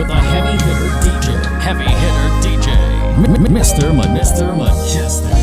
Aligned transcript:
with 0.00 0.08
a 0.10 0.20
heavy 0.32 0.56
hitter 0.64 0.90
DJ. 1.04 1.26
Heavy 1.60 1.90
hitter 2.02 2.28
DJ. 2.44 2.68
M- 3.18 3.46
M- 3.46 3.52
Mr. 3.58 3.94
Ma- 3.94 4.12
Mr. 4.18 4.46
Mejustik. 4.58 5.40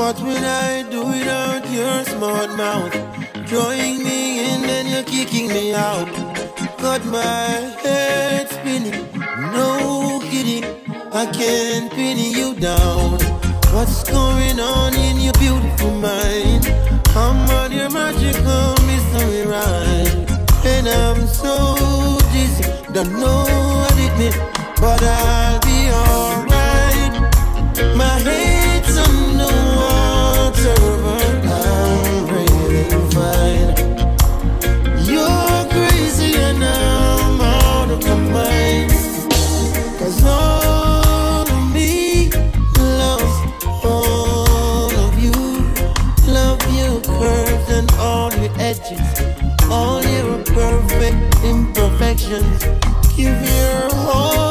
What 0.00 0.18
would 0.22 0.42
I 0.42 0.82
do 0.90 1.00
without 1.06 1.62
your 1.70 2.04
smart 2.04 2.50
mouth? 2.56 2.92
Drawing 3.46 4.02
me 4.02 4.20
in, 4.50 4.62
then 4.62 4.86
you're 4.92 5.04
kicking 5.14 5.48
me 5.48 5.72
out. 5.74 6.08
Got 6.78 7.04
my 7.04 7.46
head 7.84 8.48
spinning, 8.48 8.98
no 9.56 10.20
kidding. 10.30 10.64
I 11.12 11.26
can't 11.26 11.92
pin 11.92 12.18
you 12.18 12.54
down. 12.54 13.18
What's 13.74 14.02
going 14.10 14.58
on 14.58 14.94
in 14.94 15.20
your 15.20 15.32
beautiful 15.34 15.92
mind? 15.92 16.49
I'm 17.16 17.50
on 17.50 17.72
your 17.72 17.90
magical 17.90 18.74
mystery 18.86 19.46
ride. 19.46 20.30
And 20.64 20.86
I'm 20.88 21.26
so 21.26 21.74
dizzy, 22.32 22.64
don't 22.92 23.12
know 23.18 23.44
what 23.80 23.94
it 23.98 24.18
means, 24.18 24.36
but 24.80 25.02
I'll 25.02 25.60
be. 25.60 25.69
visions. 52.30 52.64
Give 53.16 53.42
your 53.42 53.88
all. 53.92 54.49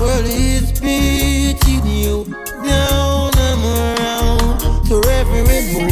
world 0.00 0.26
is 0.26 0.80
beating 0.80 1.86
you 1.86 2.24
down 2.64 3.30
and 3.48 3.60
around 3.76 4.86
to 4.86 5.02
every 5.10 5.42
mood. 5.42 5.90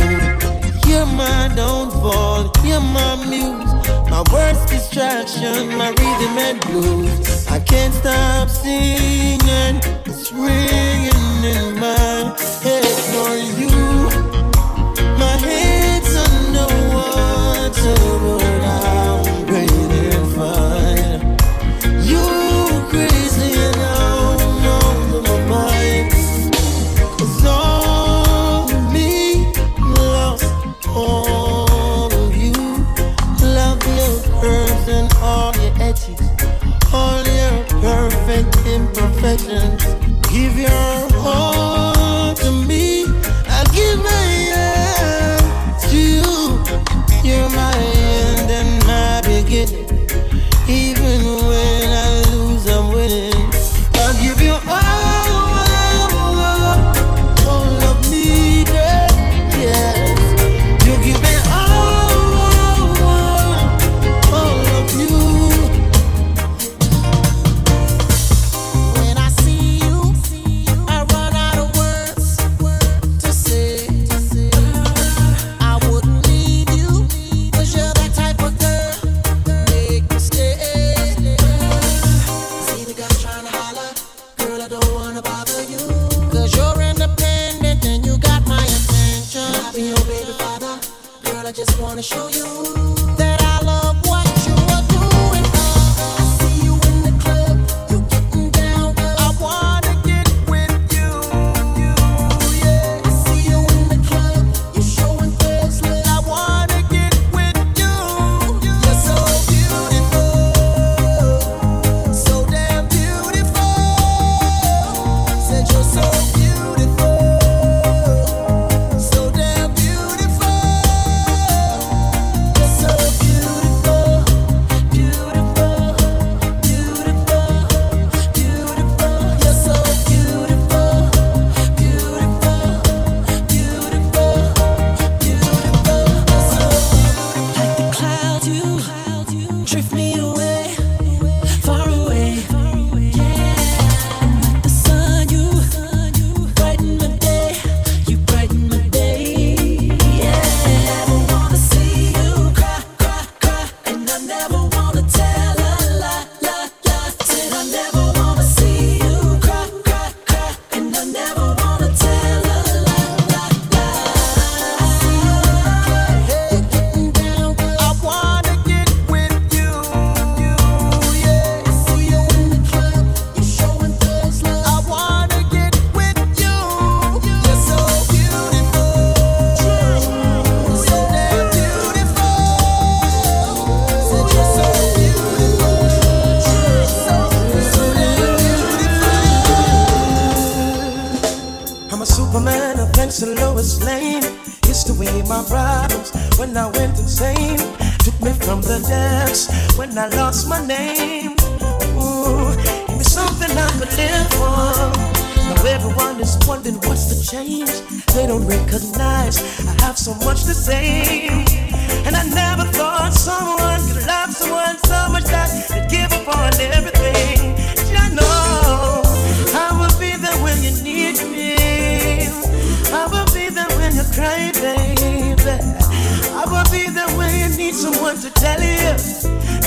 You're 0.87 1.07
my 1.07 1.53
downfall, 1.57 2.53
you're 2.65 2.81
my 2.81 3.17
muse. 3.29 3.73
My 4.11 4.23
words 4.33 4.65
distraction, 4.71 5.77
my 5.77 5.91
rhythm 5.91 6.39
and 6.39 6.61
blues. 6.61 7.47
I 7.48 7.59
can't 7.61 7.95
stop 7.95 8.48
singing, 8.48 9.81
it's 10.07 10.33
real. 10.33 10.95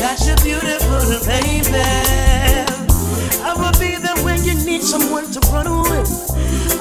that 0.10 0.26
you're 0.26 0.42
beautiful 0.42 1.06
baby. 1.30 1.86
I 3.46 3.54
will 3.54 3.76
be 3.78 3.94
there 4.02 4.18
when 4.26 4.44
you 4.44 4.56
need 4.66 4.82
someone 4.82 5.30
to 5.30 5.40
run 5.54 5.70
with. 5.86 6.10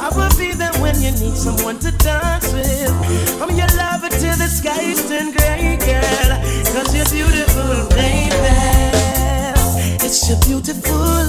I 0.01 0.09
will 0.17 0.33
be 0.41 0.53
there 0.57 0.73
when 0.81 0.97
you 1.03 1.13
need 1.13 1.37
someone 1.37 1.79
to 1.81 1.91
dance 2.01 2.49
with. 2.53 2.89
I'm 3.43 3.53
your 3.53 3.69
lover 3.77 4.09
till 4.09 4.37
the 4.41 4.49
skies 4.49 5.05
turn 5.09 5.33
gray, 5.37 5.77
girl. 5.77 6.41
Cause 6.73 6.89
you're 6.97 7.11
beautiful, 7.13 7.89
baby. 7.93 8.57
It's 10.01 10.25
your 10.29 10.41
beautiful, 10.49 11.29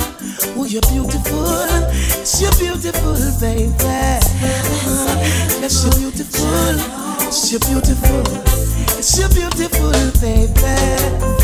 oh, 0.56 0.64
you're 0.64 0.88
beautiful. 0.88 1.68
It's 2.24 2.40
your 2.40 2.56
beautiful, 2.56 3.20
baby. 3.44 3.76
Uh, 3.76 5.20
you're 5.60 5.92
beautiful, 6.00 6.80
it's 7.28 7.52
your 7.52 7.60
beautiful, 7.60 8.24
it's 8.98 9.20
your 9.20 9.30
beautiful, 9.30 9.92
baby 10.22 11.39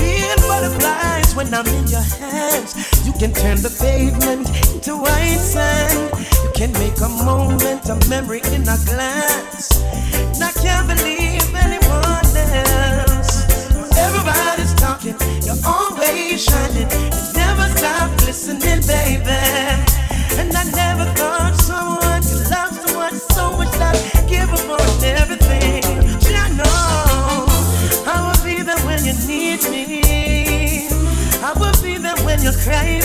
butterflies 0.56 1.36
when 1.36 1.54
I'm 1.54 1.68
in 1.68 1.88
your 1.88 2.08
hands. 2.22 2.72
You 3.06 3.14
can 3.14 3.34
turn 3.34 3.58
the 3.62 3.74
pavement 3.84 4.48
into 4.74 4.96
white 4.96 5.42
sand. 5.54 6.12
You 6.44 6.52
can 6.60 6.72
make 6.84 6.98
a 7.02 7.10
moment 7.10 7.90
a 7.90 7.96
memory 8.10 8.42
in 8.56 8.62
a 8.64 8.78
glance. 8.90 9.84
And 10.32 10.42
I 10.50 10.52
can't 10.64 10.88
believe 10.88 11.46
anyone 11.68 12.28
else. 12.64 13.32
Everybody's 14.06 14.74
talking, 14.76 15.18
you're 15.46 15.62
always 15.66 16.44
shining. 16.44 16.90
You 17.16 17.24
never 17.42 17.68
stop 17.78 18.10
listening, 18.28 18.82
baby. 18.88 19.42
And 20.40 20.56
I 20.56 20.64
never 20.82 21.06
thought 21.18 21.56
someone. 21.56 22.05
cry. 32.66 33.05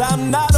I'm 0.00 0.30
not 0.30 0.51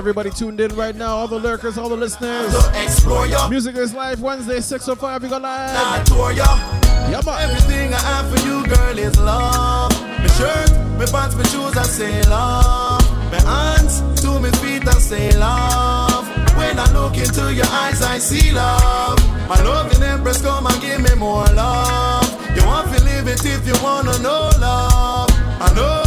everybody 0.00 0.30
tuned 0.30 0.58
in 0.62 0.74
right 0.76 0.96
now, 0.96 1.14
all 1.14 1.28
the 1.28 1.38
lurkers, 1.38 1.76
all 1.76 1.90
the 1.90 1.94
listeners. 1.94 2.50
to 3.02 3.28
you. 3.28 3.50
Music 3.50 3.76
is 3.76 3.92
live 3.92 4.22
Wednesday, 4.22 4.56
6.05, 4.56 5.20
we 5.20 5.28
go 5.28 5.36
live. 5.36 6.08
You. 6.08 6.36
Yeah, 7.12 7.20
man. 7.26 7.50
Everything 7.50 7.92
I 7.92 7.98
have 7.98 8.26
for 8.30 8.40
you, 8.46 8.66
girl, 8.66 8.98
is 8.98 9.18
love. 9.18 9.92
My 10.00 10.26
shirt, 10.38 10.70
my 10.98 11.04
pants, 11.04 11.36
my 11.36 11.42
shoes, 11.52 11.76
I 11.76 11.82
say 11.82 12.22
love. 12.30 13.04
My 13.30 13.40
hands 13.42 14.00
to 14.22 14.40
my 14.40 14.50
feet, 14.62 14.88
I 14.88 14.92
say 14.92 15.36
love. 15.38 16.26
When 16.56 16.78
I 16.78 16.90
look 16.94 17.18
into 17.18 17.52
your 17.52 17.66
eyes, 17.66 18.00
I 18.00 18.16
see 18.16 18.52
love. 18.52 19.18
My 19.50 19.62
loving 19.62 20.02
empress, 20.02 20.40
come 20.40 20.66
and 20.66 20.80
give 20.80 21.02
me 21.02 21.14
more 21.16 21.44
love. 21.52 22.24
You 22.56 22.64
want 22.64 22.88
to 22.96 23.04
live 23.04 23.28
it 23.28 23.44
if 23.44 23.66
you 23.66 23.74
wanna 23.82 24.16
know 24.20 24.48
love. 24.58 25.28
I 25.60 25.70
know 25.76 26.02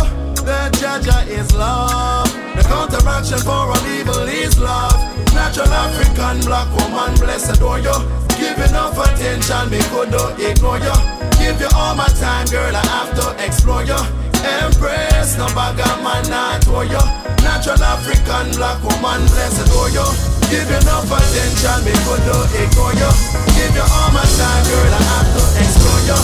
that 0.45 0.73
Jah 0.79 0.99
Jah 0.99 1.21
is 1.29 1.53
love. 1.53 2.32
Counteraction 2.73 3.37
for 3.45 3.69
all 3.69 3.85
evil 3.85 4.25
is 4.25 4.57
love. 4.57 4.97
Natural 5.29 5.69
African 5.69 6.41
black 6.41 6.65
woman, 6.73 7.13
bless 7.21 7.45
adore 7.53 7.77
you. 7.77 7.93
Give 8.33 8.57
enough 8.57 8.97
attention, 8.97 9.69
me 9.69 9.77
could 9.93 10.09
not 10.09 10.41
ignore 10.41 10.81
you. 10.81 10.97
Give 11.37 11.53
you 11.61 11.69
all 11.77 11.93
my 11.93 12.09
time, 12.17 12.49
girl, 12.49 12.73
I 12.73 12.81
have 12.89 13.13
to 13.13 13.29
explore 13.45 13.85
you. 13.85 14.01
Empress, 14.41 15.37
no 15.37 15.45
bag 15.53 15.77
of 15.85 16.01
man, 16.01 16.25
not 16.33 16.65
for 16.65 16.81
you. 16.81 17.03
Natural 17.45 17.77
African 17.77 18.49
black 18.57 18.81
woman, 18.81 19.21
bless 19.29 19.61
adore 19.61 19.93
you. 19.93 20.07
Give 20.49 20.65
enough 20.65 21.13
attention, 21.13 21.77
me 21.85 21.93
could 22.09 22.25
not 22.25 22.49
ignore 22.57 22.97
you. 22.97 23.11
Give 23.53 23.73
you 23.77 23.85
all 23.85 24.09
my 24.17 24.25
time, 24.25 24.63
girl, 24.65 24.93
I 24.97 25.01
have 25.13 25.29
to 25.29 25.43
explore 25.61 26.01
you. 26.09 26.19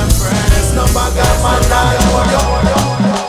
Empress, 0.00 0.72
no 0.72 0.88
bag 0.96 1.20
of 1.20 1.36
man, 1.44 1.62
not 1.68 2.00
for 2.08 2.24
you. 2.32 3.21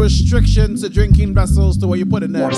Toya, 0.00 0.08
there's 0.08 0.30
no 0.30 0.36
restriction 0.36 0.76
to 0.76 0.88
drinking 0.88 1.34
vessels 1.34 1.76
to 1.78 1.86
what 1.86 1.98
you 1.98 2.06
put 2.06 2.22
in 2.22 2.32
them. 2.32 2.50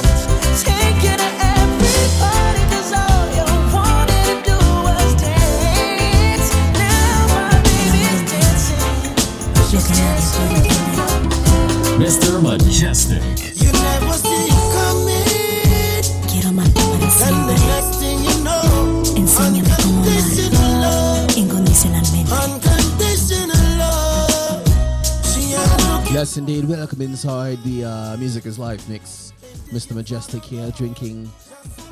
Welcome 26.82 27.02
inside 27.02 27.62
the 27.62 27.84
uh, 27.84 28.16
Music 28.16 28.44
is 28.44 28.58
Life 28.58 28.88
mix. 28.88 29.32
Mr. 29.70 29.92
Mejustik 29.92 30.42
here 30.42 30.68
drinking 30.72 31.30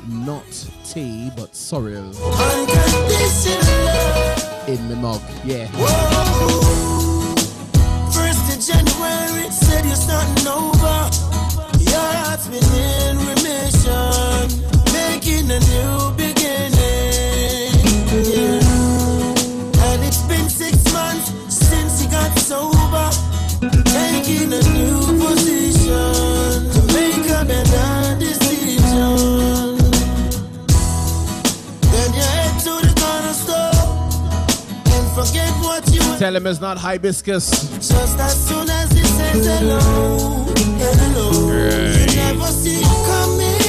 not 0.09 0.43
tea, 0.83 1.31
but 1.37 1.55
sorrel 1.55 2.11
in 4.67 4.89
the 4.89 4.97
mug. 4.99 5.21
Yeah. 5.45 5.67
First 8.11 8.51
of 8.51 8.59
January, 8.67 9.49
said 9.49 9.85
you're 9.85 9.95
starting 9.95 10.47
over. 10.47 11.07
Your 11.79 12.11
heart's 12.19 12.49
been 12.49 12.61
in 12.91 13.15
remission, 13.31 14.43
making 14.91 15.49
a 15.51 15.59
new 15.71 16.11
beginning. 16.19 17.79
Yeah. 18.27 18.59
And 19.87 20.03
it's 20.03 20.23
been 20.23 20.49
six 20.49 20.83
months 20.91 21.31
since 21.47 22.03
you 22.03 22.11
got 22.11 22.37
sober, 22.37 23.09
a 24.53 24.80
Tell 36.21 36.35
him 36.35 36.45
it's 36.45 36.61
not 36.61 36.77
hibiscus. 36.77 37.49
just 37.77 38.19
as 38.19 38.47
soon 38.47 38.69
as 38.69 38.91
he 38.91 39.03
says 39.03 39.45
hello, 39.45 40.45
hello, 40.77 41.31
you 41.97 42.05
never 42.15 42.45
see 42.47 42.81
coming. 42.83 43.60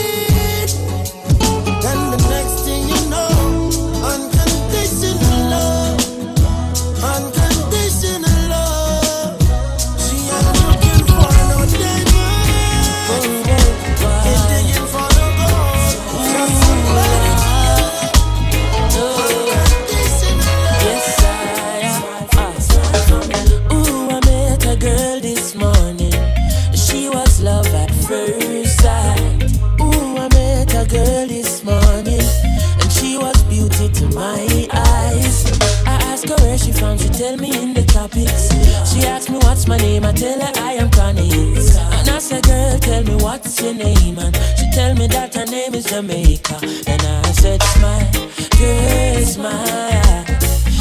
What's 43.32 43.62
your 43.62 43.72
name? 43.72 44.18
And 44.18 44.36
she 44.58 44.70
tell 44.72 44.94
me 44.94 45.06
that 45.08 45.34
her 45.34 45.46
name 45.46 45.74
is 45.74 45.86
Jamaica. 45.86 46.56
And 46.86 47.02
I 47.02 47.32
said, 47.32 47.62
smile, 47.62 48.12
girl, 48.58 49.24
smile. 49.24 50.26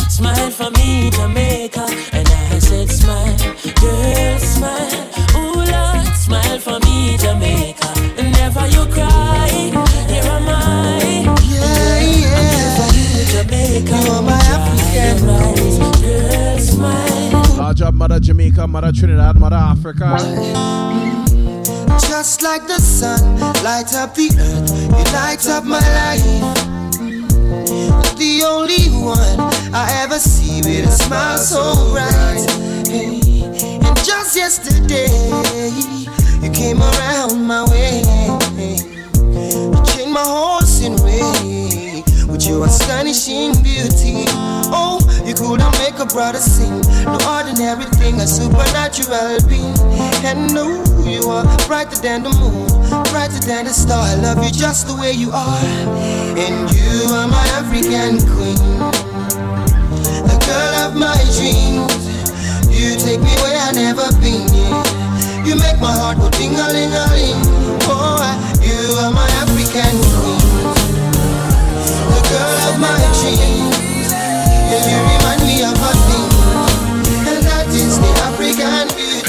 Smile 0.09 0.51
for 0.51 0.69
me, 0.71 1.09
Jamaica. 1.11 1.85
And 2.11 2.27
I 2.27 2.59
said, 2.59 2.89
smile, 2.89 3.37
girl, 3.79 4.39
smile. 4.39 5.03
Ooh, 5.39 5.63
Lord, 5.73 6.07
smile 6.25 6.59
for 6.59 6.77
me, 6.87 7.17
Jamaica. 7.17 7.89
Never 8.39 8.67
you 8.75 8.83
cry, 8.95 9.49
here 10.11 10.31
am 10.35 10.49
I. 10.49 11.23
Yeah, 11.55 11.99
yeah. 12.23 12.87
Jamaica, 13.33 13.95
You 14.03 14.11
are 14.11 14.21
my 14.21 14.41
African 14.55 15.17
rise, 15.27 15.77
girl, 16.01 16.59
smile. 16.59 17.57
Large 17.57 17.81
up, 17.81 17.93
mother 17.93 18.19
Jamaica, 18.19 18.67
mother 18.67 18.91
Trinidad, 18.91 19.39
mother 19.39 19.55
Africa. 19.55 21.20
Just 21.99 22.41
like 22.41 22.67
the 22.67 22.79
sun, 22.79 23.39
light 23.63 23.93
up 23.95 24.15
the 24.15 24.29
earth, 24.39 24.71
you 24.71 25.03
light 25.13 25.47
up 25.47 25.63
my 25.63 25.79
life. 25.79 26.23
The 28.17 28.43
only 28.45 28.89
one 28.89 29.39
I 29.73 29.89
ever 30.03 30.19
see 30.19 30.61
with 30.61 30.87
a 30.87 30.91
smile 30.91 31.37
so 31.37 31.91
bright. 31.91 32.45
Hey, 32.87 33.43
And 33.81 33.97
just 34.05 34.35
yesterday, 34.35 35.09
you 36.41 36.51
came 36.51 36.81
around 36.81 37.43
my 37.45 37.63
way. 37.69 38.01
You 39.33 39.83
changed 39.85 40.13
my 40.13 40.23
whole 40.23 40.61
scene 40.61 40.97
way 41.03 42.03
with 42.27 42.45
your 42.47 42.65
astonishing 42.65 43.53
beauty. 43.63 44.25
Oh, 44.73 45.00
you 45.31 45.37
couldn't 45.37 45.71
make 45.79 45.97
a 45.97 46.05
brother 46.05 46.39
sing. 46.39 46.81
No 47.07 47.15
ordinary 47.23 47.85
thing, 47.95 48.19
a 48.19 48.27
supernatural 48.27 49.39
being. 49.47 49.79
And 50.27 50.53
no, 50.53 50.83
you 51.07 51.23
are 51.29 51.45
brighter 51.67 51.95
than 51.95 52.23
the 52.23 52.31
moon, 52.35 52.67
brighter 53.11 53.39
than 53.39 53.63
the 53.63 53.71
star. 53.73 54.03
I 54.03 54.15
love 54.15 54.43
you 54.43 54.51
just 54.51 54.87
the 54.87 54.95
way 54.95 55.13
you 55.13 55.31
are. 55.31 55.63
And 56.35 56.67
you 56.75 57.15
are 57.15 57.27
my 57.31 57.47
African 57.55 58.19
queen, 58.27 58.59
the 60.27 60.37
girl 60.43 60.73
of 60.83 60.95
my 60.99 61.15
dreams. 61.39 61.95
You 62.67 62.99
take 62.99 63.21
me 63.21 63.31
where 63.39 63.55
I've 63.55 63.75
never 63.75 64.11
been. 64.19 64.51
Yeah. 64.51 65.47
You 65.47 65.55
make 65.55 65.79
my 65.79 65.95
heart 65.95 66.17
go 66.17 66.29
ding 66.31 66.59
a 66.59 66.67
ling 66.75 66.91
a 66.91 67.05
ling. 67.15 67.39
Oh, 67.87 68.19
you 68.59 68.99
are 68.99 69.11
my 69.15 69.29
African 69.39 69.95
queen, 70.11 70.43
the 72.11 72.21
girl 72.27 72.57
of 72.67 72.79
my 72.83 72.99
dreams. 73.15 74.11
And 74.71 75.20
you 75.41 75.41
remind 75.41 75.47
me 75.47 75.61
a 75.61 75.63
thing, 76.07 76.29
and 77.27 77.41
that 77.45 77.67
is 77.69 77.99
the 77.99 78.11
African 78.27 78.87
beauty. 78.95 79.21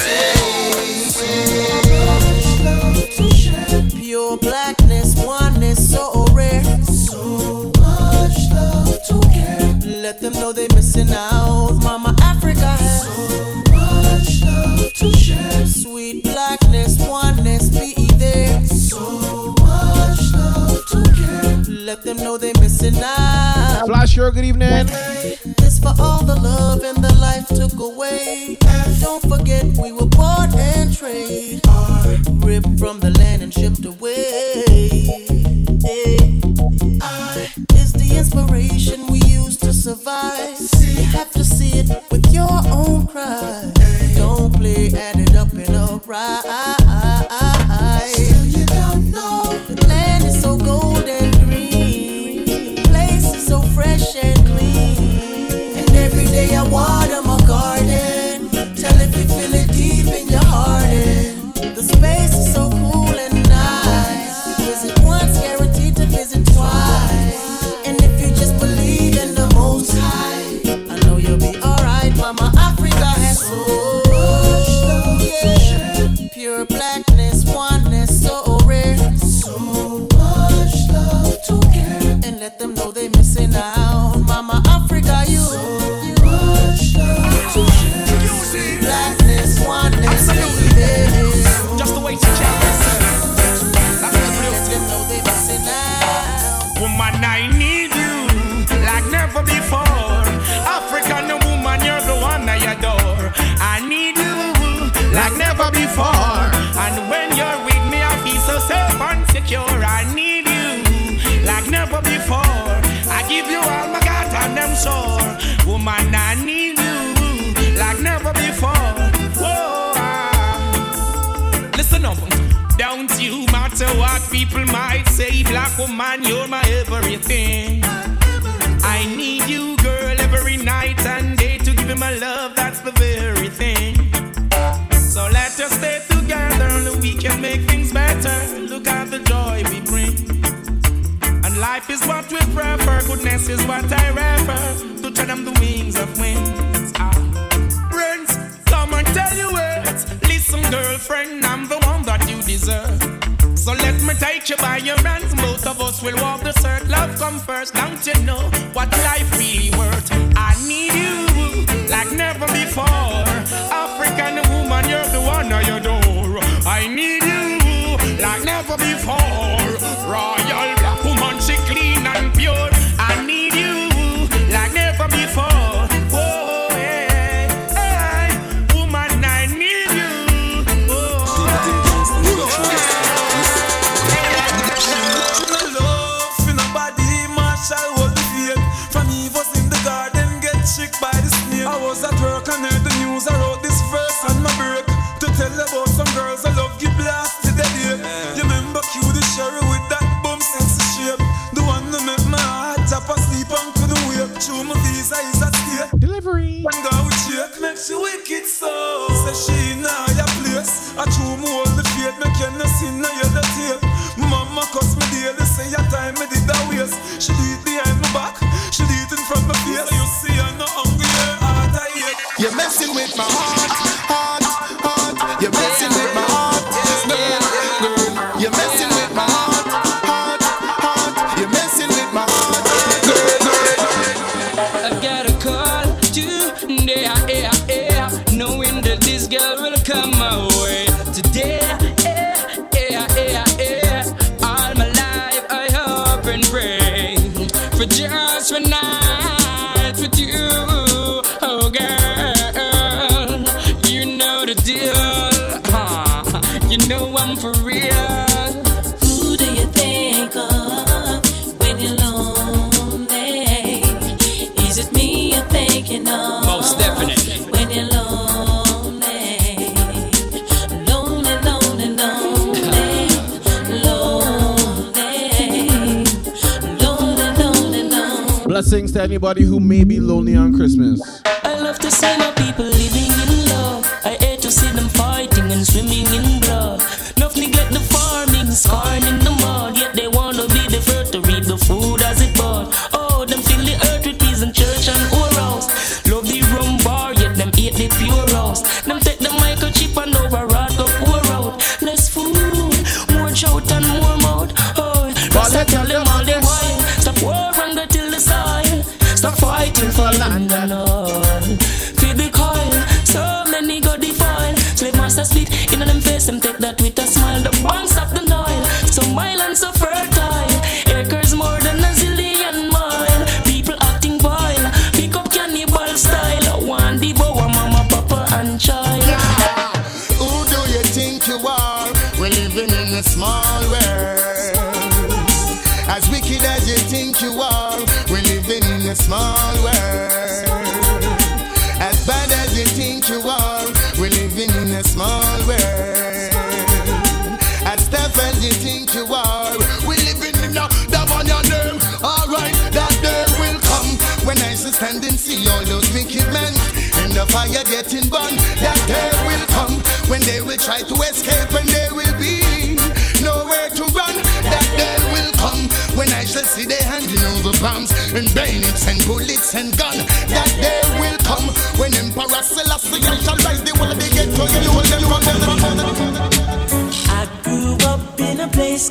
Pure 3.99 4.37
blackness, 4.37 5.15
oneness, 5.25 5.91
so 5.91 6.25
rare. 6.31 6.63
So 6.83 7.71
much 7.79 8.37
love 8.51 8.99
to 9.07 9.19
care. 9.29 9.79
Let 10.01 10.19
them 10.21 10.33
know 10.33 10.51
they're 10.53 10.67
missing 10.75 11.09
out. 11.11 11.79
Mama 11.83 12.15
Africa 12.21 12.67
has 12.67 13.03
so 13.03 13.11
much 13.71 14.41
love 14.43 14.93
to 14.93 15.11
share. 15.17 15.65
Sweet 15.65 16.23
blackness, 16.23 16.97
oneness, 17.07 17.69
be 17.69 17.93
there. 18.17 18.63
So 18.65 19.53
much 19.59 20.33
love 20.33 20.85
to 20.91 21.03
care. 21.15 21.63
Let 21.69 22.03
them 22.03 22.17
know 22.17 22.37
they're 22.37 22.53
missing 22.59 22.95
out. 23.03 23.85
Flash, 23.87 24.15
your 24.15 24.31
good 24.31 24.45
evening. 24.45 24.87
For 25.83 25.93
all 26.01 26.23
the 26.23 26.35
love 26.35 26.83
and 26.83 27.03
the 27.03 27.13
life 27.19 27.47
took 27.49 27.77
away. 27.79 28.57
Don't 29.01 29.21
forget 29.21 29.65
we 29.77 29.91
were 29.91 30.05
bought 30.05 30.55
and 30.55 30.95
trade. 30.95 31.61
Ripped 32.41 32.79
from 32.79 33.01
the 33.01 33.13
land 33.19 33.43
and 33.43 33.53
shipped 33.53 33.85
away. 33.85 34.63
Is 37.75 37.91
the 37.91 38.15
inspiration 38.17 39.07
we 39.11 39.19
use 39.19 39.57
to 39.57 39.73
survive. 39.73 40.92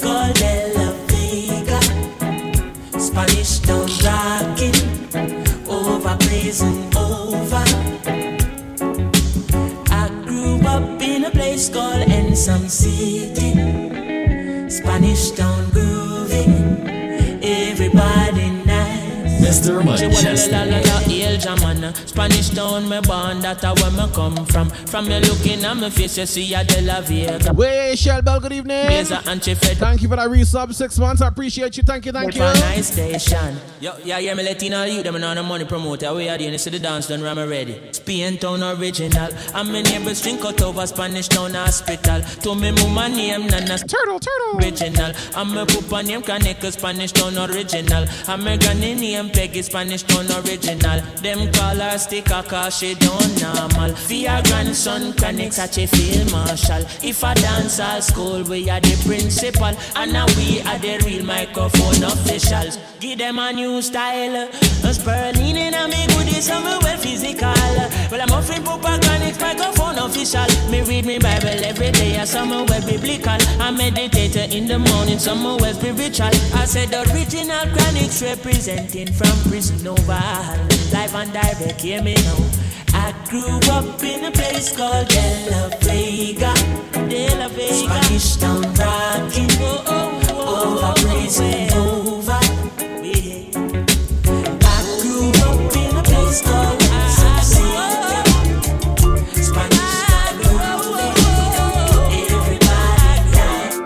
Called 0.03 0.35
De 0.35 0.73
La 0.75 0.93
Vega. 1.07 1.81
Spanish 2.99 3.61
town 3.61 3.87
rocking, 4.05 4.79
over 5.69 6.17
blazing 6.17 6.91
over. 6.97 7.65
I 9.91 10.09
grew 10.27 10.61
up 10.67 11.01
in 11.01 11.25
a 11.25 11.31
place 11.31 11.69
called 11.69 12.09
Ensom 12.09 12.69
City. 12.69 13.53
Spanish 14.69 15.31
town 15.31 15.71
grooving, 15.71 16.85
El 19.53 21.39
Jamana. 21.39 21.95
Spanish 22.09 22.51
town, 22.51 22.89
me 22.89 23.01
born, 23.01 23.41
that's 23.41 23.63
where 23.63 23.91
me 23.91 24.13
come 24.13 24.47
from. 24.47 24.71
From 24.71 25.11
you 25.11 25.19
looking 25.21 25.65
at 25.65 25.77
me 25.77 25.91
face, 25.91 26.17
you 26.19 26.27
see 26.27 26.55
a 26.55 26.65
De 26.65 26.81
La 26.81 27.01
Vega. 27.01 27.53
Way, 27.53 27.95
Shell 27.95 28.23
Bell, 28.23 28.41
good 28.41 28.53
evening. 28.53 28.87
Blazer 28.87 29.21
and 29.27 29.43
Chief 29.43 29.63
Ed. 29.65 29.77
Thank 29.77 30.03
you 30.03 30.09
for 30.09 30.17
that 30.17 30.29
resub, 30.29 30.73
six 30.75 30.99
months. 30.99 31.21
I 31.21 31.29
appreciate 31.29 31.77
you. 31.77 31.83
Thank 31.83 32.07
you, 32.07 32.13
thank 32.13 32.35
you. 32.35 32.41
For 32.41 32.49
a 32.49 32.61
nice 32.61 32.93
station. 32.93 33.57
Yo, 33.81 33.93
yeah, 34.05 34.19
yeah, 34.19 34.35
me 34.35 34.43
letting 34.43 34.73
all 34.73 34.87
you 34.87 35.03
them 35.03 35.21
know 35.21 35.35
the 35.35 35.43
money 35.43 35.65
promoter. 35.65 36.15
We 36.15 36.29
are 36.29 36.39
the 36.39 36.57
see 36.57 36.71
the 36.71 36.79
dance 36.79 37.09
done, 37.09 37.25
I'm 37.25 37.49
ready. 37.49 37.93
Spain 37.93 38.39
town 38.39 38.63
original. 38.63 39.29
I'm 39.55 39.71
my 39.73 39.83
neighbors 39.83 40.23
drink 40.23 40.45
out 40.45 40.63
over 40.63 40.87
Spanish 40.87 41.29
town 41.29 41.55
hospital. 41.55 42.23
To 42.43 42.55
me 42.55 42.71
mama 42.71 43.09
name 43.09 43.47
Nana 43.49 43.79
Turtle, 43.79 44.19
turtle. 44.19 44.59
original. 44.59 45.13
I'm 45.35 45.57
a 45.57 45.67
papa 45.67 46.03
name 46.03 46.23
Kaneka 46.23 46.73
Spanish 46.73 47.13
town 47.13 47.37
original. 47.37 48.07
I'm 48.29 48.47
a 48.47 48.57
granny 48.57 48.95
name 48.95 49.31
Peggy 49.43 49.63
Spanish 49.63 50.05
town 50.05 50.31
original. 50.31 51.01
Them 51.21 51.53
call 51.53 51.75
her 51.75 51.99
sticker 51.99 52.45
cause 52.45 52.79
she 52.79 52.95
don't 52.95 53.43
normal. 53.43 53.91
Your 54.09 54.41
grandson 54.45 55.13
Kaneka 55.15 55.53
such 55.55 55.79
a 55.79 55.87
field 55.89 56.31
marshal. 56.31 56.87
If 57.03 57.25
I 57.25 57.35
dance 57.35 57.81
at 57.81 58.05
school 58.05 58.45
we 58.45 58.71
are 58.71 58.79
the 58.79 58.95
principal. 59.05 59.75
And 59.97 60.13
now 60.13 60.27
we 60.37 60.61
are 60.61 60.79
the 60.79 61.03
real 61.05 61.25
microphone 61.25 62.05
officials. 62.05 62.79
Give 63.01 63.19
them 63.19 63.41
a 63.41 63.53
new 63.53 63.83
style. 63.83 64.49
A 64.49 64.95
Berlin 65.05 65.57
and 65.57 65.75
I'm 65.75 65.91
well 65.91 66.99
physical. 66.99 67.53
Well, 68.13 68.21
I'm 68.21 68.31
offering 68.33 68.63
propaganda, 68.63 69.33
microphone 69.41 69.97
official. 69.97 70.45
Me 70.71 70.83
read 70.83 71.07
me 71.07 71.19
Bible 71.19 71.65
every 71.65 71.93
day, 71.93 72.17
and 72.17 72.29
some 72.29 72.51
well 72.51 72.67
biblical. 72.67 73.39
I 73.59 73.71
meditate 73.71 74.37
in 74.53 74.67
the 74.67 74.79
morning, 74.79 75.19
some 75.19 75.43
well 75.43 75.73
spiritual. 75.73 76.29
I 76.53 76.67
said 76.67 76.91
the 76.91 77.11
original 77.11 77.65
chronics 77.73 78.21
representing 78.21 79.11
from 79.15 79.33
prison 79.49 79.87
over. 79.89 80.21
Live 80.93 81.15
and 81.15 81.33
direct, 81.33 81.81
hear 81.81 82.03
me 82.03 82.13
now. 82.13 82.37
I 82.93 83.15
grew 83.31 83.49
up 83.73 84.03
in 84.05 84.27
a 84.27 84.31
place 84.31 84.77
called 84.77 85.09
De 85.09 85.49
La 85.51 85.71
Vega. 85.81 86.53
De 87.09 87.35
La 87.39 87.49
Vega. 87.49 87.73
Spanish 87.73 88.37
town 88.37 88.61
rocking. 88.77 89.49
Oh, 89.57 89.85
oh, 89.87 90.21
oh, 90.29 90.37
oh 90.37 90.77
over 90.77 90.85
oh, 90.85 91.03
blazing 91.03 91.69
oh, 91.73 92.19
over. 92.19 92.41
Yeah. 93.01 93.57
I 94.69 95.01
grew 95.01 95.33
up 95.49 95.75
in 95.75 95.97
a 95.97 96.03
place 96.03 96.43
called 96.43 96.82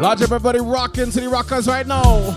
Lodge 0.07 0.23
everybody 0.23 0.61
rocking 0.61 1.11
to 1.11 1.21
the 1.21 1.29
rockers 1.29 1.67
right 1.67 1.85
now. 1.85 2.37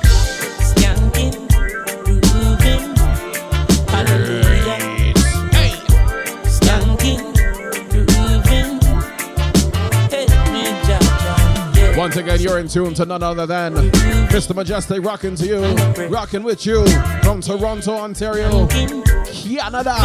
Once 11.96 12.16
again, 12.16 12.40
you're 12.42 12.58
in 12.58 12.68
tune 12.68 12.96
to 12.96 13.06
none 13.06 13.22
other 13.22 13.46
than 13.46 13.76
Mr. 13.76 14.56
Mejustik 14.56 15.06
rocking 15.06 15.36
to 15.36 15.46
you, 15.46 16.08
rocking 16.08 16.42
with 16.42 16.66
you 16.66 16.84
from 17.22 17.40
Toronto, 17.40 17.92
Ontario, 17.92 18.66
Canada. 18.66 19.96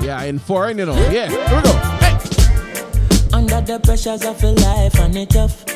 Yeah, 0.00 0.22
in 0.22 0.38
foreign, 0.38 0.78
you 0.78 0.86
know. 0.86 0.94
Yeah, 1.10 1.28
here 1.28 1.56
we 1.56 1.62
go. 1.62 1.72
Hey. 1.98 2.16
Under 3.32 3.60
the 3.62 3.80
pressures 3.82 4.24
of 4.24 4.40
life 4.44 5.00
and 5.00 5.16
it 5.16 5.30
tough. 5.30 5.71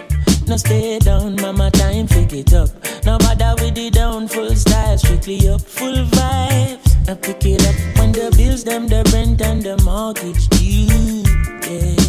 No 0.46 0.56
stay 0.56 0.98
down, 1.00 1.36
mama, 1.36 1.70
time, 1.70 2.06
pick 2.06 2.32
it 2.32 2.52
up. 2.54 2.70
Now 3.04 3.18
bother 3.18 3.54
with 3.62 3.74
the 3.74 3.90
down, 3.90 4.28
full 4.28 4.54
style, 4.54 4.96
strictly 4.96 5.48
up, 5.48 5.60
full 5.60 5.94
vibes. 5.94 7.06
Now 7.06 7.14
pick 7.16 7.44
it 7.44 7.66
up 7.66 7.98
when 7.98 8.12
the 8.12 8.32
bills, 8.36 8.62
them, 8.64 8.86
the 8.86 9.02
rent, 9.12 9.42
and 9.42 9.62
the 9.62 9.76
mortgage 9.82 10.48
due. 10.48 11.24
Yeah. 11.68 12.06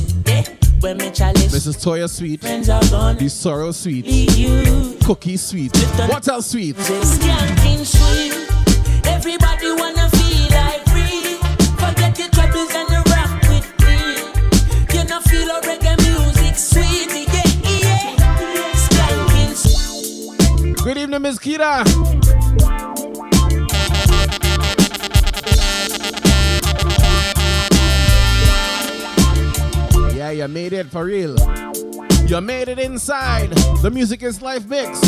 Mrs. 0.80 1.84
Toya 1.84 2.08
Sweet, 2.08 2.42
the 2.42 3.30
Sorrow 3.30 3.72
Sweet, 3.72 4.06
Cookie 5.04 5.38
Sweet, 5.38 5.76
What 6.08 6.28
else 6.28 6.48
Sweet? 6.48 6.76
Everybody 9.06 9.72
wanna 9.72 10.17
Good 20.88 21.00
evening, 21.00 21.22
Miss 21.22 21.38
Kira. 21.38 21.84
Yeah, 30.16 30.30
you 30.32 30.48
made 30.48 30.72
it 30.72 30.88
for 30.88 31.04
real. 31.04 31.36
You 32.26 32.40
made 32.40 32.70
it 32.70 32.80
inside. 32.80 33.50
The 33.82 33.92
music 33.92 34.24
is 34.24 34.42
life 34.42 34.66
mix. 34.70 35.02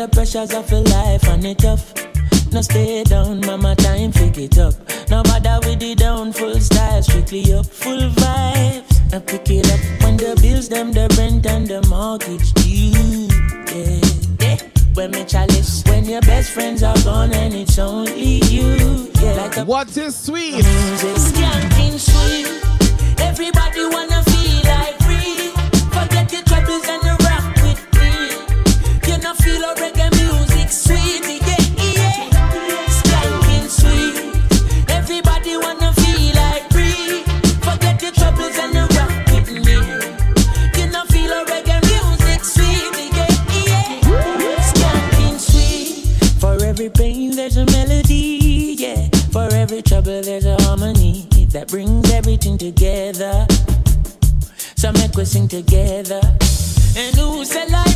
the 0.00 0.08
pressures 0.08 0.54
of 0.54 0.70
your 0.70 0.80
life 0.80 1.28
and 1.28 1.44
it 1.44 1.58
tough. 1.58 1.92
No 2.52 2.62
stay 2.62 3.04
down, 3.04 3.40
mama, 3.42 3.74
time, 3.76 4.12
pick 4.12 4.38
it 4.38 4.56
up. 4.56 4.72
No 5.10 5.22
bother 5.22 5.58
with 5.66 5.78
the 5.78 5.94
down, 5.94 6.32
full 6.32 6.58
style, 6.58 7.02
strictly 7.02 7.52
up, 7.52 7.66
full 7.66 8.08
vibes. 8.08 9.12
Now 9.12 9.20
pick 9.20 9.50
it 9.50 9.70
up 9.70 9.80
when 10.02 10.16
the 10.16 10.38
bills, 10.40 10.70
them, 10.70 10.92
the 10.92 11.06
rent 11.18 11.46
and 11.46 11.68
the 11.68 11.82
mortgage 11.88 12.50
due. 12.54 13.28
Yeah, 13.76 14.00
yeah. 14.40 14.56
When 14.94 15.10
me 15.10 15.24
chalice, 15.24 15.84
when 15.84 16.06
your 16.06 16.22
best 16.22 16.52
friends 16.52 16.82
are 16.82 16.96
gone 17.04 17.34
and 17.34 17.52
it's 17.54 17.78
only 17.78 18.40
you. 18.46 19.10
Yeah, 19.20 19.34
like 19.34 19.56
a 19.58 19.64
what 19.66 19.94
is 19.98 20.16
sweet? 20.16 20.64
Sweet. 20.64 22.46
Everybody 23.20 23.69
that 51.52 51.68
brings 51.68 52.10
everything 52.12 52.56
together. 52.56 53.46
So 54.76 54.92
make 54.92 55.14
we 55.16 55.24
sing 55.24 55.48
together. 55.48 56.20
And 56.96 57.16
who 57.16 57.44
said 57.44 57.70
life? 57.70 57.89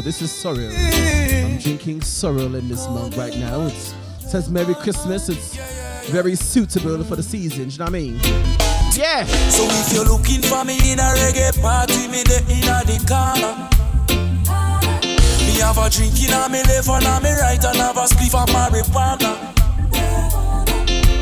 This 0.00 0.22
is 0.22 0.30
Sorrel. 0.30 0.70
I'm 0.70 1.58
drinking 1.58 2.02
Sorrel 2.02 2.54
in 2.54 2.68
this 2.68 2.86
mug 2.88 3.16
right 3.16 3.36
now. 3.36 3.66
It 3.66 3.94
says 4.20 4.48
Merry 4.48 4.74
Christmas. 4.74 5.28
It's 5.28 5.56
very 6.10 6.34
suitable 6.36 7.02
for 7.04 7.16
the 7.16 7.22
season. 7.22 7.68
You 7.70 7.78
know 7.78 7.84
what 7.84 7.90
I 7.90 7.98
mean? 7.98 8.20
Yeah. 8.94 9.24
So 9.50 9.64
if 9.64 9.92
you're 9.92 10.04
looking 10.04 10.42
for 10.42 10.64
me 10.64 10.78
in 10.92 10.98
a 10.98 11.02
reggae 11.02 11.60
party, 11.60 12.08
me 12.08 12.22
de 12.24 12.38
in 12.48 12.68
a 12.68 12.82
de 12.84 12.98
corner. 13.06 13.68
Me 15.46 15.58
have 15.60 15.78
a 15.78 15.90
drink 15.90 16.18
in 16.22 16.32
a 16.32 16.48
me 16.48 16.62
left 16.64 16.88
and 16.88 17.04
a 17.04 17.20
me 17.20 17.32
right 17.38 17.64
and 17.64 17.76
have 17.76 17.96
a 17.96 18.06
spliff 18.06 18.34
my 18.34 18.46
marijuana. 18.46 19.48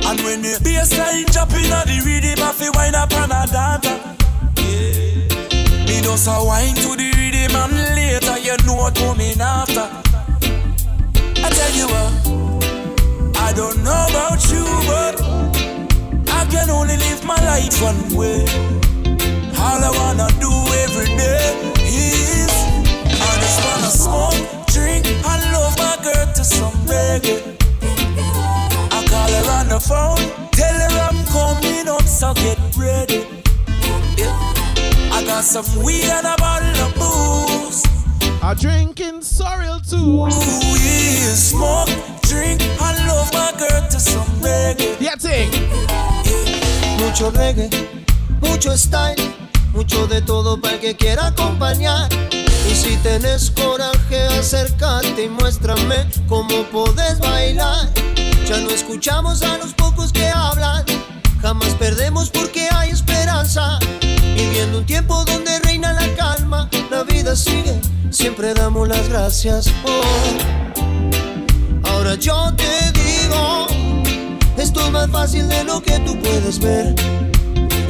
And 0.09 0.21
when 0.21 0.43
the 0.43 0.59
bassline 0.63 1.27
drop 1.33 1.51
in 1.51 1.73
a 1.73 1.85
the 1.85 2.01
rhythm, 2.05 2.43
I 2.45 2.53
feel 2.53 2.73
wind 2.75 2.95
up 2.95 3.13
and 3.13 3.33
a 3.33 3.47
dance. 3.51 3.87
Me 5.87 6.01
does 6.03 6.27
a 6.29 6.45
wine 6.45 6.75
to 6.77 6.96
Man 7.53 7.71
later 7.95 8.39
you 8.39 8.57
know 8.67 8.75
what 8.75 8.95
coming 8.97 9.41
after. 9.41 9.87
I 11.45 11.49
tell 11.49 11.73
you 11.79 11.87
what, 11.87 13.37
I 13.37 13.53
don't 13.55 13.85
know 13.85 14.07
about 14.11 14.43
you, 14.51 14.65
but 14.87 15.23
I 16.29 16.45
can 16.51 16.71
only 16.71 16.97
live 16.97 17.25
my 17.25 17.39
life 17.47 17.81
one 17.81 18.15
way. 18.17 18.45
All 19.59 19.81
I 19.81 19.91
wanna 19.95 20.29
do 20.41 20.51
every 20.85 21.07
day 21.17 21.55
is 21.87 22.51
I 23.07 23.33
just 23.41 23.59
wanna 23.65 23.91
smoke, 23.91 24.67
drink, 24.67 25.07
and 25.07 25.43
love 25.53 25.79
my 25.79 25.97
girl 26.03 26.27
to 26.35 26.45
some 26.45 26.75
reggae. 26.85 27.57
I 28.91 29.05
call 29.07 29.31
her 29.31 29.51
on 29.59 29.69
the 29.69 29.79
phone, 29.79 30.51
tell 30.51 30.75
her 30.75 30.99
I'm 31.09 31.25
coming 31.27 31.89
up, 31.89 32.03
so 32.03 32.35
get 32.35 32.59
ready. 32.77 33.36
some 35.43 35.85
weed 35.85 36.05
and 36.05 36.27
a 36.27 36.99
booze. 36.99 37.83
I 38.43 38.55
drinking 38.59 39.21
sorrel 39.23 39.81
too. 39.81 40.29
Yeah, 40.29 41.35
smoke, 41.35 41.91
drink, 42.23 42.63
I 42.81 42.95
love 43.07 43.31
my 43.33 43.53
girl 43.59 43.83
to 43.91 44.01
some 44.01 44.27
reggae. 44.41 44.97
Yeah, 44.99 45.17
Mucho 46.99 47.31
reggae, 47.31 47.69
mucho 48.41 48.77
style, 48.77 49.17
mucho 49.75 50.07
de 50.07 50.23
todo 50.23 50.59
para 50.61 50.75
el 50.75 50.81
que 50.81 50.97
quiera 50.97 51.27
acompañar. 51.27 52.09
Y 52.33 52.75
si 52.75 52.97
tenés 53.03 53.51
coraje, 53.51 54.27
acércate 54.39 55.25
y 55.25 55.29
muéstrame 55.29 56.09
cómo 56.29 56.65
podés 56.73 57.19
bailar. 57.19 57.91
Ya 58.47 58.59
no 58.61 58.71
escuchamos 58.71 59.43
a 59.43 59.59
los 59.59 59.75
pocos 59.75 60.13
que 60.13 60.29
hablan, 60.29 60.85
jamás 61.43 61.75
perdemos 61.75 62.31
porque 62.31 62.69
hay 62.73 62.91
esperanza. 62.91 63.79
Viviendo 64.37 64.79
un 64.79 64.85
tiempo 64.85 65.25
donde 65.25 65.59
reina 65.61 65.95
la 65.95 66.15
calma, 66.15 66.69
la 66.91 67.05
vida 67.05 67.35
sigue, 67.35 67.81
siempre 68.11 68.53
damos 68.53 68.87
las 68.87 69.09
gracias. 69.09 69.73
Oh. 69.85 70.03
Ahora 71.89 72.17
yo 72.17 72.53
te 72.55 72.93
digo, 72.93 73.67
esto 74.59 74.81
es 74.81 74.93
más 74.93 75.11
fácil 75.11 75.49
de 75.49 75.65
lo 75.65 75.81
que 75.81 75.99
tú 76.01 76.19
puedes 76.21 76.59
ver. 76.59 76.95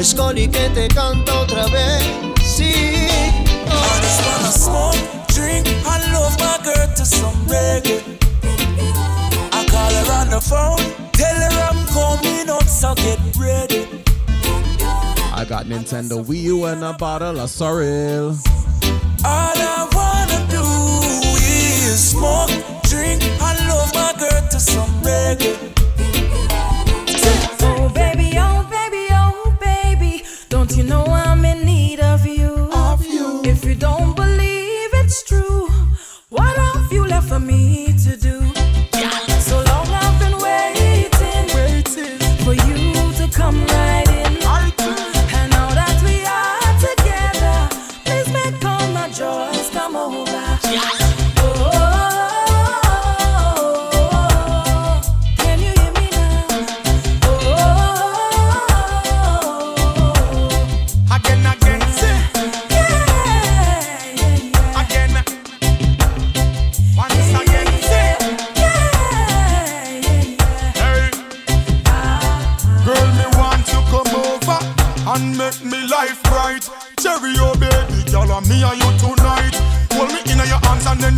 Scully 0.00 0.46
que 0.46 0.68
te 0.70 0.86
canta 0.88 1.40
otra 1.40 1.66
vez, 1.66 2.04
sí. 2.44 2.62
I 2.62 4.00
just 4.02 4.22
wanna 4.24 4.52
smoke, 4.52 4.96
drink, 5.34 5.66
and 5.66 6.12
love 6.12 6.36
my 6.38 6.58
girl 6.62 6.94
to 6.94 7.04
some 7.04 7.34
reggae. 7.48 8.02
I 9.52 9.64
call 9.66 9.92
her 9.92 10.12
on 10.20 10.30
the 10.30 10.40
phone, 10.40 10.78
tell 11.12 11.34
her 11.34 11.50
I'm 11.70 11.84
coming 11.88 12.48
up, 12.50 12.68
so 12.68 12.94
get 12.94 13.18
ready. 13.36 13.88
I 15.36 15.44
got 15.44 15.66
Nintendo 15.66 16.24
Wii 16.24 16.42
U 16.44 16.64
and 16.64 16.82
a 16.82 16.94
bottle 16.94 17.38
of 17.38 17.50
sorrel. 17.50 18.38
All 19.22 19.56
I 19.76 19.86
wanna 19.92 20.40
do 20.48 20.64
is 21.36 22.12
smoke, 22.12 22.48
drink, 22.84 23.22
and 23.22 23.58
love 23.68 23.92
my 23.94 24.14
girl 24.18 24.48
to 24.48 24.58
some 24.58 24.88
reggae. 25.02 25.54
Oh 27.60 27.90
baby, 27.90 28.32
oh 28.38 28.66
baby, 28.70 29.08
oh 29.10 29.54
baby, 29.60 30.24
don't 30.48 30.74
you 30.74 30.84
know 30.84 31.04
I'm 31.04 31.44
in 31.44 31.66
need 31.66 32.00
of 32.00 32.24
you? 32.24 32.70
Of 32.72 33.04
you. 33.06 33.42
If 33.44 33.62
you 33.66 33.74
don't 33.74 34.16
believe 34.16 34.90
it's 34.94 35.22
true, 35.22 35.68
what 36.30 36.56
have 36.56 36.90
you 36.90 37.06
left 37.06 37.28
for 37.28 37.40
me 37.40 37.75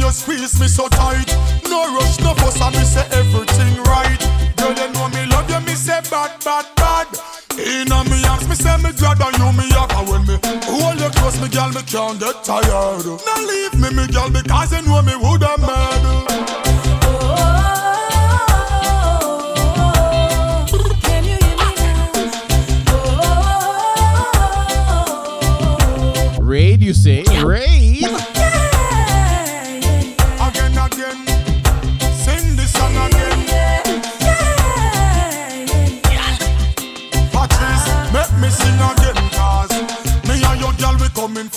you 0.08 0.12
squeeze 0.14 0.60
me 0.60 0.68
so 0.68 0.88
tight. 0.88 1.28
No 1.68 1.84
rush, 1.94 2.18
no 2.20 2.32
fuss, 2.34 2.60
and 2.60 2.74
me 2.74 2.82
say 2.82 3.06
everything 3.12 3.82
right. 3.84 4.20
Girl, 4.56 4.72
you 4.72 4.88
know 4.92 5.08
me 5.08 5.26
love 5.26 5.48
you, 5.50 5.60
me 5.60 5.74
say 5.74 6.00
bad, 6.10 6.32
bad, 6.44 6.66
bad. 6.76 7.08
In 7.58 7.92
a 7.92 8.04
me 8.04 8.24
arms, 8.24 8.48
me 8.48 8.54
say 8.54 8.76
me 8.78 8.92
glad 8.92 9.20
and 9.20 9.36
you 9.36 9.50
me 9.58 9.66
And 9.74 10.08
when 10.08 10.22
me 10.30 10.38
hold 10.62 11.00
you 11.00 11.10
close, 11.10 11.40
me 11.42 11.48
girl, 11.48 11.68
me 11.74 11.82
can't 11.82 12.20
get 12.20 12.44
tired 12.44 13.04
Now 13.04 13.38
leave 13.50 13.74
me, 13.74 13.90
me 13.90 14.06
girl, 14.06 14.30
because 14.30 14.72
you 14.72 14.82
know 14.86 15.02
me 15.02 15.16
would 15.16 15.42
have 15.42 15.60
mad 15.60 16.07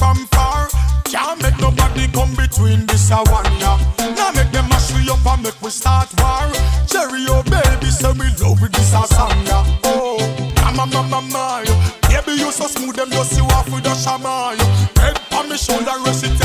from 0.01 0.25
far. 0.33 0.67
Can't 1.05 1.39
make 1.43 1.59
nobody 1.59 2.07
come 2.07 2.33
between 2.33 2.87
this 2.87 3.11
and 3.11 3.27
one, 3.29 3.45
yeah. 3.61 3.77
Now 4.17 4.31
make 4.31 4.49
them 4.49 4.67
mash 4.69 4.89
we 4.93 5.07
up 5.13 5.23
and 5.27 5.43
make 5.43 5.61
we 5.61 5.69
start 5.69 6.09
war. 6.17 6.49
Cherry, 6.89 7.21
oh 7.29 7.43
baby, 7.45 7.91
say 7.93 8.11
we 8.17 8.25
love 8.41 8.59
with 8.61 8.73
this 8.73 8.93
a 8.97 9.05
song, 9.13 9.37
yeah. 9.45 9.63
Oh, 9.83 10.17
mama, 10.63 10.85
mama, 10.87 11.21
mama 11.21 11.63
Baby, 12.09 12.33
you 12.41 12.51
so 12.51 12.65
smooth, 12.65 12.95
them 12.95 13.11
just 13.11 13.37
you 13.37 13.45
off 13.53 13.69
with 13.71 13.85
a 13.85 13.93
shaman 13.95 14.57
Head 14.97 15.21
on 15.37 15.49
me 15.49 15.57
shoulder, 15.57 15.93
rest 16.03 16.23
it, 16.25 16.40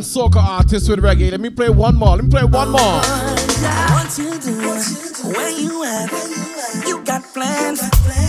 We're 0.00 0.04
soca 0.04 0.42
artists 0.42 0.88
with 0.88 1.00
reggae, 1.00 1.30
let 1.30 1.40
me 1.40 1.50
play 1.50 1.68
one 1.68 1.94
more. 1.94 2.16
Let 2.16 2.24
me 2.24 2.30
play 2.30 2.44
one 2.44 2.70
more. 2.70 2.80
What 2.80 4.16
you 4.16 4.38
doing? 4.40 4.80
Where 5.36 5.50
you 5.50 5.84
at? 5.84 6.10
You 6.86 7.04
got 7.04 7.22
plans? 7.34 7.80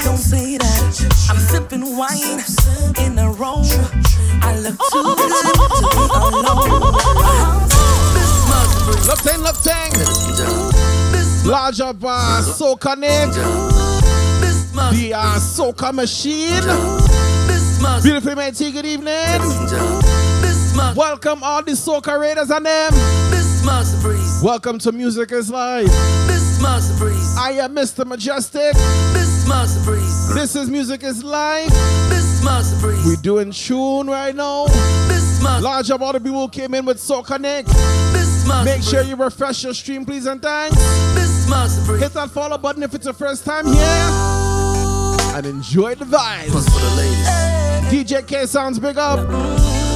Don't 0.04 0.18
say 0.18 0.58
that. 0.58 1.28
I'm 1.30 1.38
sipping 1.38 1.96
wine 1.96 2.44
in 3.00 3.18
a 3.18 3.32
row. 3.32 3.64
I 4.44 4.60
look 4.60 4.78
too 4.92 5.16
good 5.16 5.32
to 5.32 5.88
be 5.88 6.12
alone. 6.12 6.84
Look 9.08 9.20
thing, 9.20 9.40
look 9.40 9.56
thing. 9.56 9.94
Large 11.50 11.80
up 11.80 12.04
uh, 12.04 12.42
soca. 12.44 12.98
The 14.92 15.14
uh, 15.14 15.40
soca 15.40 15.94
machine. 15.94 16.64
Beautifully 18.04 18.36
made 18.36 18.56
tea, 18.56 18.72
good 18.74 18.86
evening. 18.86 20.21
Welcome 20.96 21.42
all 21.42 21.64
the 21.64 21.72
soca 21.72 22.20
raiders 22.20 22.50
and 22.50 22.66
them. 22.66 22.92
Welcome 24.44 24.78
to 24.80 24.92
Music 24.92 25.32
is 25.32 25.50
Live. 25.50 25.88
I 27.38 27.54
am 27.62 27.74
Mr. 27.76 28.04
Mejustik. 28.04 28.74
This 30.34 30.56
is 30.56 30.70
Music 30.70 31.04
is 31.04 31.24
Live. 31.24 31.72
We're 33.06 33.16
doing 33.22 33.52
tune 33.52 34.08
right 34.08 34.36
now. 34.36 34.66
Large 35.62 35.92
up 35.92 36.02
all 36.02 36.12
the 36.14 36.20
people 36.20 36.50
came 36.50 36.74
in 36.74 36.86
with 36.86 36.98
Soca 36.98 37.40
Nick. 37.40 37.68
Make 38.66 38.84
sure 38.84 39.02
you 39.04 39.16
refresh 39.16 39.64
your 39.64 39.74
stream, 39.74 40.06
please, 40.06 40.26
and 40.26 40.42
thanks. 40.42 40.76
Hit 42.00 42.14
that 42.14 42.30
follow 42.32 42.58
button 42.58 42.84
if 42.84 42.94
it's 42.94 43.06
your 43.06 43.14
first 43.14 43.46
time 43.46 43.66
here. 43.66 43.76
And 45.36 45.46
enjoy 45.46 45.96
the 45.96 46.06
vibes. 46.06 46.66
DJ 47.90 48.28
K 48.28 48.46
sounds 48.46 48.78
big 48.80 48.98
up. 48.98 49.20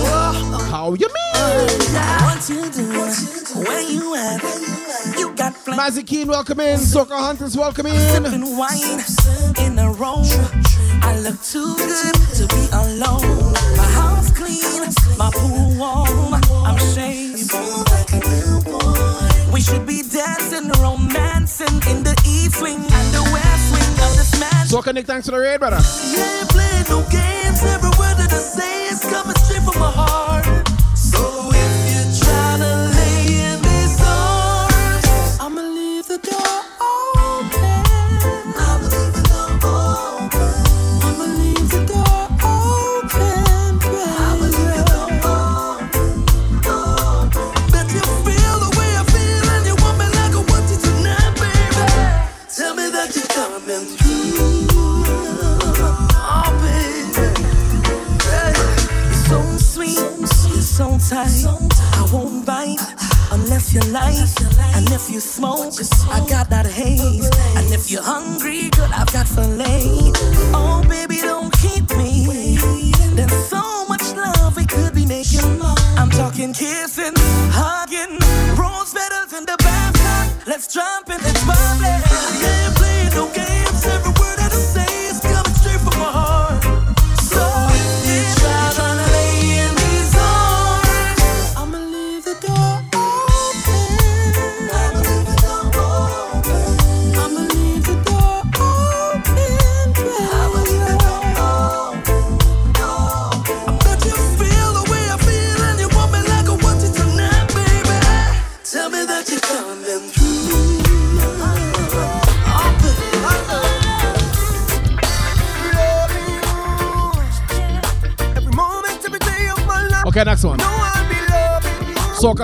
How 0.05 0.93
you 0.93 1.07
mean? 1.07 1.35
What 2.25 2.49
you 2.49 2.69
doing? 2.69 3.65
Where 3.65 3.81
you 3.81 4.15
at? 4.15 4.41
You 5.17 5.33
got 5.35 5.53
plans? 5.63 5.79
Mazzy 5.97 6.05
Keen, 6.05 6.27
welcome 6.27 6.59
in. 6.59 6.79
Soca 6.79 7.17
Hunters, 7.17 7.55
welcome 7.57 7.85
in. 7.87 7.99
Sipping 7.99 8.57
wine 8.57 9.01
in 9.65 9.79
a 9.79 9.91
row. 9.91 10.23
I 11.01 11.17
look 11.19 11.41
too 11.41 11.75
good 11.77 12.15
to 12.37 12.47
be 12.53 12.67
alone. 12.73 13.53
My 13.77 13.89
house 13.93 14.31
clean, 14.31 14.89
my 15.17 15.31
pool 15.33 15.77
warm. 15.77 16.33
I'm 16.65 16.77
shaved. 16.93 17.51
We 19.53 19.61
should 19.61 19.85
be 19.87 20.01
dancing, 20.03 20.69
romancing 20.81 21.81
in 21.89 22.03
the 22.03 22.15
east 22.27 22.61
wing 22.61 22.75
and 22.75 23.13
the 23.13 23.23
west 23.31 23.71
wing 23.71 23.93
of 24.05 24.15
this 24.17 24.39
man. 24.39 24.67
Soca 24.67 24.93
Nick, 24.93 25.05
thanks 25.05 25.25
for 25.27 25.31
the 25.31 25.39
raid, 25.39 25.59
brother. 25.59 25.79
Yeah, 26.11 26.43
playing 26.49 26.85
no 26.89 27.01
games. 27.09 27.63
Every 27.63 27.89
word 27.97 28.17
that 28.19 28.33
I 28.33 28.37
say 28.37 28.87
is 28.87 28.99
coming 28.99 29.35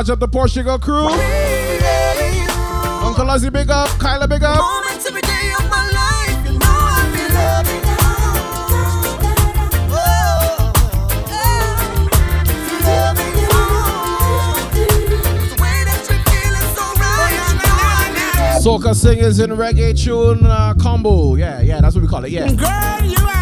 Large 0.00 0.10
up 0.12 0.18
the 0.18 0.28
Portugal 0.28 0.78
crew. 0.78 1.08
Uncle 3.04 3.26
Ozzy, 3.26 3.52
big 3.52 3.70
up. 3.70 3.86
Kyla, 3.98 4.26
big 4.26 4.42
up. 4.42 4.56
Soca 18.62 18.94
singers 18.94 19.38
in 19.38 19.50
reggae 19.50 19.94
tune 20.02 20.46
uh, 20.46 20.72
combo. 20.80 21.34
Yeah, 21.34 21.60
yeah, 21.60 21.82
that's 21.82 21.94
what 21.94 22.00
we 22.00 22.08
call 22.08 22.24
it. 22.24 22.30
Yeah. 22.30 22.50
Girl, 22.54 23.39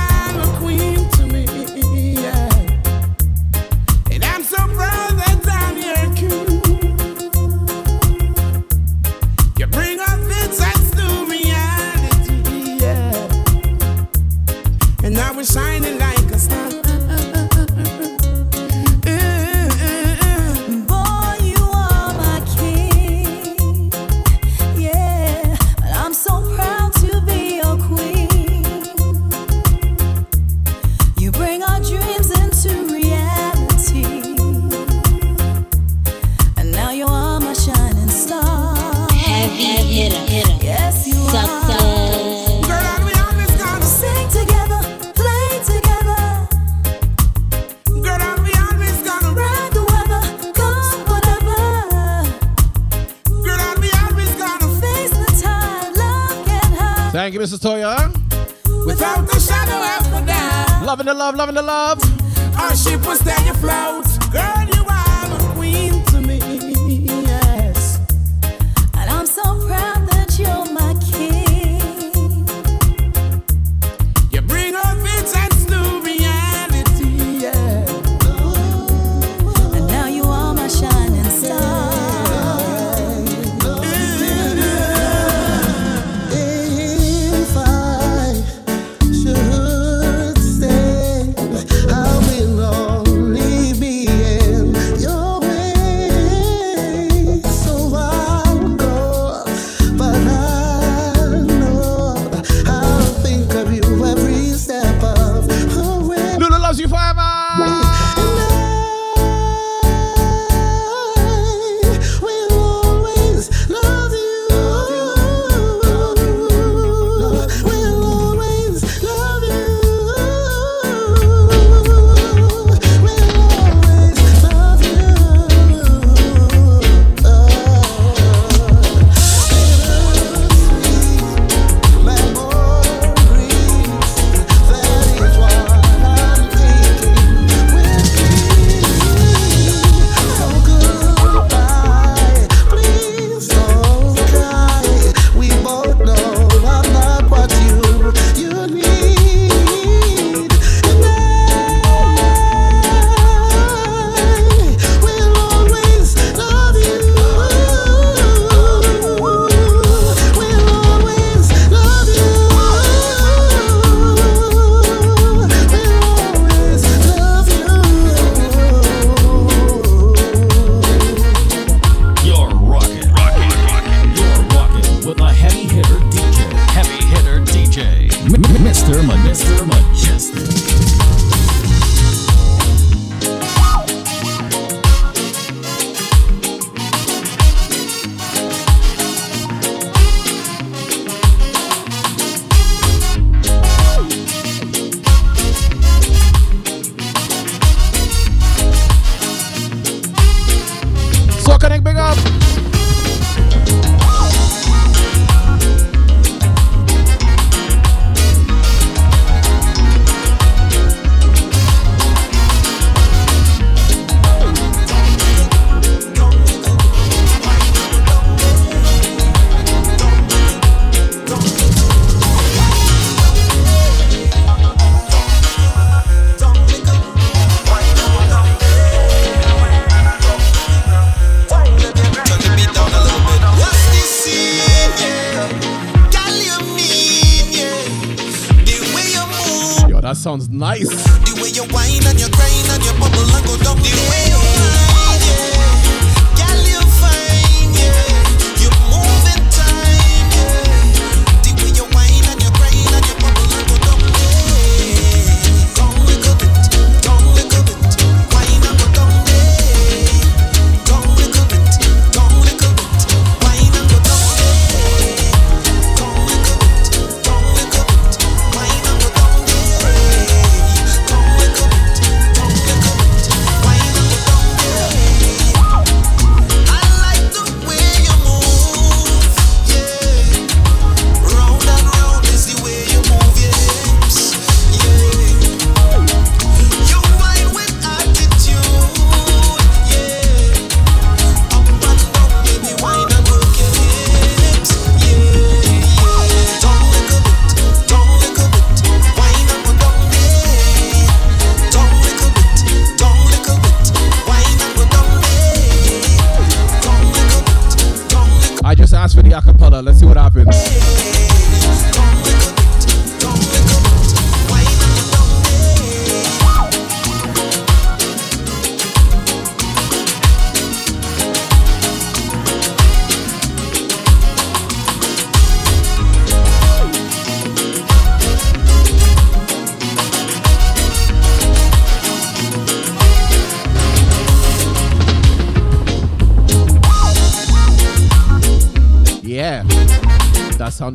sounds 240.19 240.49
nice. 240.51 241.08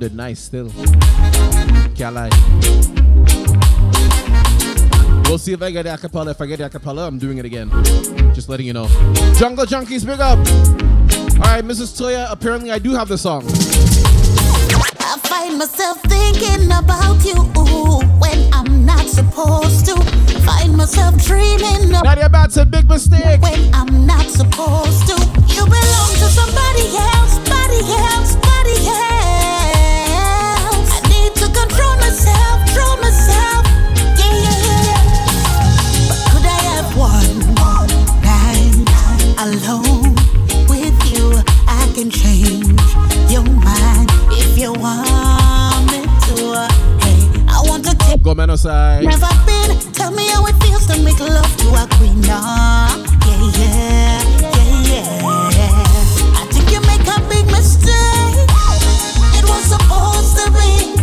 sounded 0.04 0.18
nice 0.18 0.40
still. 0.40 0.70
Can't 1.96 2.16
lie. 2.16 2.30
We'll 5.30 5.38
see 5.38 5.54
if 5.54 5.62
I 5.62 5.72
get 5.72 5.84
the 5.84 5.90
acapella. 5.90 6.32
If 6.32 6.42
I 6.42 6.46
get 6.46 6.58
the 6.58 6.70
acapella, 6.70 7.08
I'm 7.08 7.18
doing 7.18 7.38
it 7.38 7.46
again. 7.46 7.70
Just 8.34 8.50
letting 8.50 8.68
you 8.68 8.74
know. 8.74 8.88
Jungle 9.38 9.66
Junkies, 9.66 10.06
big 10.06 10.20
up. 10.20 10.38
All 11.40 11.52
right, 11.52 11.64
Mrs. 11.64 11.96
Toya, 11.98 12.28
apparently 12.30 12.72
I 12.72 12.80
do 12.80 12.92
have 12.92 13.08
the 13.08 13.18
song. 13.18 13.44
I 15.00 15.18
find 15.24 15.58
myself 15.58 16.02
thinking 16.04 16.66
about 16.66 17.24
you 17.24 17.36
when 18.20 18.50
I'm 18.54 18.86
not 18.86 19.08
supposed 19.08 19.86
to. 19.86 19.96
Find 20.44 20.76
myself 20.76 21.16
dreaming 21.24 21.96
of 21.96 22.04
Nadia 22.04 22.28
Bat's 22.28 22.58
a 22.58 22.66
big 22.66 22.90
mistake. 22.90 23.42
When 23.42 23.74
I'm 23.74 24.06
not 24.06 24.26
supposed 24.26 25.08
to. 25.08 25.16
You 25.56 25.64
belong 25.64 26.12
to 26.20 26.28
somebody 26.40 26.86
else, 26.98 27.34
somebody 27.36 27.80
else. 27.80 28.43
no. 48.54 49.02
Never 49.02 49.28
been. 49.48 49.80
Tell 49.94 50.12
me 50.12 50.28
how 50.30 50.46
it 50.46 50.54
feels 50.62 50.86
to 50.86 51.02
make 51.02 51.20
love 51.20 51.58
to 51.58 51.68
a 51.74 51.88
queen. 51.98 52.22
Nah. 52.22 52.88
Yeah, 53.26 53.50
yeah, 53.58 54.22
yeah, 54.86 55.50
yeah. 55.50 56.38
I 56.38 56.46
think 56.52 56.70
you 56.72 56.80
make 56.82 57.02
a 57.02 57.20
big 57.30 57.46
mistake. 57.50 58.46
It 59.34 59.46
was 59.50 59.64
supposed 59.74 60.38
to 60.38 60.46
be, 60.54 60.94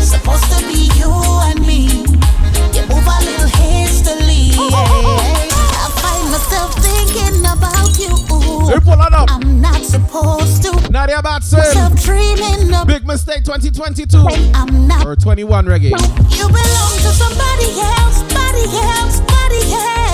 supposed 0.00 0.44
to 0.52 0.58
be 0.68 0.92
you 1.00 1.10
and 1.48 1.64
me. 1.66 2.04
You 2.76 2.82
move 2.92 3.06
a 3.08 3.18
little 3.24 3.48
hastily. 3.48 4.52
Yeah. 4.52 5.56
I 5.80 5.88
find 6.04 6.26
myself 6.30 6.74
thinking 6.84 7.40
about 7.40 7.96
you. 7.98 8.12
Ooh, 8.30 8.76
I'm 8.76 9.49
now 11.00 11.06
they 11.06 11.14
Big 12.84 13.06
mistake 13.06 13.42
2022. 13.42 14.18
I'm 14.52 14.86
not. 14.86 15.06
Or 15.06 15.16
21 15.16 15.64
reggae. 15.64 15.84
You 15.88 16.44
belong 16.44 16.96
to 16.98 17.10
somebody 17.16 17.80
else, 17.80 18.20
else, 18.68 19.16
somebody 19.16 19.72
else. 19.72 20.09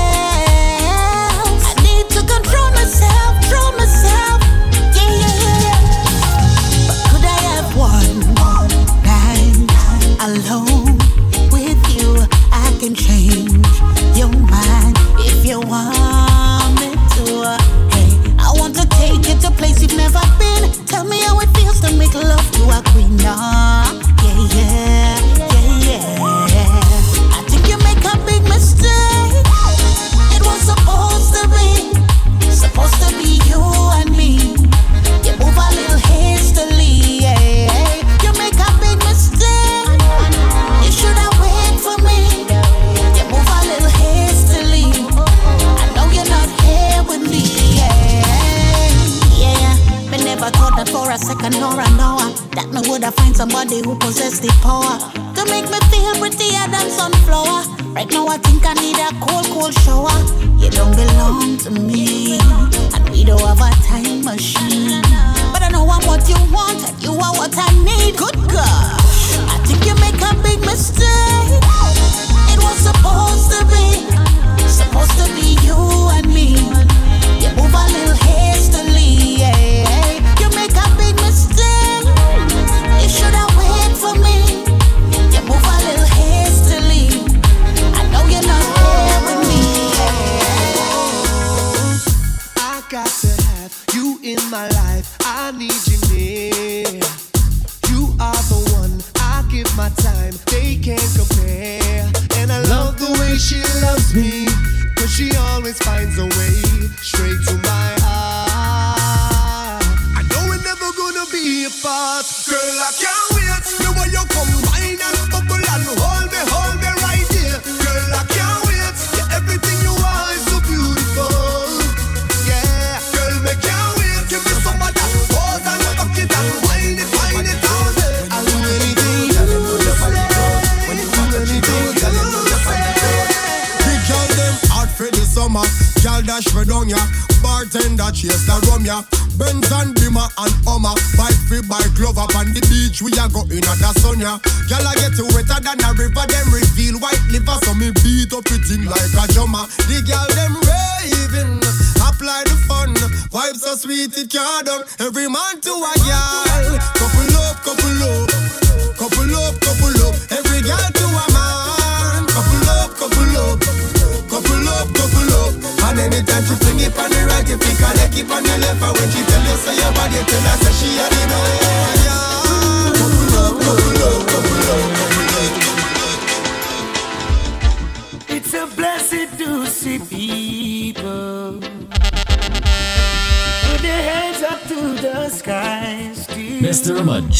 ya. 144.26 144.34
Girl, 144.66 144.82
I 144.82 144.94
get 144.98 145.14
you 145.14 145.26
wetter 145.30 145.60
than 145.62 145.78
a 145.86 145.90
river, 145.94 146.26
them 146.26 146.46
reveal 146.50 146.98
white 146.98 147.22
liver, 147.30 147.58
so 147.62 147.74
me 147.74 147.94
beat 148.02 148.34
up 148.34 148.46
it 148.50 148.66
in 148.74 148.82
like 148.90 149.14
a 149.14 149.24
drummer. 149.30 149.64
The 149.86 150.02
girl, 150.02 150.26
them 150.34 150.58
raving, 150.66 151.62
apply 152.02 152.42
the 152.50 152.56
fun. 152.66 152.94
Vibes 153.30 153.62
so 153.62 153.74
sweet, 153.78 154.16
it 154.18 154.30
can't 154.30 154.66
done. 154.66 154.82
Every 154.98 155.28
man 155.30 155.60
to 155.62 155.70
a 155.70 155.92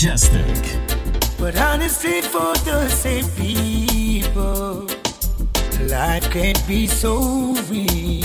Mejustik. 0.07 0.79
But 1.37 1.59
on 1.59 1.81
the 1.81 1.89
street 1.89 2.25
for 2.25 2.55
the 2.65 2.89
same 2.89 3.27
people, 3.37 4.87
life 5.91 6.31
can't 6.31 6.63
be 6.69 6.87
so 6.87 7.55
real. 7.69 8.16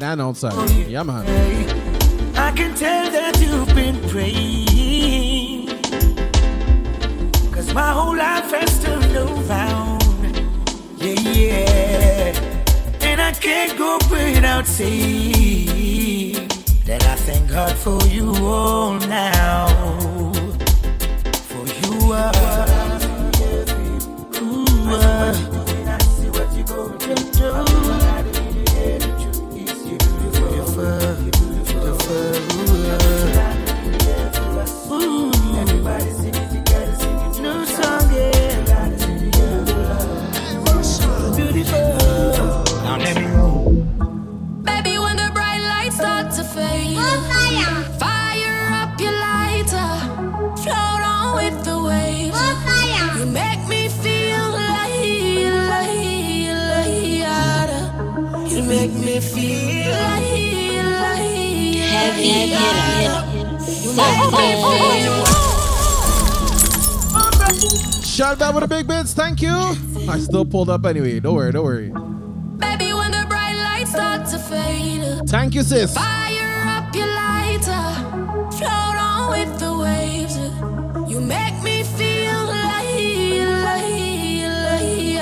inside 0.00 0.12
and 0.12 0.20
outside. 0.22 0.52
Oh, 0.54 0.66
yeah. 0.66 0.86
yeah, 0.86 1.02
man. 1.02 2.36
I 2.36 2.52
can 2.52 2.74
tell 2.74 3.10
that 3.10 3.38
you've 3.40 3.74
been 3.74 4.00
praying. 4.08 5.68
Cause 7.52 7.74
my 7.74 7.92
whole 7.92 8.16
life 8.16 8.50
has 8.50 8.82
turned 8.82 9.16
around. 9.16 10.02
Yeah, 10.96 11.20
yeah. 11.20 13.02
And 13.02 13.20
I 13.20 13.32
can't 13.32 13.76
go 13.76 13.98
without 14.10 14.66
saying. 14.66 15.19
pulled 70.50 70.68
up 70.68 70.84
anyway. 70.84 71.20
Don't 71.20 71.34
worry, 71.34 71.52
don't 71.52 71.64
worry. 71.64 71.90
Baby, 72.58 72.92
when 72.92 73.10
the 73.12 73.24
bright 73.28 73.56
lights 73.56 73.92
start 73.92 74.26
to 74.28 74.38
fade. 74.38 75.28
Thank 75.28 75.54
you, 75.54 75.62
sis. 75.62 75.94
Fire 75.94 76.64
up 76.76 76.94
your 76.94 77.06
lighter. 77.06 77.86
Float 78.58 78.96
on 78.98 79.30
with 79.30 79.58
the 79.60 79.72
waves. 79.78 80.36
You 81.10 81.20
make 81.20 81.62
me 81.62 81.84
feel 81.84 82.44
like, 82.46 82.84
like, 83.64 83.94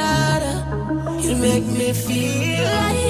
like, 0.00 1.24
You 1.24 1.36
make 1.36 1.66
me 1.66 1.92
feel 1.92 2.64
like, 2.64 3.08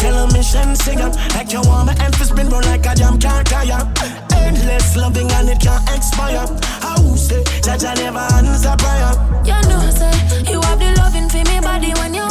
tell 0.00 0.24
a 0.24 0.32
mission, 0.32 0.74
sing 0.76 1.00
up. 1.00 1.14
Like 1.34 1.52
you 1.52 1.60
want 1.62 1.86
my 1.86 2.04
emphasis, 2.04 2.28
spin 2.28 2.48
roll 2.48 2.62
like 2.62 2.86
a 2.86 2.94
jam, 2.94 3.18
can't 3.18 3.46
tire 3.46 4.09
endless 4.70 4.96
loving 4.96 5.30
and 5.32 5.48
it 5.48 5.60
can't 5.60 5.82
expire. 5.90 6.46
How 6.80 6.96
say, 7.16 7.42
Jah 7.62 7.76
Jah 7.76 7.94
never 7.94 8.18
answer 8.18 8.74
prayer. 8.78 9.12
You 9.44 9.58
know, 9.68 9.90
say, 9.90 10.12
you 10.50 10.60
have 10.60 10.78
the 10.78 10.94
loving 10.98 11.28
for 11.28 11.42
me, 11.50 11.60
body 11.60 11.92
when 12.00 12.14
you 12.14 12.29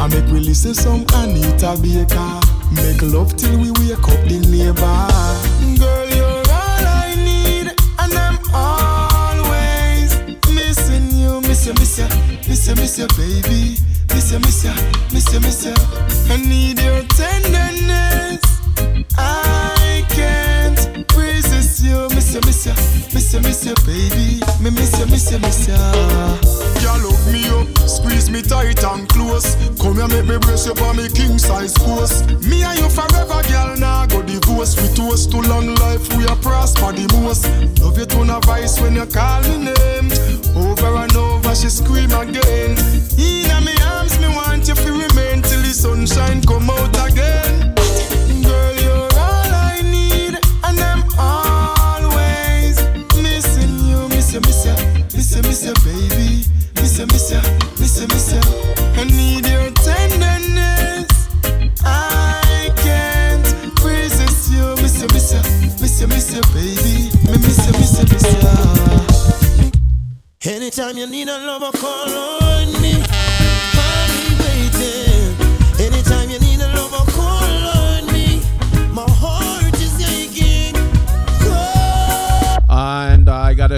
I 0.00 0.06
make 0.08 0.24
we 0.32 0.40
listen 0.40 0.72
some 0.72 1.04
Anita 1.12 1.76
Baker. 1.82 2.40
Make 2.72 3.02
love 3.02 3.36
till 3.36 3.58
we 3.60 3.70
wake 3.72 4.00
up 4.08 4.20
the 4.24 4.40
neighbor. 4.48 4.80
Girl, 5.78 6.08
you're 6.08 6.24
all 6.24 6.86
I 6.88 7.14
need, 7.16 7.68
and 7.98 8.14
I'm 8.14 8.38
always 8.54 10.16
missing 10.48 11.10
you. 11.18 11.42
Miss 11.42 11.66
you, 11.66 11.74
miss 11.74 11.98
you, 11.98 12.08
miss 12.48 12.66
you, 12.66 12.74
miss 12.76 12.98
you, 12.98 13.08
baby. 13.08 13.76
Miss 14.14 14.32
you, 14.32 14.38
miss 14.40 14.64
you, 14.64 14.72
miss 15.12 15.32
you, 15.34 15.40
miss 15.40 15.66
you. 15.66 15.74
I 16.32 16.36
need 16.38 16.80
your 16.80 17.02
tenderness. 17.02 18.09
miss 23.30 23.64
you, 23.64 23.70
miss 23.70 23.86
you, 23.86 23.86
baby. 23.86 24.40
Me 24.60 24.70
miss 24.70 24.98
you, 24.98 25.06
miss 25.06 25.30
you, 25.30 25.38
miss 25.38 25.68
you. 25.68 25.74
Girl, 26.82 26.98
love 26.98 27.32
me 27.32 27.46
up, 27.48 27.68
squeeze 27.88 28.30
me 28.30 28.42
tight 28.42 28.82
and 28.82 29.08
close. 29.08 29.54
Come 29.80 29.96
here, 29.96 30.08
make 30.08 30.26
me 30.26 30.38
brace 30.38 30.66
you 30.66 30.74
for 30.74 30.94
me 30.94 31.08
king 31.08 31.38
size 31.38 31.76
force. 31.78 32.22
Me 32.42 32.62
and 32.62 32.78
you 32.78 32.88
forever, 32.88 33.42
girl. 33.48 33.76
Now 33.78 34.02
nah, 34.02 34.06
go 34.06 34.22
divorce. 34.22 34.74
We 34.80 34.88
toast 34.94 35.30
to 35.32 35.40
long 35.42 35.74
life, 35.76 36.16
we 36.16 36.26
are 36.26 36.36
prosper 36.36 36.92
the 36.92 37.06
most. 37.20 37.46
Love 37.80 37.98
you 37.98 38.06
to 38.06 38.36
a 38.36 38.40
vice 38.40 38.80
when 38.80 38.96
you 38.96 39.06
call 39.06 39.42
me 39.42 39.70
name. 39.70 40.10
Over 40.56 40.96
and 40.96 41.16
over, 41.16 41.54
she 41.54 41.68
scream 41.68 42.10
again. 42.10 42.76
In 43.18 43.64
my 43.64 43.76
arms, 43.94 44.18
me 44.18 44.28
want 44.28 44.66
you 44.66 44.74
to 44.74 44.90
remain 44.90 45.42
till 45.42 45.62
the 45.62 45.72
sunshine 45.72 46.42
come 46.42 46.70
out 46.70 47.10
again. 47.10 47.69
miss 55.50 55.66
you, 55.66 55.74
baby. 55.82 56.46
Miss 56.76 56.94
you, 56.96 57.06
miss 57.06 57.32
you, 57.32 57.40
miss 57.80 58.00
you, 58.00 58.06
miss 58.06 58.32
you. 58.32 58.40
I 58.94 59.02
need 59.04 59.44
your 59.48 59.68
tenderness. 59.82 61.08
I 61.82 62.70
can't 62.76 63.44
resist 63.82 64.52
you. 64.52 64.76
Miss 64.76 65.00
you, 65.02 65.08
miss 65.08 65.32
you, 65.32 65.40
miss 65.80 66.00
you, 66.00 66.06
miss 66.06 66.32
you, 66.34 66.42
baby. 66.54 67.10
Me 67.26 67.32
miss 67.42 67.66
you, 67.66 67.72
miss 67.72 67.98
you, 67.98 68.04
miss 68.12 68.26
you. 68.44 68.54
Anytime 70.52 70.96
you 70.96 71.08
need 71.08 71.28
a 71.28 71.38
lover, 71.38 71.72
call 71.76 72.08
on 72.08 72.80
me. 72.80 72.99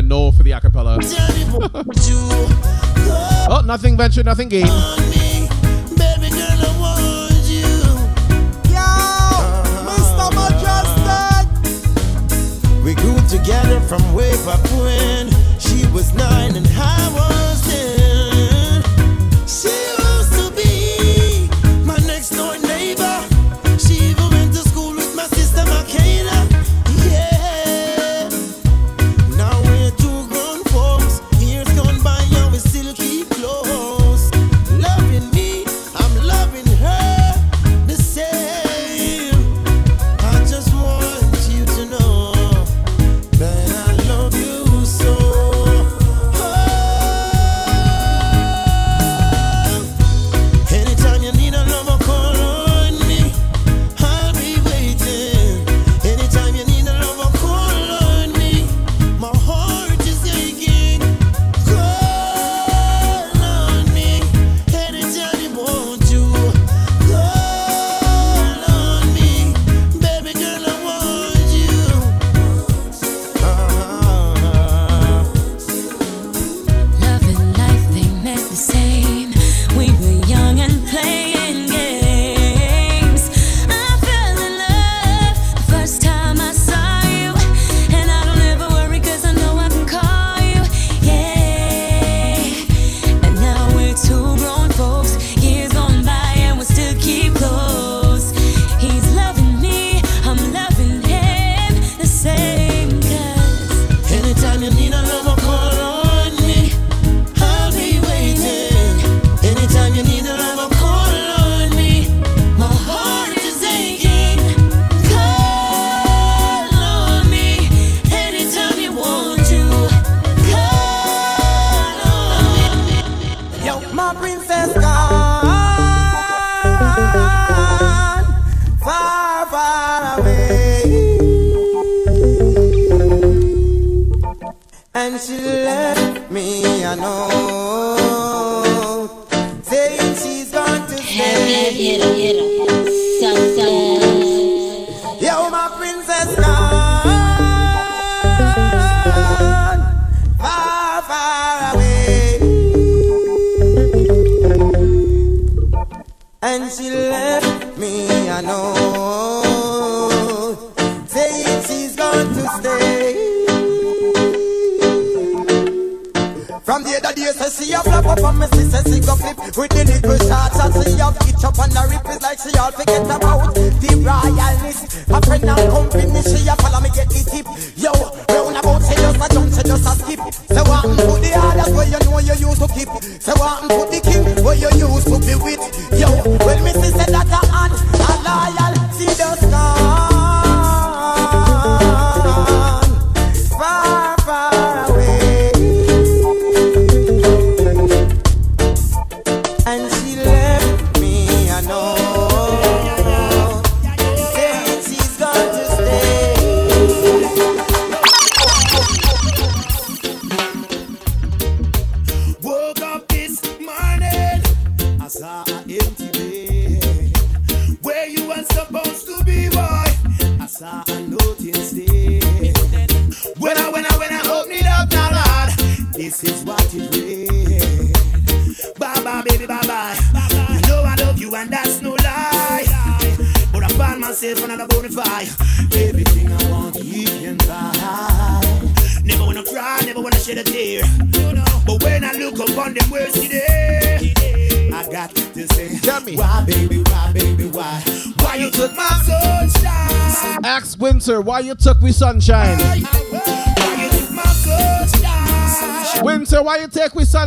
went 0.03 0.09
no 0.09 0.33
for 0.33 0.43
the 0.43 0.51
acapella. 0.51 0.99
oh, 3.51 3.63
nothing 3.65 3.97
ventured, 3.97 4.27
nothing 4.27 4.49
gained. 4.49 4.69
We 12.85 12.95
grew 12.97 13.17
together 13.29 13.81
from 13.81 14.13
way 14.13 14.33
back 14.45 14.61
when 14.77 15.31
she 15.59 15.87
was 15.93 16.13
nine 16.15 16.57
and 16.57 16.67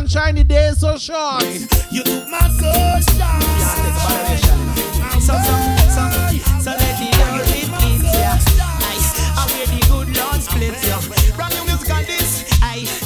sunshine? 0.06 0.34
The 0.36 0.44
day 0.44 0.66
is 0.68 0.80
so 0.80 0.96
short. 0.96 1.42
You 1.90 2.02
took 2.02 2.28
my 2.28 2.38
sunshine. 2.38 3.42
So, 5.20 5.34
so, 5.34 5.52
so, 5.90 6.02
so 6.60 6.70
let 6.70 7.00
me 7.00 7.10
know 7.10 7.34
you 7.34 7.42
live 7.42 7.72
it, 7.82 8.14
yeah. 8.14 8.38
Aye, 8.86 9.02
I 9.36 9.46
wear 9.50 9.66
the 9.66 9.80
good 9.88 10.16
Lord 10.16 10.40
split, 10.42 10.74
yeah. 10.86 11.36
Brand 11.36 11.54
new 11.54 11.64
music 11.64 11.90
on 11.92 12.04
this, 12.04 12.44
aye. 12.62 13.05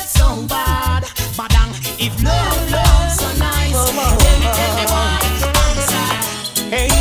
so 0.00 0.46
bad. 0.46 1.04
Badang, 1.36 1.70
if 1.98 2.14
love, 2.22 2.70
love's 2.70 3.20
so 3.20 3.28
nice. 3.38 3.72
Tell 3.72 4.38
me, 4.38 4.46
tell 4.58 4.72
me 4.76 4.84
why 4.92 5.18
I'm. 5.22 5.78
Hey, 6.70 6.92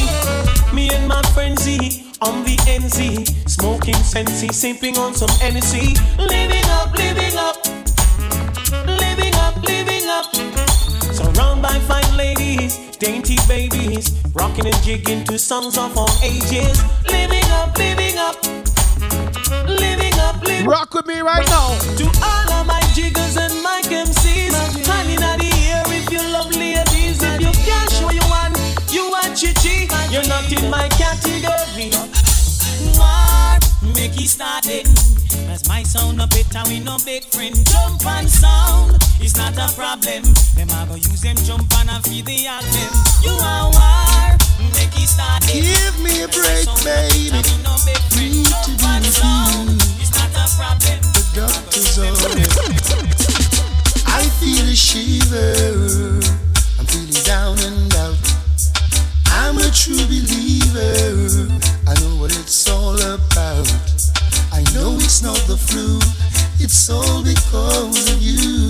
me 0.73 0.89
and 0.93 1.07
my 1.07 1.21
Z 1.59 2.13
on 2.21 2.43
the 2.43 2.55
NZ, 2.65 3.49
smoking 3.49 3.95
sensi, 3.95 4.47
sipping 4.49 4.97
on 4.97 5.13
some 5.13 5.29
Hennessy, 5.39 5.95
living 6.17 6.63
up, 6.65 6.95
living 6.95 7.35
up, 7.37 7.57
living 8.87 9.35
up, 9.35 9.61
living 9.63 10.07
up. 10.07 10.25
Surrounded 11.13 11.61
by 11.61 11.77
fine 11.89 12.15
ladies, 12.15 12.77
dainty 12.97 13.37
babies, 13.47 14.15
rocking 14.33 14.65
and 14.65 14.83
jigging 14.83 15.23
to 15.25 15.37
songs 15.37 15.77
of 15.77 15.97
all 15.97 16.09
ages, 16.23 16.81
living 17.11 17.45
up, 17.51 17.77
living 17.77 18.17
up, 18.17 18.35
living 19.67 20.13
up, 20.19 20.41
living 20.43 20.67
Rock 20.67 20.93
with 20.93 21.07
me 21.07 21.21
right 21.21 21.45
now. 21.47 21.77
To 21.97 22.05
all 22.23 22.51
of 22.59 22.67
my 22.67 22.81
jiggers 22.93 23.37
and 23.37 23.53
my 23.63 23.81
MCs, 23.83 24.53
hand 24.87 25.09
in 25.09 25.19
the 25.19 25.51
air 25.71 25.83
if 25.87 26.11
you 26.11 26.21
love 26.31 26.51
ladies, 26.55 27.21
if 27.23 27.41
you 27.41 27.51
can't 27.65 27.91
show 27.91 28.11
you 28.11 28.25
one, 28.27 28.53
you 28.89 29.03
are 29.13 29.29
chichi, 29.35 29.87
you're 30.11 30.27
not 30.27 30.51
in 30.51 30.69
my 30.69 30.87
category. 30.89 31.91
War, 32.97 33.57
make 33.95 34.19
it 34.19 34.29
started. 34.29 34.87
As 35.49 35.67
my 35.67 35.83
sound 35.83 36.21
a 36.21 36.27
better, 36.27 36.63
we 36.67 36.79
no 36.79 36.97
big 37.05 37.23
friend. 37.23 37.55
Jump 37.65 38.05
and 38.05 38.29
sound, 38.29 38.97
it's 39.19 39.35
not 39.37 39.53
a 39.57 39.73
problem. 39.75 40.23
Them 40.55 40.69
I 40.71 40.85
go 40.87 40.95
use 40.95 41.21
them 41.21 41.37
jump 41.37 41.71
and 41.79 41.89
I 41.89 41.99
feed 41.99 42.25
the 42.25 42.47
anthem. 42.47 42.93
You 43.23 43.31
are 43.31 43.71
war, 43.71 43.71
make 43.71 43.81
it 43.81 43.95
started. 43.95 44.16
Give 45.47 45.99
me 46.01 46.23
a 46.23 46.27
break, 46.27 46.67
baby. 46.83 47.43
Sound, 49.07 49.69
it's 49.99 50.11
not 50.13 50.29
a 50.35 50.45
problem. 50.57 50.99
The 51.13 51.23
doctor's 51.33 51.97
on 51.97 52.07
I 54.05 54.23
feel 54.39 54.65
a 54.67 54.75
shiver. 54.75 56.19
I'm 56.77 56.85
feeling 56.85 57.23
down 57.23 57.57
and 57.59 57.93
out. 57.95 58.17
I'm 59.27 59.57
a 59.57 59.69
true 59.71 60.05
believer. 60.05 61.47
I 61.87 61.93
know 62.01 62.15
what 62.19 62.31
it's 62.37 62.69
all 62.69 62.99
about. 62.99 63.71
I 64.51 64.63
know 64.73 64.95
it's 64.95 65.21
not 65.21 65.37
the 65.47 65.57
flu. 65.57 65.99
It's 66.59 66.89
all 66.89 67.23
because 67.23 68.11
of 68.11 68.21
you. 68.21 68.69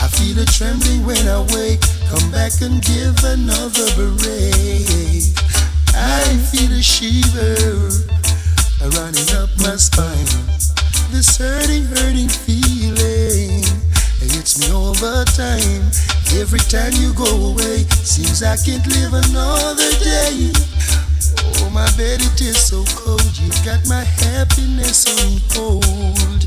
I 0.00 0.06
feel 0.06 0.38
a 0.38 0.46
trembling 0.46 1.04
when 1.04 1.26
I 1.26 1.40
wake. 1.54 1.82
Come 2.08 2.30
back 2.30 2.60
and 2.62 2.80
give 2.82 3.18
another 3.24 3.90
break. 3.96 5.34
I 5.94 6.22
feel 6.50 6.72
a 6.72 6.82
shiver 6.82 7.90
running 8.94 9.28
up 9.34 9.50
my 9.58 9.76
spine. 9.76 10.28
This 11.10 11.36
hurting, 11.36 11.84
hurting 11.84 12.28
feeling. 12.28 13.64
It 14.22 14.30
hits 14.32 14.60
me 14.60 14.70
all 14.72 14.94
the 14.94 15.24
time. 15.34 15.90
Every 16.38 16.60
time 16.70 16.92
you 16.94 17.12
go 17.14 17.50
away, 17.50 17.84
seems 18.06 18.42
I 18.42 18.56
can't 18.56 18.86
live 18.86 19.14
another 19.14 19.90
day. 19.98 20.52
Oh, 21.58 21.70
my 21.70 21.90
bed, 21.96 22.20
it 22.22 22.40
is 22.40 22.56
so 22.56 22.84
cold. 22.94 23.26
You 23.38 23.50
got 23.64 23.86
my 23.88 24.04
happiness 24.04 25.10
on 25.18 25.40
hold. 25.50 26.46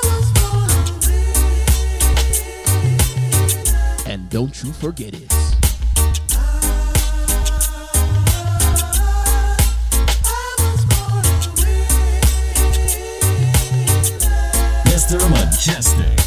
don't 4.31 4.63
you 4.63 4.71
forget 4.71 5.13
it. 5.13 5.27
Mr. 14.85 15.19
Mejustik. 15.29 16.20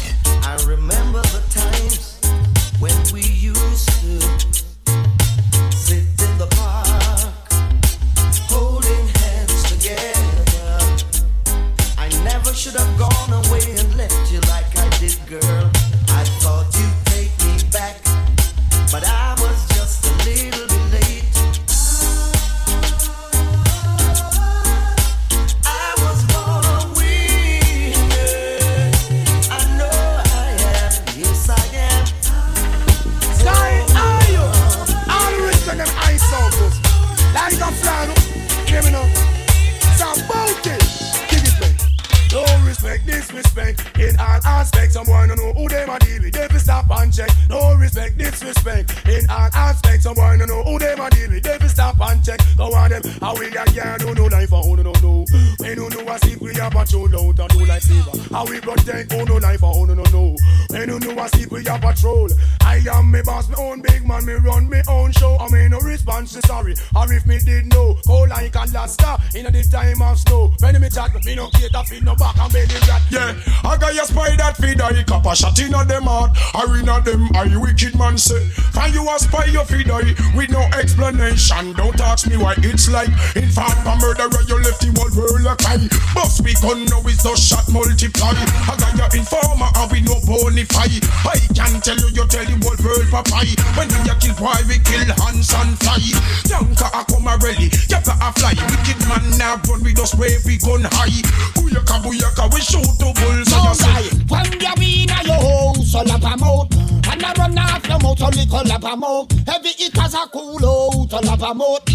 Disrespect 43.35 43.99
in 43.99 44.15
all 44.19 44.39
aspects. 44.45 44.93
Someone 44.93 45.27
don't 45.27 45.37
know 45.37 45.53
who 45.53 45.67
them 45.67 45.89
a 45.89 45.99
deal 45.99 46.21
with. 46.21 46.33
They 46.33 46.47
fi 46.47 46.57
stop 46.57 46.89
and 46.91 47.13
check. 47.13 47.29
No 47.49 47.75
respect, 47.75 48.17
disrespect 48.17 49.07
in 49.07 49.29
all 49.29 49.49
aspects. 49.53 50.03
Someone 50.03 50.39
don't 50.39 50.47
know 50.47 50.63
who 50.63 50.79
them 50.79 50.99
a 50.99 51.09
deal 51.09 51.29
with. 51.29 51.43
They 51.43 51.57
fi 51.57 51.67
stop 51.67 51.99
and 51.99 52.23
check. 52.23 52.39
Go 52.57 52.73
on 52.73 52.89
them. 52.89 53.01
How 53.21 53.35
we 53.37 53.49
got 53.49 53.67
can't 53.67 53.99
do 54.01 54.13
no 54.13 54.25
life 54.25 54.53
oh, 54.53 54.61
for 54.61 54.69
who 54.69 54.83
no 54.83 54.91
know. 55.01 55.25
We 55.59 55.75
don't 55.75 55.93
know 55.93 56.13
a 56.13 56.19
secret. 56.19 56.41
We 56.41 56.59
a 56.59 56.69
patrol 56.69 57.15
out 57.15 57.39
and 57.39 57.49
do 57.49 57.65
like 57.65 57.81
saver. 57.81 58.33
How 58.33 58.45
we 58.45 58.59
protect 58.59 59.11
who 59.11 59.25
no 59.25 59.35
life 59.37 59.63
oh, 59.63 59.73
for 59.73 59.85
who 59.87 59.95
no 59.95 60.03
know. 60.03 60.35
We 60.69 60.85
don't 60.85 61.03
know 61.03 61.23
a 61.23 61.29
secret. 61.29 61.63
We 61.63 61.67
a 61.67 61.79
patrol. 61.79 62.29
I 62.75 62.97
am 62.99 63.09
me 63.09 63.21
boss, 63.21 63.47
me 63.47 63.55
own 63.57 63.79
big 63.79 64.05
man. 64.05 64.25
Me 64.25 64.33
run 64.33 64.67
me 64.67 64.81
own 64.89 65.13
show. 65.13 65.37
I 65.39 65.47
mean 65.49 65.71
no 65.71 65.79
response 65.79 66.37
sorry. 66.45 66.75
Or 66.93 67.11
if 67.13 67.25
me 67.25 67.39
did 67.39 67.67
know, 67.67 67.95
cold 68.05 68.29
like 68.29 68.53
a 68.53 68.67
lasta 68.73 69.17
in 69.33 69.45
the 69.45 69.63
time 69.63 70.01
of 70.01 70.19
snow. 70.19 70.51
When 70.59 70.81
me 70.81 70.89
chat, 70.89 71.15
me 71.23 71.35
no 71.35 71.47
cater 71.55 71.83
for 71.87 72.03
no 72.03 72.15
back 72.15 72.35
and 72.37 72.51
belly 72.51 72.75
rat. 72.83 73.01
Yeah, 73.09 73.31
I 73.63 73.77
got 73.77 73.95
your 73.95 74.03
spy 74.03 74.35
that 74.35 74.57
feed 74.57 74.81
I 74.81 75.03
cap 75.03 75.25
a 75.25 75.35
shot 75.35 75.57
in 75.59 75.73
a 75.73 75.85
them 75.85 76.03
heart. 76.03 76.35
Arena 76.51 76.99
them 76.99 77.29
I 77.33 77.55
wicked 77.55 77.95
man 77.97 78.17
say. 78.17 78.43
Find 78.75 78.93
you 78.93 79.07
a 79.07 79.19
spy 79.19 79.45
your 79.45 79.63
feed 79.63 79.89
I 79.89 80.11
with 80.35 80.51
no 80.51 80.67
explanation. 80.75 81.71
Don't 81.79 82.01
ask 82.01 82.27
me 82.27 82.35
why 82.35 82.55
it's 82.57 82.91
like. 82.91 83.07
In 83.39 83.47
fact, 83.47 83.87
a 83.87 83.95
murderer 84.03 84.43
you 84.51 84.59
left 84.59 84.83
the 84.83 84.91
whole 84.99 85.15
world 85.15 85.47
a 85.47 85.55
cry. 85.55 85.79
Bust 86.11 86.43
we 86.43 86.51
gun 86.59 86.83
now 86.91 86.99
is 87.07 87.23
the 87.23 87.35
shot 87.39 87.71
multiply. 87.71 88.35
I 88.35 88.75
got 88.75 88.99
your 88.99 89.11
informer 89.15 89.71
and 89.79 89.91
we 89.95 90.01
no 90.03 90.19
bonify. 90.27 90.91
I 91.23 91.39
can 91.55 91.79
tell 91.79 91.95
you 91.95 92.11
you 92.11 92.27
tell 92.27 92.43
the 92.43 92.64
whole 92.65 92.79
world 92.81 93.07
papai. 93.13 93.53
When 93.77 93.87
we 93.93 94.09
a 94.09 94.15
kill 94.17 94.33
boy 94.41 94.57
we 94.65 94.81
kill 94.81 95.05
hands 95.21 95.53
and 95.53 95.77
fly. 95.77 96.01
Yanka 96.49 96.89
a 96.89 97.01
come 97.05 97.29
a 97.29 97.37
rally, 97.37 97.69
yaka 97.85 98.17
a 98.17 98.29
fly. 98.33 98.57
Wicked 98.57 98.99
man 99.05 99.25
now 99.37 99.61
run 99.69 99.85
we 99.85 99.93
just 99.93 100.17
wave 100.17 100.41
we 100.45 100.57
gun 100.57 100.89
high. 100.97 101.21
Booyaka 101.53 102.01
booyaka 102.01 102.49
we 102.49 102.61
shoot 102.61 102.89
to 102.97 103.13
bulls 103.13 103.53
you 103.53 103.73
say. 103.77 104.09
When 104.25 104.49
you 104.57 105.03
in 105.05 105.09
a 105.13 105.25
your 105.25 105.41
house, 105.41 105.95
all 105.95 106.11
up 106.11 106.23
a 106.23 106.37
mouth 106.37 106.71
And 107.09 107.23
I 107.23 107.33
run 107.37 107.57
off 107.57 107.87
your 107.87 107.99
mouth, 107.99 108.21
a 108.21 108.27
little 108.29 108.71
up 108.71 108.83
a 108.83 108.95
mouth 108.95 109.31
Heavy 109.47 109.69
hitters 109.77 110.13
a 110.13 110.27
cool 110.31 110.57
out, 110.57 111.13
all 111.13 111.29
up 111.29 111.41
a 111.41 111.53
mouth 111.53 111.85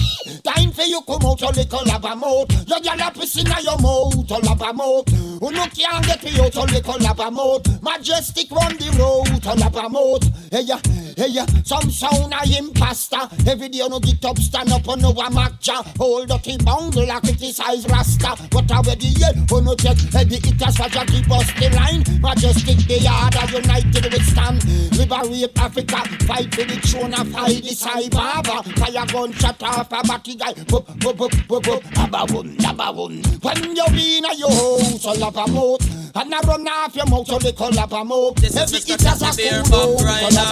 Time 0.44 0.72
for 0.72 0.82
you 0.82 1.00
come 1.02 1.26
out, 1.26 1.42
a 1.42 1.50
little 1.50 1.90
up 1.90 2.04
a 2.04 2.16
mouth 2.16 2.68
Your 2.68 2.80
girl 2.80 3.06
a 3.06 3.10
piss 3.10 3.36
inna 3.38 3.56
your 3.62 3.78
mouth, 3.78 4.30
all 4.30 4.48
up 4.48 4.60
a 4.60 4.72
mouth 4.72 5.08
Who 5.40 5.50
no 5.50 5.66
can't 5.66 6.06
get 6.06 6.22
me 6.24 6.38
out, 6.40 6.54
a 6.56 6.62
little 6.62 7.06
up 7.06 7.18
a 7.18 7.30
mouth 7.30 7.64
Mejustik 7.82 8.50
run 8.50 8.76
the 8.76 8.90
road, 8.98 9.46
all 9.46 9.62
up 9.62 9.76
a 9.76 9.88
mouth 9.88 10.24
Hey 10.60 10.66
ya, 10.66 10.76
hey 11.16 11.28
ya, 11.28 11.46
some 11.64 11.90
sound 11.90 12.34
a 12.34 12.58
imposter 12.58 13.16
Every 13.48 13.70
day 13.70 13.80
no 13.88 13.98
get 13.98 14.22
up, 14.26 14.36
stand 14.36 14.70
up, 14.70 14.84
no 14.84 15.08
a 15.08 15.30
matcha 15.32 15.80
Hold 15.96 16.30
up 16.30 16.42
the 16.42 16.58
bungle, 16.58 17.10
a 17.10 17.18
criticize 17.18 17.88
Rasta. 17.88 18.36
But 18.50 18.70
I 18.70 18.82
the 18.82 19.08
yell, 19.16 19.32
who 19.48 19.64
no 19.64 19.74
check. 19.74 19.96
Heavy 20.12 20.36
hitters 20.36 20.78
a 20.78 20.88
jockey 20.90 21.22
bust 21.24 21.56
the 21.56 21.70
line. 21.70 22.04
Mejustik 22.20 22.86
the 22.86 23.00
yard 23.00 23.36
are 23.36 23.48
united 23.48 24.12
with 24.12 24.26
stand. 24.28 24.60
Liberate 24.98 25.58
Africa, 25.58 26.04
fight 26.28 26.54
for 26.54 26.64
the 26.64 26.76
throne 26.84 27.14
of 27.14 27.28
fight 27.32 27.62
the 27.62 27.72
cyber. 27.72 28.20
Fire 28.76 29.06
gun 29.06 29.32
shut 29.32 29.62
off 29.62 29.90
a 29.90 30.02
batty 30.06 30.34
guy. 30.34 30.52
Bup, 30.68 30.84
bup, 31.00 31.16
bup, 31.16 31.82
abba 31.96 32.26
boom, 32.32 32.56
abba 32.64 32.92
boom 32.92 33.22
When 33.40 33.76
you 33.76 33.86
be 33.92 34.18
in 34.18 34.24
a 34.24 34.34
your 34.34 34.50
house, 34.50 35.06
all 35.06 35.24
up 35.24 35.36
a 35.36 35.50
mouth 35.50 36.14
And 36.14 36.34
I 36.34 36.40
run 36.40 36.66
off 36.68 36.94
your 36.94 37.06
mouth, 37.06 37.26
so 37.26 37.38
they 37.38 37.52
call 37.52 37.76
up 37.78 37.92
a 37.92 38.04
mouth 38.04 38.36
This 38.36 38.56
is 38.56 38.56
Every 38.56 38.78
Mr. 38.78 38.96
Taffy 38.98 39.42
Bear 39.48 39.62
cool 39.64 39.96
Bob 39.96 40.34
out, 40.36 40.49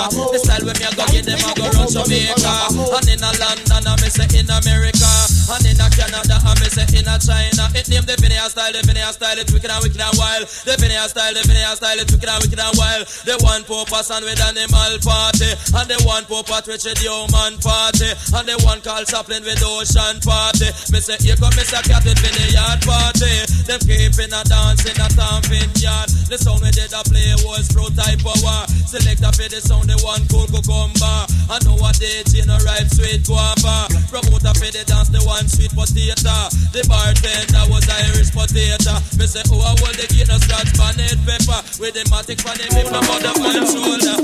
them 1.28 1.44
a 1.44 1.52
go 1.52 1.68
run 1.76 1.88
Jamaica. 1.88 2.52
And 2.72 3.08
in 3.12 3.20
a 3.20 3.30
London 3.36 3.84
I 3.84 3.94
me 4.00 4.08
say 4.08 4.28
in 4.32 4.48
America. 4.48 5.12
And 5.52 5.66
in 5.68 5.80
a 5.80 5.86
Canada 5.92 6.40
I 6.40 6.52
me 6.56 6.68
say 6.72 6.88
in 6.96 7.08
a 7.08 7.20
China. 7.20 7.68
It 7.76 7.88
name 7.92 8.08
the 8.08 8.16
Vineyard 8.48 8.72
style, 8.72 8.72
the 8.72 8.86
Vineyard 8.86 9.12
style 9.12 9.38
It's 9.38 9.52
wicked 9.52 9.70
and 9.70 9.82
wicked 9.84 10.00
and 10.00 10.16
wild. 10.16 10.48
The 10.64 10.74
Vineyard 10.80 11.10
style, 11.12 11.34
the 11.36 11.44
Vineyard 11.44 11.76
style 11.76 11.98
It's 12.00 12.12
wicked 12.12 12.28
and 12.28 12.40
wicked 12.40 12.60
and 12.60 12.74
wild. 12.80 13.04
The 13.28 13.36
one 13.44 13.62
poor 13.68 13.84
person 13.84 14.24
with 14.24 14.40
animal 14.40 14.92
party 15.04 15.52
And 15.76 15.88
the 15.88 15.98
one 16.08 16.24
part 16.24 16.64
with 16.64 16.80
the 16.80 16.96
human 16.96 17.60
party 17.60 18.08
And 18.08 18.46
the 18.48 18.56
one 18.64 18.80
called 18.80 19.04
Chaplin 19.04 19.44
with 19.44 19.60
ocean 19.60 20.16
party. 20.24 20.72
Me 20.88 20.98
say 21.04 21.20
here 21.20 21.36
come 21.36 21.52
Mr. 21.60 21.80
Cat 21.84 22.04
with 22.08 22.16
vineyard 22.24 22.80
party. 22.88 23.34
Them 23.68 23.80
keeping 23.84 24.32
a 24.32 24.40
dance 24.48 24.84
in 24.88 24.96
a 24.96 25.08
thumping 25.12 25.72
yard. 25.76 26.08
The 26.32 26.40
sound 26.40 26.64
me 26.64 26.72
did 26.72 26.92
a 26.96 27.04
play 27.04 27.36
was 27.44 27.68
pro 27.68 27.92
type 27.92 28.24
power 28.24 28.64
Select 28.88 29.20
a 29.20 29.28
for 29.36 29.48
the 29.52 29.60
sound 29.60 29.92
the 29.92 29.96
one 30.00 30.24
cool 30.32 30.48
cucumber. 30.48 31.20
I 31.52 31.60
know 31.68 31.76
what 31.76 32.00
DJ 32.00 32.48
no 32.48 32.56
ripe 32.64 32.88
sweet 32.88 33.28
guava. 33.28 33.92
Promoter 34.08 34.56
for 34.56 34.72
the 34.72 34.84
dance 34.88 35.12
the 35.12 35.20
one 35.28 35.44
sweet 35.44 35.72
potato. 35.76 36.48
The 36.72 36.80
bartender 36.88 37.64
was 37.68 37.84
Irish 37.84 38.32
potato. 38.38 38.94
Me 39.18 39.26
say 39.26 39.42
oh 39.50 39.58
I 39.58 39.74
hold 39.82 39.98
the 39.98 40.06
gate 40.06 40.30
no 40.30 40.38
scratch 40.38 40.70
pan 40.78 40.94
pepper 41.26 41.60
With 41.82 41.94
the 41.98 42.06
matic 42.06 42.38
pan 42.46 42.58
him 42.62 42.78
if 42.78 42.88
no 42.94 43.02
mother 43.02 43.34
my 43.42 43.50
shoulder 43.66 44.16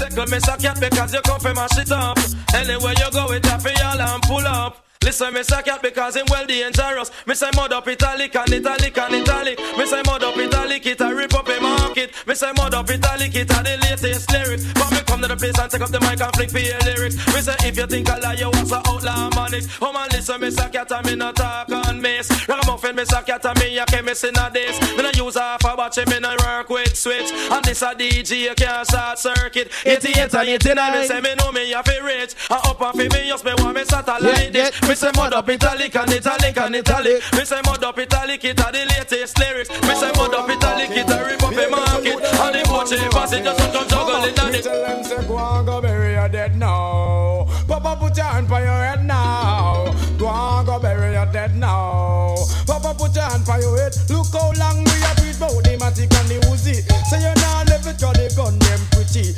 Second 0.00 0.30
me 0.32 0.40
suck 0.40 0.60
cat 0.60 0.80
because 0.80 1.12
you 1.12 1.20
come 1.20 1.40
from 1.40 1.54
mash 1.54 1.76
it 1.76 1.92
up. 1.92 2.16
Anywhere 2.54 2.94
you 2.96 3.10
go 3.12 3.28
with 3.28 3.44
a 3.44 3.74
y'all 3.76 4.00
and 4.00 4.22
pull 4.24 4.46
up 4.46 4.87
Listen, 5.04 5.32
me 5.32 5.42
say 5.42 5.62
cat 5.62 5.80
because 5.80 6.16
him 6.16 6.26
well 6.28 6.44
dangerous. 6.44 7.10
Me 7.26 7.34
say 7.34 7.48
mud 7.54 7.72
up 7.72 7.86
italic 7.86 8.34
and 8.34 8.52
italic 8.52 8.98
and 8.98 9.14
italic. 9.14 9.58
Me 9.78 9.86
say 9.86 10.02
mud 10.04 10.24
up 10.24 10.36
italic, 10.36 10.84
it 10.86 11.00
a 11.00 11.14
rip 11.14 11.34
up 11.34 11.48
a 11.48 11.60
market. 11.60 12.12
Me 12.26 12.34
say 12.34 12.50
mud 12.56 12.74
up 12.74 12.90
italic, 12.90 13.34
it 13.34 13.50
a 13.50 13.62
the 13.62 13.78
latest 13.82 14.30
lyrics. 14.32 14.64
But 14.74 14.90
me 14.90 14.98
come 15.06 15.22
to 15.22 15.28
the 15.28 15.36
place 15.36 15.58
and 15.58 15.70
take 15.70 15.80
up 15.80 15.90
the 15.90 16.00
mic 16.00 16.20
and 16.20 16.34
flick 16.34 16.50
for 16.50 16.58
your 16.58 16.78
lyrics. 16.80 17.16
Me 17.28 17.40
say 17.40 17.54
if 17.60 17.76
you 17.76 17.86
think 17.86 18.10
I 18.10 18.18
lie, 18.18 18.34
you 18.34 18.50
was 18.50 18.72
a 18.72 18.82
outlaw 18.88 19.30
man 19.36 19.54
it. 19.54 19.68
Oh 19.80 19.92
man, 19.92 20.08
listen, 20.10 20.40
me 20.40 20.50
say 20.50 20.68
cat 20.68 20.90
and 20.90 21.06
me 21.06 21.14
no 21.14 21.32
talk 21.32 21.70
on 21.70 22.00
miss. 22.02 22.28
Ragamuffin, 22.48 22.96
me 22.96 23.04
say 23.04 23.22
cat 23.22 23.44
and 23.44 23.58
me 23.60 23.78
a 23.78 23.86
chemist 23.86 24.24
in 24.24 24.36
a 24.36 24.50
this. 24.52 24.80
Me 24.96 25.02
no 25.02 25.10
use 25.14 25.36
half 25.36 25.64
a 25.64 25.76
watch, 25.76 25.96
me 25.96 26.18
no 26.18 26.34
work 26.44 26.68
with 26.70 26.96
switch. 26.96 27.30
And 27.32 27.64
this 27.64 27.82
a 27.82 27.94
DJ, 27.94 28.50
you 28.50 28.54
can't 28.56 28.86
start 28.86 29.18
circuit. 29.18 29.70
88 29.86 30.34
and 30.34 30.48
89, 30.48 30.92
me 30.92 31.06
say 31.06 31.20
me 31.20 31.34
know 31.36 31.52
me 31.52 31.72
a 31.72 31.82
fi 31.84 31.98
rich. 31.98 32.34
I 32.50 32.56
up 32.66 32.80
and 32.82 32.94
fi 32.98 33.16
me, 33.16 33.28
just 33.28 33.44
me 33.44 33.52
want 33.58 33.76
me 33.76 33.84
satellite 33.84 34.54
Yeah, 34.54 34.70
dish. 34.70 34.87
Me 34.88 34.94
say 34.94 35.10
mud 35.16 35.34
up 35.34 35.46
italic 35.46 35.94
and 35.96 36.10
italic 36.10 36.56
and 36.56 36.76
italic. 36.76 37.22
Me 37.34 37.44
say 37.44 37.60
mud 37.66 37.84
up 37.84 37.98
italic, 37.98 38.42
it 38.42 38.58
a 38.58 38.72
the 38.72 38.86
latest 38.88 39.38
lyrics. 39.38 39.68
Me 39.82 39.94
say 39.94 40.10
mud 40.16 40.32
up 40.32 40.48
italic, 40.48 40.88
it 40.88 41.10
a 41.10 41.24
rip 41.26 41.42
up 41.42 41.52
a 41.52 41.68
market. 41.68 42.16
And 42.16 42.54
the 42.54 42.62
poachy 42.64 42.96
passengers 43.10 43.54
just 43.54 43.72
come 43.74 43.86
juggling 43.86 44.38
on 44.40 44.54
it. 44.54 44.64
Tell 44.64 44.80
them 44.80 45.04
say 45.04 45.28
go 45.28 45.36
and 45.36 45.66
go 45.66 45.82
bury 45.82 46.14
your 46.14 46.28
dead 46.30 46.56
now. 46.56 47.46
Papa 47.68 47.98
put 48.00 48.16
your 48.16 48.24
hand 48.24 48.50
on 48.50 48.62
your 48.62 48.82
head 48.82 49.04
now. 49.04 49.92
Go 50.16 50.26
and 50.26 50.66
go 50.66 50.78
bury 50.78 51.12
your 51.12 51.26
dead 51.26 51.54
now. 51.54 52.34
Papa 52.66 52.94
put 52.96 53.14
your 53.14 53.24
hand 53.24 53.46
on 53.46 53.60
your 53.60 53.76
head. 53.78 53.92
Look 54.08 54.32
how 54.32 54.52
long 54.56 54.84
we 54.84 54.96
have 55.04 55.16
been 55.20 55.36
about 55.36 55.62
the 55.68 55.76
matic 55.76 56.08
and 56.16 56.28
the 56.32 56.40
Uzi. 56.48 56.80
Say 57.12 57.20
you 57.20 57.34
now 57.44 57.60
live 57.68 57.84
it, 57.84 58.00
you 58.00 58.12
the 58.16 58.32
gun 58.32 58.58
them 58.58 58.80
pretty. 58.96 59.36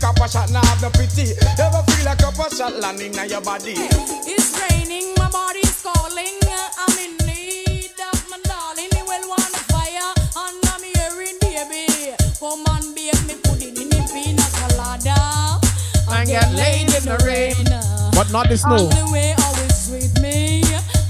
Copper 0.00 0.28
shot 0.28 0.50
now 0.50 0.64
have 0.64 0.82
no 0.82 0.90
pity. 0.90 1.36
Ever 1.60 1.82
feel 1.86 2.04
like 2.04 2.18
a 2.20 2.32
copper 2.32 2.48
shot 2.54 2.74
landing 2.80 3.16
on 3.18 3.28
your 3.28 3.40
body? 3.42 3.74
It's 3.76 4.56
raining, 4.58 5.14
my 5.18 5.28
body's 5.30 5.76
calling. 5.82 6.40
I'm 6.80 6.96
in 6.98 7.16
need 7.28 7.92
of 8.00 8.18
my 8.30 8.38
darling. 8.48 8.88
He 8.96 9.02
will 9.04 9.26
want 9.28 9.52
a 9.52 9.62
fire, 9.68 10.10
and 10.16 10.58
I'm 10.72 10.82
hearing 10.82 11.36
baby. 11.44 12.16
Oh, 12.40 12.56
Come 12.56 12.64
on, 12.72 12.94
babe, 12.94 13.14
me 13.28 13.36
put 13.44 13.60
it 13.62 13.76
in 13.78 13.88
the 13.92 14.00
pina 14.12 14.42
colada. 14.56 15.60
And 16.10 16.28
get 16.28 16.48
laid 16.56 16.88
in 16.96 17.04
the 17.04 17.18
rain. 17.26 17.54
But 18.16 18.32
not 18.32 18.48
the 18.48 18.56
snow. 18.56 18.88
And 18.88 18.92
the 18.92 19.12
way 19.12 19.34
always 19.44 19.76
sweet 19.76 20.12
me, 20.20 20.62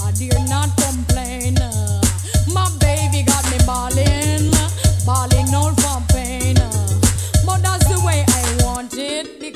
I 0.02 0.10
dare 0.18 0.42
not 0.50 0.74
complain. 0.76 1.54
My 2.52 2.66
baby 2.82 3.22
got 3.22 3.44
me 3.50 3.58
balling, 3.66 4.50
balling 5.06 5.49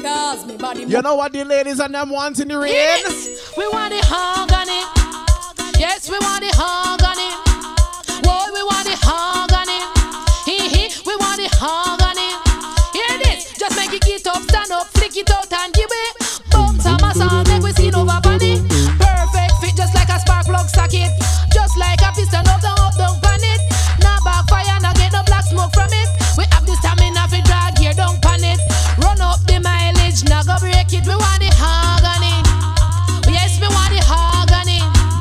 it 0.04 0.14
because 0.14 0.46
me 0.46 0.56
body. 0.56 0.84
You 0.84 1.02
know 1.02 1.16
what 1.16 1.32
the 1.32 1.44
ladies 1.44 1.80
and 1.80 1.94
them 1.94 2.10
want 2.10 2.38
in 2.40 2.48
the 2.48 2.58
rain? 2.58 2.72
Yes, 2.72 3.52
we 3.56 3.66
want 3.68 3.90
the 3.92 4.00
harmony. 4.04 4.80
Yes, 5.78 6.08
we 6.08 6.18
want 6.20 6.44
it 6.44 6.52
the 6.52 6.52
harmony. 6.56 7.30
Boy, 8.22 8.46
we 8.52 8.62
want 8.62 8.84
the 8.84 8.96
harmony. 9.00 9.80
Hee 10.44 10.68
hee, 10.68 10.88
we 11.06 11.16
want 11.16 11.40
the 11.40 11.48
harmony. 11.56 12.30
Hear 12.92 13.18
this? 13.24 13.56
Just 13.58 13.76
make 13.76 13.92
it 13.92 14.02
get 14.02 14.26
up, 14.26 14.42
stand 14.42 14.70
up, 14.72 14.86
flick 14.88 15.16
it 15.16 15.30
out 15.30 15.52
and 15.52 15.72
give 15.72 15.90
it. 15.90 16.42
Bounce 16.50 16.86
a 16.86 16.96
massage, 17.00 17.48
make 17.48 17.62
we 17.62 17.72
see 17.72 17.92
over 17.92 18.20
bunny. 18.22 18.60
Perfect 19.00 19.52
fit, 19.60 19.76
just 19.76 19.94
like 19.94 20.08
a 20.08 20.20
spark 20.20 20.46
plug 20.46 20.68
socket. 20.68 21.23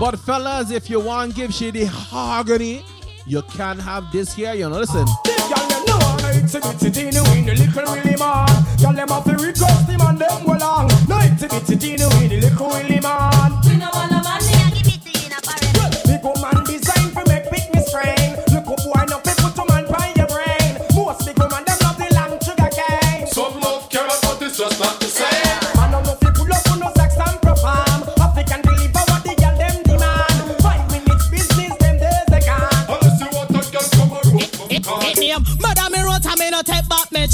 But 0.04 0.20
fellas, 0.20 0.70
if 0.70 0.90
you 0.90 1.00
want 1.00 1.34
give 1.34 1.54
she 1.54 1.72
the 1.72 1.86
hogany, 1.86 2.84
you 3.26 3.42
can 3.44 3.80
have 3.80 4.12
this 4.12 4.34
here, 4.34 4.54
you 4.54 4.68
know, 4.68 4.80
listen. 4.80 5.06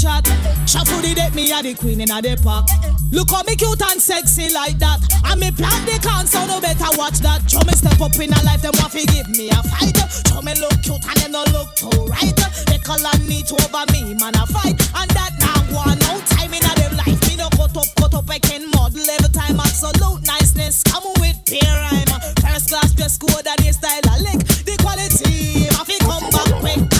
Chat. 0.00 0.24
Shuffle 0.66 1.00
the 1.04 1.12
deck, 1.14 1.34
me 1.34 1.52
a 1.52 1.62
the 1.62 1.74
queen 1.74 2.00
in 2.00 2.10
a 2.10 2.22
the 2.22 2.40
park. 2.40 2.66
Look 3.12 3.30
how 3.30 3.42
me 3.44 3.56
cute 3.56 3.82
and 3.90 4.00
sexy 4.00 4.52
like 4.52 4.78
that. 4.78 5.00
And 5.28 5.40
me 5.40 5.50
plant 5.50 5.84
the 5.84 6.00
can, 6.00 6.26
so 6.26 6.46
no 6.46 6.60
better 6.60 6.88
watch 6.96 7.20
that. 7.20 7.44
Show 7.44 7.60
me 7.68 7.74
step 7.76 8.00
up 8.00 8.16
in 8.16 8.32
a 8.32 8.40
life, 8.42 8.62
them 8.62 8.72
want 8.80 8.92
to 8.96 9.04
give 9.04 9.28
me 9.36 9.50
a 9.50 9.60
fight. 9.60 9.96
Show 10.28 10.40
me 10.40 10.54
look 10.56 10.76
cute 10.82 11.04
and 11.04 11.18
them 11.20 11.32
no 11.36 11.44
look 11.52 11.68
too 11.76 11.92
right. 12.08 12.38
They 12.66 12.80
color 12.80 13.12
need 13.28 13.50
over 13.52 13.84
me, 13.92 14.16
man 14.16 14.34
a 14.40 14.44
fight. 14.48 14.78
And 14.96 15.10
that 15.12 15.36
now 15.36 15.60
one 15.74 15.98
no 16.00 16.16
time 16.32 16.52
in 16.54 16.64
a 16.64 16.72
them 16.80 16.94
life. 16.96 17.20
Me 17.28 17.36
no 17.36 17.52
cut 17.52 17.76
up, 17.76 17.88
cut 18.00 18.14
up, 18.14 18.30
I 18.30 18.38
can 18.40 18.70
model 18.72 19.04
every 19.04 19.32
time. 19.36 19.60
Absolute 19.60 20.24
niceness, 20.24 20.82
come 20.88 21.04
with 21.20 21.36
peer 21.44 21.66
rhyme. 21.66 22.08
First 22.40 22.72
class 22.72 22.94
dress 22.96 23.18
code 23.20 23.46
and 23.46 23.60
the 23.60 23.72
style 23.74 24.06
I 24.08 24.16
lick. 24.24 24.40
The 24.64 24.74
quality, 24.80 25.68
I 25.68 25.82
fi 25.84 25.96
come 26.00 26.26
back 26.32 26.50
quick. 26.64 26.99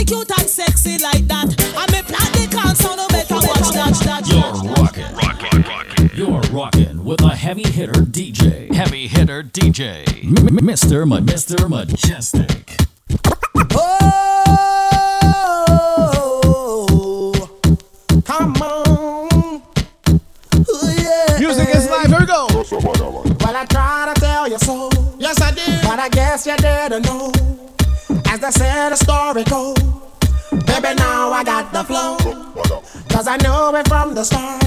Look 0.00 0.08
cute 0.08 0.30
and 0.38 0.48
sexy 0.48 0.96
like 0.98 1.26
that. 1.28 1.44
And 1.44 1.92
me 1.92 2.00
plant 2.02 2.32
the 2.32 2.48
can, 2.50 2.74
so 2.74 2.94
no 2.94 3.06
better 3.08 3.34
watch 3.34 3.68
that. 3.74 3.92
that, 4.06 4.26
You're 4.26 4.52
rocking, 4.72 5.14
rocking, 5.14 5.62
rocking. 5.62 6.10
You're 6.14 6.40
rocking 6.58 7.04
with 7.04 7.20
a 7.22 7.36
heavy 7.36 7.68
hitter 7.70 8.00
DJ. 8.00 8.72
Heavy 8.72 9.08
hitter 9.08 9.42
DJ. 9.42 10.06
M- 10.24 10.48
M- 10.48 10.56
Mr. 10.66 11.06
Ma- 11.06 11.18
Mr. 11.20 11.68
Mejustik. 11.68 12.78
Oh, 16.12 17.32
Come 18.24 18.54
on. 18.62 19.62
Ooh, 20.08 20.94
yeah. 20.96 21.38
Music 21.38 21.68
is 21.74 21.88
live. 21.90 22.06
Here 22.06 22.20
we 22.20 22.26
go. 22.26 22.46
Well, 22.50 23.56
I 23.56 23.66
try 23.68 24.10
to 24.14 24.20
tell 24.20 24.48
you 24.48 24.58
so. 24.58 24.88
Yes, 25.18 25.40
I 25.42 25.50
did. 25.52 25.82
But 25.82 25.98
I 25.98 26.08
guess 26.08 26.46
you 26.46 26.56
didn't 26.56 27.04
know. 27.04 27.30
As 28.32 28.38
they 28.38 28.50
said, 28.52 28.90
the 28.90 28.96
story 28.96 29.42
goes. 29.42 29.74
Baby, 30.64 30.94
now 30.94 31.32
I 31.32 31.42
got 31.42 31.72
the 31.72 31.82
flow. 31.82 32.16
Cause 33.08 33.26
I 33.26 33.36
knew 33.38 33.76
it 33.76 33.88
from 33.88 34.14
the 34.14 34.22
start. 34.22 34.62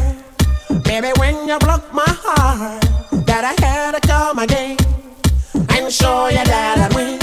Baby, 0.84 1.12
when 1.18 1.48
you 1.48 1.58
broke 1.60 1.94
my 1.94 2.04
heart, 2.06 2.82
that 3.26 3.46
I 3.46 3.56
had 3.64 3.92
to 3.96 4.02
come 4.06 4.40
again 4.40 4.76
and 5.70 5.90
show 5.94 6.28
you 6.28 6.44
that 6.44 6.78
I 6.78 6.94
win. 6.94 7.22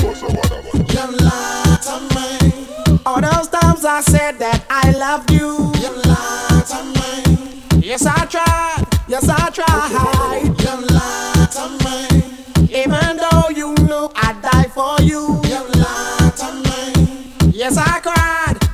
You 0.88 1.04
lied 1.28 1.82
to 1.88 1.96
me. 2.16 3.00
All 3.04 3.20
those 3.20 3.48
times 3.48 3.84
I 3.84 4.00
said 4.00 4.38
that 4.38 4.64
I 4.70 4.92
loved 4.92 5.30
you. 5.30 5.70
You 5.76 5.92
lied 6.08 6.66
to 6.72 6.80
me. 6.96 7.86
Yes, 7.86 8.06
I 8.06 8.24
tried. 8.24 8.86
Yes, 9.08 9.28
I 9.28 9.50
tried. 9.50 10.56
You 10.56 10.74
lied 10.96 11.50
to 11.52 11.68
me. 11.84 12.80
Even 12.80 13.18
though 13.18 13.50
you 13.50 13.74
knew 13.84 14.10
I'd 14.16 14.40
die 14.40 14.70
for 14.72 15.02
you. 15.02 15.39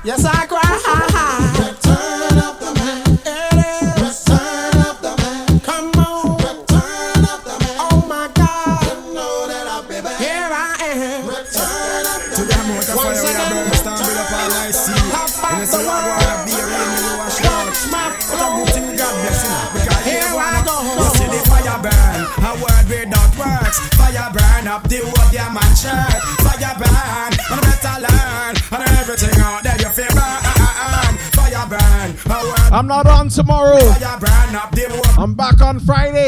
Yes, 0.07 0.23
I 0.25 0.47
cry. 0.47 0.63
Return 1.59 2.39
of 2.39 2.55
the 2.63 2.71
man. 2.79 3.03
Return 3.99 4.79
of 4.87 5.03
the 5.03 5.13
man. 5.19 5.59
Come 5.67 5.91
on. 5.99 6.39
Return 6.39 7.27
of 7.27 7.43
the 7.43 7.59
man. 7.59 7.75
Oh 7.83 8.07
my 8.07 8.31
God. 8.31 8.87
You 8.87 9.19
know 9.19 9.51
that 9.51 9.67
I, 9.67 9.83
baby. 9.91 10.07
Here 10.23 10.47
I 10.47 10.79
am. 10.95 11.27
Return 11.27 12.07
of 12.07 12.23
the 12.23 12.39
To 12.39 12.43
the 12.47 12.55
amount 12.55 12.87
of 12.87 12.95
fire 12.95 13.19
when 13.19 13.35
I 13.35 13.51
burn, 13.51 13.67
stand 13.75 13.99
build 13.99 14.15
up 14.15 14.31
all 14.31 14.55
I 14.55 14.71
see. 14.71 14.95
And 14.95 15.59
you 15.59 15.67
see 15.67 15.83
what 15.83 15.91
I 15.91 16.07
wanna 16.07 16.39
be, 16.47 16.55
a 16.55 16.63
rain, 16.71 17.03
you 17.03 17.11
wash 17.19 17.43
out. 17.43 17.67
What 18.31 18.39
a 18.39 18.49
good 18.55 18.69
thing 18.79 18.95
God 18.95 19.11
bless 19.11 19.43
you. 19.43 19.59
Because 19.75 20.07
here 20.07 20.31
I 20.31 20.63
go. 20.63 20.87
You 20.87 21.11
see 21.19 21.27
the 21.35 21.41
fire 21.51 21.83
burn, 21.83 22.23
a 22.47 22.51
word 22.63 22.87
without 22.87 23.33
words. 23.35 23.77
Fire 23.99 24.31
burn 24.31 24.71
up 24.71 24.87
the 24.87 25.03
whole 25.03 25.29
damn 25.35 25.51
man 25.51 25.73
shirt. 25.75 26.23
Fire 26.47 26.79
burn, 26.79 27.33
and 27.35 27.59
I 27.59 27.75
better 27.75 27.97
learn. 28.07 28.55
And 28.71 28.83
everything 28.99 29.41
out 29.43 29.63
there 29.63 29.79
word 32.29 32.56
I'm 32.73 32.87
not 32.87 33.07
on 33.07 33.29
tomorrow. 33.29 33.79
Fire 33.79 34.19
burn 34.19 34.55
up 34.57 34.71
the 34.73 34.87
whole 34.91 35.23
I'm 35.23 35.35
back 35.35 35.61
on 35.61 35.79
Friday. 35.81 36.27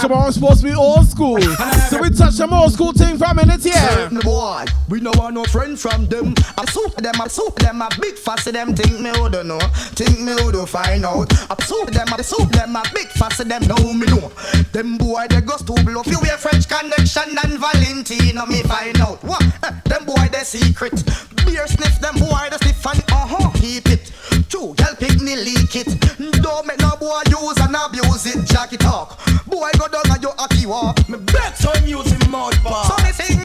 Tomorrow's 0.00 0.34
supposed 0.34 0.60
to 0.60 0.66
be 0.68 0.74
old 0.74 1.06
school. 1.08 1.40
So 1.88 2.00
we 2.00 2.10
touch 2.10 2.34
some 2.34 2.52
old 2.52 2.72
school 2.72 2.92
thing 2.92 3.16
for 3.18 3.24
a 3.24 3.34
minute 3.34 3.62
here. 3.62 3.72
Certain 3.72 4.20
boy, 4.20 4.64
we 4.88 5.00
no 5.00 5.10
want 5.16 5.34
no 5.34 5.44
friend 5.44 5.78
from 5.78 6.06
them. 6.06 6.34
I 6.58 6.64
soup 6.66 6.94
them, 6.96 7.14
I 7.20 7.28
soup 7.28 7.56
them, 7.56 7.80
I 7.82 7.88
big 8.00 8.16
fuss 8.16 8.46
of 8.46 8.52
them. 8.52 8.74
Think 8.74 9.00
me 9.00 9.10
who 9.16 9.28
don't 9.30 9.48
know, 9.48 9.58
think 9.96 10.20
me 10.20 10.32
who 10.32 10.52
don't 10.52 10.68
find 10.68 11.04
out. 11.04 11.32
I 11.50 11.56
soup 11.64 11.90
them, 11.90 12.08
I 12.12 12.20
soup 12.22 12.50
them, 12.50 12.76
I 12.76 12.82
big 12.94 13.08
fuss 13.08 13.40
of 13.40 13.48
them. 13.48 13.62
Know 13.66 13.92
me 13.94 14.06
know. 14.06 14.30
Them 14.72 14.98
boy 14.98 15.26
they 15.30 15.40
go 15.40 15.56
to 15.56 15.64
blow. 15.84 16.02
You 16.06 16.18
wear 16.22 16.36
French 16.36 16.68
connection 16.68 17.36
and 17.42 17.58
Valentino 17.58 18.46
me 18.46 18.62
find 18.62 19.00
out. 19.00 19.22
What? 19.24 19.42
Eh, 19.62 19.70
Them 19.86 20.04
boy 20.04 20.28
they 20.30 20.44
secret. 20.44 21.02
Beer 21.46 21.66
sniff 21.66 21.98
them 22.00 22.14
boy 22.16 22.48
they 22.50 22.58
sniff 22.58 22.86
and 22.86 23.00
uh 23.10 23.26
huh 23.26 23.50
keep 23.54 23.88
it. 23.88 24.12
True, 24.48 24.74
girl 24.76 24.94
pick 24.98 25.20
me 25.20 25.36
leak 25.54 25.76
it. 25.76 26.42
Don't 26.42 26.66
make 26.66 26.78
no 26.80 26.96
boy 26.96 27.22
use 27.28 27.58
and 27.58 27.76
abuse 27.76 28.26
it. 28.26 28.46
Jackie 28.46 28.76
talk. 28.76 29.18
Boy 29.46 29.70
go 29.78 29.88
down 29.88 30.10
and 30.10 30.22
you 30.22 30.30
happy 30.38 30.66
walk. 30.66 31.08
Me 31.08 31.18
bet 31.18 31.56
some 31.56 31.86
using 31.86 32.30
mouth 32.30 32.62
bar. 32.62 32.84
So 32.86 33.04
me 33.04 33.12
sing. 33.12 33.44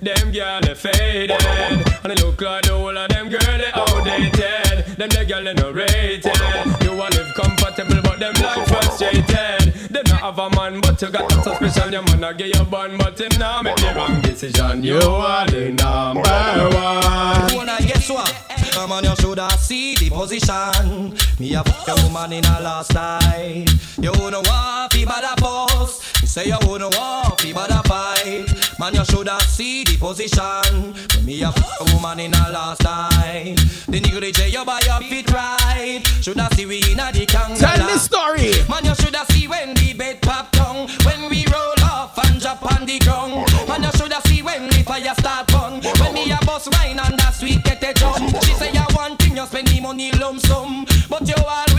Them 0.00 0.30
girl 0.30 0.60
they 0.60 0.74
faded 0.74 1.32
And 1.42 1.84
they 2.04 2.14
look 2.22 2.40
like 2.40 2.62
the 2.62 2.72
whole 2.72 2.96
of 2.96 3.08
them 3.08 3.28
girl 3.28 3.40
they 3.40 3.70
outdated 3.74 4.96
Them 4.96 5.08
the 5.08 5.24
girl 5.26 5.42
they 5.42 5.54
no 5.54 5.72
rated 5.72 6.24
You 6.84 6.96
want 6.96 7.16
live 7.16 7.34
comfortable 7.34 7.57
but 8.18 8.32
them 8.32 8.42
life 8.42 8.68
frustrated 8.68 9.74
Them 9.90 10.04
not 10.06 10.20
have 10.20 10.38
a 10.38 10.50
man 10.50 10.80
but 10.80 11.00
you 11.00 11.10
got 11.10 11.28
that 11.28 11.44
so 11.44 11.54
special 11.54 11.92
Your 11.92 12.02
man 12.02 12.24
a 12.24 12.34
give 12.34 12.48
you 12.54 12.64
bun 12.64 12.96
but 12.98 13.20
him 13.20 13.30
now 13.38 13.62
make 13.62 13.76
the 13.76 13.92
wrong 13.94 14.20
decision 14.20 14.82
You 14.82 14.98
are 14.98 15.46
the 15.46 15.70
number 15.70 16.20
one 16.76 17.54
Wanna 17.54 17.76
guess 17.80 18.08
what? 18.10 18.48
Come 18.72 18.92
on, 18.92 19.02
you 19.02 19.16
shoulda 19.16 19.50
see 19.58 19.96
the 19.96 20.08
position. 20.08 21.12
Me 21.40 21.52
a 21.54 21.64
fuck 21.64 21.88
a 21.88 22.02
woman 22.04 22.32
in 22.32 22.44
a 22.44 22.60
last 22.60 22.94
night. 22.94 23.66
You 24.00 24.12
wanna 24.12 24.40
want 24.42 24.92
fi 24.92 25.04
bad 25.04 25.24
a 25.24 25.34
post. 25.40 26.22
You 26.22 26.28
say 26.28 26.46
you 26.46 26.56
wanna 26.62 26.88
want 26.90 27.40
fi 27.40 27.52
bad 27.52 27.70
a 27.70 27.82
fight. 27.88 28.78
Man, 28.78 28.94
you 28.94 29.04
shoulda 29.04 29.40
see 29.40 29.82
the 29.82 29.96
position. 29.96 30.94
Me 31.24 31.42
a 31.42 31.50
fuck 31.50 31.80
a 31.80 31.92
woman 31.92 32.20
in 32.20 32.34
a 32.34 32.52
last 32.52 32.84
night. 32.84 33.56
The 33.88 34.00
nigga 34.00 34.20
they 34.20 34.32
say 34.32 34.48
you 34.50 34.64
buy 34.64 34.80
your 34.86 35.00
feet 35.00 35.28
right. 35.32 36.00
Shoulda 36.22 36.48
see 36.54 36.66
we 36.66 36.78
inna 36.92 37.10
the 37.12 37.26
kangaroo. 37.26 37.58
Tell 37.58 37.86
me 37.86 37.98
story. 38.08 38.52
Man, 38.68 38.84
you 38.84 38.94
shoulda 38.96 39.22
see 39.30 39.46
when 39.46 39.74
the 39.74 39.92
bed 39.92 40.20
pop 40.22 40.50
down. 40.52 40.88
When 41.04 41.28
we 41.30 41.44
roll 41.52 41.76
off 41.84 42.16
and 42.24 42.40
drop 42.40 42.64
on 42.64 42.86
the 42.86 42.98
ground. 43.00 43.44
Man, 43.68 43.82
you 43.84 43.92
shoulda 43.92 44.20
see 44.26 44.42
when 44.42 44.68
the 44.68 44.82
fire 44.82 45.14
start 45.20 45.46
burn. 45.48 45.80
When 46.00 46.14
me 46.14 46.32
a 46.32 46.38
bust 46.44 46.72
wine 46.72 46.98
and 46.98 47.18
that 47.20 47.34
sweet 47.34 47.62
get 47.64 47.84
a 47.84 47.92
jump. 47.92 48.24
She 48.44 48.52
say 48.54 48.72
you 48.72 48.86
want 48.96 49.20
thing, 49.20 49.36
you 49.36 49.46
spend 49.46 49.68
the 49.68 49.80
money 49.80 50.10
lump 50.12 50.40
sum. 50.40 50.86
But 51.08 51.28
you 51.28 51.36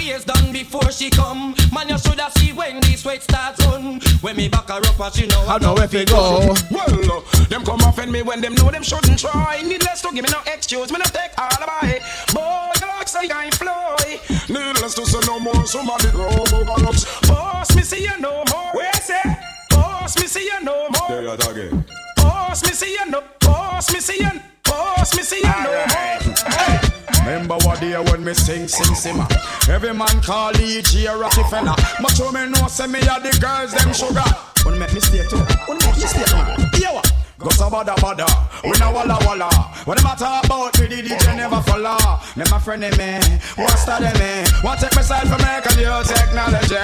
always 0.10 0.26
done 0.26 0.52
before 0.52 0.91
she 0.91 1.10
come. 1.10 1.56
Man, 1.73 1.90
you 1.90 1.98
shoulda 1.98 2.30
see 2.38 2.53
when 2.53 2.80
the 2.80 2.95
sweat 2.95 3.22
starts 3.23 3.65
on. 3.68 3.99
When 4.22 4.36
me 4.36 4.49
back 4.49 4.68
her 4.69 4.81
up, 4.81 4.99
and 4.99 5.14
she 5.14 5.27
know 5.27 5.45
I 5.48 5.57
know 5.60 5.76
if 5.77 5.94
it 5.94 6.10
go. 6.10 6.53
Well, 6.72 7.11
uh, 7.11 7.45
them 7.45 7.64
come 7.64 7.81
offend 7.81 8.11
me 8.11 8.22
when 8.22 8.41
them 8.41 8.56
know 8.56 8.72
them 8.72 8.84
shouldn't 8.84 9.19
try. 9.19 9.61
Needless 9.61 10.02
to 10.02 10.10
give 10.14 10.23
me 10.26 10.31
no 10.31 10.41
excuse, 10.52 10.91
me 10.91 10.98
no 10.98 11.06
take 11.06 11.31
all 11.38 11.48
of 11.48 11.68
my 11.68 11.99
boy. 12.34 12.88
Like 12.88 13.07
say 13.07 13.30
I 13.31 13.49
fly. 13.52 14.19
Needless 14.49 14.95
to 14.95 15.06
say 15.06 15.19
no 15.27 15.40
more, 15.40 15.65
So 15.65 15.80
somebody 15.80 16.11
grow 16.11 16.27
up. 16.27 16.95
Boss, 17.27 17.76
me 17.76 17.81
see 17.84 18.03
you 18.03 18.19
no 18.19 18.44
more. 18.52 18.72
Where 18.73 18.94
say? 18.94 19.22
Boss, 19.69 20.18
me 20.19 20.27
see 20.27 20.45
you 20.45 20.64
no 20.64 20.90
more. 20.90 21.07
There 21.10 21.22
you 21.23 21.30
are 21.30 21.52
again. 21.52 21.86
Boss, 22.18 22.64
me 22.64 22.72
see 22.72 22.94
you 22.94 23.06
no. 23.10 23.23
Boss, 23.40 23.94
me 23.94 23.99
see 23.99 24.19
you. 24.19 24.31
Boss, 24.64 25.15
me 25.15 25.23
see 25.23 25.38
you 25.38 25.44
no 25.44 25.86
more. 25.90 26.89
Remember 27.19 27.56
what 27.65 27.80
day 27.80 27.98
when 27.98 28.23
me 28.23 28.34
sing, 28.34 28.68
sing, 28.68 28.95
simmer. 28.95 29.27
Every 29.69 29.94
man 29.94 30.22
call 30.22 30.56
year 30.56 31.23
a 31.23 31.30
fella. 31.30 31.76
But 32.02 32.18
you 32.18 32.31
me 32.31 32.49
know, 32.49 32.68
say 32.68 32.88
me 32.88 32.99
a 32.99 33.19
the 33.19 33.38
girls, 33.40 33.73
them 33.73 33.94
sugar. 33.94 34.23
Wanna 34.65 34.77
make 34.77 34.94
me 34.94 34.99
stay 34.99 35.23
too? 35.27 35.38
Wanna 35.68 35.86
make 35.86 35.98
me 35.98 36.07
stay 36.07 36.23
too? 36.23 36.80
Yeah, 36.81 36.94
what? 36.94 37.11
Go 37.40 37.49
so 37.52 37.69
bada 37.69 37.95
bada, 38.03 38.27
we 38.65 38.76
no 38.80 38.91
walla 38.91 39.18
walla. 39.26 39.48
What 39.86 39.98
them 39.98 40.11
a 40.11 40.15
talk 40.18 40.44
about 40.44 40.77
me, 40.77 40.88
the 40.88 41.07
DJ 41.07 41.38
never 41.38 41.61
follow. 41.61 41.95
Them 42.36 42.52
a 42.52 42.60
friend 42.60 42.81
me, 42.81 43.19
what's 43.56 43.86
that 43.86 44.03
me? 44.03 44.44
Want 44.61 44.81
take 44.81 44.91
side 44.99 45.23
for 45.23 45.40
me, 45.40 45.52
cause 45.64 45.80
you 45.80 45.88
technology. 46.03 46.76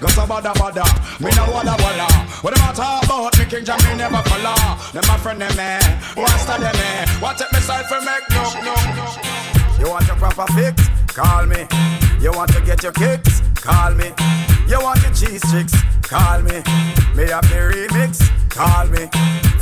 Go 0.00 0.08
so 0.08 0.24
bada 0.24 0.56
bada, 0.56 0.88
me 1.20 1.28
no 1.36 1.44
walla 1.52 1.76
walla. 1.76 2.08
What 2.40 2.56
them 2.56 2.64
a 2.64 2.72
talk 2.72 3.04
about 3.04 3.36
me, 3.38 3.44
King 3.44 3.66
Jam, 3.66 3.76
me 3.84 3.96
never 4.00 4.22
follow. 4.24 4.56
Them 4.96 5.04
a 5.04 5.18
friend 5.20 5.40
me, 5.40 5.76
what's 6.16 6.44
that 6.48 6.60
me? 6.64 7.20
Want 7.20 7.36
take 7.36 7.52
side 7.60 7.84
for 7.84 8.00
me, 8.00 8.16
no, 8.32 8.42
no, 8.64 8.74
no. 8.96 9.57
You 9.78 9.88
want 9.90 10.06
your 10.06 10.16
proper 10.16 10.46
fix? 10.52 10.88
Call 11.06 11.46
me. 11.46 11.66
You 12.20 12.32
want 12.32 12.52
to 12.52 12.60
get 12.60 12.82
your 12.82 12.92
kicks? 12.92 13.40
Call 13.54 13.94
me. 13.94 14.12
You 14.68 14.80
want 14.80 15.00
your 15.02 15.12
cheese 15.12 15.42
chicks? 15.50 15.74
Call 16.02 16.42
me. 16.42 16.62
Me 17.14 17.24
have 17.30 17.46
the 17.48 17.60
remix? 17.72 18.20
Call 18.50 18.86
me. 18.86 19.06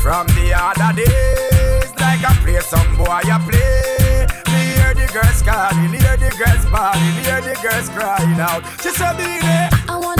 From 0.01 0.27
the 0.29 0.53
other 0.55 0.97
days, 0.97 1.91
like 2.01 2.25
I 2.25 2.33
play 2.43 2.61
some 2.61 2.97
boy, 2.97 3.05
I 3.07 3.39
play. 3.45 4.27
Me 4.53 4.61
hear 4.77 4.95
the 4.95 5.07
girls 5.13 5.43
calling, 5.43 5.93
hear 5.93 6.17
the 6.17 6.31
girls 6.39 6.65
bawling, 6.73 7.17
hear 7.25 7.41
the 7.41 7.59
girls 7.61 7.89
crying 7.91 8.41
out. 8.41 8.63
She 8.83 8.91
said, 8.91 9.17
"Be 9.17 9.39
there." 9.41 9.69
I 9.89 9.99
want 9.99 10.16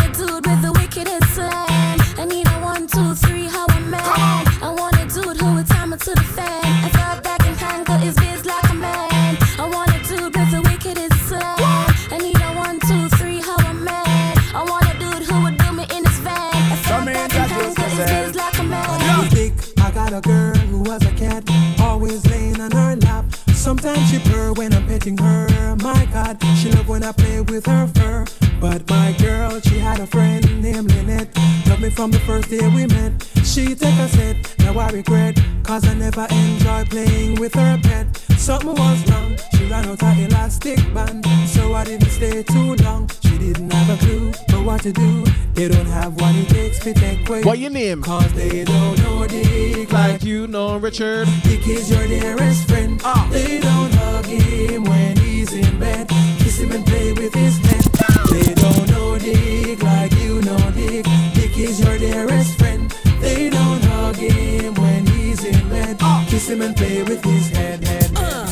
laying 22.57 22.73
on 22.73 22.83
her 22.83 22.97
lap. 22.97 23.25
Sometimes 23.55 24.11
she 24.11 24.19
purr 24.19 24.53
when 24.53 24.73
I'm 24.73 24.87
petting 24.87 25.19
her. 25.19 25.77
My 25.77 26.07
God, 26.13 26.43
she 26.57 26.71
love 26.71 26.89
when 26.89 27.05
I 27.05 27.13
play 27.13 27.41
with 27.41 27.67
her 27.67 27.87
fur. 27.89 28.46
But 28.61 28.89
my 28.89 29.13
girl, 29.19 29.61
she 29.61 29.79
had 29.79 30.01
a 30.01 30.07
friend 30.07 30.63
named 30.63 30.91
Lynette. 30.95 31.37
Loved 31.69 31.83
me 31.83 31.91
from 31.91 32.11
the 32.11 32.19
first 32.21 32.49
day 32.49 32.67
we 32.69 32.87
met. 32.87 33.13
She 33.45 33.75
take 33.75 33.99
a 33.99 34.09
set, 34.09 34.55
now 34.59 34.79
I 34.79 34.91
regret. 34.91 35.39
Cause 35.63 35.87
I 35.87 35.95
never 35.95 36.27
enjoy 36.31 36.85
playing 36.85 37.41
with 37.41 37.55
her 37.55 37.79
pet. 37.83 38.17
Something 38.39 38.75
was 38.75 39.11
wrong, 39.11 39.37
she 39.55 39.67
ran 39.67 39.85
out 39.87 40.01
her 40.01 40.15
elastic 40.27 40.79
band. 40.95 41.27
So 41.49 41.75
I 41.75 41.85
didn't 41.85 42.11
stay 42.11 42.43
too 42.45 42.77
long. 42.77 43.11
She 43.23 43.37
didn't 43.39 43.71
have 43.73 43.91
a 43.91 44.05
clue 44.05 44.33
but 44.49 44.65
what 44.65 44.83
to 44.83 44.93
do. 44.93 45.25
They 45.55 45.69
don't 45.69 45.87
have 45.87 46.19
what 46.21 46.35
it 46.35 46.49
takes 46.49 46.79
to 46.81 46.95
take 46.95 47.29
away. 47.29 47.43
What 47.43 47.59
your 47.59 47.71
name? 47.71 48.03
Cause 48.03 48.33
they 48.33 48.65
don't 48.65 48.99
know 49.03 49.27
Dick 49.27 49.93
Like 49.93 50.23
you 50.23 50.47
know, 50.47 50.79
Richard. 50.79 51.29
Dick 51.43 51.67
is 51.67 51.91
your 51.91 52.07
dearest 52.07 52.69
friend. 52.69 53.01
Ah. 53.05 53.29
They 53.31 53.61
don't 53.61 53.93
hug 53.95 54.27
him 54.27 54.85
when 54.85 55.17
he's 55.19 55.53
in 55.53 55.79
bed. 55.79 56.09
Kiss 56.39 56.59
him 56.59 56.73
and 56.73 56.87
play 56.87 57.13
with 57.13 57.35
his 57.35 57.59
head. 57.59 57.96
They 58.31 58.55
don't 58.55 58.91
know 58.91 59.19
Dick 59.19 59.83
like 59.83 60.13
you 60.15 60.41
know 60.43 60.71
Dick. 60.73 61.07
Dick 61.35 61.59
is 61.59 61.81
your 61.81 61.99
dearest 61.99 62.59
friend. 62.59 62.91
They 63.21 63.51
don't 63.51 63.83
hug 63.85 64.17
him 64.17 64.75
when 64.75 65.07
he's 65.07 65.45
in 65.45 65.69
bed. 65.69 65.99
Kiss 66.29 66.49
him 66.49 66.63
and 66.63 66.77
play 66.77 67.03
with 67.03 67.23
his 67.25 67.49
head. 67.49 67.85
head, 67.85 68.03
head. 68.03 68.13
Uh, 68.17 68.47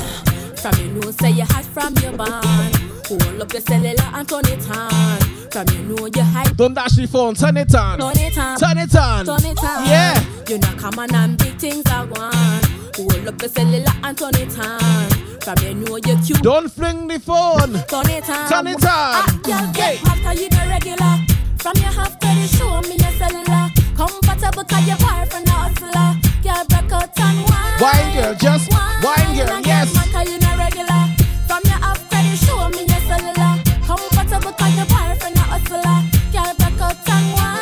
from 0.56 0.84
you 0.84 0.92
know 0.92 1.10
say 1.10 1.30
you 1.30 1.44
hot 1.44 1.64
from 1.64 1.94
your 2.02 2.12
band. 2.12 2.76
Hold 3.06 3.42
up 3.42 3.52
your 3.52 3.62
cellular 3.62 4.10
and 4.14 4.28
turn 4.28 4.46
it 4.46 4.70
on. 4.70 5.20
From 5.50 5.66
you 5.68 5.82
know 5.84 6.06
you 6.06 6.22
hype. 6.22 6.56
Don't 6.56 6.74
dash 6.74 6.96
the 6.96 7.06
phone, 7.06 7.34
turn 7.34 7.56
it 7.56 7.74
on. 7.74 7.98
Turn 7.98 8.18
it 8.18 8.38
on. 8.38 8.58
Turn 8.58 8.78
it 8.78 8.94
on. 8.96 9.26
Turn 9.26 9.50
it 9.50 9.62
on. 9.62 9.86
Yeah. 9.86 10.24
You 10.48 10.58
know 10.58 10.74
come 10.76 10.98
on 10.98 11.14
and 11.14 11.38
big 11.38 11.58
things 11.58 11.84
are 11.90 12.06
one. 12.06 12.73
Hold 12.96 13.26
up 13.28 13.40
your 13.42 13.48
cellular 13.50 13.92
and 14.04 14.16
turn 14.18 14.34
it 14.36 14.58
on. 14.58 15.10
From 15.40 15.58
you 15.62 15.74
know 15.74 15.96
you 15.96 16.16
cute. 16.24 16.42
Don't 16.42 16.68
fling 16.70 17.08
the 17.08 17.18
phone. 17.18 17.74
Turn 17.90 18.08
it 18.10 18.28
on. 18.30 18.48
Turn 18.48 18.66
it 18.68 18.84
on. 18.84 19.14
Ah, 19.18 19.26
girl, 19.42 19.66
get 19.74 19.98
hot 19.98 20.18
'cause 20.22 20.40
you 20.40 20.48
the 20.48 20.62
regular. 20.68 21.14
From 21.58 21.76
your 21.82 21.92
half 21.92 22.18
credit, 22.20 22.48
show 22.56 22.80
me 22.82 22.96
your 22.96 23.12
cellular. 23.18 23.68
Comfortable 23.96 24.64
'cause 24.64 24.86
your 24.86 24.96
boyfriend 24.98 25.48
a 25.48 25.52
hustler. 25.52 26.10
Girl, 26.44 26.64
break 26.70 26.92
out 26.92 27.18
and 27.18 27.38
wine. 27.48 27.80
Wine 27.80 28.08
girl, 28.14 28.34
just 28.34 28.70
wine 28.72 29.36
girl, 29.36 29.60
yes. 29.64 29.92
get 29.92 30.28
you 30.30 30.38
the 30.38 30.52
regular. 30.56 31.02
From 31.48 31.62
your 31.64 31.80
half 31.84 32.00
credit, 32.08 32.38
show 32.46 32.68
me 32.70 32.82
your 32.86 33.02
cellular. 33.08 33.52
Comfortable 33.86 34.52
'cause 34.52 34.74
your 34.76 34.86
boyfriend 34.86 35.36
a 35.36 35.44
hustler. 35.52 35.98
Girl, 36.32 36.52
break 36.58 36.80
out 36.80 37.08
and 37.14 37.26
wine. 37.34 37.60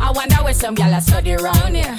I 0.00 0.10
wonder 0.14 0.36
where 0.44 0.54
some 0.54 0.74
gyal 0.76 0.96
a 0.96 1.00
study 1.00 1.34
round 1.36 1.74
here. 1.76 1.96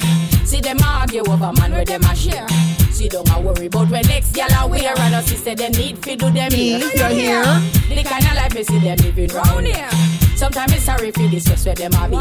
See 0.53 0.61
them 0.61 0.77
argue 0.85 1.21
over 1.21 1.51
man 1.53 1.71
where 1.71 1.83
them 1.83 2.03
a 2.03 2.15
share. 2.15 2.47
See 2.91 3.09
don't 3.09 3.27
a 3.27 3.41
worry 3.41 3.65
about 3.65 3.89
when 3.89 4.05
next 4.05 4.33
gyal 4.33 4.53
a 4.63 4.67
wear 4.67 4.93
and 4.99 5.15
us 5.15 5.25
say 5.25 5.55
them 5.55 5.71
need 5.71 5.97
fi 5.97 6.13
do 6.13 6.29
them 6.29 6.51
here. 6.51 6.77
You're 6.93 7.09
here. 7.09 7.41
The 7.89 8.03
kind 8.03 8.23
of 8.23 8.35
life 8.35 8.53
me 8.53 8.63
see 8.63 8.77
them 8.77 8.97
living 8.99 9.29
round 9.29 9.65
here. 9.65 9.89
Sometimes 10.35 10.73
it's 10.73 10.83
sorry 10.83 11.09
for 11.09 11.27
this 11.29 11.45
just 11.45 11.65
where 11.65 11.73
them 11.73 11.93
a 11.95 12.07
be. 12.07 12.17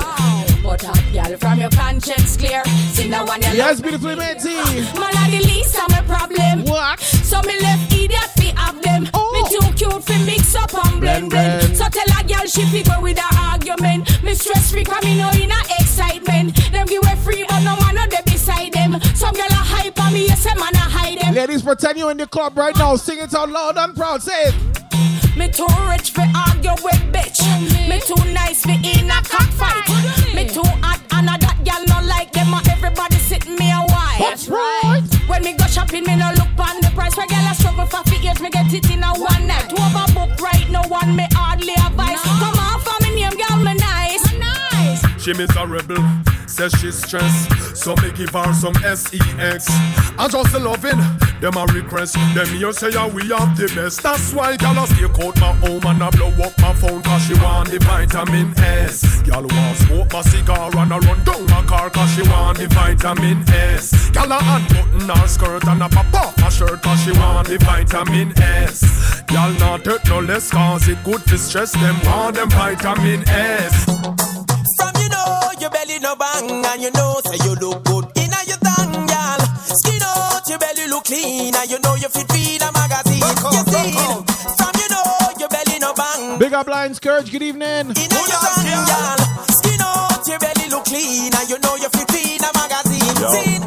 But 0.65 0.81
hot 0.81 1.05
gyal 1.13 1.39
from 1.39 1.61
your 1.61 1.69
conscience 1.77 2.39
clear. 2.39 2.65
See 2.65 3.07
now 3.07 3.27
one 3.27 3.43
you 3.43 3.49
Yes, 3.53 3.83
beautiful 3.83 4.17
matey. 4.17 4.57
Man 4.97 5.13
a 5.13 5.31
the 5.31 5.45
least 5.45 5.77
of 5.77 5.91
my 5.91 6.01
problem. 6.01 6.65
What? 6.65 7.01
So 7.01 7.43
me 7.43 7.61
left 7.61 7.93
idiot 7.93 8.33
fi 8.41 8.55
have 8.57 8.81
them. 8.81 9.03
Me 9.03 9.11
oh. 9.13 9.49
too 9.53 9.73
cute 9.75 10.03
fi 10.05 10.25
mix 10.25 10.57
up 10.57 10.73
and 10.87 11.03
blend 11.03 11.29
Blend. 11.29 11.77
So 11.77 11.87
tell 11.91 12.09
a 12.19 12.25
girl 12.25 12.47
she 12.47 12.65
fi 12.65 12.83
go 12.83 12.99
with 13.03 13.19
her 13.19 13.39
argument. 13.53 14.09
Me 14.23 14.35
stress 14.35 14.71
free 14.71 14.85
'cause 14.85 15.05
me 15.05 15.19
know 15.19 15.29
in 15.33 15.53
a 15.53 15.61
excitement. 15.81 16.57
Them 16.73 16.87
give 16.87 17.03
away 17.05 17.17
free 17.17 17.45
but 17.47 17.61
no 17.61 17.82
them. 18.93 19.03
Some 19.15 19.35
girl 19.35 19.47
a 19.51 19.55
hype 19.55 19.99
on 20.01 20.13
me, 20.13 20.27
yes 20.27 20.45
a 20.47 20.55
man 20.59 20.75
a 20.75 20.79
hide 20.79 21.19
them. 21.19 21.35
Ladies, 21.35 21.63
pretend 21.63 21.99
you're 21.99 22.11
in 22.11 22.17
the 22.17 22.27
club 22.27 22.57
right 22.57 22.77
now. 22.77 22.97
Sing 22.97 23.19
it 23.19 23.35
out 23.35 23.49
loud 23.49 23.77
and 23.77 23.95
proud. 23.95 24.23
Say 24.23 24.43
it. 24.45 24.55
Me 25.37 25.49
too 25.49 25.67
rich 25.89 26.13
for 26.13 26.27
argue 26.37 26.77
with 26.85 27.01
bitch. 27.09 27.41
Me 27.89 27.99
too 28.05 28.21
nice 28.33 28.63
for 28.63 28.77
in 28.77 29.09
a 29.11 29.21
cockfight. 29.25 29.89
Me 30.35 30.47
too 30.47 30.63
hot 30.85 31.01
and 31.13 31.29
a 31.29 31.39
that 31.41 31.57
girl 31.65 31.83
no 31.89 32.07
like 32.07 32.33
them. 32.33 32.53
and 32.53 32.69
Everybody 32.69 33.17
sitting 33.17 33.57
me 33.57 33.71
a 33.73 33.81
while. 33.81 34.19
That's 34.19 34.49
right. 34.49 35.03
When 35.27 35.43
me 35.43 35.55
go 35.57 35.65
shopping, 35.67 36.05
me 36.05 36.17
no 36.17 36.31
look 36.37 36.53
on 36.61 36.81
the 36.83 36.93
price. 36.95 37.17
Where 37.17 37.27
girl 37.27 37.49
a 37.49 37.55
struggle 37.55 37.87
for 37.87 38.05
feet 38.11 38.23
years, 38.23 38.41
me 38.41 38.51
get 38.51 38.73
it 38.73 38.91
in 38.91 39.03
a 39.03 39.13
one 39.17 39.47
night. 39.47 39.73
Overbook 39.73 40.39
right 40.41 40.69
no 40.69 40.83
one 40.89 41.17
me 41.17 41.27
hardly 41.33 41.73
advice. 41.81 42.21
Come 42.23 42.52
She 45.23 45.33
miserable, 45.35 46.03
says 46.49 46.73
she's 46.81 46.97
stressed. 46.97 47.77
So 47.77 47.95
me 48.03 48.11
give 48.11 48.31
her 48.31 48.53
some 48.55 48.75
sex. 48.75 49.67
I 50.19 50.27
just 50.29 50.53
loving 50.55 50.99
them 51.41 51.57
a 51.57 51.65
request. 51.73 52.15
Them 52.35 52.49
here 52.49 52.73
say 52.73 52.91
yeah, 52.91 53.07
we 53.07 53.29
have 53.29 53.57
the 53.57 53.71
best. 53.73 54.03
That's 54.03 54.35
why 54.35 54.57
gal 54.57 54.77
a 54.83 54.85
stay 54.89 55.05
out 55.05 55.39
my 55.39 55.53
home 55.63 55.87
and 55.87 56.03
I 56.03 56.11
blow 56.11 56.27
up 56.43 56.59
my 56.59 56.75
phone 56.75 57.05
cause 57.05 57.23
she 57.23 57.35
want 57.35 57.71
the 57.71 57.79
vitamin 57.79 58.53
S. 58.59 59.23
Gal 59.23 59.43
want 59.43 59.79
smoke 59.79 60.13
my 60.13 60.23
cigar 60.23 60.77
and 60.77 60.93
I 60.93 60.99
run 60.99 61.23
down 61.23 61.47
my 61.47 61.63
car 61.67 61.89
cause 61.89 62.13
she 62.17 62.23
want 62.23 62.59
the 62.59 62.67
vitamin 62.67 63.49
S. 63.49 64.11
Gal 64.11 64.33
a 64.33 64.39
unbutton 64.43 65.09
her 65.09 65.29
skirt 65.29 65.65
and 65.69 65.83
a 65.85 65.89
pop 65.89 66.15
off 66.15 66.37
her 66.41 66.51
shirt 66.51 66.83
cause 66.83 67.01
she 67.05 67.13
want 67.13 67.47
the 67.47 67.59
vitamin 67.59 68.33
S. 68.43 69.23
Gal 69.29 69.53
not 69.61 69.87
hurt 69.87 70.05
no 70.09 70.19
less 70.19 70.51
cause 70.51 70.89
it 70.89 70.99
good 71.05 71.23
to 71.27 71.39
stress 71.39 71.71
them 71.75 71.95
want 72.07 72.35
them 72.35 72.51
vitamin 72.51 73.23
S. 73.29 74.32
From 76.13 76.45
you 76.45 76.53
know 76.53 76.61
your 76.61 76.61
bang 76.61 76.67
and 76.67 76.83
you 76.83 76.91
know 76.93 77.21
say 77.25 77.39
you 77.45 77.55
look 77.57 77.85
good 77.85 78.05
in 78.17 78.31
your 78.47 78.59
thang, 78.61 79.07
girl. 79.07 79.41
Skin 79.65 80.03
out 80.03 80.47
your 80.49 80.59
belly 80.59 80.87
look 80.89 81.05
clean 81.05 81.55
and 81.55 81.71
you 81.71 81.79
know 81.81 81.95
you 81.95 82.09
fit 82.09 82.29
read 82.33 82.61
a 82.61 82.71
magazine. 82.73 83.23
You 83.23 83.65
see, 83.73 83.93
from 84.59 84.73
you 84.77 84.89
know 84.93 85.05
your 85.41 85.49
belly 85.49 85.79
no 85.81 85.95
bang 85.95 86.39
Big 86.39 86.53
up 86.53 86.69
Lion 86.69 86.95
Scourge. 86.95 87.31
Good 87.33 87.43
evening. 87.43 87.97
in 87.97 87.97
your 87.97 88.41
thang, 88.45 88.85
girl. 88.85 89.17
Skin 89.57 89.81
out 89.81 90.27
your 90.29 90.39
belly 90.39 90.69
look 90.69 90.85
clean 90.85 91.33
and 91.35 91.49
you 91.49 91.59
know 91.61 91.77
you 91.77 91.89
fit 91.89 92.11
read 92.13 92.42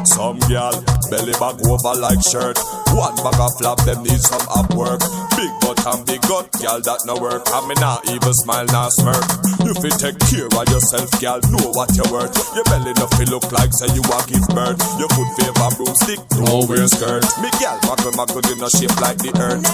some 0.06 0.38
gal 0.48 0.72
belly 1.10 1.32
back 1.38 1.56
over 1.66 1.94
like 1.98 2.22
shirt. 2.22 2.58
One 2.94 3.14
bag 3.20 3.38
of 3.38 3.52
flap, 3.58 3.78
them 3.84 4.02
need 4.02 4.20
some 4.20 4.46
up 4.48 4.72
work. 4.74 5.00
Big 5.36 5.52
butt 5.60 5.78
and 5.86 6.06
big 6.06 6.22
gut, 6.22 6.48
gal 6.62 6.80
that 6.80 7.04
no 7.06 7.18
work. 7.18 7.44
I 7.52 7.60
me 7.68 7.74
not 7.78 8.08
even 8.08 8.34
smile, 8.34 8.66
not 8.72 8.92
smirk. 8.92 9.24
You 9.66 9.74
take 9.74 10.18
care 10.30 10.46
of 10.46 10.66
yourself, 10.70 11.10
gal. 11.18 11.42
Know 11.50 11.74
what 11.74 11.90
you're 11.98 12.10
worth. 12.10 12.34
Your 12.54 12.64
belly 12.70 12.94
no 12.96 13.06
look 13.30 13.50
like 13.52 13.72
say 13.74 13.90
you 13.94 14.02
a 14.02 14.18
give 14.30 14.46
birth. 14.54 14.78
Your 14.98 15.10
foot 15.10 15.30
favor 15.38 15.70
broomstick, 15.74 16.20
no 16.46 16.64
wear 16.70 16.86
skirt. 16.86 17.26
Me 17.42 17.50
gal, 17.58 17.78
muckle 17.86 18.14
muckle, 18.14 18.42
you 18.46 18.56
no 18.56 18.68
shape 18.70 18.94
like 19.02 19.18
the 19.18 19.34
earth. 19.42 19.66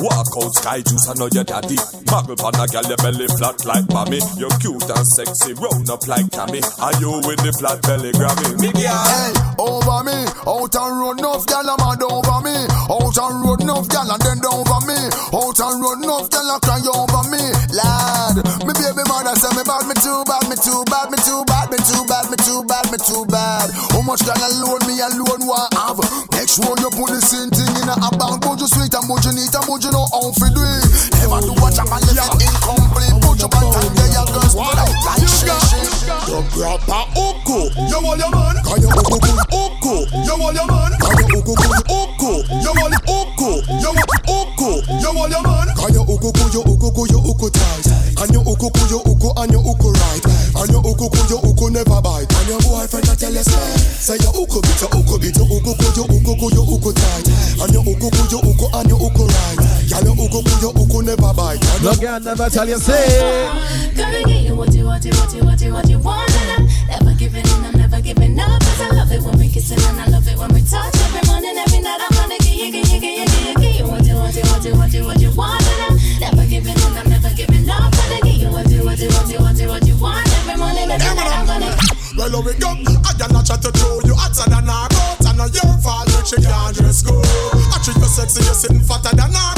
Walk 0.00 0.28
out 0.36 0.52
sky 0.52 0.80
juice, 0.84 1.08
I 1.08 1.14
know 1.14 1.28
your 1.32 1.44
daddy. 1.44 1.76
Muggle 2.12 2.36
pan 2.36 2.56
a 2.60 2.66
gal, 2.68 2.84
your 2.84 3.00
belly 3.00 3.28
flat 3.36 3.64
like 3.64 3.88
mommy. 3.88 4.20
You're 4.36 4.52
cute 4.60 4.88
and 4.88 5.06
sexy, 5.16 5.52
round 5.54 5.88
up 5.88 6.06
like 6.08 6.28
Tammy. 6.32 6.60
Are 6.80 6.96
you 7.00 7.20
with 7.24 7.40
the 7.40 7.52
flat 7.56 7.80
belly 7.82 8.12
Grammy? 8.12 8.60
Me 8.60 8.72
gal. 8.72 9.04
Hey, 9.04 9.32
over 9.66 10.00
me, 10.06 10.16
out 10.46 10.74
and 10.74 10.94
road 11.02 11.18
enough 11.18 11.44
gal 11.50 11.66
a 11.66 11.74
mad 11.76 12.02
over 12.06 12.40
me. 12.46 12.56
Out 12.86 13.18
and 13.18 13.36
road 13.42 13.60
enough 13.60 13.88
gal 13.90 14.06
and 14.06 14.22
then 14.22 14.40
over 14.46 14.80
me. 14.86 14.98
Out 15.34 15.58
and 15.58 15.76
road 15.82 16.00
enough 16.06 16.30
gal 16.30 16.46
a 16.46 16.56
cry 16.62 16.80
over 16.86 17.22
me. 17.28 17.42
Lad, 17.74 18.36
me 18.62 18.72
baby 18.72 19.02
mother 19.10 19.34
say 19.34 19.50
me 19.58 19.62
bad, 19.66 19.84
me 19.90 19.94
too 19.98 20.22
bad, 20.24 20.46
me 20.46 20.56
too 20.56 20.82
bad, 20.86 21.10
me 21.10 21.18
too 21.20 21.42
bad, 21.44 21.66
me 21.68 21.78
too 21.82 22.02
bad, 22.06 22.26
me 22.30 22.36
too 22.40 22.62
bad, 22.64 22.86
me 22.94 22.98
too 23.02 23.26
bad. 23.26 23.68
How 23.90 24.02
much 24.06 24.22
gal 24.22 24.38
alone 24.38 24.86
me 24.86 25.02
alone 25.02 25.42
want 25.44 25.74
have? 25.74 25.98
Make 26.32 26.48
sure 26.48 26.74
you 26.78 26.90
put 26.94 27.10
the 27.10 27.20
same 27.20 27.50
thing 27.50 27.74
in 27.82 27.90
a 27.90 28.08
bank, 28.16 28.40
but 28.46 28.62
you 28.62 28.68
sweet 28.70 28.94
and 28.94 29.06
but 29.10 29.20
you 29.26 29.34
neat 29.34 29.50
and 29.50 29.66
but 29.66 29.82
you 29.82 29.90
know 29.90 30.06
how 30.14 30.30
to 30.30 30.46
do 30.54 30.62
it. 30.62 30.86
Never 31.18 31.40
do 31.42 31.52
what 31.58 31.74
I'm 31.76 31.90
left 31.90 32.38
it 32.38 32.56
incomplete, 32.66 33.16
but 33.22 33.36
you 33.40 33.48
back 33.48 33.62
and 33.62 33.96
get 33.96 34.10
your 34.12 34.26
girls 34.26 34.54
put 34.54 34.78
out 34.78 34.94
like 35.04 35.28
shit, 35.28 35.50
shit. 35.70 35.95
Yo 36.26 36.42
grandpa 36.50 37.06
uku 37.14 37.70
Yo 37.86 38.02
all 38.02 38.18
your 38.18 38.30
man 38.34 38.56
Kaya 38.66 38.88
uku 38.90 39.14
kun 39.22 39.38
uku 39.46 39.94
Yo 40.26 40.34
all 40.34 40.54
your 40.54 40.66
man 40.66 40.90
Kaya 40.98 41.22
uku 41.38 41.54
kun 41.54 41.70
uku 41.86 42.32
Yo 42.66 42.70
all 42.82 42.94
uku 43.06 43.50
Yo 43.78 43.90
uku 44.26 44.70
Yo 44.98 45.10
all 45.14 45.30
your 45.30 45.42
man 45.46 45.68
Kaya 45.78 46.02
uku 46.02 46.28
kun 46.34 46.50
yo 46.50 46.62
kun 46.66 47.06
yo 47.14 47.18
uku 47.22 47.46
tight 47.50 47.86
And 48.18 48.34
your 48.34 48.42
uku 48.42 48.66
kun 48.74 48.90
yo 48.90 48.98
and 49.38 49.52
your 49.52 49.62
uku 49.62 49.88
right 49.94 50.24
And 50.58 50.70
your 50.74 50.82
uku 50.82 51.06
kun 51.06 51.26
yo 51.30 51.38
uku 51.46 51.70
never 51.70 52.02
bite 52.02 52.26
And 52.26 52.48
your 52.48 52.58
boyfriend 52.58 53.06
a 53.06 53.14
tell 53.14 53.30
you 53.32 53.46
say 53.46 53.76
Say 54.02 54.18
your 54.18 54.34
uku 54.34 54.58
bit 54.66 54.80
your 54.82 54.90
uku 54.98 55.18
bit 55.22 55.36
your 55.36 55.46
uku 55.46 55.72
kun 55.78 55.94
yo 55.94 56.04
kun 56.10 56.50
yo 56.58 56.62
uku 56.66 56.90
tight 56.90 57.28
And 57.62 57.70
your 57.70 57.86
uku 57.86 58.10
kun 58.10 58.26
yo 58.34 58.38
and 58.74 58.88
your 58.90 58.98
uku 58.98 59.24
right 59.30 59.65
Tell 59.96 60.04
your 60.04 60.28
ugu 60.28 60.44
poo, 60.44 60.60
your 60.60 60.74
ugu 60.74 61.02
never 61.02 61.32
buy. 61.32 61.56
No 61.82 61.94
girl 61.96 62.20
never 62.20 62.50
tell 62.50 62.68
you 62.68 62.76
say. 62.76 63.48
Gonna 63.96 64.22
get 64.24 64.42
you 64.44 64.54
what 64.54 64.74
you 64.74 64.84
want, 64.84 65.02
what 65.06 65.32
you 65.32 65.42
want, 65.42 65.62
what 65.72 65.88
you 65.88 65.98
want, 65.98 66.30
and 66.36 66.50
I'm 66.52 66.68
never 67.00 67.16
giving 67.16 67.40
in, 67.40 67.64
I'm 67.64 67.72
never 67.72 68.02
giving 68.02 68.38
up. 68.38 68.60
Cause 68.60 68.80
I 68.82 68.90
love 68.92 69.10
it 69.10 69.22
when 69.22 69.38
we 69.38 69.48
kissing 69.48 69.80
and 69.80 70.00
I 70.00 70.06
love 70.12 70.28
it 70.28 70.36
when 70.36 70.52
we 70.52 70.60
touch. 70.60 70.92
Every 71.00 71.24
morning, 71.24 71.56
every 71.56 71.80
night, 71.80 71.96
I'm 71.96 72.12
gonna 72.12 72.36
get 72.44 72.60
you, 72.60 72.72
get 72.72 72.92
you, 72.92 73.00
get 73.00 73.24
you, 73.24 73.54
get 73.56 73.80
you 73.80 73.86
what 73.88 74.04
you 74.04 74.16
want, 74.20 74.36
what 74.36 74.64
you 74.68 74.76
want, 74.76 74.92
what 75.00 75.20
you 75.24 75.32
want, 75.32 75.64
and 75.64 75.80
I'm 75.88 75.96
never 76.20 76.44
giving 76.44 76.76
in, 76.76 76.92
I'm 76.92 77.08
never 77.08 77.32
giving 77.32 77.64
up. 77.64 77.88
Gonna 77.96 78.20
get 78.20 78.36
you 78.36 78.52
what 78.52 78.68
you 78.68 78.84
want, 78.84 79.00
what 79.00 79.28
you 79.32 79.40
want, 79.40 79.60
what 79.64 79.86
you 79.88 79.96
want, 79.96 80.28
every 80.44 80.56
morning, 80.60 80.92
every 80.92 81.16
night, 81.16 81.40
I'm 81.40 81.46
gonna. 81.48 81.72
Well, 82.20 82.28
here 82.36 82.44
we 82.44 82.52
go. 82.60 82.68
I 83.00 83.16
got 83.16 83.32
cannot 83.32 83.48
chat 83.48 83.64
to 83.64 83.72
you. 83.72 84.12
You 84.12 84.14
hotter 84.14 84.44
than 84.44 84.68
a 84.68 84.76
goat, 84.92 85.24
and 85.24 85.40
your 85.56 85.72
fault, 85.80 86.04
but 86.12 86.28
she 86.28 86.36
can't 86.36 86.76
just 86.76 87.08
go. 87.08 87.16
I 87.16 87.80
treat 87.80 87.96
you 87.96 88.04
sexy, 88.12 88.44
you're 88.44 88.52
sitting 88.52 88.84
fatter 88.84 89.16
than 89.16 89.32
a 89.32 89.55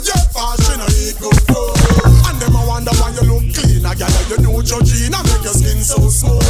your 0.00 0.16
fashion. 0.32 0.80
And 0.80 2.40
them 2.40 2.56
I 2.56 2.64
wonder 2.64 2.92
why 2.96 3.12
you 3.12 3.28
look 3.28 3.44
clean. 3.52 3.84
I 3.84 3.92
your 4.28 4.40
new 4.40 4.62
Georgina 4.62 5.20
make 5.20 5.44
your 5.44 5.52
skin 5.52 5.84
so 5.84 6.08
smooth. 6.08 6.40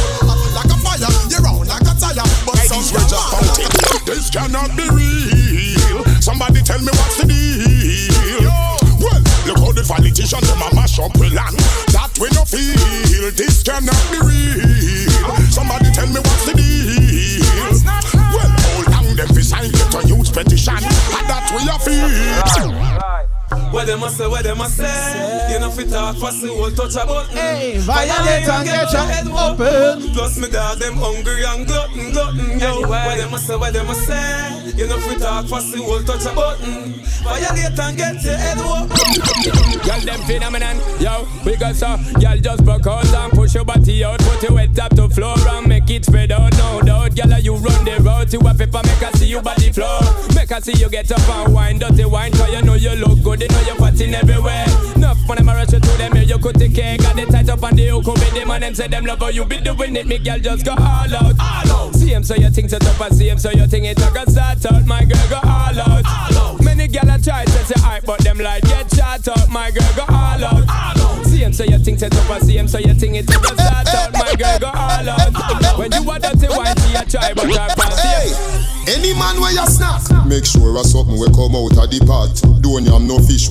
Like 0.55 0.71
a 0.71 0.77
fire, 0.79 1.11
you're 1.27 1.41
round 1.43 1.67
like 1.67 1.83
a 1.83 1.93
tire, 1.99 2.23
but 2.47 2.55
hey, 2.55 2.67
some 2.71 2.83
are 2.95 3.43
like. 3.43 4.05
This 4.05 4.29
cannot 4.29 4.71
be 4.77 4.87
real. 4.87 6.03
Somebody 6.21 6.61
tell 6.61 6.79
me 6.79 6.91
what's 6.95 7.17
the 7.19 7.27
deal. 7.27 8.47
Well, 9.03 9.19
look 9.43 9.59
how 9.59 9.71
the 9.75 9.83
politicians, 9.83 10.47
them 10.47 10.61
a 10.63 10.71
mash 10.75 10.99
up 10.99 11.11
the 11.13 11.27
land. 11.35 11.59
That 11.91 12.15
we 12.15 12.31
no 12.31 12.47
feel. 12.47 13.31
This 13.35 13.63
cannot 13.63 13.99
be 14.07 14.23
real. 14.23 14.63
Somebody 15.51 15.91
tell 15.91 16.07
me 16.07 16.23
what's 16.23 16.45
the 16.47 16.53
deal. 16.55 17.43
Well, 18.31 18.47
hold 18.47 18.87
down 18.87 19.15
them 19.15 19.27
fi 19.35 19.41
sign 19.43 19.71
get 19.71 19.93
a 19.95 19.99
huge 20.07 20.31
petition. 20.31 20.79
And 20.79 21.27
that 21.27 21.51
we 21.51 21.67
a 21.67 21.75
feel. 21.83 22.07
What 23.73 23.87
them 23.87 24.03
a 24.03 24.09
say, 24.09 24.27
what 24.27 24.43
them 24.43 24.61
a 24.61 24.69
say 24.69 25.51
You 25.51 25.59
know 25.59 25.71
fit 25.71 25.89
talk 25.89 26.15
fast, 26.17 26.43
the 26.43 26.49
whole 26.49 26.69
touch 26.69 26.93
a 26.93 27.07
button. 27.07 27.35
Hey, 27.35 27.79
violate 27.79 28.47
and 28.47 28.65
get 28.65 28.91
your 28.91 29.01
head 29.01 29.27
open. 29.27 30.13
Plus 30.13 30.37
me 30.37 30.47
dog 30.47 30.77
them 30.77 30.93
hungry 30.93 31.43
and 31.43 31.65
glutton, 31.65 32.11
glutton, 32.11 32.59
yo. 32.59 32.81
What 32.87 33.17
them 33.17 33.33
a 33.33 33.37
say, 33.39 33.55
what 33.55 33.73
them 33.73 33.89
a 33.89 33.95
say 33.95 34.73
You 34.77 34.85
know 34.85 34.99
fit 34.99 35.19
talk 35.19 35.47
fast, 35.47 35.73
the 35.73 35.81
whole 35.81 36.03
touch 36.03 36.25
a 36.25 36.35
button. 36.35 36.93
Violate 37.23 37.79
and 37.79 37.97
get 37.97 38.23
your 38.23 38.37
head 38.37 38.57
open. 38.61 38.93
Girl, 39.81 40.01
them 40.05 40.21
phenomenon, 40.27 40.77
yo, 41.01 41.25
we 41.43 41.57
got 41.57 41.75
so 41.75 41.97
Girl, 42.21 42.37
just 42.37 42.63
broke 42.63 42.85
out 42.85 43.07
and 43.07 43.33
push 43.33 43.55
your 43.55 43.65
body 43.65 44.03
out. 44.03 44.19
Put 44.19 44.43
your 44.43 44.59
head 44.59 44.77
up 44.77 44.95
to 44.95 45.09
floor 45.09 45.35
and 45.49 45.67
make 45.67 45.89
it 45.89 46.05
spread 46.05 46.31
out. 46.31 46.53
No 46.57 46.81
doubt, 46.81 47.15
girl, 47.15 47.39
you 47.39 47.55
run 47.55 47.85
the 47.85 47.97
road 48.05 48.29
To 48.29 48.37
a 48.37 48.53
paper, 48.53 48.81
make 48.83 49.01
her 49.01 49.11
see 49.17 49.27
you 49.27 49.41
body 49.41 49.71
flow. 49.71 49.99
Make 50.35 50.49
her 50.49 50.61
see 50.61 50.77
you 50.77 50.89
get 50.89 51.11
up 51.11 51.27
and 51.27 51.53
wine 51.53 51.79
Dirty 51.79 52.05
wine, 52.05 52.31
cause 52.33 52.51
you 52.53 52.61
know 52.61 52.75
you 52.75 52.91
look 52.91 53.23
good 53.23 53.41
You 53.41 53.47
know 53.47 53.62
you're 53.65 53.75
fatting 53.75 54.13
everywhere. 54.13 54.65
Enough 54.95 55.17
when 55.27 55.37
them 55.37 55.49
a 55.49 55.53
rush 55.53 55.71
you 55.71 55.79
to 55.79 55.97
them 55.97 56.13
here 56.13 56.23
You 56.23 56.37
could 56.39 56.55
take 56.55 56.75
care, 56.75 56.97
got 56.97 57.17
it 57.17 57.29
tight 57.29 57.49
up 57.49 57.63
on 57.63 57.75
the 57.75 57.87
hook 57.87 58.05
With 58.05 58.33
them 58.33 58.51
and 58.51 58.63
them 58.63 58.75
say 58.75 58.87
them 58.87 59.05
love 59.05 59.19
how 59.19 59.29
you 59.29 59.45
be 59.45 59.59
doing 59.59 59.95
it. 59.95 60.07
Me 60.07 60.17
girl, 60.19 60.39
just 60.39 60.65
go 60.65 60.71
all 60.71 61.13
out. 61.15 61.35
All 61.39 61.71
out. 61.71 61.95
See 61.95 62.13
him 62.13 62.23
so 62.23 62.35
you 62.35 62.49
think 62.49 62.69
set 62.69 62.85
up 62.85 62.99
and 62.99 63.15
see 63.15 63.29
him 63.29 63.39
so 63.39 63.51
you 63.51 63.67
think 63.67 63.85
it 63.85 63.97
a 63.99 64.11
go 64.13 64.23
start 64.25 64.65
out 64.65 64.85
My 64.85 65.03
girl, 65.03 65.27
go 65.29 65.39
all 65.43 65.79
out. 65.79 66.03
All 66.05 66.37
out. 66.37 66.63
Many 66.63 66.87
girl 66.87 67.09
a 67.09 67.19
try 67.19 67.45
to 67.45 67.51
say 67.65 67.79
hype 67.79 68.05
But 68.05 68.19
them 68.19 68.37
like 68.37 68.63
get 68.63 68.93
shot 68.93 69.27
out 69.27 69.49
My 69.49 69.71
girl, 69.71 69.91
go 69.95 70.03
all 70.09 70.43
out. 70.43 70.63
All 70.69 71.01
out. 71.01 71.25
See 71.25 71.43
him 71.43 71.53
so 71.53 71.63
you 71.63 71.79
think 71.79 71.99
set 71.99 72.15
up 72.15 72.29
and 72.29 72.43
see 72.43 72.57
him 72.57 72.67
so 72.67 72.79
you 72.79 72.93
think 72.93 73.15
it 73.15 73.29
a 73.29 73.39
go 73.39 73.55
start 73.55 73.87
out 73.87 74.13
My 74.13 74.31
eh, 74.31 74.35
girl, 74.35 74.47
eh, 74.47 74.59
go 74.59 74.67
eh, 74.67 74.71
all 74.73 75.09
out. 75.09 75.77
When 75.77 75.91
you 75.91 76.11
a 76.11 76.19
dirty 76.19 76.47
wine, 76.47 76.75
she 76.77 76.95
a 76.95 77.05
try 77.05 77.33
But 77.33 77.45
her 77.45 77.75
pass 77.75 77.99
Hey, 78.03 78.63
any 78.87 79.13
man 79.13 79.39
where 79.39 79.51
you 79.51 79.65
snack, 79.67 80.03
make 80.27 80.45
sure 80.45 80.75
a 80.75 80.83
something 80.83 81.17
we 81.17 81.27
come 81.31 81.55
out 81.55 81.71
of 81.79 81.87
the 81.87 82.03
pot. 82.05 82.35
Don't 82.61 82.83
yam 82.83 83.07
no 83.07 83.17
fish 83.19 83.49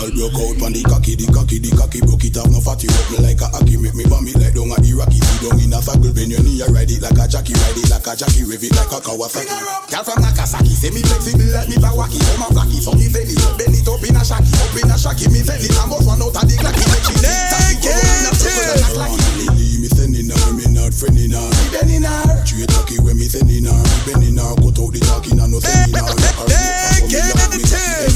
Girl 0.00 0.32
broke 0.32 0.40
out 0.40 0.56
pon 0.56 0.72
the 0.72 0.80
cocky, 0.80 1.12
the 1.12 1.28
cocky, 1.28 1.60
the 1.60 1.68
cocky 1.76 2.00
broke 2.00 2.24
it 2.24 2.32
off. 2.40 2.48
No 2.48 2.64
fatty 2.64 2.88
up 2.88 3.04
me 3.12 3.20
like 3.20 3.36
a 3.44 3.52
hockey, 3.52 3.76
make 3.76 3.92
me 3.92 4.08
bomb 4.08 4.24
it 4.24 4.32
like 4.40 4.56
down 4.56 4.72
at 4.72 4.80
the 4.80 4.96
Rocky. 4.96 5.20
Sit 5.20 5.44
down 5.44 5.60
in 5.60 5.76
a 5.76 5.78
faggle, 5.84 6.08
bend 6.16 6.32
your 6.32 6.40
knee, 6.40 6.64
ride 6.72 6.88
it 6.88 7.04
like 7.04 7.20
a 7.20 7.28
jockey, 7.28 7.52
ride 7.52 7.76
it 7.76 7.92
like 7.92 8.08
a 8.08 8.16
jockey, 8.16 8.48
rev 8.48 8.64
it 8.64 8.72
like 8.72 8.88
a 8.88 8.98
Kawasaki. 9.04 9.52
Girl 9.92 10.00
from 10.00 10.24
Nagasaki, 10.24 10.72
say 10.72 10.88
me 10.88 11.04
flexible 11.04 11.52
like 11.52 11.68
me 11.68 11.76
Bawaki, 11.76 12.16
oh, 12.16 12.32
come 12.32 12.48
a 12.48 12.56
blacky, 12.56 12.80
so 12.80 12.96
me 12.96 13.12
belly, 13.12 13.36
bend 13.60 13.76
it 13.76 13.84
up 13.84 14.00
in 14.00 14.16
a 14.16 14.24
shaki, 14.24 14.48
up 14.56 14.72
in 14.72 14.88
a 14.88 14.96
shaki, 14.96 15.28
me 15.28 15.44
belly, 15.44 15.68
I'm 15.76 15.92
off 15.92 16.08
one 16.08 16.24
out 16.24 16.32
of 16.32 16.48
the 16.48 16.56
glacky, 16.56 16.84
make 16.88 17.04
she 17.04 17.20
naked. 17.20 17.92
Me 19.84 19.88
sending 19.88 20.32
her, 20.32 20.52
me 20.56 20.64
not 20.72 20.96
friending 20.96 21.36
her, 21.36 21.44
me 21.44 21.66
bending 21.76 22.08
her. 22.08 22.24
Straight 22.48 22.72
cocky 22.72 22.96
when 23.04 23.20
me 23.20 23.28
sending 23.28 23.68
her, 23.68 23.76
me 23.76 23.98
bending 24.08 24.40
her, 24.40 24.56
cut 24.64 24.80
out 24.80 24.96
the 24.96 25.00
talking 25.04 25.36
and 25.36 25.52
no 25.52 25.60
sending 25.60 25.92
her. 25.92 26.08
Naked. 26.48 28.09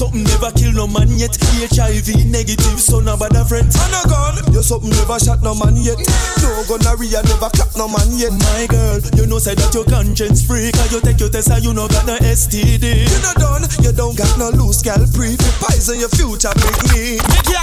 Something 0.00 0.24
never 0.24 0.50
kill 0.56 0.72
no 0.72 0.86
man 0.88 1.12
yet. 1.20 1.36
HIV 1.60 2.24
negative, 2.32 2.80
son 2.80 3.04
of 3.06 3.20
a 3.20 3.28
friend. 3.44 3.68
And 3.68 3.92
a 3.92 4.02
girl, 4.08 4.32
you 4.48 4.62
something 4.64 4.88
never 4.88 5.20
shot 5.20 5.42
no 5.44 5.52
man 5.52 5.76
yet. 5.76 6.00
No 6.40 6.64
gonorrhea 6.64 7.20
never 7.28 7.52
clap 7.52 7.68
no 7.76 7.84
man 7.84 8.08
yet. 8.16 8.32
My 8.32 8.64
girl, 8.64 8.96
you 9.12 9.28
know 9.28 9.36
say 9.36 9.54
that 9.54 9.74
your 9.76 9.84
conscience 9.84 10.40
free. 10.40 10.72
Cause 10.72 10.88
you 10.88 11.00
take 11.04 11.20
your 11.20 11.28
test 11.28 11.52
and 11.52 11.60
you 11.62 11.74
no 11.74 11.86
got 11.86 12.06
no 12.06 12.16
STD. 12.16 13.12
You 13.12 13.20
no 13.20 13.32
done, 13.36 13.68
you 13.84 13.92
don't 13.92 14.16
got 14.16 14.32
no 14.40 14.48
loose 14.56 14.80
gal 14.80 15.04
pre. 15.12 15.36
Poison 15.60 16.00
your 16.00 16.08
future 16.16 16.54
big 16.56 16.76
need. 16.96 17.20
Hold 17.20 17.59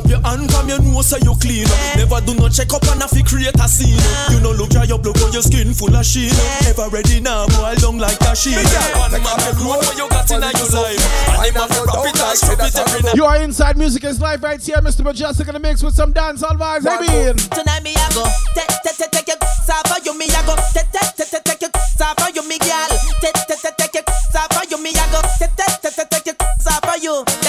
up 0.00 0.08
your 0.08 0.20
hand, 0.24 0.48
come 0.48 0.68
you 0.68 0.78
know 0.80 1.02
say 1.04 1.20
you 1.20 1.36
clean. 1.36 1.68
Never 1.96 2.20
do 2.24 2.32
no 2.34 2.48
check 2.48 2.72
up 2.72 2.84
and 2.88 3.04
fi 3.04 3.20
create 3.22 3.56
a 3.60 3.68
scene. 3.68 4.00
You 4.32 4.40
no 4.40 4.52
look 4.56 4.72
dry 4.72 4.88
up, 4.88 5.04
look 5.04 5.20
on 5.20 5.32
your 5.32 5.44
skin 5.44 5.74
full 5.76 5.92
of 5.92 6.04
sheen. 6.04 6.32
Ever 6.64 6.88
ready 6.88 7.20
now, 7.20 7.46
boy, 7.60 7.76
long 7.84 7.98
like 7.98 8.20
a 8.24 8.32
sheet. 8.34 8.56
One 8.96 9.12
man 9.12 9.20
the 9.20 9.52
road 9.60 9.84
where 9.84 9.96
you 10.00 10.08
got 10.08 10.30
in 10.32 10.40
your 10.40 10.70
life. 10.72 11.04
And 11.28 11.40
him 11.44 11.54
have 11.60 11.70
to 11.76 11.80
rap 11.84 12.06
it 12.08 12.16
and 12.16 12.36
strip 12.38 12.60
it 12.64 12.74
every 12.76 13.02
night. 13.04 13.14
You 13.14 13.24
are 13.24 13.36
inside 13.42 13.76
music 13.76 14.04
is 14.04 14.20
live 14.20 14.42
right 14.42 14.60
here, 14.60 14.80
Mr. 14.80 15.04
Mejustik 15.04 15.48
in 15.48 15.54
the 15.54 15.60
mix 15.60 15.82
with 15.82 15.94
some 15.94 16.12
dancehall 16.12 16.56
vibes. 16.56 16.88
Hey, 16.88 16.96
Bean. 17.04 17.36
Tonight 17.52 17.84
me 17.84 17.92
I 17.96 18.08
go 18.16 18.24
te 18.56 18.64
te 18.64 18.92
te 18.96 19.06
take 19.12 19.28
your 19.28 19.38
sapa 19.66 20.00
you 20.04 20.16
me 20.16 20.26
I 20.30 20.40
go 20.46 20.56
te 20.72 20.82
te 20.88 21.02
te 21.16 21.24
te 21.28 21.38
take 21.44 21.60
your 21.60 21.70
sapa 21.96 22.32
you 22.34 22.46
me 22.48 22.56
girl 22.58 22.88
te 23.20 23.28
te 23.32 23.54
te 23.54 23.70
take 23.76 23.94
your 23.94 24.04
sapa 24.32 24.64
you 24.70 24.80
me 24.82 24.90
I 24.96 25.04
go 25.12 25.20
te 25.36 25.46
te 25.52 25.66
te 25.82 25.90
te 25.92 26.04
take 26.08 26.26
your 26.26 26.36
sapa 26.60 26.96
you. 27.02 27.39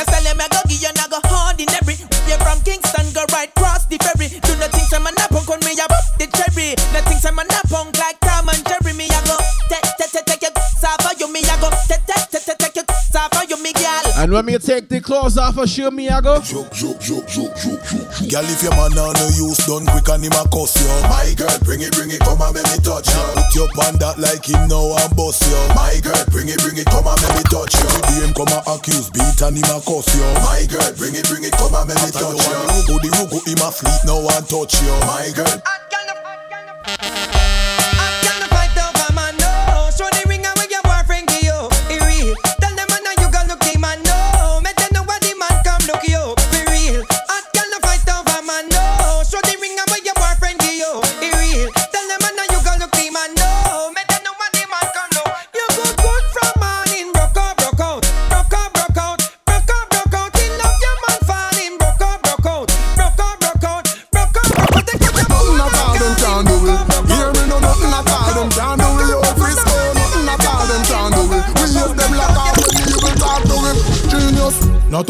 And 14.21 14.29
when 14.31 14.45
me 14.45 14.53
take 14.61 14.85
the 14.85 15.01
clothes 15.01 15.33
off, 15.35 15.57
for 15.57 15.65
sure 15.65 15.89
me 15.89 16.05
I 16.05 16.21
go. 16.21 16.37
Joke, 16.45 16.69
joke, 16.69 17.01
joke, 17.01 17.25
joke, 17.25 17.57
joke, 17.57 17.81
joke. 17.81 18.29
Girl, 18.29 18.45
if 18.45 18.61
your 18.61 18.69
man 18.77 18.93
on 18.93 19.17
no 19.17 19.25
use 19.33 19.57
done 19.65 19.81
quick 19.89 20.05
and 20.13 20.21
him 20.21 20.37
a 20.37 20.45
cuss 20.45 20.77
you. 20.77 20.93
My 21.09 21.33
girl, 21.33 21.57
bring 21.65 21.81
it, 21.81 21.89
bring 21.97 22.13
it, 22.13 22.21
come 22.21 22.37
and 22.37 22.53
make 22.53 22.69
me 22.69 22.77
touch 22.85 23.09
you. 23.09 23.17
Put 23.33 23.49
your 23.57 23.65
on 23.81 23.97
that 23.97 24.21
like 24.21 24.45
him 24.45 24.69
now 24.69 24.93
and 24.93 25.09
bust 25.17 25.41
you. 25.41 25.57
My 25.73 25.97
girl, 26.05 26.21
bring 26.29 26.53
it, 26.53 26.61
bring 26.61 26.77
it, 26.77 26.85
come 26.85 27.09
and 27.09 27.17
make 27.17 27.33
me 27.33 27.43
touch 27.49 27.73
you. 27.73 27.89
The 27.89 28.13
him 28.21 28.31
come 28.37 28.53
and 28.53 28.61
accuse, 28.69 29.09
beat 29.09 29.41
and 29.41 29.57
him 29.57 29.73
a 29.73 29.81
cuss 29.81 30.05
you. 30.13 30.21
My 30.45 30.69
girl, 30.69 30.93
bring 31.01 31.17
it, 31.17 31.25
bring 31.25 31.41
it, 31.41 31.57
come 31.57 31.73
and 31.73 31.89
make 31.89 31.97
me 32.05 32.13
touch 32.13 32.45
you. 32.45 32.57
Rugo 32.77 33.01
the 33.01 33.09
rugo, 33.17 33.41
him 33.41 33.57
a 33.65 33.73
fleet 33.73 34.05
now 34.05 34.21
and 34.21 34.45
touch 34.45 34.77
you. 34.85 34.93
My 35.09 35.33
girl. 35.33 35.57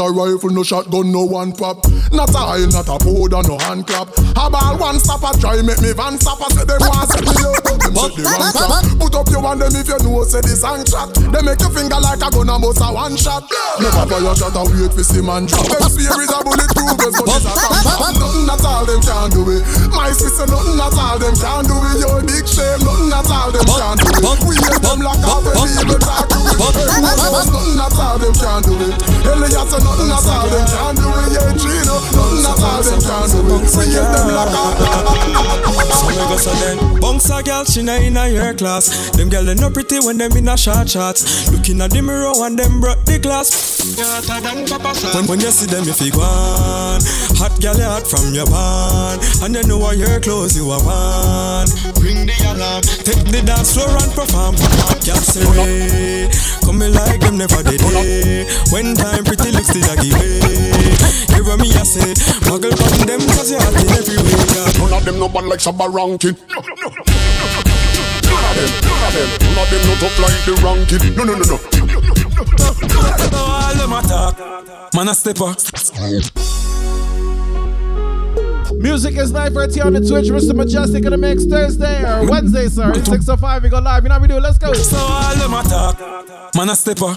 A 0.01 0.09
rifle, 0.09 0.49
no 0.49 0.63
shotgun, 0.63 1.11
no 1.11 1.23
one 1.23 1.53
pop. 1.53 1.85
Not 2.11 2.33
a 2.33 2.41
oil, 2.57 2.67
not 2.73 2.89
a 2.89 2.97
powder, 2.97 3.45
no 3.45 3.57
hand 3.61 3.85
clap. 3.85 4.09
A 4.35 4.49
ball 4.49 4.77
one 4.81 4.99
stop, 4.99 5.21
a 5.21 5.37
try 5.37 5.61
make 5.61 5.79
me 5.79 5.93
van 5.93 6.17
stop. 6.17 6.41
I 6.41 6.49
say 6.49 6.65
them 6.65 6.81
want 6.81 7.07
set 7.13 7.21
me 7.21 7.37
up, 7.45 7.61
but 7.61 7.77
them 7.79 7.93
set 7.93 8.11
the 8.17 8.23
wrong 8.25 8.51
trap. 8.51 8.83
Put 8.97 9.13
up 9.15 9.29
your 9.29 9.45
hand 9.45 9.61
them 9.61 9.75
if 9.77 9.87
you 9.87 9.99
know 10.01 10.25
say 10.25 10.41
the 10.41 10.57
song 10.57 10.81
track. 10.89 11.13
They 11.13 11.41
make 11.45 11.61
your 11.61 11.69
finger 11.69 12.01
like 12.01 12.19
a 12.19 12.29
gun 12.33 12.49
and 12.49 12.61
bust 12.61 12.81
a 12.81 12.89
one 12.89 13.15
shot. 13.15 13.45
Never 13.77 14.03
fire 14.09 14.25
your 14.25 14.35
shot 14.35 14.57
and 14.57 14.67
wait 14.73 14.91
for 14.91 15.05
see 15.05 15.21
man 15.21 15.45
drop. 15.45 15.69
Them 15.69 15.85
spear 15.85 16.17
is 16.17 16.33
a 16.33 16.39
bulletproof 16.41 16.97
but 16.97 17.13
it's 17.13 17.45
a 17.45 17.53
compact. 17.53 18.17
Nothing 18.17 18.49
at 18.49 18.65
all 18.65 18.83
them 18.89 19.01
can 19.05 19.29
do 19.29 19.41
it. 19.53 19.61
My 19.93 20.09
sister, 20.09 20.49
nothing 20.49 20.81
at 20.81 20.97
all 20.97 21.17
them 21.21 21.35
can 21.37 21.61
do 21.69 21.75
it. 21.77 22.01
Your 22.01 22.19
big 22.25 22.45
shame, 22.49 22.81
nothing 22.81 23.13
at 23.13 23.29
all 23.29 23.53
them 23.53 23.67
can 23.69 23.95
do 24.01 24.07
it. 24.09 24.39
We 24.49 24.57
hear 24.57 24.79
them 24.81 24.99
lock 25.05 25.21
up 25.21 25.45
and 25.45 25.69
people 25.69 26.01
talk 26.01 26.25
to 26.27 26.39
it. 26.49 26.57
Nothing 26.57 27.77
at 27.77 27.95
all 28.01 28.17
them 28.17 28.33
can 28.33 28.59
do 28.65 28.73
it. 28.89 28.97
Elias, 29.21 29.71
nothing 30.07 30.31
all 30.31 30.49
them 30.49 30.65
can 30.67 30.95
do 30.95 31.09
it. 31.09 31.31
Yeah, 31.35 31.53
Gino, 31.57 31.95
nothing 32.41 32.65
all 32.65 32.83
them 32.83 33.01
can 33.01 33.27
do 33.31 33.39
it. 33.55 33.69
We 33.75 33.83
hear 33.91 34.05
them 34.05 34.27
lock 34.35 34.53
up. 34.53 34.77
So 35.91 36.07
me 36.07 36.15
go 36.15 36.37
so 36.37 36.51
then. 36.61 37.01
A 37.31 37.43
girl, 37.43 37.63
she 37.63 37.79
in 37.79 38.17
a 38.17 38.27
your 38.27 38.53
class. 38.53 39.09
Them 39.11 39.29
girl 39.29 39.45
they 39.45 39.55
no 39.55 39.69
pretty 39.69 39.99
when 39.99 40.17
them 40.17 40.35
in 40.35 40.49
a 40.49 40.57
short 40.57 40.89
shots 40.89 41.49
Looking 41.51 41.79
at 41.79 41.91
the 41.91 42.01
mirror 42.01 42.33
and 42.43 42.59
them 42.59 42.81
broke 42.81 43.05
the 43.05 43.19
glass. 43.19 43.79
When, 45.15 45.25
when 45.27 45.39
you 45.39 45.51
see 45.51 45.65
them 45.65 45.87
if 45.87 46.01
you 46.01 46.11
go 46.11 46.21
on 46.21 47.01
Hot 47.39 47.55
girl 47.61 47.77
you 47.77 47.87
hot 47.87 48.05
from 48.05 48.33
your 48.33 48.45
band 48.45 49.21
And 49.41 49.55
you 49.55 49.63
know 49.63 49.77
what 49.77 49.97
your 49.97 50.19
clothes 50.19 50.55
you 50.57 50.69
are 50.69 50.83
on 50.83 51.67
Bring 51.97 52.27
the 52.27 52.35
alarm. 52.51 52.81
Take 52.83 53.25
the 53.31 53.41
dance 53.41 53.73
floor 53.73 53.89
and 53.89 54.11
perform 54.13 54.55
Girl 55.01 55.21
say 55.23 56.27
Come 56.61 56.79
me 56.79 56.89
like 56.93 57.21
them 57.21 57.37
never 57.37 57.63
did 57.63 57.81
When 58.69 58.93
time 58.95 59.23
pretty 59.23 59.51
looks 59.51 59.70
the 59.73 59.81
doggy 59.87 60.11
way 60.13 60.39
Hear 61.33 61.43
what 61.43 61.59
me 61.59 61.71
I 61.73 61.83
say 61.83 62.13
Muggle 62.47 62.75
on 62.75 63.07
them 63.07 63.21
cause 63.35 63.51
you 63.51 63.59
hot 63.59 63.75
in 63.75 63.87
every 63.95 64.17
way 64.19 64.35
yeah. 64.51 64.67
None 64.79 64.93
of 64.93 65.03
them 65.05 65.19
no 65.19 65.27
bad 65.29 65.45
like 65.45 65.59
Shabba 65.59 65.87
Rankin. 65.87 66.35
None 66.35 66.59
of 68.47 68.55
them, 68.55 68.69
none 68.83 69.03
of 69.03 69.13
them, 69.15 69.29
none 69.41 69.57
of 69.59 69.67
them 69.71 69.81
no 69.87 69.93
tough 69.99 70.17
like 70.19 70.43
the 70.45 70.53
ranking. 70.63 71.15
No, 71.15 71.23
no, 71.23 71.33
no, 71.39 71.45
no. 71.47 71.57
All 73.37 73.73
them 73.75 73.93
attack 73.93 74.35
Man 74.93 75.07
a 75.07 75.15
stepper 75.15 75.55
Music 78.81 79.15
is 79.17 79.31
live 79.31 79.55
right 79.55 79.73
here 79.73 79.83
on 79.83 79.93
the 79.93 79.99
Twitch. 79.99 80.27
Mr. 80.27 80.53
Mejustik 80.53 81.05
in 81.05 81.11
the 81.11 81.17
mix 81.17 81.45
Thursday 81.45 82.03
or 82.03 82.27
Wednesday, 82.29 82.67
sorry. 82.67 82.95
605, 82.95 83.63
we 83.63 83.69
go 83.69 83.79
live. 83.79 84.03
You 84.03 84.09
know 84.09 84.15
how 84.15 84.21
we 84.21 84.27
do. 84.27 84.39
Let's 84.39 84.57
go. 84.57 84.73
So 84.73 84.97
all 84.97 85.35
them 85.35 85.53
attack 85.53 86.55
Man 86.55 86.69
a 86.69 86.75
stepper 86.75 87.15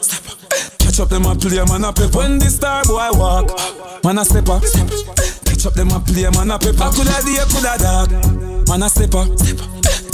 Catch 0.94 1.02
up 1.02 1.08
them 1.08 1.26
a 1.26 1.34
play 1.34 1.58
man 1.58 1.82
a 1.82 1.90
pepper. 1.90 2.22
When 2.22 2.38
the 2.38 2.46
star 2.46 2.86
boy 2.86 3.10
walk 3.18 3.50
Man 4.06 4.14
a 4.14 4.22
stepper 4.22 4.62
Catch 5.42 5.66
up 5.66 5.74
them 5.74 5.90
a 5.90 5.98
play 5.98 6.30
man 6.30 6.54
a 6.54 6.56
pepper. 6.62 6.86
Coulda 6.94 7.18
day 7.18 7.42
coulda 7.50 7.74
dark 7.82 8.10
Man 8.70 8.78
a 8.78 8.86
stepper 8.86 9.26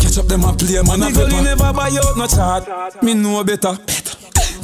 Catch 0.01 0.17
up 0.17 0.25
them 0.25 0.41
a 0.49 0.57
play 0.57 0.81
man 0.81 1.05
a 1.05 1.13
pepper. 1.13 1.37
never 1.45 1.69
buy 1.77 1.93
out 2.01 2.17
no 2.17 2.25
chart. 2.25 2.65
Me 3.05 3.13
know 3.13 3.45
better. 3.45 3.77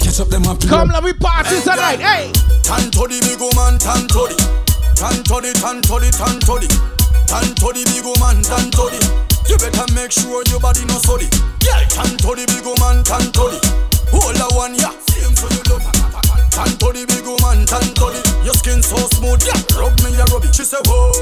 Catch 0.00 0.24
up 0.24 0.32
them 0.32 0.48
a 0.48 0.56
play 0.56 0.72
Come, 0.72 0.88
let 0.88 1.04
me 1.04 1.12
party 1.12 1.60
tonight. 1.60 2.00
Hey. 2.00 2.32
Tan 2.64 2.88
to 2.96 3.04
the 3.04 3.20
big 3.20 3.36
woman, 3.36 3.76
tan 3.76 4.08
to 4.08 4.24
the 4.24 4.36
Tan 4.96 5.20
to 5.20 5.36
the, 5.44 5.52
tan 5.52 5.84
to 5.84 6.00
the, 6.00 6.08
tan 6.16 6.40
to 6.48 6.54
the 6.64 6.68
Tan 7.28 7.44
to 7.60 7.68
big 7.76 8.08
woman, 8.08 8.40
tan 8.40 8.72
You 9.52 9.60
better 9.60 9.84
make 9.92 10.16
sure 10.16 10.40
your 10.48 10.64
body 10.64 10.80
no 10.88 10.96
sorry 10.96 11.28
Yeah, 11.60 11.84
tan 11.92 12.16
to 12.24 12.32
the 12.32 12.48
big 12.48 12.64
woman, 12.64 13.04
tan 13.04 13.28
Hold 14.16 14.40
a 14.40 14.48
one, 14.56 14.74
yeah. 14.80 14.96
Same 15.12 15.36
for 15.36 15.52
your 15.52 15.76
love 15.76 15.85
Tan 16.56 16.72
to 16.80 16.88
the 16.88 17.04
big 17.04 17.28
woman, 17.28 17.68
tan 17.68 17.84
to 18.00 18.08
the 18.16 18.20
Your 18.40 18.56
skin 18.56 18.80
so 18.80 18.96
smooth, 19.12 19.44
yeah. 19.44 19.60
Rub 19.76 19.92
me, 20.00 20.16
yeah, 20.16 20.24
rub 20.32 20.40
it 20.40 20.56
She 20.56 20.64
say, 20.64 20.80
whoa. 20.88 21.12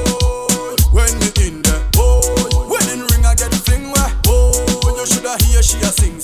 When 0.95 1.11
me 1.19 1.27
in 1.43 1.59
there, 1.59 1.83
whoa. 1.99 2.23
Wedding 2.71 3.03
ring, 3.11 3.27
I 3.27 3.35
get 3.35 3.51
fling 3.67 3.91
where 3.91 4.15
Whoa, 4.31 4.55
you 4.95 5.03
shoulda 5.03 5.35
hear 5.43 5.59
she 5.59 5.83
a 5.83 5.91
sing, 5.91 6.23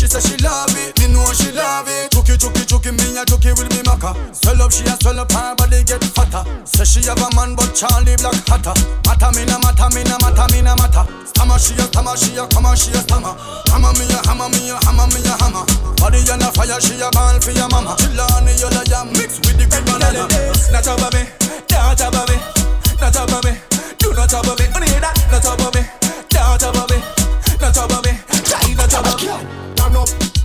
She 0.00 0.08
say 0.08 0.24
she 0.24 0.36
love 0.40 0.72
it, 0.80 0.96
me 0.96 1.12
know 1.12 1.28
she 1.36 1.52
love 1.52 1.84
it. 1.84 2.08
Chucky, 2.08 2.32
chucky, 2.40 2.64
chucky, 2.64 2.88
me 2.88 3.20
a 3.20 3.22
chucky 3.28 3.52
with 3.52 3.68
me 3.68 3.84
maca. 3.84 4.16
Swell 4.32 4.64
up, 4.64 4.72
she 4.72 4.80
a 4.88 4.96
swell 4.96 5.20
up, 5.20 5.28
her 5.28 5.52
body 5.52 5.84
get 5.84 6.00
fatter. 6.16 6.40
Say 6.64 6.88
she 6.88 7.00
have 7.04 7.20
a 7.20 7.28
man, 7.36 7.52
but 7.52 7.76
Charlie 7.76 8.16
black 8.16 8.32
hotter. 8.48 8.72
Matter 9.04 9.28
me 9.36 9.44
na 9.44 9.60
matter, 9.60 9.92
me 9.92 10.00
na 10.08 10.16
matter, 10.24 10.48
me 10.56 10.64
na 10.64 10.72
matter. 10.80 11.04
Stammer, 11.28 11.60
she 11.60 11.76
a 11.76 11.84
stammer, 11.84 12.16
she 12.16 12.32
a 12.32 12.48
come 12.48 12.72
she 12.80 12.96
a 12.96 13.00
stammer. 13.04 13.36
Hammer 13.68 13.92
me 14.00 14.08
a 14.08 14.24
hammer, 14.24 14.48
me 14.48 14.72
a 14.72 14.80
hammer, 14.88 15.04
me 15.12 15.20
a 15.20 15.36
hammer. 15.36 15.68
Body 16.00 16.24
on 16.32 16.40
a 16.40 16.48
fire, 16.48 16.80
she 16.80 16.96
a 16.96 17.12
ball 17.12 17.36
for 17.36 17.52
your 17.52 17.68
mama. 17.68 17.92
Chillani, 18.00 18.56
you 18.56 18.72
la 18.72 18.80
ya 18.88 19.04
mix 19.04 19.36
with 19.44 19.60
the 19.60 19.68
green 19.68 19.84
banana. 19.84 20.24
Not 20.72 20.88
over 20.88 21.12
me, 21.12 21.28
not 21.68 22.00
over 22.00 22.24
me, 22.24 22.36
not 23.04 23.16
over 23.20 23.40
me. 23.44 23.52
Do 24.00 24.16
not 24.16 24.32
over 24.32 24.56
me, 24.56 24.64
only 24.72 24.96
that. 24.96 25.12
Not 25.28 25.44
over 25.44 25.68
me, 25.76 25.84
not 26.32 26.64
over 26.64 26.88
me, 26.88 26.98
not 27.60 27.76
over 27.76 28.00
me. 28.00 28.16
Try 28.48 28.64
not 28.72 28.96
over 28.96 29.44
me. 29.44 29.59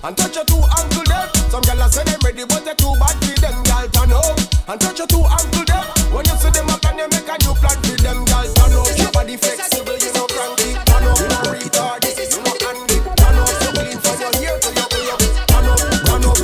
And 0.05 0.15
touch 0.15 0.35
your 0.35 0.45
two 0.45 0.61
ankle 0.77 1.01
them. 1.09 1.27
Some 1.49 1.63
gyal 1.65 1.81
a 1.81 1.89
say 1.89 2.03
them 2.03 2.19
ready, 2.23 2.45
but 2.45 2.63
they 2.63 2.75
too 2.77 2.93
bad 3.01 3.17
for 3.25 3.41
them. 3.41 3.63
Gyal 3.65 3.89
turn 3.89 4.13
up 4.13 4.37
and 4.69 4.79
touch 4.79 4.99
your 4.99 5.07
two 5.07 5.25
ankle 5.25 5.65
them. 5.65 5.81
When 6.13 6.21
you 6.29 6.37
see 6.37 6.51
them 6.53 6.69
up 6.69 6.85
and 6.85 6.99
you 7.01 7.09
make 7.09 7.25
a 7.25 7.33
new 7.41 7.57
plan 7.57 7.73
for 7.81 7.97
them. 7.97 8.21
Gyal 8.29 8.53
turn 8.53 8.77
up, 8.77 8.85
your 9.01 9.09
body 9.09 9.35
flexible, 9.35 9.97
you 9.97 10.13
know 10.13 10.29
cranky. 10.29 10.77
Turn 10.85 11.09
up, 11.09 11.17
you 11.17 11.25
know 11.25 11.41
retarded, 11.49 12.21
you 12.21 12.37
know 12.37 12.53
handy. 12.61 13.01
Turn 13.17 13.33
up, 13.33 13.49
so 13.49 13.73
clean 13.73 13.97
from 13.97 14.21
your 14.21 14.29
ear 14.45 14.61
to 14.61 14.69
your 14.77 14.85
ear. 14.93 15.17
Turn 15.49 15.65
up, 15.73 15.81
turn 16.05 16.21
up. 16.29 16.37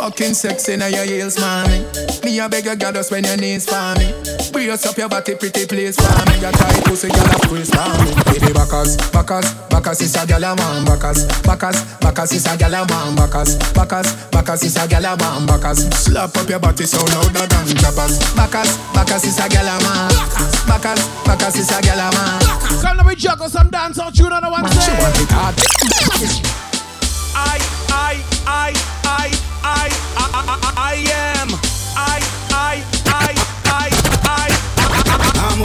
Fucking 0.00 0.32
sexy 0.32 0.76
now 0.80 0.86
your 0.86 1.04
heels, 1.04 1.38
mommy. 1.38 1.84
Me 2.30 2.38
a 2.38 2.48
beg 2.48 2.64
a 2.68 2.76
girl 2.76 2.92
just 2.92 3.10
when 3.10 3.24
your 3.24 3.36
knees 3.36 3.66
for 3.66 3.74
me. 3.98 4.14
Brace 4.52 4.86
up 4.86 4.96
your 4.96 5.08
body, 5.08 5.34
pretty 5.34 5.66
place 5.66 5.96
for 5.98 6.30
me. 6.30 6.38
Your 6.38 6.52
tight 6.52 6.78
pussy, 6.84 7.08
girl 7.08 7.26
a 7.26 7.34
squeeze 7.42 7.74
for 7.74 7.90
me. 7.98 8.14
Baby 8.30 8.54
backers, 8.54 8.94
backers, 9.10 9.50
backers 9.66 10.00
is 10.00 10.14
a 10.14 10.24
girl 10.24 10.44
a 10.44 10.54
man. 10.54 10.84
Backers, 10.84 11.26
backers, 11.42 11.82
backers 11.98 12.30
is 12.30 12.46
a 12.46 12.56
girl 12.56 12.74
a 12.74 12.86
man. 12.86 13.16
Backers, 13.18 13.58
backers, 13.74 14.14
backers 14.30 14.62
is 14.62 14.76
a 14.76 14.86
girl 14.86 15.06
a 15.06 15.16
man. 15.18 15.44
Backers, 15.44 15.90
slap 15.90 16.36
up 16.36 16.48
your 16.48 16.60
body 16.60 16.86
so 16.86 17.02
louder 17.02 17.50
than 17.50 17.66
choppers. 17.74 18.22
Backers, 18.38 18.78
backers 18.94 19.24
is 19.24 19.38
a 19.42 19.48
girl 19.50 19.66
a 19.66 19.74
man. 19.82 20.14
Backers, 20.70 21.02
backers 21.26 21.56
is 21.56 21.70
a 21.74 21.82
girl 21.82 21.98
a 21.98 22.14
man. 22.14 22.40
Come, 22.78 22.96
let 22.96 23.06
me 23.06 23.16
juggle 23.16 23.48
some 23.48 23.70
dance 23.70 23.98
out 23.98 24.14
tune 24.14 24.30
on 24.32 24.40
the 24.44 24.50
one 24.50 24.62
She 24.78 24.94
want 25.02 25.18
it 25.18 25.34
hard. 25.34 25.58
I, 27.34 27.58
I, 27.90 28.22
I, 28.46 28.70
I, 29.02 29.34
I, 29.66 29.90
I, 30.14 30.30
I, 30.30 30.72
I 30.78 30.94
am. 31.58 31.69
I, 31.96 32.20
I, 32.50 32.84
I, 33.06 33.34
I, 33.66 33.88
I, 34.26 34.48
I'm 35.38 35.60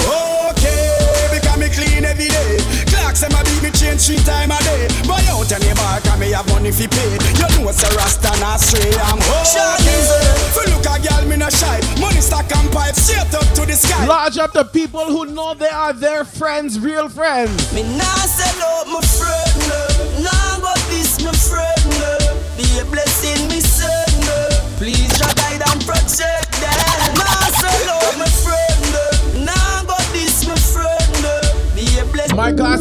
okay 0.51 1.29
because 1.31 1.57
me 1.57 1.69
clean 1.69 2.05
every 2.05 2.29
day. 2.29 2.59
Clocks 2.89 3.23
and 3.23 3.33
my 3.33 3.43
beat 3.43 3.63
me 3.63 3.71
change 3.71 4.05
three 4.05 4.21
time 4.23 4.51
a 4.51 4.59
day. 4.63 4.87
Buy 5.07 5.21
out 5.31 5.51
any 5.51 5.73
bar 5.75 6.01
cause 6.01 6.19
me 6.19 6.31
have 6.31 6.47
money 6.49 6.71
fi 6.71 6.87
pay. 6.87 7.11
You 7.39 7.47
know 7.59 7.69
it's 7.69 7.83
a 7.83 7.89
rasta 7.95 8.31
not 8.39 8.59
stray. 8.59 8.91
I'm 9.09 9.19
okay. 9.19 9.75
Fi 10.53 10.63
look 10.71 10.85
a 10.85 10.95
girl 11.01 11.23
me 11.29 11.37
no 11.37 11.49
shy. 11.49 11.79
Money 11.99 12.21
stack 12.21 12.51
and 12.55 12.71
pipe 12.71 12.95
straight 12.95 13.33
up 13.33 13.47
to 13.55 13.65
the 13.65 13.73
sky. 13.73 14.05
Large 14.05 14.37
up 14.37 14.53
the 14.53 14.63
people 14.65 15.05
who 15.05 15.25
know 15.25 15.53
they 15.53 15.69
are 15.69 15.93
their 15.93 16.23
friends, 16.25 16.79
real 16.79 17.09
friends. 17.09 17.73
Me 17.73 17.83
nah 17.83 18.25
sell 18.25 18.61
out 18.63 18.87
my 18.87 19.01
friend, 19.01 19.53
no. 19.69 19.81
Nah 20.23 20.59
go 20.59 20.73
this 20.89 21.21
my 21.23 21.31
friend, 21.31 21.81
no. 21.99 22.17
Be 22.57 22.63
a 22.79 22.85
blessing, 22.85 23.14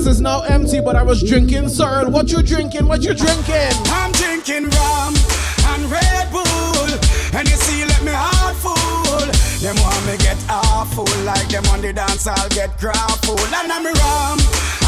glass 0.04 0.16
is 0.16 0.20
now 0.20 0.42
empty, 0.42 0.80
but 0.80 0.96
I 0.96 1.02
was 1.02 1.22
drinking 1.22 1.68
Sorrel. 1.68 2.10
What 2.10 2.30
you 2.30 2.42
drinking? 2.42 2.86
What 2.86 3.02
you 3.02 3.14
drinking? 3.14 3.72
I'm 3.88 4.12
drinking 4.12 4.70
rum 4.70 5.14
and 5.72 5.82
Red 5.90 6.30
Bull. 6.30 6.88
And 7.32 7.48
you 7.48 7.56
see, 7.56 7.84
let 7.84 8.02
me 8.02 8.12
heart 8.12 8.56
full. 8.56 9.24
Them 9.60 9.76
want 9.80 10.04
me 10.06 10.16
get 10.18 10.36
awful 10.48 11.08
like 11.24 11.48
them 11.48 11.64
on 11.72 11.80
the 11.80 11.92
dance, 11.92 12.26
I'll 12.26 12.48
get 12.50 12.78
grappled. 12.78 13.40
And 13.40 13.72
I'm 13.72 13.84
rum 13.84 14.38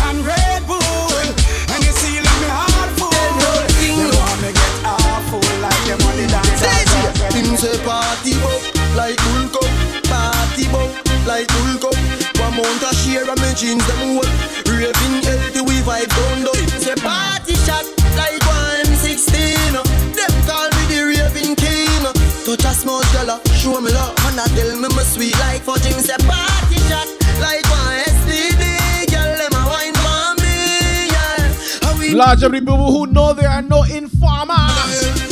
and 0.08 0.18
Red 0.24 0.66
Bull. 0.66 1.24
And 1.72 1.80
you 1.84 1.92
see, 1.92 2.20
let 2.20 2.36
me 2.42 2.48
heart 2.52 2.92
full. 2.98 3.10
Them 3.10 4.10
want 4.20 4.38
me 4.42 4.52
get 4.52 4.74
awful 4.84 5.44
like 5.64 5.82
them 5.88 6.00
on 6.08 6.16
the 6.16 6.26
dance, 6.28 6.62
I'll 6.62 7.20
get 7.20 7.32
Him 7.34 7.56
say 7.56 7.76
party 7.84 8.34
bop 8.40 8.62
like 8.96 9.18
Hulk 9.20 9.56
up, 9.56 9.70
party 10.04 10.64
bop 10.68 10.90
like 11.26 11.48
Hulk 11.50 11.84
up. 11.92 12.25
One 12.56 12.64
mount 12.64 12.82
a 12.88 12.94
share 12.96 13.28
of 13.28 13.36
me 13.36 13.52
jeans 13.54 13.86
them 13.86 14.16
wet. 14.16 14.32
Raving 14.64 15.20
healthy 15.28 15.60
we 15.60 15.76
vibe 15.84 16.08
down. 16.08 16.56
Him 16.56 16.68
say 16.80 16.94
party 16.96 17.54
shot 17.68 17.84
like 18.16 18.40
one 18.48 18.86
M16. 18.88 19.76
Them 20.16 20.32
call 20.48 20.68
me 20.72 20.82
the 20.88 21.00
raving 21.04 21.54
king. 21.56 22.00
Touch 22.48 22.64
a 22.64 22.72
small 22.72 23.02
girl, 23.12 23.40
show 23.52 23.78
me 23.80 23.92
love, 23.92 24.16
and 24.24 24.40
I 24.40 24.46
tell 24.56 24.72
me 24.74 24.88
me 24.88 25.04
sweet 25.04 25.38
like 25.40 25.60
fudge. 25.62 25.84
Him 25.84 26.00
say 26.00 26.16
party 26.24 26.80
shot 26.88 27.08
like 27.44 27.66
one 27.68 28.00
STD. 28.24 28.64
Girl, 29.12 29.36
them 29.36 29.52
a 29.52 29.62
wine 29.68 29.96
for 30.00 30.40
me, 30.40 31.12
yeah. 31.12 32.16
Large 32.16 32.40
the 32.40 32.50
people 32.50 32.76
who 32.90 33.06
know 33.06 33.34
they 33.34 33.44
are 33.44 33.60
no 33.60 33.82
informer. 33.82 35.25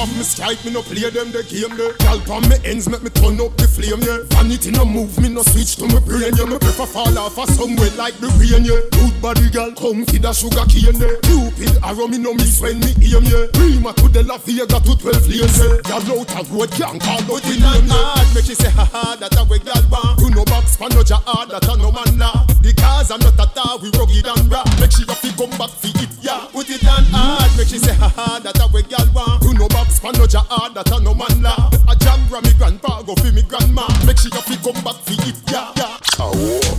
Off 0.00 0.16
me 0.16 0.24
strike, 0.24 0.64
me 0.64 0.72
no 0.72 0.80
play 0.80 1.04
them 1.12 1.28
the 1.28 1.44
game 1.44 1.76
there. 1.76 1.92
Gal 2.00 2.16
on 2.32 2.48
me 2.48 2.56
ends 2.64 2.88
make 2.88 3.04
me 3.04 3.10
turn 3.12 3.36
up 3.36 3.52
the 3.60 3.68
flame 3.68 4.00
yeah. 4.00 4.24
Vanity 4.32 4.72
no 4.72 4.84
move 4.88 5.12
me 5.20 5.28
no 5.28 5.44
switch 5.44 5.76
to 5.76 5.84
my 5.92 6.00
brain 6.00 6.32
yeah. 6.32 6.48
Me 6.48 6.56
prefer 6.56 6.88
fall 6.88 7.12
off 7.20 7.36
a 7.36 7.44
somewhere 7.52 7.92
like 8.00 8.16
the 8.16 8.32
rain 8.40 8.64
yeah. 8.64 8.80
Good 8.96 9.14
body 9.20 9.52
girl 9.52 9.72
come 9.76 10.08
feed 10.08 10.24
a 10.24 10.32
sugar 10.32 10.64
cane 10.64 10.96
yeah. 10.96 11.20
Cupid 11.28 11.76
arrow 11.84 12.08
me 12.08 12.16
no 12.16 12.32
miss 12.32 12.56
when 12.64 12.80
me 12.80 12.96
aim 13.12 13.28
yeah. 13.28 13.44
Prima 13.52 13.92
to 14.00 14.08
the 14.08 14.24
La 14.24 14.40
Vega 14.40 14.64
to 14.64 14.92
12 14.96 15.28
lanes 15.28 15.58
yeah. 15.60 15.84
Gal 15.84 16.04
out 16.16 16.32
a 16.32 16.40
road 16.48 16.72
can't 16.72 16.96
call 16.96 17.20
out 17.20 17.42
the 17.44 17.54
name 17.60 17.84
yeah. 17.84 18.32
Make 18.32 18.48
she 18.48 18.56
say 18.56 18.72
ha 18.72 18.88
ha 18.88 19.20
that 19.20 19.36
a 19.36 19.44
way 19.44 19.60
gal 19.60 19.84
want. 19.92 20.16
You 20.24 20.32
no 20.32 20.48
box 20.48 20.80
pan 20.80 20.96
no 20.96 21.04
jar 21.04 21.20
that 21.28 21.68
a 21.68 21.74
no 21.76 21.92
man 21.92 22.16
law. 22.16 22.48
The 22.64 22.72
cars 22.72 23.12
are 23.12 23.20
not 23.20 23.36
a 23.36 23.46
tar 23.52 23.76
we 23.76 23.92
rugged 24.00 24.24
and 24.24 24.48
raw. 24.48 24.64
Make 24.80 24.96
she 24.96 25.04
have 25.04 25.20
to 25.20 25.28
come 25.36 25.52
back 25.60 25.72
for 25.76 25.92
it 25.92 26.09
yeah. 26.22 26.46
Put 26.52 26.70
it 26.70 26.84
on 26.86 27.04
hard 27.10 27.50
make 27.56 27.68
she 27.68 27.78
say 27.78 27.94
ha 27.94 28.08
ha 28.08 28.38
that 28.42 28.58
a 28.60 28.66
way 28.72 28.82
gal 28.82 29.06
want. 29.12 29.42
You 29.42 29.54
no 29.54 29.68
box 29.68 30.00
pan 30.00 30.12
no 30.14 30.26
jar 30.26 30.44
that 30.48 30.90
a 30.90 31.00
no 31.00 31.14
man 31.14 31.42
law. 31.42 31.70
A 31.88 31.94
jam 31.96 32.20
ram 32.30 32.44
me 32.44 32.52
grandpa 32.56 33.02
go 33.02 33.14
fi 33.16 33.30
me 33.30 33.42
grandma. 33.42 33.88
Make 34.06 34.18
she 34.18 34.30
have 34.32 34.46
to 34.46 34.56
come 34.60 34.80
back 34.84 34.98
for 35.02 35.16
it 35.16 35.36
yeah. 35.50 35.72
yeah. 35.76 35.96
Oh, 36.20 36.34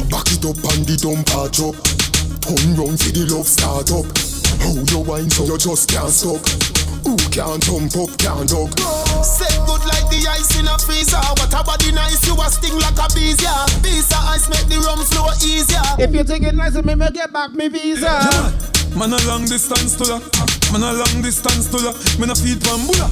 back 0.09 0.29
it 0.31 0.45
up 0.45 0.57
and 0.73 0.85
the 0.85 0.95
dump 0.97 1.25
patch 1.27 1.59
up. 1.61 1.75
Turn 2.41 2.75
round 2.77 2.97
for 2.99 3.11
the 3.13 3.23
love 3.29 3.47
start 3.47 3.89
up. 3.93 4.05
How 4.61 4.77
you 4.77 5.01
wine 5.05 5.29
so 5.29 5.45
you 5.45 5.57
just 5.57 5.89
can't 5.89 6.09
stop. 6.09 6.41
Who 7.05 7.17
can't 7.33 7.61
jump 7.63 7.97
up, 7.97 8.13
can't 8.21 8.47
dog. 8.49 8.69
Set 9.25 9.57
good 9.65 9.83
like 9.89 10.05
the 10.13 10.21
ice 10.29 10.53
in 10.59 10.67
a 10.67 10.77
freezer. 10.77 11.17
What 11.17 11.53
a 11.53 11.63
body 11.63 11.91
nice, 11.91 12.25
you 12.27 12.37
a 12.37 12.45
sting 12.49 12.77
like 12.77 12.97
a 12.97 13.09
bees, 13.15 13.41
yeah. 13.41 13.65
Visa 13.81 14.17
ice 14.29 14.49
make 14.49 14.69
the 14.69 14.77
rum 14.85 14.99
flow 15.09 15.33
easier. 15.41 15.81
If 15.97 16.13
you 16.13 16.23
take 16.23 16.43
it 16.43 16.53
nice, 16.53 16.75
me 16.75 16.95
me 16.95 17.09
get 17.11 17.33
back 17.33 17.53
me 17.53 17.69
visa. 17.69 18.80
Man 18.95 19.13
a 19.13 19.17
long 19.27 19.45
distance 19.45 19.95
to 19.95 20.05
ya. 20.05 20.19
Man 20.71 20.83
a 20.83 20.93
long 20.93 21.21
distance 21.21 21.67
to 21.71 21.77
ya. 21.79 21.91
Man 22.19 22.29
a 22.29 22.35
feed 22.35 22.59
bambula. 22.59 23.07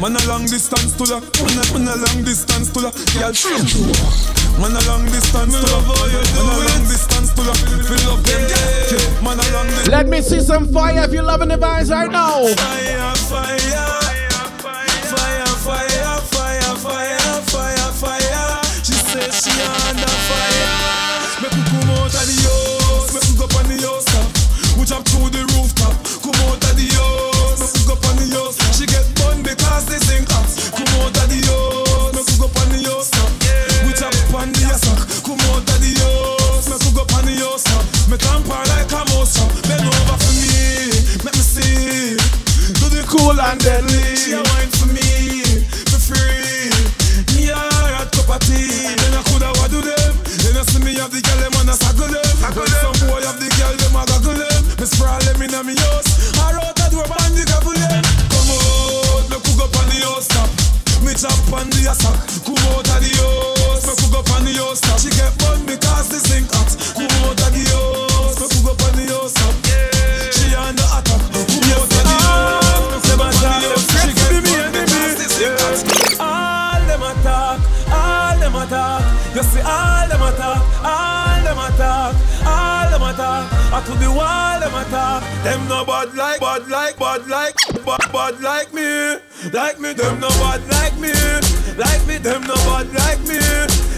Man 0.00 0.16
a 0.16 0.20
long 0.26 0.42
distance 0.44 0.92
to 0.98 1.04
ya. 1.06 1.20
Man 1.20 1.58
a, 1.58 1.64
man 1.72 1.88
a 1.88 1.96
long 1.96 2.24
distance 2.24 2.70
to 2.72 2.80
ya. 2.80 2.90
Girl, 3.14 3.32
train. 3.32 3.64
Man 4.60 4.74
a 4.74 4.80
long 4.90 5.04
distance 5.06 5.54
to 5.54 5.66
ya. 5.70 5.80
Man 5.86 6.50
a 6.50 6.56
long 6.66 6.84
distance 6.90 7.32
to 7.34 7.42
ya. 7.42 7.54
Fill 7.86 8.10
up 8.10 8.20
them. 8.26 8.42
Yeah. 8.50 9.22
Man 9.22 9.38
a 9.38 9.46
long 9.54 9.66
distance. 9.68 9.88
Let 9.88 10.08
me 10.08 10.20
see 10.20 10.40
some 10.40 10.66
fire 10.72 11.04
if 11.04 11.12
you're 11.12 11.22
loving 11.22 11.48
the 11.48 11.56
vibes 11.56 11.90
right 11.90 12.10
now. 12.10 12.42
Fire, 12.54 13.14
fire, 13.30 13.58
fire, 14.02 15.06
fire, 15.06 15.06
fire, 15.14 15.46
fire, 15.62 16.20
fire, 16.30 16.76
fire. 16.76 17.20
Fire 17.50 17.92
fire 17.92 18.62
She 18.84 18.92
says 18.92 19.42
she 19.42 19.50
under 19.88 20.06
fire. 20.06 20.49
Jump 24.90 25.06
through 25.06 25.30
the 25.30 25.46
rooftop. 25.54 25.94
Come 26.18 26.34
out 26.50 26.58
of 26.66 26.74
the 26.74 26.82
house, 26.98 27.62
make 27.62 27.78
we 27.78 27.82
go 27.86 27.94
on 28.10 28.18
the 28.18 28.26
house. 28.34 28.58
She 28.74 28.90
get 28.90 29.06
bun 29.22 29.38
because 29.38 29.86
they 29.86 30.02
sing 30.02 30.26
hot. 30.26 30.50
Come 30.74 30.90
out 30.98 31.14
of 31.14 31.30
the 31.30 31.38
house, 31.46 32.10
make 32.10 32.26
we 32.26 32.34
go 32.42 32.50
on 32.50 32.66
the 32.74 32.82
house. 32.90 33.14
We 33.86 33.94
jump 33.94 34.18
on 34.34 34.50
the 34.50 34.66
sack. 34.74 34.98
Come 35.22 35.38
out 35.54 35.62
of 35.62 35.78
the 35.78 35.94
house, 35.94 36.66
make 36.66 36.82
we 36.82 36.90
go 36.90 37.06
on 37.06 37.22
the 37.22 37.38
house. 37.38 37.70
Me 38.10 38.18
tamper 38.18 38.58
like 38.66 38.90
a 38.90 39.06
mouse. 39.14 39.38
Bend 39.70 39.86
over 39.86 40.18
for 40.18 40.34
me, 40.42 40.90
make 41.22 41.38
me 41.38 41.44
see. 41.46 42.18
Do 42.82 42.90
the 42.90 43.06
cool 43.06 43.38
and 43.38 43.62
deadly. 43.62 44.18
She 44.18 44.34
a 44.34 44.42
wine 44.42 44.74
for 44.74 44.90
me, 44.90 45.06
for 45.86 46.02
free. 46.02 46.66
Me 47.38 47.54
a 47.54 47.62
hot 47.94 48.10
cup 48.10 48.26
of 48.26 48.42
tea. 48.42 48.90
Then 48.90 49.14
I 49.14 49.22
coulda 49.22 49.54
what 49.54 49.70
do 49.70 49.86
them. 49.86 50.18
Then 50.42 50.58
I 50.58 50.66
see 50.66 50.82
me 50.82 50.98
have 50.98 51.14
the 51.14 51.22
girl 51.22 51.38
them 51.38 51.54
and 51.62 51.70
I 51.70 51.78
saggle 51.78 52.10
them. 52.10 52.26
Some 52.82 52.98
boy 53.06 53.22
have 53.22 53.38
the 53.38 53.46
girl 53.54 53.70
them 53.78 53.94
a 53.94 54.02
goggle 54.02 54.34
them. 54.34 54.49
Me 54.80 54.86
sprawl 54.86 55.20
them 55.20 55.42
inna 55.42 55.62
me 55.62 55.76
house. 55.76 56.32
I 56.40 56.56
wrote 56.56 56.80
a 56.80 56.88
door 56.88 57.04
and 57.04 57.36
the 57.36 57.44
gobble 57.44 57.76
them. 57.76 58.00
Come 58.32 58.48
out, 58.48 59.28
me 59.28 59.36
cook 59.44 59.60
up 59.60 59.76
on 59.76 59.86
the 59.92 60.00
house 60.08 60.26
top. 60.32 60.48
Me 61.04 61.12
chop 61.12 61.52
on 61.52 61.68
the 61.68 61.92
sack. 61.92 62.16
Come 62.48 62.56
out 62.72 62.88
of 62.88 63.00
the 63.04 63.12
house, 63.20 63.84
me 63.84 63.92
cook 64.00 64.16
up 64.16 64.32
on 64.32 64.44
the 64.48 64.56
house 64.56 64.80
top. 64.80 64.98
She 64.98 65.10
get 65.10 65.36
bun 65.36 65.66
because 65.66 66.08
the 66.08 66.16
sink 66.16 66.48
hot. 66.48 67.09
I 83.80 83.84
to 83.84 83.96
the 83.96 84.12
wall 84.12 84.60
them 84.60 84.76
a 84.76 84.84
talk. 84.92 85.24
Them 85.40 85.64
no 85.64 85.84
bad 85.88 86.12
like, 86.12 86.40
bad 86.40 86.68
like, 86.68 86.98
bad 87.00 87.24
like, 87.28 87.56
bad 87.80 88.04
bad 88.12 88.36
like 88.44 88.74
me, 88.76 89.16
like 89.56 89.80
me. 89.80 89.96
Them 89.96 90.20
no 90.20 90.28
bad 90.36 90.60
like 90.68 90.96
me, 91.00 91.08
like 91.80 92.04
me. 92.04 92.20
Them 92.20 92.44
no 92.44 92.60
bad 92.68 92.92
like 92.92 93.24
me, 93.24 93.40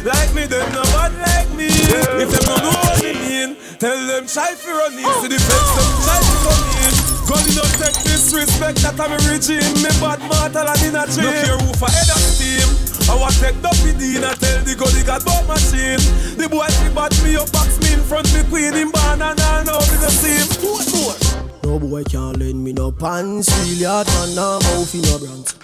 like 0.07 0.31
me. 0.39 0.47
Them 0.47 0.71
no 0.71 0.87
bad 0.95 1.11
like 1.19 1.51
me. 1.59 1.67
If 1.67 2.31
them 2.31 2.47
no 2.47 2.57
know 2.63 2.79
what 2.79 3.03
me 3.03 3.11
mean, 3.27 3.57
tell 3.83 3.99
them 4.07 4.31
try 4.31 4.55
for 4.55 4.71
run 4.71 4.95
in. 4.95 5.03
See 5.19 5.35
the 5.35 5.43
flex 5.43 5.67
them 5.75 6.23
to 6.31 6.35
come 6.47 6.63
in. 6.87 6.95
God, 7.27 7.43
you 7.43 7.55
don't 7.59 7.75
take 7.83 7.99
disrespect 8.07 8.87
that 8.87 9.03
I'm 9.03 9.11
a 9.11 9.19
regime. 9.27 9.67
Me 9.83 9.91
bad 9.99 10.23
mortal 10.31 10.63
and 10.63 10.83
in 10.87 10.95
a 10.95 11.11
dream. 11.11 11.27
Look 11.27 11.43
here, 11.43 11.59
who 11.59 11.75
for 11.75 11.91
head 11.91 12.07
of 12.07 12.23
steam. 12.23 12.71
I 13.11 13.19
want 13.19 13.35
take 13.43 13.59
the 13.59 13.73
PD 13.83 14.23
and 14.23 14.39
tell 14.39 14.63
the 14.63 14.75
God 14.79 14.95
he 14.95 15.03
got 15.03 15.25
bought 15.27 15.43
machine. 15.51 15.99
The 16.39 16.47
boy 16.47 16.71
he 16.71 16.89
bat 16.95 17.11
me 17.27 17.35
up, 17.35 17.51
box 17.51 17.83
me 17.83 17.92
front 18.13 18.35
me 18.35 18.43
queen 18.51 18.75
in 18.75 18.91
barn 18.91 19.23
and 19.23 19.41
I 19.41 19.65
know 19.65 19.81
me 19.81 19.97
the 19.97 20.11
same. 20.13 20.45
What 20.61 20.85
more? 20.93 21.17
No 21.65 21.79
boy 21.79 22.05
can't 22.05 22.37
lend 22.37 22.63
me 22.63 22.75
no 22.75 22.93
pants. 22.93 23.49
Real 23.65 23.89
hard 23.89 24.07
man, 24.09 24.35
no 24.37 24.61
mouth 24.61 24.95
in 24.95 25.01
no 25.09 25.17
brands. 25.19 25.57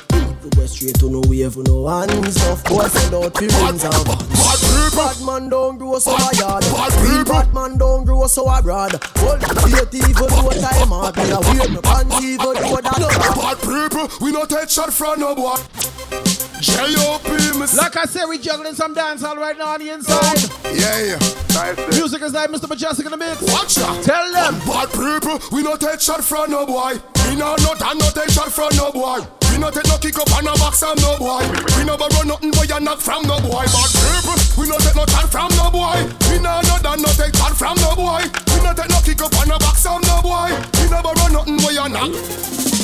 We 0.43 0.49
go 0.57 0.65
straight 0.65 0.95
to 1.01 1.11
no 1.11 1.21
wave 1.29 1.59
no 1.59 1.87
hands. 1.89 2.41
Of 2.49 2.65
course, 2.65 2.97
I 2.97 3.11
don't 3.11 3.37
feel 3.37 3.53
rings 3.67 3.85
and 3.85 3.93
vans. 4.09 4.97
Bad 4.97 5.21
man 5.27 5.51
don't 5.51 5.77
grow 5.77 5.99
so 5.99 6.17
a 6.17 6.31
yard. 6.41 6.65
Bad 7.29 7.53
man 7.53 7.77
don't 7.77 8.07
grow 8.07 8.27
so 8.27 8.49
abroad. 8.49 8.93
Hold 9.21 9.41
the 9.43 9.53
faith 9.69 9.95
even 10.09 10.29
though 10.33 10.49
time 10.49 10.89
hard. 10.89 11.17
Me 11.17 11.29
a 11.29 11.41
wear 11.45 11.69
my 11.69 11.81
pants 11.85 12.17
even 12.25 12.55
though 12.57 12.81
that 12.81 12.97
Bad 13.37 13.59
people, 13.61 14.09
we 14.25 14.33
not 14.33 14.49
take 14.49 14.71
shot 14.71 14.91
from 14.91 15.21
no 15.21 15.35
boy. 15.35 16.38
Like 16.59 17.97
I 17.97 18.05
said, 18.07 18.27
we 18.27 18.39
juggling 18.39 18.75
some 18.75 18.95
dancehall 18.95 19.37
right 19.37 19.57
now 19.57 19.75
on 19.75 19.81
the 19.81 19.91
inside. 19.91 20.43
Yeah, 20.75 21.15
yeah. 21.15 21.89
Music 21.95 22.23
is 22.23 22.33
like 22.35 22.51
Mr. 22.51 22.67
Mejustik 22.67 23.07
in 23.07 23.13
the 23.13 23.17
mix. 23.17 23.43
Watch 23.43 23.77
that. 23.77 24.03
Tell 24.03 24.27
them. 24.35 24.59
Bad 24.67 24.91
people, 24.91 25.39
we 25.55 25.63
not 25.63 25.81
take 25.81 26.01
shot 26.01 26.25
from 26.25 26.51
no 26.51 26.67
boy. 26.67 26.99
We 27.31 27.37
not 27.37 27.63
not 27.63 27.79
and 27.79 27.99
not 28.03 28.15
take 28.15 28.31
shot 28.31 28.51
from 28.51 28.75
no 28.75 28.91
boy. 28.91 29.23
We 29.53 29.59
not 29.59 29.75
take 29.75 29.87
no 29.87 29.99
kick 29.99 30.19
up 30.19 30.27
and 30.35 30.47
no 30.51 30.55
box 30.59 30.81
from 30.83 30.99
no 30.99 31.15
boy. 31.19 31.47
We 31.79 31.85
no 31.87 31.95
borrow 31.95 32.27
nothing 32.27 32.51
boy 32.51 32.67
and 32.67 32.85
not 32.85 32.99
from 32.99 33.23
no 33.23 33.39
boy. 33.39 33.63
Bad 33.63 33.91
people, 33.95 34.39
we 34.59 34.67
not 34.67 34.83
take 34.83 34.99
no 34.99 35.07
shot 35.07 35.31
from 35.31 35.51
no 35.55 35.71
boy. 35.71 35.99
We 36.27 36.43
not 36.43 36.67
not 36.67 36.83
and 36.83 37.03
not 37.07 37.15
take 37.15 37.35
shot 37.39 37.55
from 37.55 37.79
no 37.79 37.95
boy. 37.95 38.27
We 38.27 38.59
not 38.67 38.75
take 38.75 38.91
no 38.91 38.99
kick 39.07 39.23
up 39.23 39.35
and 39.39 39.47
no 39.47 39.59
box 39.63 39.87
from 39.87 40.03
no 40.03 40.19
boy. 40.27 40.51
We 40.83 40.91
no 40.91 40.99
borrow 41.07 41.31
nothing 41.31 41.63
boy 41.63 41.79
and 41.79 41.95
not. 41.95 42.78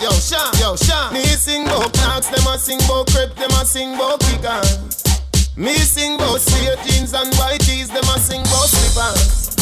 Yo, 0.00 0.10
Sean, 0.12 0.52
yo, 0.60 0.76
Sean. 0.76 1.12
Me 1.12 1.22
sing 1.24 1.64
bout 1.64 1.94
knocks, 1.96 2.28
them 2.28 2.46
a 2.46 2.58
sing 2.58 2.78
bout 2.88 3.06
crepe, 3.08 3.34
them 3.36 3.50
a 3.50 3.64
sing 3.64 3.96
bout 3.96 4.20
kickers. 4.20 5.02
Me 5.56 5.74
sing 5.74 6.16
bout 6.18 6.40
straight 6.40 6.78
jeans 6.86 7.14
and 7.14 7.34
white 7.36 7.60
tees, 7.60 7.88
them 7.88 8.04
a 8.04 8.18
sing 8.18 8.42
bout 8.44 8.68
slippers. 8.68 9.56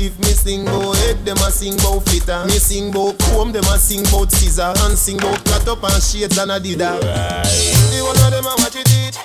If 0.00 0.18
me 0.18 0.32
sing 0.32 0.64
bout 0.64 0.96
head, 0.96 1.22
them 1.26 1.36
a 1.36 1.50
sing 1.50 1.76
bout 1.76 2.00
flitter. 2.08 2.46
Me 2.46 2.56
sing 2.56 2.90
bout 2.90 3.18
comb, 3.18 3.52
them 3.52 3.64
a 3.64 3.76
sing 3.76 4.02
bout 4.04 4.32
scissor. 4.32 4.72
And 4.88 4.96
sing 4.96 5.18
bout 5.18 5.44
cut 5.44 5.68
up 5.68 5.82
and 5.84 6.02
shades 6.02 6.38
and 6.38 6.50
adidas. 6.50 7.04
The 7.04 8.00
one 8.00 8.16
of 8.16 8.30
them 8.32 8.46
a 8.46 8.54
watch 8.56 8.76
it 8.76 8.88
eat. 8.96 9.19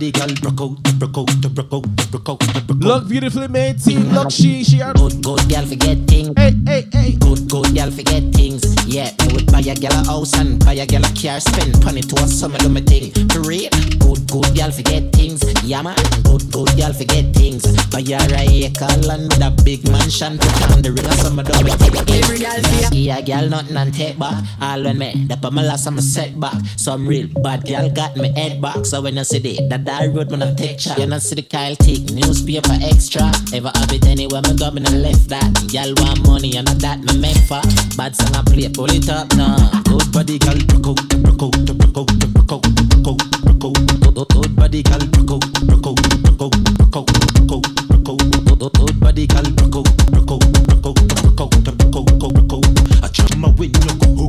Body 0.00 0.12
girl, 0.12 0.34
broke 0.40 0.60
out, 0.62 0.98
broke 0.98 1.18
out, 1.18 1.54
broke 1.54 1.72
out, 1.74 2.10
broke 2.10 2.28
out. 2.30 2.69
Look 2.80 3.08
beautifully 3.08 3.46
made, 3.48 3.78
team. 3.82 4.08
Look 4.10 4.30
she, 4.30 4.64
she. 4.64 4.80
are- 4.80 4.94
Good, 4.94 5.22
good 5.22 5.48
girl, 5.50 5.66
forget 5.66 5.98
things. 6.08 6.32
Hey, 6.36 6.54
hey, 6.66 6.86
hey. 6.92 7.12
Good, 7.20 7.48
good 7.48 7.74
girl, 7.74 7.90
forget 7.90 8.22
things. 8.32 8.64
Yeah, 8.86 9.10
me 9.26 9.34
would 9.34 9.46
buy 9.52 9.60
a 9.60 9.74
girl 9.76 9.92
a 9.92 10.04
house 10.06 10.32
and 10.38 10.58
buy 10.64 10.72
a 10.72 10.86
girl 10.86 11.04
a 11.04 11.12
car, 11.14 11.38
spend 11.40 11.84
money 11.84 12.00
to 12.00 12.16
a 12.16 12.26
summer 12.26 12.56
do 12.58 12.68
me 12.70 12.80
thing. 12.80 13.12
For 13.28 13.40
real, 13.40 13.68
good, 14.00 14.26
good 14.32 14.56
girl, 14.56 14.70
forget 14.70 15.12
things. 15.12 15.44
Yeah, 15.62 15.82
man, 15.82 15.94
good, 16.24 16.50
good 16.50 16.72
girl, 16.76 16.92
forget 16.94 17.34
things. 17.36 17.62
Buy 17.92 18.00
her 18.00 18.34
a 18.34 18.48
acre 18.64 18.86
land 19.06 19.28
with 19.28 19.42
a 19.44 19.50
big 19.62 19.86
mansion, 19.90 20.38
put 20.38 20.72
on 20.72 20.82
the 20.82 20.90
ring 20.90 21.04
of 21.06 21.14
summer 21.20 21.42
do 21.42 21.52
me 21.62 21.70
thing. 21.72 21.94
Every 22.24 22.38
girl 22.38 22.58
Yeah, 22.92 23.18
yeah, 23.18 23.20
girl, 23.20 23.48
nothing 23.48 23.76
and 23.76 23.92
take 23.94 24.18
back. 24.18 24.42
All 24.60 24.82
when 24.82 24.98
me, 24.98 25.26
that 25.28 25.42
my 25.52 25.62
last 25.62 25.86
I'm 25.86 25.98
a 25.98 26.02
setback. 26.02 26.56
Some 26.76 27.06
real 27.06 27.28
bad 27.42 27.66
girl 27.66 27.90
got 27.90 28.16
me 28.16 28.32
head 28.32 28.60
back. 28.62 28.86
So 28.86 29.02
when 29.02 29.16
you 29.16 29.24
see 29.24 29.38
the 29.38 29.68
that 29.68 29.84
that 29.84 30.08
road 30.14 30.30
when 30.30 30.42
I 30.42 30.54
take 30.54 30.78
chat, 30.78 30.98
you 30.98 31.06
not 31.06 31.20
see 31.22 31.34
the 31.36 31.42
Kyle 31.42 31.76
take 31.76 32.10
newspaper 32.10 32.69
for 32.70 32.84
extra. 32.86 33.26
ever 33.54 33.70
have 33.74 33.92
it 33.92 34.06
anywhere, 34.06 34.42
my 34.42 34.54
governor 34.54 34.90
left 34.90 35.28
that. 35.28 35.50
Y'all 35.72 35.92
want 35.98 36.26
money 36.26 36.56
and 36.56 36.66
not 36.66 36.78
that, 36.78 36.98
my 37.02 37.14
make 37.16 37.42
for. 37.48 37.60
Bad 37.96 38.14
song 38.14 38.34
I 38.34 38.42
play, 38.46 38.68
pull 38.68 38.90
it 38.90 39.08
up 39.08 39.26
now. 39.34 39.56
Good 39.84 40.12
body, 40.12 40.38
girl, 40.38 40.58
broke 40.68 40.86
out, 40.86 41.00
broke 41.22 41.40
Good 41.40 41.66
body, 41.66 42.02
girl. 42.02 42.18
broke 42.30 42.52
out, 42.52 42.62
broke 42.62 43.66
out, 43.66 43.78
broke 44.06 44.20
out. 44.20 44.28
Good 44.30 44.56
body, 44.56 44.82
girl, 44.82 45.02
broke 45.10 45.32
out, 45.32 45.44
broke 45.66 45.86
out, 45.86 45.98
broke 46.22 46.42
out, 46.42 46.52
broke 46.78 46.96
out, 46.96 47.06
broke 47.26 47.52
out, 47.52 47.62
broke 47.88 48.08
out. 48.08 48.72
Good 48.78 49.00
body, 49.00 49.26
girl, 49.26 49.46
broke 49.56 49.76
out, 49.76 49.86
broke 50.10 50.30
out, 50.30 50.42
broke 50.66 50.86
out, 50.86 51.00
broke 51.10 51.40
out, 51.40 51.50
broke 51.50 52.24
out, 52.24 52.32
broke 52.34 52.54
out. 52.54 52.64
I 53.02 53.08
try 53.08 53.36
my 53.36 53.50
way, 53.58 53.70
no 53.82 53.94
go. 54.14 54.26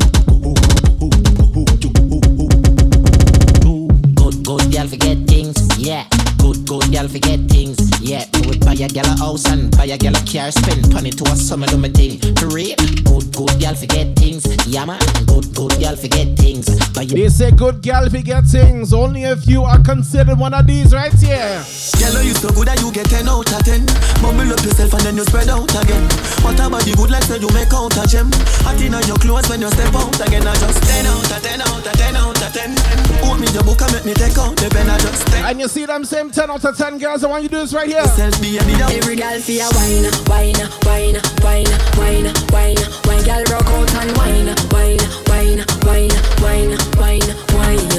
Good, 4.16 4.36
good 4.46 4.66
girl, 4.74 4.88
forget 4.88 5.18
things. 5.28 5.58
Yeah, 5.78 6.06
good, 6.38 6.66
good 6.66 6.92
girl, 6.92 7.08
forget 7.08 7.40
things 7.50 7.81
yet. 8.12 8.41
Me 8.52 8.58
would 8.58 8.66
buy 8.66 8.74
a 8.74 8.88
girl 8.90 9.06
a 9.06 9.16
house 9.18 9.46
and 9.48 9.72
buy 9.78 9.86
a 9.86 9.98
girl 9.98 10.16
a 10.16 10.22
car, 10.28 10.52
spend 10.52 10.92
money 10.94 11.10
to 11.12 11.24
a 11.24 11.36
summer 11.36 11.68
do 11.68 11.78
me 11.78 11.90
thing. 11.90 12.20
For 12.36 12.48
real, 12.48 12.76
good, 13.08 13.32
good 13.32 13.56
girl, 13.60 13.76
forget 13.76 14.16
things, 14.16 14.44
yeah 14.68 14.84
man. 14.84 15.00
Good, 15.26 15.56
good 15.56 15.80
girl, 15.80 15.96
forget 15.96 16.36
things. 16.36 16.68
Buy 16.92 17.06
They 17.06 17.30
say 17.30 17.52
good 17.52 17.82
girl 17.82 18.10
forget 18.10 18.44
things. 18.46 18.94
Only 18.94 19.24
if 19.24 19.48
you 19.48 19.64
are 19.64 19.80
considered 19.84 20.38
one 20.38 20.54
of 20.54 20.68
these 20.68 20.94
right 20.94 21.14
here. 21.14 21.64
Girl, 22.00 22.24
you 22.24 22.36
so 22.36 22.50
good 22.52 22.68
that 22.68 22.82
you 22.82 22.92
get 22.92 23.08
10 23.08 23.30
out 23.30 23.48
of 23.48 23.64
10. 23.64 23.86
Mumble 24.20 24.52
up 24.52 24.60
yourself 24.66 24.94
and 25.00 25.04
then 25.04 25.16
you 25.16 25.24
spread 25.24 25.48
out 25.48 25.72
again. 25.72 26.04
What 26.44 26.60
about 26.60 26.84
the 26.84 26.94
good 26.98 27.12
like 27.12 27.24
say 27.24 27.40
you 27.40 27.52
make 27.56 27.72
out 27.72 27.96
a 27.96 28.04
gem? 28.04 28.28
Hot 28.68 28.76
in 28.82 28.92
your 29.08 29.20
clothes 29.22 29.48
when 29.48 29.62
you 29.62 29.72
step 29.72 29.96
out 29.96 30.12
again. 30.20 30.44
I 30.44 30.56
just 30.60 30.84
10 30.84 31.06
out 31.08 31.32
of 31.32 31.40
10 31.40 31.62
out 31.62 31.88
of 31.88 31.94
10 31.94 32.16
out 32.20 32.42
of 32.42 32.52
10. 32.52 32.76
Put 33.24 33.40
me 33.40 33.48
your 33.56 33.64
book 33.64 33.80
and 33.80 33.94
make 33.96 34.06
me 34.06 34.14
take 34.14 34.36
out 34.36 34.58
the 34.58 34.68
pen. 34.68 34.90
I 34.90 34.98
just 35.00 35.24
10. 35.28 35.46
And 35.46 35.60
you 35.60 35.68
see 35.68 35.86
them 35.86 36.04
same 36.04 36.32
10 36.32 36.52
out 36.52 36.66
of 36.66 36.76
10 36.76 36.98
girls. 36.98 37.24
I 37.24 37.28
want 37.30 37.44
you 37.44 37.50
to 37.50 37.56
do 37.56 37.62
this 37.62 37.74
right 37.74 37.88
here. 37.88 38.04
Every 38.44 39.16
girl 39.16 39.40
feel 39.40 39.70
wine, 39.76 40.10
wine, 40.26 40.56
wine, 40.84 41.16
wine, 41.46 41.70
wine, 41.96 42.26
wine, 42.52 42.78
wine. 43.06 43.24
Girl 43.24 43.44
rock 43.54 43.68
out 43.68 43.94
and 44.02 44.18
wine, 44.18 44.50
wine, 44.74 44.98
wine, 45.30 45.62
wine, 45.86 46.12
wine, 46.42 46.74
wine, 46.98 47.22
wine. 47.54 47.92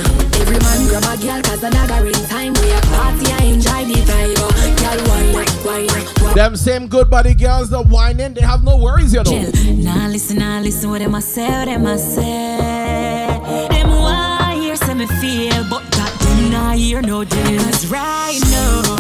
Every 0.43 0.59
man 0.59 0.89
grab 0.89 1.05
a 1.05 1.17
girl 1.23 1.41
'cause 1.43 1.61
the 1.61 1.71
dagger 1.71 2.07
in 2.07 2.27
time. 2.27 2.55
We 2.55 2.71
a 2.73 2.81
party, 2.91 3.33
I 3.33 3.45
enjoy 3.55 3.85
the 3.85 4.03
vibe. 4.03 4.37
Girl 4.83 5.01
wine, 5.09 5.33
wine, 5.65 5.89
wine. 6.25 6.35
Them 6.35 6.57
same 6.57 6.89
good 6.89 7.09
body 7.09 7.35
girls 7.35 7.71
that 7.71 7.87
whining, 7.87 8.35
they 8.35 8.41
have 8.41 8.65
no 8.65 8.77
worries, 8.79 9.13
you 9.15 9.23
know. 9.23 9.31
Chill. 9.31 9.53
Nah, 9.77 10.09
listen, 10.09 10.39
nah, 10.39 10.59
listen 10.59 10.91
what 10.91 10.99
them 10.99 11.15
a 11.15 11.23
say, 11.23 11.49
what 11.49 11.67
them 11.67 11.87
a 11.87 11.97
say. 11.97 13.39
Them 13.71 13.91
why 13.91 14.57
hear 14.61 14.75
say 14.75 14.95
me 14.95 15.07
feel, 15.07 15.63
but 15.71 15.89
that 15.93 16.13
them 16.19 16.51
nah 16.51 16.73
hear 16.73 17.01
no 17.01 17.23
deals. 17.23 17.87
Right 17.87 18.41
now, 18.51 18.92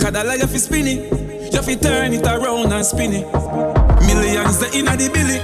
When 0.00 0.14
you 0.14 0.22
make 0.22 0.22
a 0.22 0.24
dollar, 0.24 0.36
you 0.36 0.46
fi 0.46 0.58
spin 0.58 0.86
it. 0.86 1.52
You 1.52 1.62
fi 1.62 1.74
turn 1.76 2.14
it 2.14 2.26
around 2.26 2.72
and 2.72 2.86
spin 2.86 3.12
it. 3.12 3.26
Millions 4.08 4.58
the 4.58 4.70
inna 4.72 4.96
the 4.96 5.12
billy. 5.12 5.36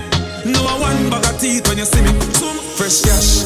No 0.50 0.64
one 0.80 1.10
bag 1.10 1.26
of 1.28 1.38
teeth 1.38 1.68
when 1.68 1.76
you 1.76 1.84
see 1.84 2.00
me. 2.00 2.08
Some 2.32 2.56
fresh 2.56 3.02
cash. 3.04 3.44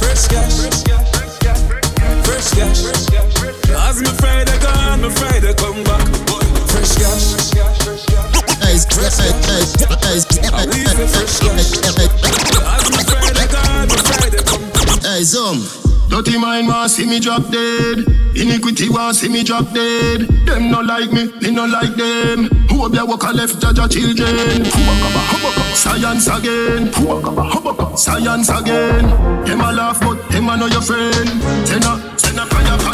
Fresh 0.00 0.28
cash. 0.32 0.64
Fresh 2.24 2.50
cash. 2.56 2.80
As 3.84 4.00
me 4.00 4.08
Friday 4.16 4.56
gone, 4.64 5.02
me 5.02 5.10
Friday 5.10 5.52
come 5.52 5.84
back. 5.84 6.08
Fresh 6.72 6.96
cash. 6.96 7.52
Hey, 8.64 8.80
hey, 8.80 9.20
I 10.52 10.64
leave 10.72 10.96
me 10.96 11.04
fresh 11.04 11.36
cash. 11.36 11.76
As 12.64 12.84
me 12.88 13.02
Friday 13.04 13.46
gone, 13.52 13.88
me 13.88 13.96
Friday 14.08 14.42
come 14.44 14.64
back. 14.72 15.04
Hey, 15.04 15.22
Zoom. 15.22 15.89
Dirty 16.10 16.36
mind 16.36 16.66
want 16.66 16.90
see 16.90 17.06
me 17.06 17.20
drop 17.20 17.48
dead. 17.50 17.98
Iniquity 18.34 18.88
want 18.90 19.14
see 19.16 19.28
me 19.28 19.44
drop 19.44 19.72
dead. 19.72 20.22
Them 20.44 20.70
no 20.70 20.80
like 20.80 21.12
me, 21.12 21.30
me 21.40 21.50
no 21.52 21.66
like 21.66 21.94
them. 21.94 22.50
Who 22.68 22.84
up 22.84 22.92
there 22.92 23.06
walk 23.06 23.22
a 23.22 23.32
left 23.32 23.60
judge 23.60 23.92
children? 23.94 24.64
Science 25.72 26.26
again. 26.26 26.92
Science 27.96 28.48
again. 28.48 29.06
Them 29.44 29.60
a 29.60 29.72
laugh 29.72 30.00
but 30.00 30.28
them 30.30 30.48
a 30.48 30.56
know 30.56 30.66
your 30.66 30.82
friend. 30.82 31.28
Send 31.64 31.84
a 31.84 32.18
send 32.18 32.40
fire. 32.50 32.89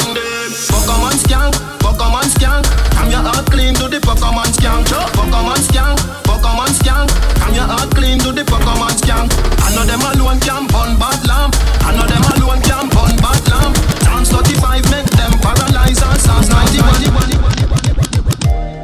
Pokemon 1.17 1.25
skank, 1.49 1.57
Pokemon 1.81 2.29
skank. 2.29 2.69
Come 2.93 3.09
your 3.09 3.21
heart 3.21 3.49
clean 3.49 3.73
to 3.75 3.87
the 3.87 3.97
Pokemon 3.97 4.45
skank. 4.53 4.85
Pokemon 5.17 5.57
skank, 5.65 5.97
Pokemon 6.23 6.69
skank. 6.77 7.09
Come 7.39 7.55
your 7.55 7.65
heart 7.65 7.89
clean 7.95 8.19
to 8.19 8.31
the 8.31 8.43
Pokemon 8.43 8.91
skank. 9.01 9.33
I 9.65 9.73
know 9.73 9.83
them 9.83 10.01
alone 10.01 10.39
can 10.39 10.67
burn 10.67 10.95
bad 10.99 11.25
lamp. 11.27 11.55
I 11.81 11.95
know 11.95 12.05
them 12.05 12.21
alone 12.37 12.61
can 12.61 12.87
burn 12.93 13.17
bad 13.17 13.49
lamp. 13.49 13.75
Dance 14.05 14.29
35 14.29 14.91
make 14.91 15.09
them 15.17 15.31
paralyze 15.41 16.03
and 16.05 16.21
Psalms 16.21 16.49
91. 16.49 16.83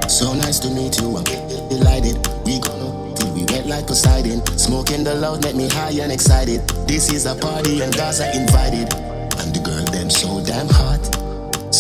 So 0.10 0.34
nice 0.34 0.58
to 0.60 0.70
meet 0.70 1.00
you, 1.02 1.18
I'm 1.18 1.24
delighted. 1.70 2.18
We 2.46 2.60
gonna 2.60 3.14
till 3.14 3.32
we 3.36 3.46
wet 3.46 3.68
like 3.68 3.86
Poseidon. 3.86 4.42
Smoking 4.58 5.04
the 5.04 5.14
loud 5.14 5.44
make 5.44 5.56
me 5.56 5.70
high 5.70 5.94
and 6.02 6.12
excited. 6.12 6.68
This 6.88 7.12
is 7.14 7.28
a 7.28 7.36
party 7.36 7.82
and 7.82 7.96
guys 7.96 8.20
are 8.22 8.32
invited. 8.34 8.92
And 9.38 9.54
the 9.54 9.60
girl 9.64 9.86
them 9.86 10.10
so 10.10 10.42
damn 10.44 10.68
hot. 10.68 11.23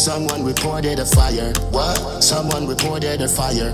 Someone 0.03 0.43
reported 0.43 0.99
a 0.99 1.05
fire. 1.05 1.53
What? 1.71 2.21
Someone 2.21 2.67
reported 2.67 3.21
a 3.21 3.27
fire. 3.29 3.71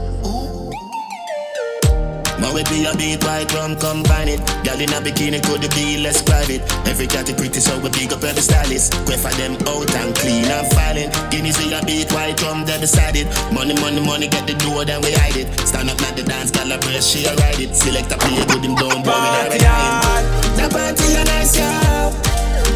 Now 2.38 2.53
we 2.53 2.61
be 2.69 2.85
a 2.85 2.93
beat 2.93 3.23
white 3.26 3.51
rum 3.56 3.76
combine 3.76 4.38
it. 4.38 4.39
Girl 4.61 4.77
in 4.77 4.93
a 4.93 5.01
bikini 5.01 5.41
could 5.41 5.65
be 5.73 5.97
less 5.97 6.22
private. 6.22 6.61
Every 6.85 7.07
cat 7.07 7.27
is 7.27 7.34
pretty 7.34 7.60
so 7.60 7.80
we 7.80 7.89
big 7.89 8.14
up 8.14 8.23
every 8.23 8.43
stylist. 8.43 8.93
Quay 9.10 9.18
for 9.18 9.34
them 9.41 9.57
out 9.65 9.89
and 9.89 10.14
clean 10.14 10.45
and 10.45 10.69
filing. 10.69 11.10
Guineas 11.31 11.57
we 11.57 11.73
a 11.73 11.81
beat 11.81 12.11
white 12.14 12.39
rum 12.43 12.64
they 12.64 12.77
beside 12.77 13.15
it. 13.15 13.26
Money 13.51 13.73
money 13.81 14.06
money 14.06 14.27
get 14.27 14.45
the 14.45 14.53
door 14.53 14.85
then 14.85 15.01
we 15.01 15.11
hide 15.14 15.35
it. 15.35 15.49
Stand 15.65 15.89
up 15.89 15.99
at 16.03 16.15
the 16.15 16.22
dance 16.22 16.51
girl 16.51 16.72
a 16.72 16.77
brace 16.77 17.10
she 17.10 17.26
a 17.26 17.34
ride 17.41 17.57
it. 17.57 17.73
Select 17.73 18.11
a 18.11 18.18
play 18.19 18.45
good 18.45 18.64
him 18.64 18.76
down 18.76 19.01
boy 19.01 19.18
we 19.49 19.57
not. 19.65 20.22
The 20.53 20.69
party 20.69 21.10
a 21.10 21.26
nice 21.26 21.57
yo. 21.57 22.14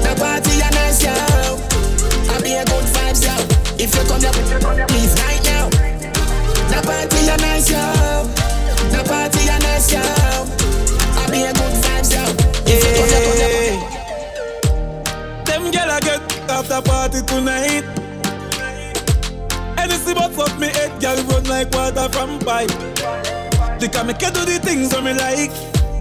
The 0.02 0.18
party 0.18 0.58
a 0.58 0.70
nice 0.74 1.06
yo. 1.06 1.73
I 2.30 2.42
be 2.42 2.54
a 2.54 2.66
good 2.66 2.86
vibes 2.96 3.24
yo. 3.26 3.36
If 3.78 3.94
you 3.96 4.04
come 4.08 4.22
here, 4.22 4.32
please 4.88 5.14
right 5.24 5.44
now. 5.44 5.70
The 6.70 6.80
party 6.86 7.28
a 7.28 7.38
nice 7.38 7.70
yo. 7.70 7.84
The 8.92 9.04
party 9.08 9.48
a 9.48 9.58
nice 9.60 9.92
yo. 9.92 10.02
I 10.02 11.24
be 11.30 11.44
a 11.44 11.54
good 11.54 11.76
vibes 11.84 12.12
yo. 12.14 12.24
You 12.68 12.80
come 12.96 13.10
here. 13.10 13.78
Them 15.46 15.72
gyal 15.72 15.92
a 15.96 16.00
get 16.02 16.50
after 16.50 16.82
party 16.82 17.22
tonight. 17.24 17.86
Anything 19.78 20.16
but 20.16 20.32
fuck 20.32 20.60
me 20.60 20.68
head, 20.68 20.92
gyal 21.02 21.28
run 21.30 21.44
like 21.46 21.72
water 21.72 22.08
from 22.10 22.40
pipe. 22.40 22.72
They 23.80 23.90
can 23.90 24.08
make 24.08 24.22
you 24.22 24.32
do 24.32 24.46
the 24.46 24.60
things 24.64 24.90
that 24.90 25.04
me 25.04 25.14
like. 25.14 25.52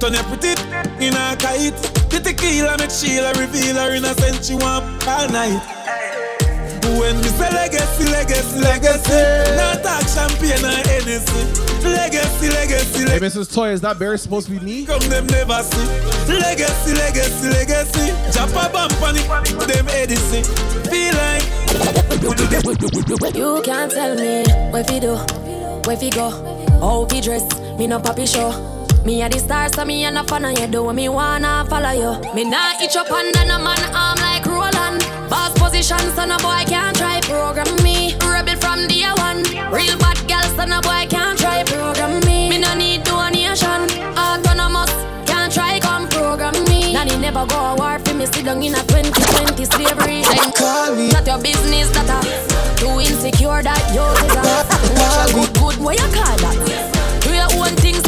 Turn 0.03 0.15
your 0.15 0.25
pretty 0.25 0.51
in 0.99 1.15
a 1.15 1.39
kite. 1.39 1.79
The 2.11 2.19
tequila 2.19 2.77
make 2.77 2.91
Sheila 2.91 3.31
reveal 3.39 3.77
her 3.77 3.95
innocent. 3.95 4.45
She 4.45 4.55
want 4.57 4.83
all 5.07 5.29
night. 5.31 5.63
When 6.99 7.15
me 7.23 7.31
say 7.31 7.49
legacy, 7.55 8.11
legacy, 8.11 8.59
legacy, 8.59 9.23
not 9.55 9.79
talk 9.85 10.03
champagne 10.11 10.59
or 10.59 10.75
anything. 10.91 11.47
Legacy, 11.87 12.51
legacy, 12.51 12.99
Hey, 12.99 13.21
legacy. 13.21 13.39
Mrs. 13.39 13.55
Toy, 13.55 13.71
is 13.71 13.81
that 13.83 14.01
Barry 14.01 14.19
supposed 14.19 14.49
to 14.49 14.59
be 14.59 14.59
me? 14.59 14.85
Come 14.87 14.99
them 15.09 15.25
never 15.29 15.63
see. 15.63 15.87
Legacy, 16.27 16.95
legacy, 16.95 17.49
legacy. 17.51 18.11
Japa 18.35 18.73
bump 18.73 19.01
on 19.03 19.15
it, 19.15 19.29
them 19.71 19.87
Edison. 19.89 20.43
Feel 20.91 21.15
like 21.15 21.47
You 23.37 23.63
can't 23.63 23.93
tell 23.93 24.17
me 24.17 24.43
where 24.73 24.83
fi 24.83 24.99
do, 24.99 25.15
where 25.87 25.97
fi 25.97 26.11
go, 26.11 26.31
how 26.81 27.07
fi 27.07 27.21
dress. 27.21 27.47
Me 27.79 27.87
no 27.87 28.01
papi 28.01 28.27
show. 28.27 28.72
Me 29.05 29.21
a 29.21 29.29
the 29.29 29.39
star, 29.39 29.69
so 29.69 29.85
me 29.85 30.05
a 30.05 30.11
no 30.13 30.23
fan 30.23 30.45
of 30.45 30.57
you. 30.59 30.67
Do 30.69 30.85
what 30.85 30.95
me 30.95 31.09
wanna 31.09 31.67
follow 31.69 31.91
you. 31.91 32.35
Me 32.35 32.45
nah 32.45 32.79
itch 32.81 32.95
up 32.95 33.11
under 33.11 33.45
no 33.45 33.59
man 33.59 33.83
arm 33.95 34.17
like 34.21 34.47
Roland. 34.47 35.03
Boss 35.29 35.51
position, 35.59 35.99
so 36.15 36.25
no 36.25 36.39
boy 36.39 36.63
can't 36.67 36.97
try 36.97 37.21
program 37.23 37.67
me. 37.83 38.15
Rebel 38.23 38.55
from 38.63 38.87
day 38.87 39.03
one. 39.19 39.43
Real 39.75 39.99
bad 39.99 40.19
girl, 40.31 40.47
so 40.55 40.65
no 40.65 40.81
boy 40.83 41.03
can't 41.11 41.37
try 41.37 41.65
program 41.65 42.21
me. 42.27 42.49
Me 42.49 42.59
no 42.59 42.75
need 42.75 43.03
donation. 43.03 43.91
Autonomous, 44.15 44.95
can't 45.27 45.53
try 45.53 45.81
come 45.81 46.07
program 46.09 46.55
me. 46.71 46.93
Nanny 46.93 47.17
never 47.17 47.45
go 47.47 47.59
a 47.59 47.75
war 47.75 47.99
for 47.99 48.15
me. 48.15 48.27
Sit 48.27 48.45
down 48.45 48.63
in 48.63 48.75
a 48.75 48.83
2020 48.87 49.65
slavery. 49.65 50.23
Then 50.23 50.53
call 50.55 50.95
me. 50.95 51.11
Not 51.11 51.27
your 51.27 51.43
business 51.43 51.91
that 51.91 52.07
I 52.07 52.53
too 52.79 53.01
insecure 53.01 53.63
that 53.63 53.83
you 53.91 54.07
is 54.23 54.35
a. 54.39 55.35
Good, 55.35 55.51
good, 55.59 55.77
what 55.83 55.99
you 55.99 56.07
call 56.15 56.37
that? 56.39 56.59
Do 57.23 57.31
your 57.35 57.51
own 57.59 57.75
things 57.83 58.02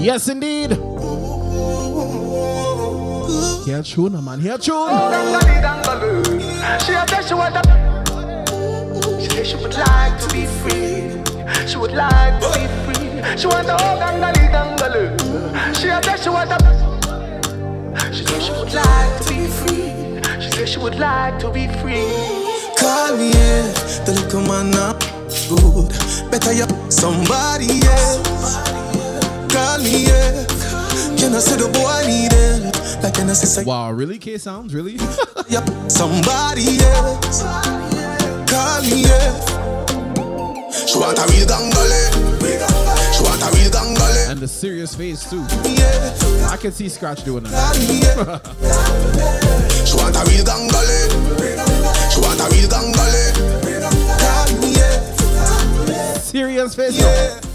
Yes, 0.00 0.28
indeed. 0.30 0.70
Here 3.66 3.82
tune, 3.82 4.24
man. 4.24 4.40
Here 4.40 4.56
tune. 4.56 4.88
She 6.80 6.92
said 6.92 7.22
she 7.28 7.34
want 7.34 7.54
She 9.20 9.28
said 9.28 9.46
she 9.46 9.56
would 9.56 9.76
like 9.76 10.18
to 10.18 10.28
be 10.32 10.46
free. 10.46 11.20
She 11.66 11.76
would 11.76 11.92
like 11.92 12.40
to 12.40 12.48
be 12.56 12.66
free. 12.82 13.36
She 13.36 13.46
want 13.46 13.68
a 13.68 13.76
gangali 14.00 14.48
gangalu. 14.48 15.04
She 15.76 15.88
said 15.88 16.16
she 16.16 16.30
want 16.30 16.50
She 18.14 18.24
said 18.24 18.42
she 18.42 18.52
would 18.52 18.72
like 18.72 19.20
to 19.20 19.28
be 19.28 19.46
free. 19.48 20.40
She 20.40 20.50
said 20.50 20.66
she 20.66 20.78
would 20.78 20.98
like 20.98 21.38
to 21.40 21.50
be 21.50 21.66
free. 21.82 22.08
Call 22.78 23.18
me, 23.18 23.32
yeah. 23.32 23.70
The 24.06 24.12
little 24.16 24.40
man 24.48 24.74
up. 24.76 25.00
Good. 25.50 26.30
Better 26.30 26.52
you 26.54 26.66
somebody 26.90 27.82
else. 27.84 28.79
Call 29.50 29.80
yeah. 29.82 30.46
Can 31.18 31.34
I 31.34 31.40
say 31.40 31.56
the 31.56 31.66
boy 31.74 32.06
need 32.06 32.30
it? 32.32 33.02
Like 33.02 33.14
can 33.14 33.28
I 33.28 33.32
say 33.32 33.64
Wow, 33.64 33.90
really? 33.90 34.16
K 34.16 34.38
sounds 34.38 34.72
really? 34.72 34.92
yep. 35.48 35.66
Somebody 35.90 36.78
else. 36.78 37.42
Call 38.46 38.82
me, 38.82 39.02
yeah. 39.10 39.34
She 40.70 40.98
want 40.98 41.18
a 41.18 41.26
real 41.34 41.46
gangale. 41.50 42.02
She 43.12 43.22
want 43.24 43.42
a 43.42 43.50
real 43.58 43.70
gangale. 43.74 44.30
And 44.30 44.38
the 44.38 44.46
serious 44.46 44.94
face 44.94 45.28
too. 45.28 45.44
Yeah. 45.68 46.48
I 46.48 46.56
can 46.56 46.70
see 46.70 46.88
Scratch 46.88 47.24
doing 47.24 47.42
that. 47.42 47.74
She 49.84 49.96
want 49.96 50.14
a 50.14 50.22
real 50.30 50.44
gangale. 50.46 51.10
She 52.12 52.20
want 52.20 52.38
a 52.38 52.46
real 52.54 52.68
gangale. 52.70 53.34
Call 54.22 54.46
me, 54.60 54.74
yeah. 54.78 56.12
Serious 56.18 56.76
face. 56.76 56.96
Yeah. 56.96 57.49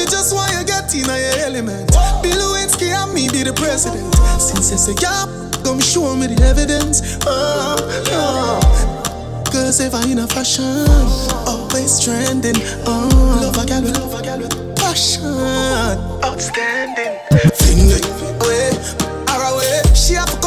Me 0.00 0.06
just 0.06 0.32
want 0.32 0.50
you 0.56 0.64
get 0.64 0.94
in 0.94 1.04
your 1.04 1.44
element. 1.44 1.92
Bill 2.22 2.40
Lewinsky 2.40 2.88
and 2.88 3.12
me 3.12 3.28
be 3.28 3.42
the 3.42 3.52
president. 3.52 4.14
Since 4.40 4.70
you 4.72 4.78
say 4.78 4.94
yeah, 4.96 5.28
come 5.62 5.78
show 5.78 6.16
me 6.16 6.26
the 6.26 6.40
evidence. 6.42 7.18
Oh, 7.26 7.76
oh. 8.08 9.44
Cause 9.52 9.78
if 9.78 9.92
I 9.94 10.08
in 10.08 10.20
a 10.20 10.26
fashion, 10.26 10.88
always 11.44 12.00
trending. 12.00 12.56
Oh, 12.88 13.12
love 13.44 13.62
a 13.62 13.66
gal 13.68 13.82
love 13.82 14.14
a 14.18 14.22
gal 14.22 14.38
with 14.38 14.56
passion. 14.74 15.36
Outstanding. 16.24 17.20
Fling 17.60 17.92
it 17.92 18.04
away, 18.40 18.72
or 19.28 19.42
away. 19.52 19.82
She 19.92 20.14
have 20.14 20.39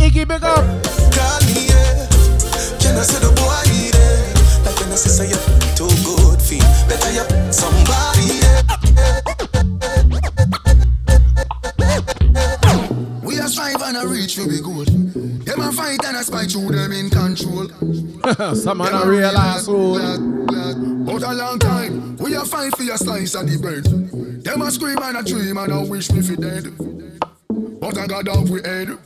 Iggy, 0.00 0.26
big 0.26 0.42
up. 0.42 0.64
Call 1.12 1.40
me, 1.44 1.68
yeah. 1.68 2.08
Can 2.80 2.96
I 2.96 3.02
say 3.04 3.20
the 3.20 3.28
boy 3.36 3.68
it? 3.68 3.94
Like 4.64 4.80
when 4.80 4.90
I 4.90 4.94
say 4.96 5.10
say 5.12 5.28
you 5.28 5.36
too 5.76 5.92
good 6.02 6.40
feel. 6.40 6.64
Better 6.88 7.12
you 7.12 7.24
somebody, 7.52 8.40
yeah. 8.40 8.64
We 13.22 13.38
are 13.38 13.48
strive 13.48 13.82
and 13.82 13.96
a 13.98 14.08
reach 14.08 14.36
for 14.36 14.48
be 14.48 14.60
good. 14.60 14.88
Them 15.44 15.60
a 15.60 15.70
fight 15.70 16.02
and 16.06 16.16
a 16.16 16.24
spite 16.24 16.50
through 16.50 16.70
them 16.70 16.92
in 16.92 17.10
control. 17.10 17.68
Some 18.54 18.78
man 18.78 18.94
a 18.94 19.06
real 19.06 19.36
asshole. 19.36 19.98
But 21.04 21.22
a 21.22 21.34
long 21.34 21.58
time, 21.58 22.16
we 22.16 22.34
a 22.34 22.44
fight 22.46 22.74
for 22.74 22.84
your 22.84 22.96
slice 22.96 23.34
of 23.34 23.50
the 23.50 23.58
bread. 23.58 23.84
Them 24.44 24.62
a 24.62 24.70
scream 24.70 24.98
and 25.02 25.18
a 25.18 25.22
dream 25.22 25.58
and 25.58 25.72
a 25.72 25.84
wish 25.84 26.10
me 26.10 26.22
fi 26.22 26.36
dead. 26.36 26.72
But 27.80 27.98
I 27.98 28.06
got 28.06 28.28
off 28.28 28.48
we 28.48 28.62
head. 28.62 28.96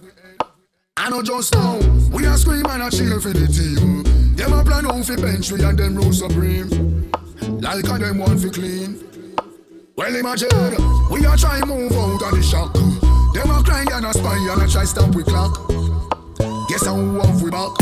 I 0.96 1.10
know 1.10 1.22
just 1.22 1.52
now, 1.52 1.74
we 2.12 2.24
a 2.24 2.38
scream 2.38 2.64
and 2.66 2.82
a 2.84 2.88
cheer 2.88 3.18
for 3.18 3.34
the 3.34 3.50
team. 3.50 4.04
Them 4.36 4.52
a 4.52 4.62
plan 4.62 4.86
out 4.86 5.04
fi 5.04 5.16
bench 5.16 5.50
we 5.50 5.60
and 5.60 5.76
them 5.76 5.96
rule 5.96 6.12
supreme. 6.12 7.10
Like 7.58 7.84
a 7.84 7.98
them 7.98 8.18
want 8.18 8.38
fi 8.40 8.48
clean. 8.48 9.02
Well 9.96 10.14
imagine, 10.14 10.54
we 11.10 11.26
a 11.26 11.36
try 11.36 11.60
move 11.66 11.90
out 11.98 12.22
of 12.22 12.30
the 12.30 12.42
shock. 12.42 12.72
Them 13.34 13.50
a 13.50 13.58
cry 13.66 13.84
and 13.90 14.06
a 14.06 14.12
spy 14.14 14.38
and 14.38 14.62
a 14.62 14.70
try 14.70 14.84
stop 14.84 15.12
we 15.16 15.24
clock. 15.24 15.58
Guess 16.70 16.86
how 16.86 16.94
off 17.18 17.42
we 17.42 17.50
back. 17.50 17.74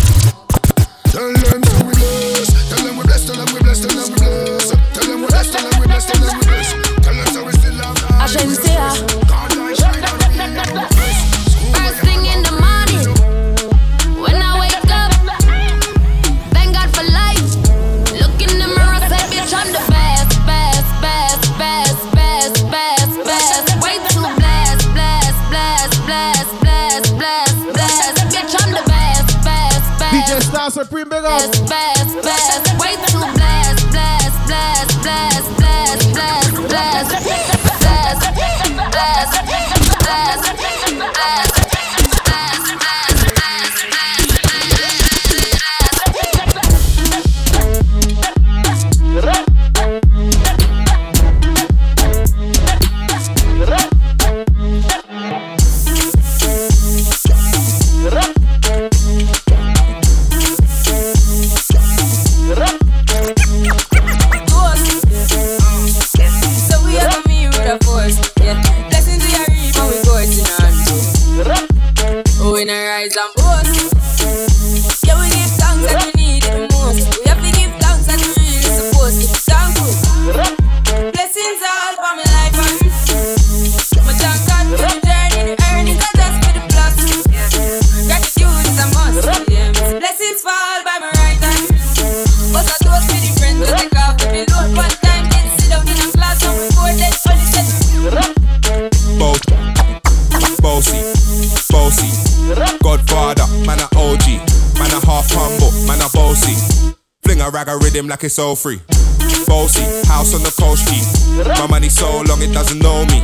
Tell 1.12 1.28
them 1.28 1.60
to 1.60 1.84
we 1.84 1.92
bless. 1.92 2.48
Tell 2.72 2.80
them 2.80 2.96
we 2.96 3.04
bless. 3.04 3.26
Tell 3.28 3.36
them 3.36 3.52
we 3.52 3.60
bless. 3.60 3.80
Tell 3.84 3.92
them 3.92 4.08
we 4.08 4.16
bless. 4.16 4.72
Tell 4.72 5.04
them 5.04 5.20
we 5.20 5.26
bless. 5.28 5.52
Tell 5.52 5.68
them 5.68 5.80
we 5.80 5.86
bless. 5.86 6.06
Tell 6.08 6.16
them 6.16 6.32
we 6.40 6.44
bless. 6.48 6.68
Tell 7.04 7.14
them 7.14 7.28
so 7.28 7.44
we 7.44 7.52
still 7.60 7.76
have. 7.76 7.96
Agencia. 8.24 9.31
Best, 31.32 31.61
I 107.54 107.74
read 107.74 107.82
rhythm 107.82 108.08
like 108.08 108.24
it's 108.24 108.38
all 108.38 108.56
free. 108.56 108.80
Bossy, 109.46 109.82
house 110.08 110.34
on 110.34 110.42
the 110.42 110.54
coast 110.58 110.88
G. 110.88 111.02
My 111.60 111.66
money 111.66 111.88
so 111.88 112.22
long 112.22 112.40
it 112.40 112.52
doesn't 112.52 112.78
know 112.78 113.04
me. 113.06 113.20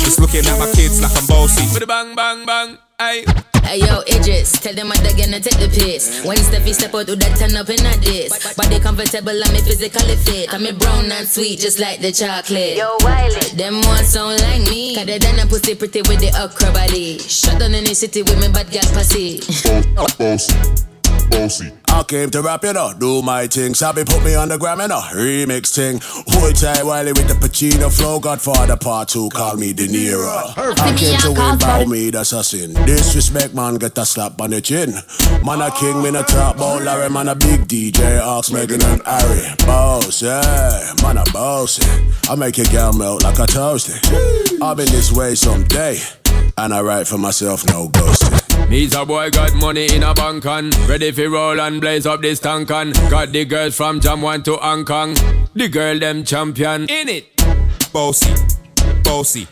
Just 0.00 0.20
looking 0.20 0.46
at 0.46 0.58
my 0.58 0.70
kids 0.72 1.00
like 1.00 1.14
I'm 1.16 1.26
bossy. 1.26 1.62
With 1.72 1.82
a 1.82 1.86
bang, 1.86 2.14
bang, 2.14 2.44
bang, 2.44 2.78
ay. 2.98 3.24
Hey 3.62 3.80
yo, 3.80 4.00
Idris, 4.08 4.52
tell 4.60 4.74
them 4.74 4.90
I'm 4.90 5.02
gonna 5.02 5.40
take 5.40 5.60
the 5.60 5.68
piss. 5.68 6.24
When 6.24 6.38
Steffi 6.38 6.72
step 6.72 6.94
out, 6.94 7.06
do 7.06 7.16
that 7.16 7.38
turn 7.38 7.54
up 7.54 7.68
in 7.68 7.84
a 7.84 7.92
this. 8.00 8.54
Body 8.56 8.80
comfortable, 8.80 9.36
I'm 9.44 9.54
physically 9.62 10.16
fit. 10.16 10.54
I'm 10.54 10.64
a 10.64 10.72
brown 10.72 11.12
and 11.12 11.28
sweet, 11.28 11.58
just 11.58 11.78
like 11.78 12.00
the 12.00 12.10
chocolate. 12.10 12.76
Yo, 12.76 12.96
Wiley, 13.04 13.40
them 13.56 13.82
ones 13.82 14.08
sound 14.08 14.40
like 14.40 14.62
me. 14.70 14.96
Cause 14.96 15.06
they 15.06 15.18
done 15.18 15.38
a 15.38 15.46
pussy 15.46 15.74
pretty 15.74 16.00
with 16.02 16.20
the 16.20 16.32
okra 16.40 16.72
body. 16.72 17.18
Shut 17.18 17.60
down 17.60 17.74
in 17.74 17.84
the 17.84 17.94
city 17.94 18.22
with 18.22 18.40
me 18.40 18.48
bad 18.48 18.70
gal 18.70 18.88
pussy. 18.96 19.38
Bossy. 21.30 21.72
I 21.88 22.02
came 22.04 22.30
to 22.30 22.42
rap, 22.42 22.62
you 22.62 22.72
know, 22.72 22.92
do 22.96 23.22
my 23.22 23.46
thing. 23.48 23.74
Sabi 23.74 24.04
put 24.04 24.22
me 24.24 24.34
on 24.34 24.48
the 24.48 24.56
gram, 24.56 24.80
you 24.80 24.88
know, 24.88 25.00
remix 25.00 25.74
thing. 25.74 26.00
Hold 26.28 26.54
tight 26.54 26.84
Wiley 26.84 27.12
with 27.12 27.26
the 27.26 27.34
Pacino 27.34 27.90
flow. 27.90 28.20
Godfather 28.20 28.76
part 28.76 29.08
two, 29.08 29.28
call 29.30 29.56
me 29.56 29.72
De 29.72 29.88
Niro. 29.88 30.52
I 30.78 30.94
came 30.94 31.18
to 31.18 31.32
win, 31.32 31.58
bow 31.58 31.84
me, 31.86 32.10
that's 32.10 32.32
a 32.32 32.44
sin. 32.44 32.74
Disrespect, 32.86 33.52
man, 33.54 33.76
get 33.76 33.98
a 33.98 34.06
slap 34.06 34.40
on 34.40 34.50
the 34.50 34.60
chin. 34.60 34.94
Man 35.44 35.60
a 35.60 35.70
king, 35.72 36.00
me 36.02 36.10
a 36.10 36.22
top 36.22 36.58
ball, 36.58 36.78
Larry, 36.78 37.10
man 37.10 37.28
a 37.28 37.34
big 37.34 37.66
DJ, 37.66 38.20
Ox, 38.20 38.52
Megan 38.52 38.82
and 38.84 39.02
Harry. 39.04 39.54
Boss, 39.66 40.22
yeah, 40.22 40.94
man 41.02 41.16
a 41.18 41.24
boss. 41.32 41.80
I 42.30 42.36
make 42.36 42.58
your 42.58 42.66
girl 42.66 42.92
melt 42.92 43.24
like 43.24 43.38
a 43.38 43.46
toasty. 43.46 43.98
I've 44.62 44.76
been 44.76 44.86
this 44.86 45.10
way 45.10 45.34
someday, 45.34 45.98
and 46.58 46.74
I 46.74 46.80
write 46.82 47.06
for 47.06 47.18
myself, 47.18 47.64
no 47.66 47.88
ghosting. 47.88 48.68
Me's 48.68 48.94
a 48.94 49.06
boy 49.06 49.30
got 49.30 49.54
money 49.54 49.86
in 49.94 50.02
a 50.02 50.12
bank 50.12 50.44
on 50.44 50.70
Ready 50.86 51.10
for 51.10 51.30
roll 51.30 51.58
and 51.58 51.80
blaze 51.80 52.04
up 52.04 52.20
this 52.20 52.38
tank 52.38 52.70
on 52.70 52.92
Got 53.08 53.32
the 53.32 53.46
girls 53.46 53.74
from 53.74 53.98
Jam 53.98 54.20
1 54.20 54.42
to 54.42 54.56
Hong 54.56 54.84
Kong 54.84 55.14
The 55.54 55.68
girl 55.68 55.98
them 55.98 56.22
champion 56.24 56.82
in 56.82 57.08
it 57.08 57.34
Bossy, 57.90 58.34
bossy, 59.04 59.46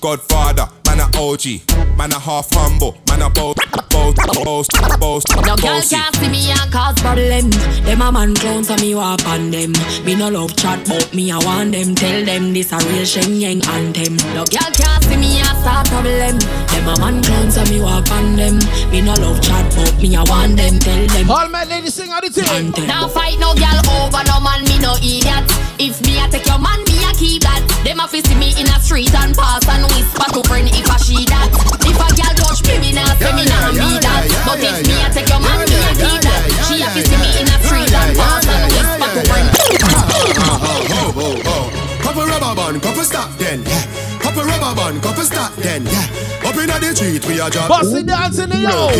Godfather, 0.00 0.68
man 0.86 1.00
a 1.00 1.18
OG, 1.18 1.96
man 1.98 2.12
a 2.12 2.18
half 2.20 2.48
humble, 2.52 2.96
man 3.08 3.22
a 3.22 3.30
boast, 3.30 3.58
boast, 3.90 4.16
boast, 4.44 4.70
boast, 5.00 5.28
No 5.34 5.56
girl 5.56 5.56
bossy. 5.56 5.96
can't 5.96 6.14
see 6.14 6.28
me 6.28 6.50
and 6.50 6.70
cause 6.72 7.00
problem. 7.00 7.50
Them 7.82 8.02
a 8.02 8.12
man 8.12 8.34
clown 8.34 8.62
so 8.62 8.76
me 8.76 8.94
walk 8.94 9.26
on 9.26 9.50
them. 9.50 9.72
Me 10.04 10.14
no 10.14 10.28
love 10.28 10.54
chat 10.56 10.86
but 10.86 11.12
me 11.12 11.32
I 11.32 11.38
want 11.38 11.72
them. 11.72 11.94
Tell 11.96 12.24
them 12.24 12.52
this 12.52 12.70
a 12.70 12.78
real 12.86 13.04
Shen 13.04 13.40
Yang 13.40 13.66
anthem. 13.66 14.16
No 14.34 14.44
girl 14.44 14.70
can't 14.70 15.02
see 15.02 15.16
me 15.16 15.38
and 15.38 15.43
start 15.64 15.88
problem. 15.88 16.36
Them 16.68 16.88
a 16.92 16.94
man 17.00 17.16
clown 17.24 17.48
so 17.50 17.64
me 17.72 17.80
walk 17.80 18.04
on 18.12 18.36
them. 18.36 18.60
Me 18.92 19.00
no 19.00 19.16
love 19.16 19.40
chat 19.40 19.64
but 19.72 19.96
me 19.96 20.12
I 20.12 20.22
want 20.28 20.60
them. 20.60 20.76
Tell 20.78 21.06
them. 21.08 21.30
All 21.30 21.48
my 21.48 21.64
ladies 21.64 21.94
sing 21.94 22.12
out 22.12 22.22
the 22.22 22.28
thing. 22.28 22.70
Now 22.86 23.08
fight 23.08 23.40
no 23.40 23.56
girl 23.56 23.80
over 23.96 24.22
no 24.28 24.36
man, 24.44 24.60
me 24.68 24.76
no 24.84 24.92
idiot. 25.00 25.48
If 25.80 26.04
me 26.04 26.20
I 26.20 26.28
take 26.28 26.44
your 26.44 26.60
man, 26.60 26.84
me 26.84 27.00
I 27.08 27.16
keep 27.16 27.40
that. 27.48 27.64
Them 27.82 28.00
a 28.00 28.06
fi 28.06 28.20
see 28.20 28.36
me 28.36 28.52
in 28.60 28.68
a 28.68 28.76
street 28.84 29.14
and 29.16 29.32
pass 29.32 29.64
and 29.64 29.88
whisper 29.96 30.28
to 30.36 30.40
friend 30.44 30.68
if 30.68 30.84
I 30.84 31.00
she 31.00 31.24
that. 31.32 31.48
If 31.80 31.96
a 31.96 32.08
girl 32.12 32.34
touch 32.36 32.60
me, 32.68 32.76
me 32.84 32.90
nah 32.92 33.08
say 33.16 33.32
me 33.32 33.48
nah 33.48 33.72
me 33.72 33.96
that. 34.04 34.22
But 34.44 34.60
if 34.60 34.84
me 34.84 35.00
I 35.00 35.08
take 35.08 35.32
your 35.32 35.40
man, 35.40 35.64
me 35.64 35.76
I 35.80 35.92
keep 35.96 36.20
that. 36.28 36.40
She 36.68 36.84
a 36.84 36.88
fi 36.92 37.00
see 37.00 37.16
me 37.16 37.28
in 37.40 37.48
a 37.48 37.56
street 37.64 37.88
and 37.88 38.12
pass 38.12 38.44
and 38.44 38.68
whisper 38.68 39.08
to 39.16 39.22
friend. 39.32 39.48
ho, 40.44 41.08
ho, 41.16 41.28
ho. 41.40 41.56
Couple 42.04 42.28
rubber 42.28 42.52
band, 42.52 42.82
couple 42.84 43.02
stop 43.02 43.32
then, 43.40 43.64
yeah. 43.64 44.13
Couple 44.34 44.50
rubber 44.50 44.74
band, 44.74 45.00
couple 45.00 45.22
start 45.22 45.54
then. 45.62 45.86
Yeah. 45.86 46.50
Up 46.50 46.56
in 46.58 46.66
the 46.66 46.90
street, 46.92 47.24
we 47.28 47.38
are 47.38 47.50
job. 47.50 47.68
Bossy 47.68 48.02
dance 48.02 48.40
in 48.40 48.50
the 48.50 48.58
yo. 48.66 48.90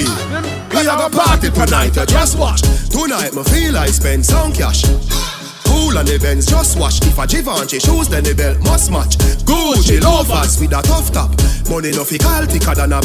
We 0.70 0.86
are 0.86 0.94
go 0.94 1.10
party 1.10 1.50
tonight, 1.50 1.98
I 1.98 2.06
just 2.06 2.38
watch. 2.38 2.62
Tonight, 2.62 3.34
me 3.34 3.42
feel 3.42 3.76
I 3.76 3.86
spend 3.88 4.24
some 4.24 4.52
cash. 4.52 4.86
Cool 5.66 5.98
on 5.98 6.06
the 6.06 6.20
Benz, 6.22 6.46
just 6.46 6.78
watch. 6.78 7.02
If 7.02 7.18
a 7.18 7.26
Givenchy 7.26 7.80
shoes, 7.80 8.06
then 8.06 8.22
the 8.22 8.32
belt 8.32 8.62
must 8.62 8.92
match. 8.92 9.18
Gucci 9.42 9.98
loafers 9.98 10.60
with 10.60 10.70
a 10.70 10.80
tough 10.86 11.10
top. 11.10 11.34
Money 11.68 11.90
no 11.90 12.04
fi 12.04 12.16
call 12.16 12.46
thicker 12.46 12.74
than 12.76 12.92
a. 12.92 13.02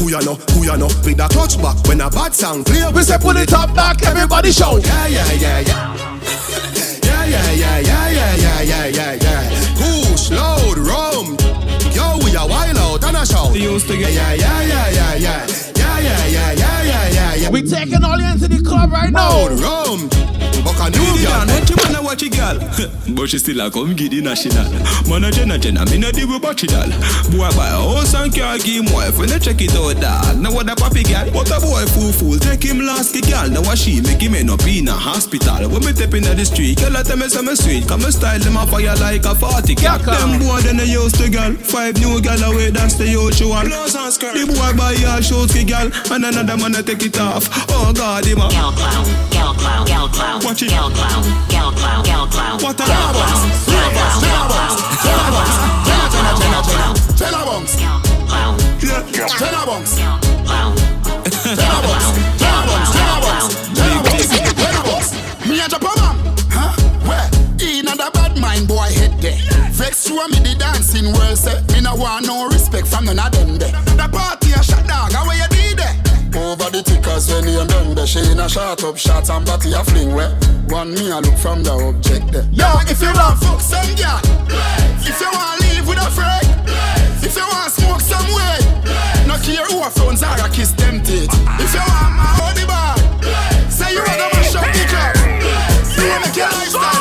Who 0.00 0.08
ya 0.08 0.20
know, 0.24 0.40
who 0.56 0.64
ya 0.64 0.76
know, 0.76 0.88
with 1.04 1.20
a 1.20 1.28
clutch 1.28 1.60
back 1.60 1.76
When 1.86 2.00
a 2.00 2.10
bad 2.10 2.34
sound 2.34 2.66
clear, 2.66 2.90
we 2.90 3.02
say 3.02 3.16
pull 3.16 3.36
it 3.36 3.52
up 3.52 3.72
back 3.76 4.02
Everybody 4.02 4.50
shout 4.50 4.84
Yeah, 4.84 5.06
yeah, 5.06 5.32
yeah, 5.34 5.60
yeah 5.60 6.18
Yeah, 7.04 7.24
yeah, 7.26 7.52
yeah, 7.52 7.78
yeah, 7.78 8.34
yeah, 8.34 8.62
yeah, 8.62 8.86
yeah, 8.88 9.12
yeah 9.22 9.63
Push, 10.14 10.30
load, 10.30 10.78
rum. 10.78 11.36
Yo, 11.90 12.18
we 12.24 12.36
are 12.36 12.46
wild 12.48 12.76
out 12.78 13.02
and 13.02 13.16
a 13.16 13.26
shout. 13.26 13.52
Used 13.52 13.88
to 13.88 13.96
Yeah, 13.96 14.08
yeah, 14.10 14.34
yeah, 14.34 14.62
yeah, 14.62 14.88
yeah, 14.90 15.14
yeah. 15.16 15.46
Yeah, 15.74 15.98
yeah, 15.98 16.26
yeah, 16.26 16.52
yeah, 16.52 16.82
yeah, 16.84 17.08
yeah, 17.08 17.34
yeah. 17.34 17.50
We 17.50 17.62
taking 17.62 18.04
all 18.04 18.20
you 18.20 18.28
into 18.28 18.46
the 18.46 18.62
club 18.62 18.92
right 18.92 19.10
now. 19.10 19.48
Load, 19.48 19.58
rum. 19.58 20.43
Buck 20.74 20.88
a 20.88 20.90
new 20.90 20.98
girl. 21.22 21.46
Dan, 21.46 21.48
what 21.48 21.70
you 21.70 21.76
wanna 21.78 22.02
watch 22.02 22.22
a 22.22 22.28
girl? 22.28 22.58
but 23.14 23.28
she 23.28 23.38
still 23.38 23.60
a 23.60 23.70
come 23.70 23.94
get 23.94 24.10
the 24.10 24.20
national. 24.20 24.66
Man 25.08 25.24
a 25.24 25.30
jenna 25.30 25.58
jenna, 25.58 25.84
me 25.86 25.98
no 25.98 26.10
deal 26.10 26.28
with 26.28 26.42
battery 26.42 26.68
doll. 26.68 26.90
Boy 27.30 27.50
buy 27.56 27.70
a 27.70 27.78
house 27.78 28.14
and 28.14 28.34
car, 28.34 28.58
give 28.58 28.82
him 28.82 28.92
wife 28.92 29.18
when 29.18 29.28
they 29.28 29.38
check 29.38 29.60
it 29.60 29.74
out 29.74 30.00
dog. 30.00 30.38
Now 30.38 30.52
what 30.52 30.68
a 30.70 30.74
papi 30.74 31.06
girl? 31.06 31.30
What 31.34 31.50
a 31.50 31.60
boy 31.60 31.86
fool 31.94 32.12
fool, 32.12 32.38
take 32.38 32.62
him 32.62 32.80
last 32.82 33.14
the 33.14 33.22
girl. 33.22 33.48
Now 33.50 33.62
what 33.62 33.78
she 33.78 34.00
make 34.00 34.20
him 34.20 34.34
end 34.34 34.50
up 34.50 34.66
in 34.66 34.88
a 34.88 34.92
hospital. 34.92 35.68
When 35.70 35.84
me 35.84 35.92
step 35.94 36.14
in 36.14 36.24
the 36.24 36.44
street, 36.44 36.78
girl 36.78 36.96
I 36.96 37.02
tell 37.02 37.16
me 37.16 37.28
some 37.28 37.50
sweet. 37.54 37.86
Come 37.86 38.02
me 38.02 38.10
style 38.10 38.40
them 38.40 38.56
a 38.56 38.66
fire 38.66 38.96
like 38.98 39.24
a 39.26 39.34
party 39.34 39.74
cat. 39.74 40.02
Them 40.02 40.38
boy 40.42 40.60
then 40.66 40.76
they 40.78 40.90
used 40.90 41.16
to 41.22 41.30
girl. 41.30 41.54
Five 41.54 41.98
new 42.02 42.20
girl 42.20 42.42
away 42.50 42.70
that's 42.70 42.94
the 42.94 43.06
usual. 43.06 43.62
Blouse 43.62 43.94
and 43.94 44.12
skirt. 44.12 44.34
The 44.34 44.46
boy 44.46 44.74
buy 44.74 44.98
a 44.98 45.22
shoes 45.22 45.52
ki 45.54 45.64
girl, 45.64 45.88
and 46.10 46.24
another 46.24 46.56
man 46.58 46.74
a 46.74 46.82
take 46.82 47.02
it 47.02 47.18
off. 47.20 47.46
Oh 47.70 47.92
God, 47.94 48.26
him 48.26 48.42
a. 48.42 48.48
Girl 48.50 48.72
clown, 48.74 49.06
girl 49.30 49.54
clown, 49.54 49.86
girl 49.86 50.08
clown, 50.08 50.40
Watch 50.44 50.63
she 50.64 50.70
Gal 50.70 50.90
clown, 50.90 51.22
gal 51.48 51.72
clown, 51.72 52.04
gal 52.04 52.26
clown. 52.26 52.62
What 52.62 52.80
a 52.80 52.84
gal 52.84 53.12
clown, 53.12 53.50
Me 65.46 65.60
a 65.60 65.68
jump 65.68 65.84
a? 65.84 66.14
In 70.24 70.42
the 70.42 70.54
dancing 70.58 71.12
world 71.12 71.36
say 71.36 71.60
Me 71.74 71.80
no 71.82 71.94
want 71.96 72.26
no 72.26 72.46
respect 72.48 72.86
from 72.86 73.04
none 73.04 73.18
of 73.18 73.30
them 73.32 73.58
The 73.58 74.08
party 74.10 74.52
a 74.52 74.62
shot 74.62 74.86
dog, 74.86 75.12
you 75.36 75.53
over 76.36 76.68
the 76.70 76.82
tickers 76.82 77.30
when 77.30 77.46
you 77.46 77.64
done 77.66 77.94
there. 77.94 78.06
She 78.06 78.18
in 78.18 78.40
a 78.40 78.48
shot 78.48 78.82
up 78.82 78.96
shots 78.96 79.30
and 79.30 79.46
body 79.46 79.72
a 79.72 79.84
fling 79.84 80.14
where. 80.14 80.34
One 80.66 80.92
me 80.92 81.10
a 81.10 81.20
look 81.20 81.38
from 81.38 81.62
the 81.62 81.70
object 81.70 82.32
there. 82.32 82.48
Yo, 82.50 82.66
if 82.90 83.00
you 83.00 83.12
want 83.14 83.38
fuck 83.38 83.60
some 83.60 83.86
girl, 83.94 84.18
if 84.98 85.20
you 85.20 85.30
want 85.30 85.60
live 85.62 85.86
with 85.86 86.02
a 86.02 86.10
friend, 86.10 86.46
if 87.22 87.36
you 87.36 87.46
want 87.46 87.70
smoke 87.70 88.00
some 88.00 88.26
way, 88.34 88.58
no 89.30 89.38
care 89.46 89.62
who 89.70 89.78
a 89.78 89.90
phones 89.90 90.22
are 90.24 90.34
a 90.42 90.48
kiss 90.50 90.72
them 90.72 91.02
teeth. 91.06 91.30
If 91.62 91.70
you 91.70 91.84
want 91.86 92.18
my 92.18 92.26
body 92.42 92.66
bar, 92.66 92.98
say 93.70 93.94
you 93.94 94.02
wanna 94.02 94.26
mash 94.34 94.58
up 94.58 94.66
the 94.74 94.84
club. 94.90 95.14
You 95.94 96.10
wanna 96.10 96.34
your 96.34 96.50
lifestyle 96.50 96.93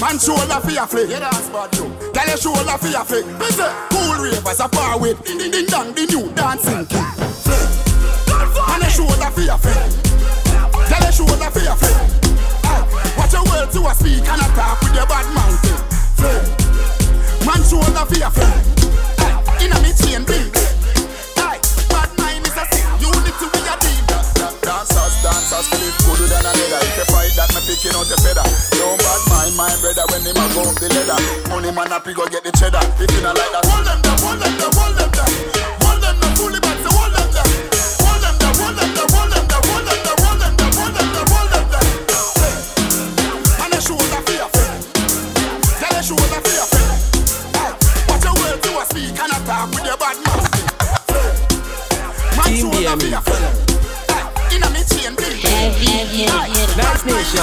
man 0.00 0.18
shoulder 0.18 0.60
for 0.60 0.70
your 0.70 0.86
flick. 0.86 1.10
Yeah, 1.10 1.20
that's 1.20 1.48
bad 1.48 1.72
too. 1.72 1.90
Tell 2.12 2.26
your 2.26 2.36
shoulder 2.36 2.78
for 2.78 2.88
your 2.88 3.04
flick. 3.04 3.26
Me 3.26 3.46
cool 3.90 4.14
ravers 4.22 4.60
a 4.60 4.68
par 4.68 4.98
with 4.98 5.22
ding 5.24 5.38
ding 5.38 5.50
ding 5.50 5.66
dong 5.66 5.94
the 5.94 6.06
new 6.06 6.30
dancing 6.34 6.86
king. 6.86 7.04
Flick. 7.42 7.68
And 8.30 8.82
your 8.82 8.90
shoulder 8.90 9.30
for 9.30 9.40
your 9.42 9.58
flick. 9.58 9.76
Tell 10.88 11.02
your 11.02 11.12
shoulder 11.12 11.50
for 11.50 11.60
your 11.60 11.76
flick. 11.76 11.96
Ah, 12.64 12.82
watch 13.18 13.32
your 13.32 13.44
words 13.44 13.72
to 13.74 13.80
a 13.86 13.94
speak 13.94 14.26
and 14.28 14.40
attack 14.42 14.80
with 14.82 14.94
your 14.94 15.06
bad 15.06 15.26
mouth. 15.34 15.58
Flick. 16.18 16.42
Man 17.46 17.62
shoulder 17.66 18.04
for 18.06 18.18
your 18.18 18.30
flick. 18.30 18.54
Ah, 19.20 19.42
inna 19.62 19.78
me 19.82 19.92
chain 19.94 20.24
big. 20.24 20.52
Bad 21.88 22.10
mind 22.18 22.46
is 22.46 22.56
a 22.56 22.64
sin. 22.70 22.86
Unity 23.00 23.46
we 23.52 23.60
a 23.60 23.62
deal. 23.62 23.67
Dancers, 25.18 25.50
dancers, 25.50 25.66
flip 25.74 25.96
good 26.06 26.30
than 26.30 26.46
a 26.46 26.52
leather. 26.54 26.78
If 26.78 26.94
you 26.94 27.06
fight 27.10 27.34
that, 27.34 27.50
me 27.50 27.60
picking 27.66 27.94
out 27.98 28.06
feather. 28.06 28.46
No 28.78 28.94
bad 29.02 29.22
mind, 29.26 29.54
my 29.58 29.66
brother, 29.82 30.06
when 30.14 30.22
him 30.22 30.38
a 30.38 30.46
go 30.54 30.62
up 30.62 30.78
the 30.78 30.88
ladder. 30.94 31.18
Man 31.74 31.90
happy 31.90 32.14
go 32.14 32.26
get 32.26 32.42
the 32.42 32.52
cheddar. 32.54 32.80
If 32.98 33.10
you 33.12 33.20
not 33.22 33.36
like 33.36 33.50
that, 33.50 33.66
hold 33.66 33.86
them 33.86 33.98
there, 34.02 34.16
hold 34.18 34.40
them 34.40 34.54
there, 34.56 34.72
hold 34.72 34.94
them 34.94 35.10
there. 35.14 35.26
Hold 35.84 36.00
them 36.02 36.16
there, 36.16 36.34
fully 36.38 36.58
back, 36.58 36.78
so 36.80 36.90
hold 36.90 37.12
them 37.12 37.28
there. 37.34 37.44
Hold 38.02 38.18
them 38.24 38.34
there, 38.40 38.54
hold 38.56 38.74
them 38.78 38.90
there, 38.94 39.10
hold 39.10 39.30
them 39.30 39.44
there, 39.46 39.62
hold 39.68 39.84
them 39.84 40.00
there, 40.06 40.16
hold 40.22 40.38
them 40.38 40.54
there, 40.54 40.70
hold 40.74 40.94
them 40.96 41.08
there, 41.12 41.26
hold 41.28 41.50
them 41.50 41.66
there. 41.68 42.62
And 43.62 43.74
a 43.74 43.78
shoulder 43.78 44.20
for 44.22 44.34
your 44.38 44.50
friend. 44.54 44.80
Tell 45.76 45.94
a 45.98 46.02
shoulder 46.02 46.40
for 46.40 46.54
your 46.56 46.68
friend. 46.72 46.94
Watch 48.06 48.22
your 48.22 48.34
words 48.38 48.58
to 48.64 48.70
a 48.74 48.82
speak 48.86 49.18
and 49.18 49.34
attack 49.34 49.66
with 49.70 49.82
your 49.82 49.98
bad 49.98 50.16
mouth. 50.24 50.46
Man 52.38 52.50
shoulder 52.54 52.94
for 52.96 53.10
your 53.12 53.22
friend. 53.22 53.67
Chain 55.40 55.72
big. 55.78 56.28
Nice 56.76 57.04
nation. 57.04 57.42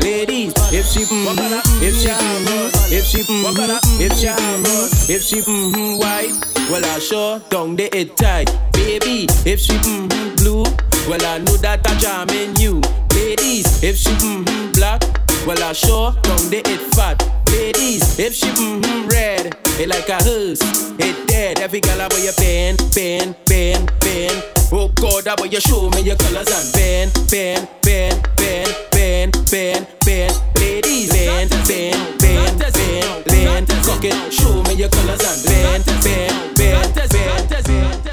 Ladies, 0.00 0.52
if 0.72 0.86
she 0.86 1.04
mm 1.04 1.62
if 1.80 1.94
she 1.96 2.08
mm 2.08 2.92
if 2.92 3.04
she 3.04 3.18
mm 3.22 4.00
if 4.00 4.12
she 4.18 4.26
mm 4.26 5.08
if 5.08 5.22
she 5.22 5.40
mm 5.40 5.98
white, 5.98 6.32
well 6.70 6.84
I 6.84 6.98
sure 6.98 7.38
down 7.50 7.76
the 7.76 7.94
it 7.96 8.16
tight. 8.16 8.50
Baby, 8.72 9.26
if 9.46 9.60
she 9.60 9.74
mm-hmm 9.74 10.34
blue, 10.36 10.64
well 11.08 11.24
I 11.24 11.38
know 11.38 11.56
that 11.58 11.86
I 11.86 11.94
jamming 11.98 12.56
you. 12.56 12.80
Ladies, 13.14 13.82
if 13.82 13.96
she 13.96 14.10
mm-hmm 14.10 14.72
black, 14.72 15.02
well 15.46 15.62
I 15.62 15.72
sure 15.72 16.12
down 16.22 16.50
the 16.50 16.62
it 16.66 16.80
fat. 16.94 17.22
Ladies, 17.48 18.18
if 18.18 18.34
she 18.34 18.46
mm-hmm 18.46 19.08
red, 19.08 19.56
it 19.78 19.88
like 19.88 20.08
a 20.08 20.22
hearse, 20.22 20.60
it 20.98 21.28
dead. 21.28 21.60
Every 21.60 21.80
gal 21.80 22.00
I 22.00 22.08
wear 22.08 22.24
your 22.24 22.32
pen, 22.34 22.76
pen, 22.90 23.34
pen, 23.46 23.86
pen. 24.00 24.61
Oh 24.74 24.88
God, 24.88 25.28
I 25.28 25.44
you 25.44 25.60
show 25.60 25.90
me 25.90 26.00
your 26.00 26.16
colors 26.16 26.48
and 26.48 26.72
pen, 26.72 27.10
pen, 27.28 27.68
pen, 27.82 28.22
pen, 28.38 28.66
pen, 28.90 29.30
pen, 29.44 29.86
pen. 30.00 30.30
Ladies, 30.56 31.10
pen, 31.12 31.48
pen, 31.50 32.18
pen, 32.18 32.58
pen, 32.58 33.22
pen. 33.24 33.66
Cock 33.66 34.32
show 34.32 34.62
me 34.62 34.72
your 34.72 34.88
colors 34.88 35.20
and 35.20 35.44
pen, 35.44 35.82
pen, 36.00 36.54
pen, 36.56 36.92
pen, 36.94 37.48
pen. 37.48 38.11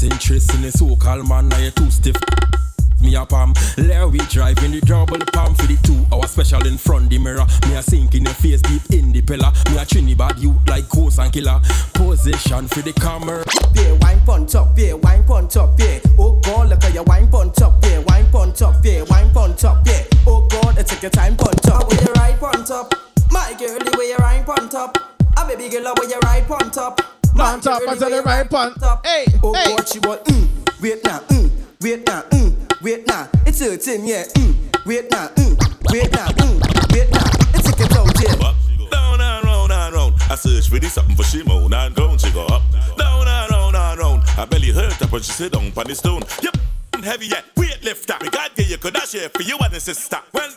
Done 0.00 0.10
lost 0.10 0.22
interest 0.22 0.54
in 0.54 0.62
the 0.62 0.70
so-called 0.72 1.28
man. 1.28 1.48
Now 1.48 1.58
you 1.58 1.70
too 1.70 1.90
stiff. 1.90 2.16
Me 3.00 3.14
a 3.14 3.24
palm, 3.24 3.54
let 3.78 4.10
we 4.10 4.18
drive 4.28 4.62
in 4.62 4.72
the 4.72 4.80
double 4.82 5.18
palm 5.32 5.54
for 5.54 5.66
the 5.66 5.76
two 5.82 6.04
hour 6.12 6.26
special 6.26 6.66
in 6.66 6.76
front 6.76 7.08
the 7.08 7.18
mirror. 7.18 7.46
Me 7.66 7.74
a 7.76 7.82
sink 7.82 8.14
in 8.14 8.24
your 8.24 8.34
face 8.34 8.60
deep 8.60 8.82
in 8.90 9.10
the 9.10 9.22
pillar. 9.22 9.50
Me 9.70 9.78
a 9.78 9.86
Trinidad 9.86 10.38
you 10.38 10.54
like 10.66 10.86
ghost 10.90 11.18
and 11.18 11.32
killer. 11.32 11.60
Position 11.94 12.68
for 12.68 12.82
the 12.82 12.92
camera. 12.92 13.42
Yeah, 13.74 13.96
wine 14.00 14.20
pon 14.26 14.46
top, 14.46 14.76
yeah, 14.76 14.92
wine 14.92 15.24
pon 15.24 15.48
top, 15.48 15.80
yeah. 15.80 15.98
Oh 16.18 16.38
God, 16.42 16.68
look 16.68 16.84
at 16.84 16.92
your 16.92 17.04
wine 17.04 17.28
pon 17.28 17.52
top, 17.52 17.82
yeah, 17.84 17.98
wine 18.06 18.30
pon 18.30 18.52
top, 18.52 18.84
yeah, 18.84 19.02
wine 19.08 19.32
pon 19.32 19.56
top, 19.56 19.86
yeah. 19.86 20.04
Oh 20.26 20.46
God, 20.50 20.78
I 20.78 20.82
take 20.82 21.00
your 21.00 21.10
time 21.10 21.36
pon 21.36 21.54
top. 21.56 21.90
Where 21.90 22.00
you 22.02 22.12
right 22.14 22.38
pon 22.38 22.64
top, 22.66 22.92
my 23.30 23.54
girl, 23.58 23.78
the 23.78 23.96
way 23.98 24.08
you 24.08 24.16
right 24.16 24.44
pon 24.44 24.68
top. 24.68 24.98
A 25.38 25.46
baby 25.46 25.70
girl, 25.70 25.94
where 25.96 26.08
you 26.08 26.18
right 26.22 26.46
pon 26.46 26.70
top. 26.70 27.00
My 27.34 27.52
Pon 27.52 27.60
top, 27.60 27.80
girl, 27.80 27.90
I 27.90 27.94
the 27.94 28.00
tell 28.00 28.10
way 28.10 28.16
you 28.16 28.22
right 28.22 28.50
pon. 28.50 28.74
Hey, 29.04 29.26
oh 29.42 29.54
hey. 29.54 29.76
God, 29.76 29.88
she 29.88 29.98
want 30.00 30.24
mm, 30.24 30.80
wait 30.80 31.04
now, 31.04 31.20
mm, 31.20 31.50
wait 31.80 32.06
now, 32.06 32.22
mm, 32.22 32.82
wait 32.82 33.06
now. 33.06 33.28
It's 33.46 33.60
hurting, 33.60 34.06
yeah, 34.06 34.24
mm, 34.24 34.86
wait 34.86 35.10
now, 35.10 35.28
mm, 35.28 35.92
wait 35.92 36.10
now, 36.12 36.28
mm, 36.28 36.92
wait 36.92 37.10
now. 37.10 37.30
It's 37.54 37.68
a 37.68 37.72
get 37.76 37.96
out, 37.96 38.10
yeah. 38.20 38.54
Down 38.90 39.20
and 39.20 39.44
round 39.44 39.72
and 39.72 39.94
round. 39.94 40.14
I 40.28 40.34
search 40.34 40.68
for 40.68 40.78
this 40.78 40.94
something 40.94 41.16
for 41.16 41.22
she 41.22 41.42
moan 41.44 41.72
and 41.72 41.94
groan. 41.94 42.18
She 42.18 42.30
go 42.32 42.46
up. 42.46 42.62
Down 42.98 43.26
and 43.26 43.50
round 43.50 43.76
and 43.76 43.98
round. 43.98 44.22
I 44.36 44.44
belly 44.44 44.70
hurt 44.70 45.00
up 45.00 45.12
when 45.12 45.22
she 45.22 45.32
sit 45.32 45.52
down 45.52 45.72
on 45.76 45.86
the 45.86 45.94
stone. 45.94 46.22
Yep. 46.42 46.56
And 46.94 47.04
heavy 47.04 47.26
yet. 47.26 47.44
Weight 47.56 47.82
lifter. 47.82 48.14
We 48.20 48.30
got 48.30 48.54
get 48.56 48.68
you 48.68 48.78
could 48.78 48.94
dash 48.94 49.12
here 49.12 49.28
for 49.28 49.42
you 49.42 49.56
and 49.58 49.72
the 49.72 49.80
sister. 49.80 50.18
Well, 50.32 50.50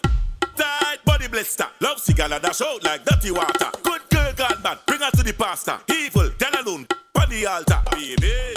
tight 0.56 1.04
body 1.06 1.28
blister. 1.28 1.68
Love 1.82 2.00
cigar 2.00 2.30
dash 2.30 2.62
out 2.62 2.84
like 2.84 3.04
dirty 3.06 3.32
water. 3.32 3.70
Good 3.84 4.02
girl 4.10 4.34
gone 4.34 4.62
bad. 4.62 4.80
Bring 4.86 5.02
her 5.02 5.12
to 5.12 5.24
the 5.24 5.34
pastor. 5.34 5.80
Evil. 5.90 6.30
Then 6.38 6.54
alone. 6.56 6.88
On 7.16 7.30
the 7.30 7.46
altar. 7.46 7.82
Baby. 7.92 8.54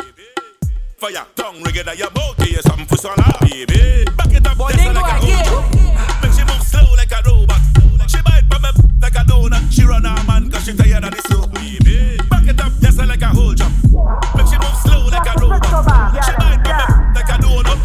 Fire, 0.98 1.26
tongue 1.34 1.62
rigid 1.62 1.86
at 1.88 1.98
your 1.98 2.10
mouth, 2.12 2.34
you 2.46 2.56
something 2.62 2.86
for 2.86 2.96
son 2.96 3.14
baby. 3.42 4.04
Back 4.16 4.32
it 4.32 4.46
up, 4.46 4.56
just 4.56 4.86
like 4.94 5.12
a 5.12 5.20
robot. 5.20 6.22
Make 6.22 6.32
she 6.32 6.44
move 6.44 6.62
slow 6.62 6.94
like 6.96 7.12
a 7.12 7.20
robot. 7.28 7.60
She 8.08 8.22
bite 8.22 8.44
from 8.50 8.62
me 8.62 8.70
like 9.02 9.14
a 9.14 9.18
donut. 9.28 9.70
She 9.70 9.84
run 9.84 10.04
her 10.04 10.24
man 10.24 10.50
cause 10.50 10.64
she 10.64 10.74
tired 10.74 11.04
of 11.04 11.10
the 11.10 11.20
slow, 11.28 11.46
baby. 11.48 12.16
Back 12.30 12.48
it 12.48 12.60
up, 12.60 12.72
just 12.80 12.98
like 12.98 13.20
a 13.20 13.26
whole 13.26 13.52
jump. 13.52 13.74
Make 14.34 14.46
she 14.46 14.56
move 14.56 14.76
slow 14.82 15.06
like 15.08 15.28
a 15.28 15.38
robot. 15.38 16.24
She 16.24 16.32
bite 16.32 16.64
from 16.64 16.76
me 16.76 16.92
a. 16.92 16.95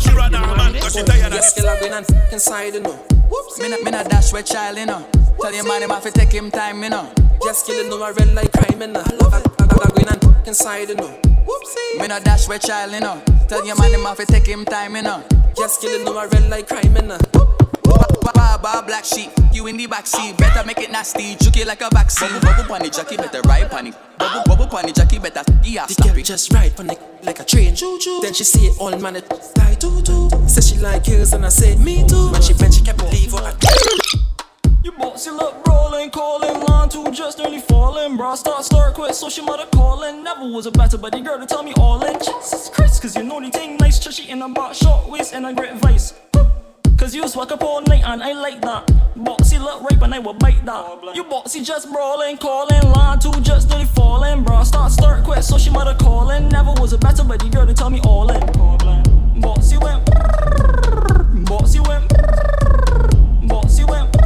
She 0.02 0.12
run 0.14 0.34
her 0.34 0.56
man 0.58 0.74
cause 0.82 0.94
she 0.94 1.04
tired 1.04 1.26
of 1.26 1.32
the 1.32 1.36
Yes, 1.38 1.54
girl, 1.54 1.70
I 1.70 1.80
go 1.80 1.86
in 1.86 1.94
and 1.94 2.06
f***ing 2.10 2.40
side, 2.40 2.74
you 2.74 2.82
know. 2.82 2.96
Whoops. 3.30 3.60
Me 3.60 3.70
not, 3.70 3.84
me 3.84 3.92
not 3.92 4.10
dash 4.10 4.34
with 4.34 4.46
child, 4.46 4.78
you 4.78 4.86
know. 4.86 5.06
Tell 5.40 5.54
your 5.54 5.68
man 5.68 5.84
him 5.84 5.90
have 5.92 6.04
to 6.04 6.12
take 6.12 6.32
him 6.32 6.52
time, 6.52 6.84
you 6.84 6.90
know. 6.90 7.12
Just 7.44 7.66
kill 7.66 7.88
know 7.88 8.04
I 8.04 8.12
red 8.12 8.34
like 8.34 8.52
crime, 8.52 8.82
you 8.82 8.88
know. 8.88 9.02
I, 9.02 9.42
I, 9.60 9.64
I 9.64 9.90
go 9.90 10.02
in 10.02 10.08
and 10.10 10.24
f***ing 10.24 10.54
side, 10.54 10.90
you 10.90 10.96
know. 10.96 11.20
Whoopsie. 11.46 12.00
Me 12.00 12.08
not 12.08 12.24
dash 12.24 12.48
with 12.48 12.62
child, 12.62 12.94
you 12.94 13.00
know. 13.00 13.22
Tell 13.48 13.66
your 13.66 13.76
man 13.78 13.92
him 13.94 14.02
have 14.02 14.18
to 14.18 14.26
take 14.26 14.46
him 14.46 14.66
time, 14.66 14.96
you 14.96 15.04
know. 15.04 15.24
Just 15.56 15.82
kill 15.82 16.04
know 16.04 16.18
I 16.18 16.26
red 16.28 16.50
like 16.50 16.68
crime, 16.68 16.96
you 16.96 17.02
know. 17.04 17.18
Baba 17.84 18.86
black 18.86 19.06
sheep, 19.06 19.32
you 19.52 19.66
in 19.68 19.78
the 19.78 19.88
back 19.88 20.06
seat. 20.06 20.38
Better 20.38 20.64
make 20.66 20.78
it 20.78 20.92
nasty, 20.92 21.36
juke 21.36 21.58
it 21.58 21.68
like 21.68 21.82
a 21.82 21.90
vaccine. 21.92 22.40
Bubble 22.42 22.68
bunny 22.68 22.90
jockey, 22.90 23.18
better 23.18 23.42
ride 23.42 23.70
bunny. 23.72 23.92
Bubble 24.20 24.44
bubble 24.46 24.68
bunny 24.68 24.92
jockey, 24.92 25.18
better 25.18 25.42
yeah. 25.64 25.88
The 25.88 25.96
girl 26.04 26.22
just 26.22 26.54
ride 26.54 26.80
on 26.80 26.90
it 26.92 27.00
like 27.24 27.40
a 27.40 27.44
train. 27.44 27.76
Choo 27.76 27.98
choo. 28.00 28.20
Then 28.22 28.34
she 28.34 28.44
say 28.44 28.70
all 28.80 28.96
man 29.00 29.16
it 29.16 29.28
die 29.56 29.76
too 29.76 30.02
too. 30.04 30.30
Say 30.48 30.62
she 30.62 30.78
like 30.80 31.06
girls 31.06 31.34
and 31.34 31.46
I 31.46 31.50
said 31.50 31.80
me 31.80 32.08
too. 32.08 32.32
When 32.32 32.42
she 32.42 32.54
bent, 32.54 32.76
she 32.76 32.82
can't 32.82 32.98
believe 32.98 33.34
what 33.34 33.44
I 33.46 33.56
You 34.84 34.92
bossy 34.92 35.32
look 35.32 35.66
rolling, 35.68 36.12
calling, 36.12 36.62
line 36.62 36.90
two 36.90 37.12
just 37.12 37.40
nearly 37.40 37.62
falling. 37.62 38.16
Bra 38.16 38.36
start, 38.36 38.64
start, 38.64 38.94
quit, 38.94 39.16
so 39.16 39.28
she 39.30 39.42
mother 39.42 39.66
calling. 39.72 40.24
Never 40.24 40.48
was 40.48 40.68
a 40.68 40.72
better 40.72 41.00
buddy 41.00 41.22
girl 41.22 41.40
to 41.40 41.48
tell 41.48 41.64
me 41.64 41.74
all 41.78 42.04
in. 42.06 42.14
Jesus 42.20 42.70
Christ, 42.70 43.02
cause 43.02 43.16
you 43.16 43.24
know 43.24 43.42
the 43.42 43.50
thing 43.50 43.78
nice, 43.78 43.98
chushy 44.00 44.30
in 44.30 44.42
a 44.44 44.50
box, 44.50 44.78
short 44.78 45.10
waist 45.10 45.34
and 45.34 45.48
a 45.48 45.54
great 45.54 45.74
vice. 45.78 46.14
Cause 47.02 47.16
you 47.16 47.28
swag 47.28 47.52
up 47.52 47.64
all 47.64 47.82
night 47.82 48.04
and 48.06 48.22
I 48.22 48.34
like 48.34 48.62
that. 48.62 48.86
Bossy 49.16 49.58
look 49.58 49.82
rape 49.90 50.04
and 50.04 50.14
I 50.14 50.20
will 50.20 50.36
bite 50.36 50.64
that. 50.66 51.16
You 51.16 51.24
bossy 51.24 51.64
just 51.64 51.92
brawling, 51.92 52.38
calling, 52.38 52.80
line 52.92 53.18
two 53.18 53.32
just 53.42 53.70
nearly 53.70 53.86
falling. 53.86 54.44
Bra 54.44 54.62
start, 54.62 54.92
start, 54.92 55.24
quit, 55.24 55.44
so 55.44 55.58
she 55.58 55.72
mother 55.72 55.96
calling. 55.96 56.48
Never 56.50 56.74
was 56.74 56.94
a 56.94 57.00
better 57.00 57.24
buddy 57.24 57.50
girl 57.50 57.66
to 57.66 57.74
tell 57.74 57.90
me 57.90 58.02
all 58.02 58.30
in. 58.30 58.40
Bossy 59.42 59.78
went, 59.78 60.06
bossy 61.48 61.80
went, 61.80 62.08
bossy 63.48 63.84
went. 63.84 64.21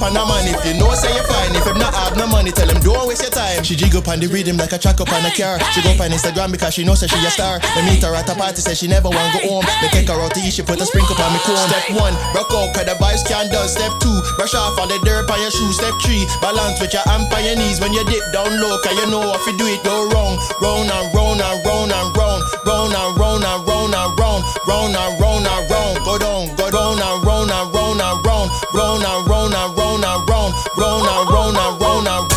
Back, 0.00 0.12
pan 0.12 0.16
a 0.16 0.24
man, 0.24 0.48
if 0.48 0.64
you 0.64 0.74
know, 0.80 0.92
say 0.96 1.12
you're 1.12 1.24
fine. 1.28 1.52
If 1.52 1.66
him 1.66 1.78
not 1.78 1.92
have 1.94 2.16
no 2.16 2.26
money, 2.26 2.50
tell 2.50 2.68
him 2.68 2.80
don't 2.80 3.08
waste 3.08 3.22
your 3.22 3.30
time. 3.30 3.62
She 3.62 3.76
jig 3.76 3.94
up 3.94 4.08
on 4.08 4.20
the 4.20 4.28
rhythm 4.28 4.56
like 4.56 4.72
a 4.72 4.78
track 4.78 5.00
up 5.00 5.12
on 5.12 5.24
a 5.24 5.32
car. 5.32 5.60
She 5.72 5.82
go 5.82 5.92
up 5.92 6.00
on 6.00 6.10
Instagram 6.10 6.52
because 6.52 6.74
she 6.74 6.84
knows 6.84 7.00
that 7.00 7.10
she 7.10 7.20
a 7.20 7.30
star. 7.30 7.60
They 7.76 7.84
meet 7.84 8.02
her 8.02 8.14
at 8.14 8.28
a 8.28 8.34
party, 8.34 8.60
say 8.60 8.74
she 8.74 8.88
never 8.88 9.08
want 9.08 9.36
to 9.36 9.44
go 9.44 9.60
home. 9.60 9.66
They 9.84 9.88
take 9.92 10.08
her 10.08 10.16
out 10.16 10.32
to 10.34 10.40
eat, 10.40 10.56
she 10.56 10.62
put 10.62 10.80
a 10.80 10.86
sprinkle 10.86 11.16
on 11.20 11.32
me 11.32 11.40
comb. 11.44 11.60
Step 11.68 11.92
one, 11.96 12.14
rock 12.32 12.50
out, 12.52 12.72
cause 12.72 12.86
the 12.88 12.96
vibes 12.96 13.22
can 13.26 13.48
done. 13.52 13.68
Step 13.68 13.92
two, 14.00 14.16
brush 14.36 14.54
off 14.54 14.78
all 14.78 14.88
the 14.88 14.98
dirt 15.04 15.28
on 15.28 15.38
your 15.40 15.52
shoes. 15.52 15.76
Step 15.76 15.94
three, 16.00 16.24
balance 16.40 16.80
with 16.80 16.92
your 16.92 17.04
hand 17.04 17.28
on 17.32 17.42
your 17.44 17.56
knees 17.56 17.80
when 17.80 17.92
you 17.92 18.04
dip 18.08 18.24
down 18.32 18.50
low, 18.60 18.80
cause 18.80 18.96
you 18.96 19.06
know 19.10 19.24
if 19.36 19.44
you 19.46 19.54
do 19.56 19.66
it, 19.68 19.80
go 19.84 20.08
wrong. 20.10 20.38
Round 20.60 20.88
and 20.88 21.06
round 21.14 21.40
and 21.40 21.58
round 21.64 21.92
and 21.92 22.08
round, 22.16 22.40
round 22.64 22.94
and 22.94 23.12
round 23.18 23.44
and 23.44 23.60
round 23.68 23.92
and 23.94 24.10
round, 24.16 24.42
round 24.66 24.94
and 24.96 25.12
round 25.20 25.46
and 25.46 25.64
round. 25.70 25.96
Go 26.04 26.16
down, 26.18 26.48
go 26.56 26.70
down 26.70 26.96
and 26.98 27.18
round 27.24 27.50
and 27.50 27.68
round 27.74 28.00
and 28.00 28.18
round, 28.24 28.29
round 28.74 29.02
and 29.02 29.28
round 29.28 29.54
and 29.54 29.76
round 29.76 30.04
and 30.04 30.28
round, 30.28 30.54
round 30.76 31.06
and 31.06 31.30
round 31.30 31.56
and 31.56 31.80
round 31.80 32.08
and 32.08 32.30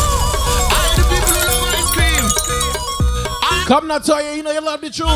Come 3.66 3.88
now, 3.88 3.98
Toya, 3.98 4.36
you 4.36 4.42
know 4.42 4.50
you 4.52 4.60
love 4.60 4.82
the 4.82 4.90
tune. 4.90 5.08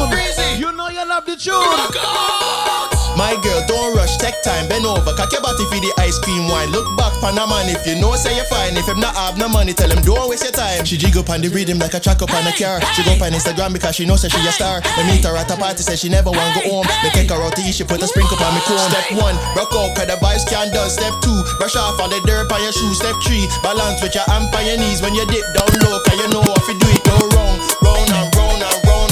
You 0.58 0.72
know 0.72 0.88
you 0.88 1.06
love 1.06 1.26
the 1.26 1.36
tune. 1.36 2.97
My 3.18 3.34
girl, 3.42 3.66
don't 3.66 3.98
rush, 3.98 4.14
take 4.22 4.38
time, 4.46 4.70
bend 4.70 4.86
over, 4.86 5.10
cock 5.18 5.34
your 5.34 5.42
body 5.42 5.66
for 5.66 5.82
the 5.82 5.90
ice 5.98 6.22
cream 6.22 6.46
wine. 6.46 6.70
Look 6.70 6.86
back, 6.94 7.18
pan 7.18 7.34
a 7.34 7.42
man, 7.50 7.66
if 7.66 7.82
you 7.82 7.98
know, 7.98 8.14
say 8.14 8.30
you're 8.38 8.46
fine. 8.46 8.78
If 8.78 8.86
him 8.86 9.02
not 9.02 9.18
have 9.18 9.34
no 9.34 9.50
money, 9.50 9.74
tell 9.74 9.90
him 9.90 9.98
don't 10.06 10.30
waste 10.30 10.46
your 10.46 10.54
time. 10.54 10.86
She 10.86 10.94
jig 10.94 11.18
up 11.18 11.26
on 11.26 11.42
the 11.42 11.50
rhythm 11.50 11.82
like 11.82 11.98
a 11.98 12.00
track 12.00 12.22
up 12.22 12.30
on 12.30 12.46
a 12.46 12.54
car. 12.54 12.78
She 12.94 13.02
go 13.02 13.18
up 13.18 13.26
on 13.26 13.34
Instagram 13.34 13.74
because 13.74 13.98
she 13.98 14.06
knows 14.06 14.22
that 14.22 14.30
she 14.30 14.38
a 14.38 14.54
star. 14.54 14.78
They 14.94 15.02
meet 15.10 15.26
her 15.26 15.34
at 15.34 15.50
a 15.50 15.58
party, 15.58 15.82
say 15.82 15.98
she 15.98 16.06
never 16.06 16.30
want 16.30 16.46
to 16.54 16.62
go 16.62 16.78
home. 16.78 16.86
They 17.02 17.10
take 17.10 17.34
her 17.34 17.42
out 17.42 17.58
to 17.58 17.62
eat, 17.66 17.74
she 17.74 17.82
put 17.82 17.98
a 17.98 18.06
sprinkle 18.06 18.38
on 18.38 18.54
me 18.54 18.62
comb. 18.70 18.86
Step 18.86 19.10
one, 19.18 19.34
rock 19.58 19.74
out, 19.74 19.98
cause 19.98 20.06
the 20.06 20.14
vibes 20.22 20.46
can't 20.46 20.70
done. 20.70 20.86
Step 20.86 21.18
two, 21.18 21.42
brush 21.58 21.74
off 21.74 21.98
all 21.98 22.06
the 22.06 22.22
dirt 22.22 22.46
on 22.54 22.62
your 22.62 22.70
shoes. 22.70 23.02
Step 23.02 23.18
three, 23.26 23.50
balance 23.66 23.98
with 23.98 24.14
your 24.14 24.30
hand 24.30 24.46
on 24.54 24.62
your 24.62 24.78
knees 24.78 25.02
when 25.02 25.18
you 25.18 25.26
dip 25.26 25.42
down 25.58 25.66
low, 25.82 25.98
cause 26.06 26.14
you 26.22 26.30
know 26.30 26.46
if 26.54 26.70
you 26.70 26.78
do 26.78 26.86
it, 26.86 27.02
go 27.02 27.18
wrong. 27.34 27.58
Round 27.82 28.14
and 28.14 28.30
round 28.38 28.62
and 28.62 28.78
round, 28.86 29.07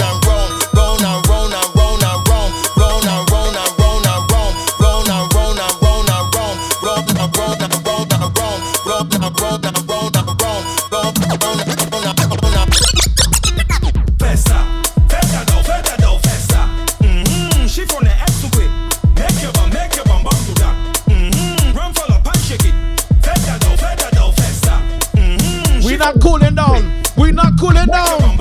not 26.07 26.21
cooling 26.21 26.55
down. 26.55 27.03
We 27.17 27.33
not 27.33 27.59
cooling 27.59 27.87
down. 27.87 28.39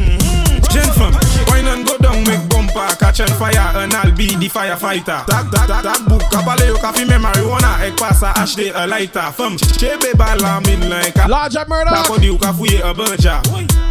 Mm-hmm. 0.00 0.64
Gentlemen, 0.72 1.20
wine 1.48 1.68
and 1.68 1.86
go 1.86 1.98
down, 1.98 2.24
make 2.24 2.48
bumper, 2.48 2.96
catch 2.96 3.20
and 3.20 3.32
fire, 3.32 3.68
and 3.76 3.92
I'll 3.92 4.16
be 4.16 4.34
the 4.36 4.48
firefighter. 4.48 5.26
Tag, 5.26 5.50
tag, 5.52 5.68
tag, 5.68 5.82
tag, 5.84 6.08
book, 6.08 6.22
kabale, 6.32 6.68
yo, 6.68 6.76
kafi, 6.76 7.04
me 7.06 7.16
marijuana, 7.16 7.80
egg 7.80 8.00
ash 8.00 8.22
ashde, 8.22 8.72
a 8.74 8.86
lighter, 8.86 9.30
fam, 9.32 9.58
chebe 9.58 10.16
bala, 10.16 10.60
min 10.64 10.88
like 10.88 11.16
a 11.16 11.28
larger 11.28 11.64
murder. 11.68 11.90
Akodi, 11.90 12.26
yo, 12.26 12.38
kafuye, 12.38 12.80
a 12.80 12.94
buncha. 12.94 13.42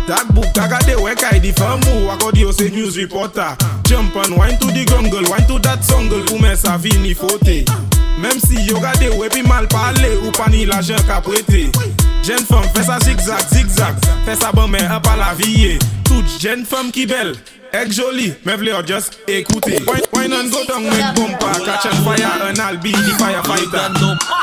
Tag, 0.07 0.33
book, 0.33 0.45
kagade, 0.55 0.95
wekai, 0.95 1.39
di 1.39 1.51
famu, 1.51 2.09
akodi, 2.09 2.39
yo, 2.39 2.51
say 2.51 2.69
news 2.69 2.97
reporter. 2.97 3.55
Jump 3.83 4.15
and 4.15 4.35
wine 4.35 4.57
to 4.57 4.65
the 4.67 4.85
gungle, 4.85 5.29
wine 5.29 5.45
to 5.45 5.59
that 5.59 5.79
songle, 5.83 6.25
ume 6.31 6.55
sa 6.55 6.77
vini 6.77 7.13
fote. 7.13 7.65
Même 8.19 8.39
si 8.39 8.55
yo 8.65 8.79
gade, 8.79 9.15
wepi 9.17 9.43
mal 9.43 9.67
pale, 9.67 10.17
ou 10.25 10.31
pani 10.31 10.65
la 10.65 10.81
jen 10.81 10.99
ka 11.07 11.21
prete. 11.21 11.71
Jen 12.23 12.43
fom 12.45 12.65
fè 12.75 12.83
sa 12.85 12.99
zigzag, 13.03 13.45
zigzag. 13.51 13.95
Fè 14.25 14.35
sa 14.39 14.51
bon 14.55 14.69
men 14.71 14.85
ap 14.91 15.05
pa 15.07 15.15
la 15.19 15.31
viye 15.39 15.77
Tout 16.07 16.35
jen 16.41 16.65
fom 16.67 16.91
ki 16.93 17.05
bel 17.09 17.33
Ek 17.69 17.91
joli, 17.93 18.31
men 18.47 18.57
vle 18.57 18.71
yo 18.71 18.79
just 18.81 19.19
ekoute. 19.29 19.75
Woyn 20.15 20.33
an 20.33 20.47
go 20.49 20.63
dong 20.65 20.87
men 20.89 21.03
bompa 21.13 21.51
Catch 21.61 21.85
an 21.91 21.99
fire 22.01 22.31
an 22.47 22.59
albi 22.65 22.91
di 22.91 23.13
fire 23.19 23.43
fighter 23.45 23.93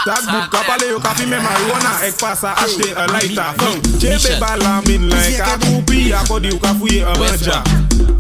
Tagbook 0.07 0.47
ka 0.53 0.61
kapale 0.61 0.93
yo 0.93 1.01
kafi 1.03 1.27
men 1.27 1.43
marijuana 1.43 1.97
Ek 2.07 2.15
pasa 2.21 2.55
ashte 2.63 2.93
a 2.95 3.09
lighter. 3.11 3.51
Fong, 3.59 3.83
chebe 3.99 4.39
bala 4.41 4.81
min 4.87 5.09
like 5.11 5.43
A 5.43 5.59
koupi 5.67 6.13
akodi 6.15 6.55
yo 6.55 6.59
ka 6.63 6.75
fouye 6.79 7.03
a 7.03 7.15
banja 7.19 7.63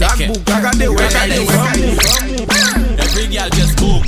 Tagbook 0.02 0.42
ka 0.44 0.60
gade 0.66 0.88
wek 0.90 1.14
a 1.14 1.26
di 1.30 1.86
Every 2.98 3.26
girl 3.28 3.48
just 3.54 3.76
boom. 3.78 4.02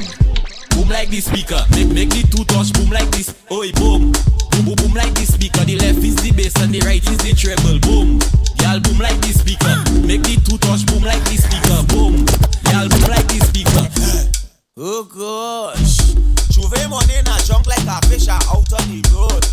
Boom 0.89 0.97
like 0.97 1.11
the 1.11 1.21
speaker. 1.21 1.61
Make, 1.77 1.93
make 1.93 2.09
the 2.09 2.25
two 2.33 2.49
touch 2.49 2.73
boom 2.73 2.89
like 2.89 3.13
this. 3.13 3.29
Oi, 3.53 3.69
boom. 3.77 4.09
Boom, 4.49 4.65
boom, 4.65 4.77
boom 4.81 4.95
like 4.97 5.13
the 5.13 5.29
speaker. 5.29 5.61
The 5.69 5.77
left 5.77 6.01
is 6.01 6.17
the 6.17 6.33
bass 6.33 6.57
and 6.65 6.73
the 6.73 6.81
right 6.81 7.05
is 7.05 7.21
the 7.21 7.37
treble. 7.37 7.77
Boom. 7.85 8.17
Y'all 8.65 8.81
boom 8.81 8.97
like 8.97 9.21
the 9.21 9.37
speaker. 9.37 9.69
Make 10.01 10.25
the 10.25 10.41
two 10.49 10.57
touch 10.57 10.89
boom 10.89 11.05
like 11.05 11.21
the 11.29 11.37
speaker. 11.37 11.85
Boom. 11.93 12.25
Y'all 12.73 12.89
boom 12.89 13.05
like 13.05 13.29
the 13.29 13.37
speaker. 13.45 13.85
Oh 14.81 15.03
gosh. 15.05 16.15
Juve 16.55 16.89
money 16.89 17.21
in 17.21 17.27
a 17.27 17.37
junk 17.45 17.67
like 17.67 17.85
a 17.85 17.99
fish 18.07 18.29
out 18.29 18.47
on 18.49 18.63
the 18.89 19.03
road. 19.13 19.45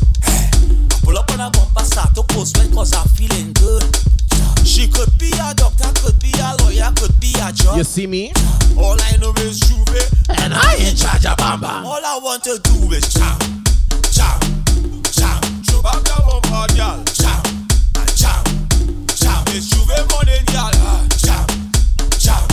Pull 1.03 1.17
up 1.17 1.27
on 1.33 1.41
a 1.41 1.49
bumper, 1.49 1.83
start 1.83 2.13
to 2.13 2.23
post 2.31 2.55
when 2.59 2.71
cause 2.71 2.93
I'm 2.93 3.07
feeling 3.09 3.51
good. 3.53 3.83
She 4.65 4.87
could 4.87 5.11
be 5.17 5.29
a 5.39 5.53
doctor, 5.53 5.89
could 6.01 6.19
be 6.19 6.31
a 6.39 6.55
lawyer, 6.63 6.91
could 6.95 7.17
be 7.19 7.31
a 7.41 7.51
judge. 7.51 7.77
You 7.77 7.83
see 7.83 8.07
me? 8.07 8.31
All 8.77 8.97
I 9.01 9.17
know 9.17 9.33
is 9.39 9.59
Juve, 9.59 10.01
And 10.29 10.53
I 10.53 10.75
in 10.79 10.95
charge 10.95 11.25
of 11.25 11.37
Bam 11.37 11.61
Bam. 11.61 11.85
All 11.85 12.01
I 12.03 12.19
want 12.21 12.43
to 12.45 12.59
do 12.59 12.91
is 12.91 13.07
jam, 13.13 13.39
jam, 14.11 14.39
jam. 15.15 15.41
Show 15.63 15.81
back 15.81 16.03
the 16.03 16.15
bumper, 16.27 16.67
girl. 16.75 16.99
Jam, 17.15 17.41
and 17.95 18.11
jam, 18.17 18.43
jam. 19.15 19.43
It's 19.55 19.69
Juve 19.71 19.95
money, 20.11 20.43
girl. 20.51 20.71
Jam, 21.23 21.47
jam, 22.19 22.47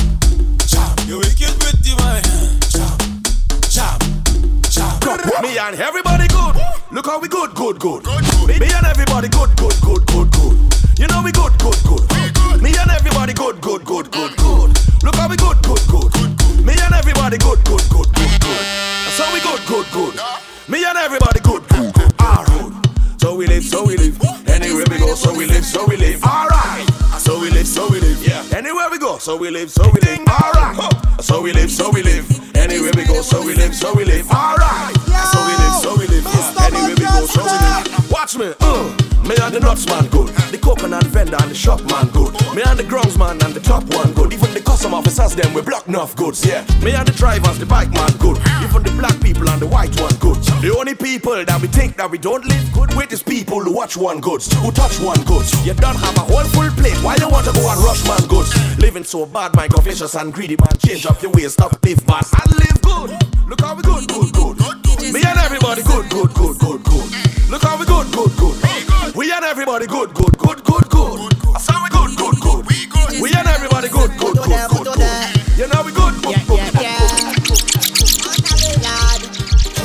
jam. 0.67 0.95
You 1.09 1.19
wicked 1.19 1.57
with 1.59 1.79
the 1.83 1.93
man. 1.99 2.23
Jam, 2.71 2.97
jam, 3.67 3.99
jam. 4.71 5.43
Me 5.43 5.59
and 5.59 5.75
everybody 5.81 6.29
good. 6.29 6.55
Look 6.93 7.07
how 7.07 7.19
we 7.19 7.27
good, 7.29 7.55
good, 7.55 7.81
good. 7.81 8.05
Me, 8.47 8.59
me 8.61 8.69
and 8.73 8.87
everybody 8.87 9.29
good, 9.29 9.57
good, 9.57 9.75
good, 9.83 10.07
good, 10.07 10.31
good. 10.31 10.57
You 10.99 11.07
know 11.09 11.23
we 11.23 11.33
good, 11.33 11.53
good, 11.59 11.79
good. 11.85 12.63
Me 12.63 12.73
and 12.79 12.91
everybody 12.91 13.33
good, 13.33 13.61
good, 13.61 13.85
good, 13.85 14.11
good, 14.11 14.37
good. 14.37 14.71
Look 15.03 15.17
how 15.17 15.29
we 15.29 15.37
good, 15.37 15.61
good, 15.63 15.83
good. 15.89 16.13
Good 16.13 16.65
Me 16.65 16.75
and 16.79 16.95
everybody 16.95 17.39
good, 17.39 17.65
good, 17.65 17.83
good, 17.91 18.09
good, 18.15 18.41
good. 18.41 18.67
So 19.17 19.25
we 19.33 19.41
good, 19.41 19.61
good, 19.67 19.87
good. 19.93 20.15
Me 20.69 20.85
and 20.85 20.97
everybody 20.99 21.41
good, 21.41 21.67
good, 21.69 21.93
good. 21.95 22.13
So 23.21 23.37
we 23.37 23.47
live, 23.47 23.65
so 23.65 23.85
we 23.85 23.97
live. 23.97 24.21
Anywhere 24.49 24.85
we 24.91 24.99
go, 24.99 25.15
so 25.15 25.33
we 25.35 25.47
live, 25.47 25.65
so 25.65 25.87
we 25.87 25.97
live. 25.97 26.23
Alright. 26.25 26.89
So 27.19 27.41
we 27.41 27.51
live, 27.51 27.67
so 27.67 27.89
we 27.89 28.01
live. 28.01 28.21
Yeah. 28.27 28.45
Anywhere 28.57 28.91
we 28.91 28.99
go, 28.99 29.19
so 29.19 29.37
we 29.37 29.51
live, 29.51 29.71
so 29.71 29.85
we 29.91 30.01
live. 30.01 30.29
Alright. 30.29 31.23
So 31.23 31.41
we 31.41 31.53
live, 31.53 31.71
so 31.71 31.91
we 31.91 32.03
live. 32.03 32.27
Anywhere 32.57 32.93
we 32.97 33.05
go, 33.05 33.23
so 33.23 33.45
we 33.45 33.55
live, 33.55 33.75
so 33.75 33.95
we 33.95 34.05
live. 34.05 34.31
Alright. 34.31 34.97
So 35.33 35.39
we 35.47 35.55
live, 35.57 35.75
so 35.83 35.97
we 35.97 36.07
live. 36.09 36.27
Anywhere 36.61 36.89
we 36.89 37.05
go, 37.05 37.27
so 37.27 37.43
we 37.43 37.49
live. 37.49 38.02
Watch 38.23 38.39
me, 38.39 38.55
uh. 38.61 38.85
Me 39.27 39.35
and 39.43 39.53
the 39.53 39.59
nuts 39.59 39.85
man 39.87 40.07
good. 40.07 40.29
The 40.55 40.59
coconut 40.63 41.03
vendor 41.11 41.35
and 41.43 41.51
the 41.51 41.57
shop 41.57 41.83
man 41.91 42.07
good. 42.15 42.31
Me 42.55 42.63
and 42.63 42.79
the 42.79 42.87
grounds 42.87 43.19
man 43.19 43.35
and 43.43 43.53
the 43.53 43.59
top 43.59 43.83
one 43.99 44.15
good. 44.15 44.33
Even 44.33 44.55
the 44.55 44.63
custom 44.63 44.95
officers 44.95 45.35
them 45.35 45.53
we 45.53 45.61
block 45.61 45.89
enough 45.89 46.15
goods. 46.15 46.47
Yeah. 46.47 46.63
Me 46.87 46.95
and 46.95 47.03
the 47.03 47.11
drivers, 47.19 47.59
the 47.59 47.67
bike 47.67 47.91
man 47.91 48.15
good. 48.23 48.39
Even 48.63 48.87
the 48.87 48.95
black 48.95 49.19
people 49.19 49.51
and 49.51 49.61
the 49.61 49.67
white 49.67 49.91
one 49.99 50.15
good. 50.23 50.39
The 50.63 50.71
only 50.71 50.95
people 50.95 51.35
that 51.35 51.59
we 51.61 51.67
think 51.67 51.97
that 51.97 52.09
we 52.09 52.17
don't 52.17 52.47
live 52.47 52.63
good 52.73 52.95
with 52.95 53.13
is 53.13 53.25
people 53.25 53.59
who 53.59 53.75
watch 53.75 53.97
one 53.97 54.21
goods, 54.21 54.47
who 54.63 54.71
touch 54.71 55.03
one 55.03 55.19
goods. 55.27 55.51
You 55.67 55.75
don't 55.75 55.99
have 55.99 56.15
a 56.15 56.23
whole 56.23 56.47
full 56.55 56.71
plate. 56.79 56.95
Why 57.03 57.19
you 57.19 57.27
want 57.27 57.51
to 57.51 57.53
go 57.59 57.67
and 57.67 57.83
rush 57.83 58.07
man 58.07 58.23
goods? 58.31 58.55
Living 58.79 59.03
so 59.03 59.27
bad, 59.27 59.57
my 59.57 59.67
vicious 59.83 60.15
and 60.15 60.33
greedy 60.33 60.55
man. 60.63 60.79
Change 60.79 61.07
up 61.11 61.21
your 61.27 61.33
ways, 61.35 61.55
stop 61.55 61.75
live 61.83 61.99
bad 62.07 62.23
and 62.23 62.55
live 62.55 62.79
good. 62.87 63.11
Look 63.51 63.61
how 63.67 63.75
we 63.75 63.83
good, 63.83 64.07
good, 64.07 64.31
good. 64.31 64.63
Me 65.11 65.19
and 65.27 65.39
everybody 65.43 65.83
good, 65.83 66.07
good, 66.09 66.31
good, 66.35 66.59
good, 66.63 66.85
good. 66.85 67.42
Look 67.53 67.65
how 67.65 67.77
we 67.79 67.85
good, 67.85 68.11
good, 68.13 68.35
good. 68.39 69.15
We 69.15 69.31
and 69.31 69.45
everybody 69.45 69.87
good, 69.87 70.15
good, 70.15 70.39
good, 70.39 70.65
good, 70.65 70.89
good. 70.89 71.21
I 71.55 71.59
say 71.61 71.75
we 71.85 71.91
good, 71.91 72.17
good, 72.17 72.41
good. 72.41 72.65
We 73.21 73.29
and 73.35 73.47
everybody 73.47 73.91
good, 73.91 74.11
good, 74.17 74.37
good, 74.39 74.71
good, 74.71 74.87
good. 74.97 75.59
You 75.59 75.69
know 75.69 75.83
we 75.85 75.93
good, 75.93 76.15
good, 76.23 76.47
good, 76.49 76.73
good. 76.73 76.93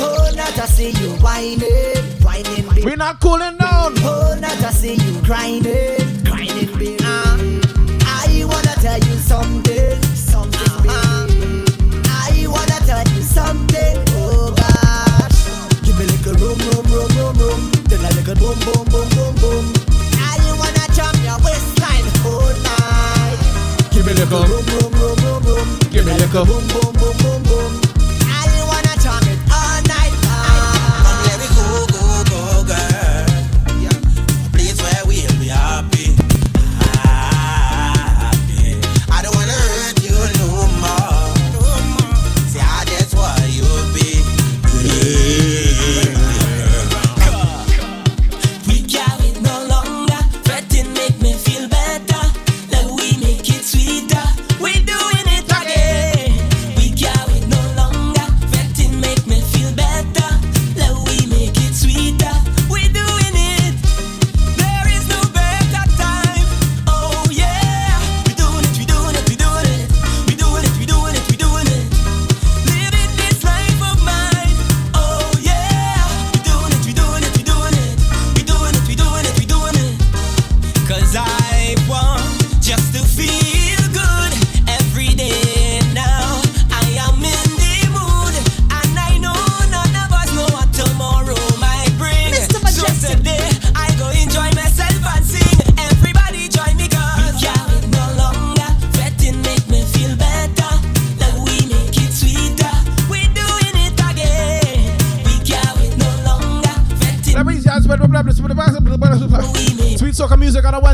Oh, 0.00 0.32
not 0.34 0.54
to 0.54 0.66
see 0.66 0.92
you 0.92 1.10
whining, 1.20 2.00
whining, 2.24 2.68
baby. 2.70 2.84
We're 2.86 2.96
not 2.96 3.20
cooling 3.20 3.58
down. 3.58 3.92
Oh, 3.98 4.34
not 4.40 4.56
to 4.60 4.72
see 4.72 4.94
you 4.94 5.20
grinding, 5.20 6.24
grinding, 6.24 6.72
baby. 6.78 6.96
Uh-huh. 7.00 7.36
I 8.06 8.44
wanna 8.46 8.74
tell 8.80 8.98
you 8.98 9.14
something, 9.18 9.58
something, 9.58 9.87
Like 18.28 18.40
boom, 18.40 18.58
boom, 18.60 18.84
boom, 18.92 19.08
boom, 19.16 19.34
boom. 19.36 19.72
I 20.20 20.36
wanna 20.60 20.84
jump 20.92 21.16
your 21.24 21.40
waistline 21.40 22.04
all 22.28 22.52
night. 22.60 23.38
Give 23.90 24.04
me 24.04 24.12
the 24.12 24.26
Room, 24.28 24.68
room, 24.68 24.92
room, 25.00 25.16
room, 25.24 25.42
room. 25.44 25.78
Give 25.90 26.04
me 26.04 26.12
the 26.12 26.28
Boom, 26.44 26.68
boom, 26.68 26.92
boom, 26.92 27.16
boom, 27.16 27.47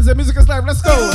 Wednesday. 0.07 0.15
Music 0.15 0.37
is 0.37 0.49
live. 0.49 0.67
Let's 0.67 0.83
go. 0.83 1.14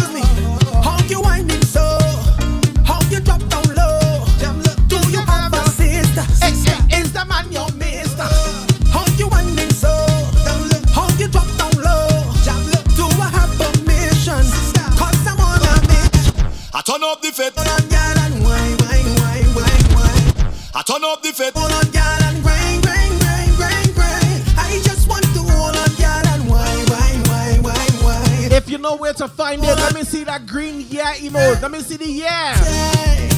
Let 31.31 31.69
me 31.69 31.79
see 31.81 31.95
the 31.95 32.09
yeah. 32.09 32.55
yeah. 32.55 33.29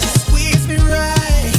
Just 0.00 0.26
squeeze 0.26 0.68
me 0.68 0.76
right. 0.76 1.52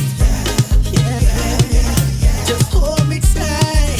Just 2.45 2.71
hold 2.71 3.07
me 3.07 3.19
tight. 3.19 3.99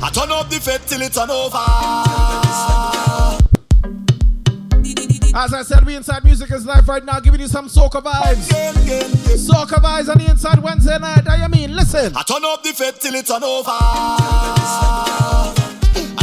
I 0.00 0.10
turn 0.12 0.30
up 0.30 0.48
the 0.48 0.60
fed 0.60 0.80
till 0.86 1.02
it's 1.02 1.16
an 1.16 1.30
over. 1.30 1.58
As 5.34 5.54
I 5.54 5.62
said, 5.62 5.84
we 5.84 5.96
inside 5.96 6.24
music 6.24 6.52
is 6.52 6.64
live 6.64 6.88
right 6.88 7.04
now, 7.04 7.18
giving 7.18 7.40
you 7.40 7.48
some 7.48 7.66
soca 7.68 8.02
vibes. 8.02 8.81
Soca 9.42 9.80
Vibes 9.80 10.08
on 10.08 10.18
the 10.18 10.30
inside 10.30 10.60
Wednesday 10.60 10.98
night. 10.98 11.28
I 11.28 11.48
mean, 11.48 11.74
listen. 11.74 12.16
I 12.16 12.22
turn 12.22 12.44
up 12.44 12.62
the 12.62 12.72
fed 12.72 13.00
till 13.00 13.14
it's 13.14 13.30
on 13.30 13.42
over. 13.42 13.70
I 13.70 13.82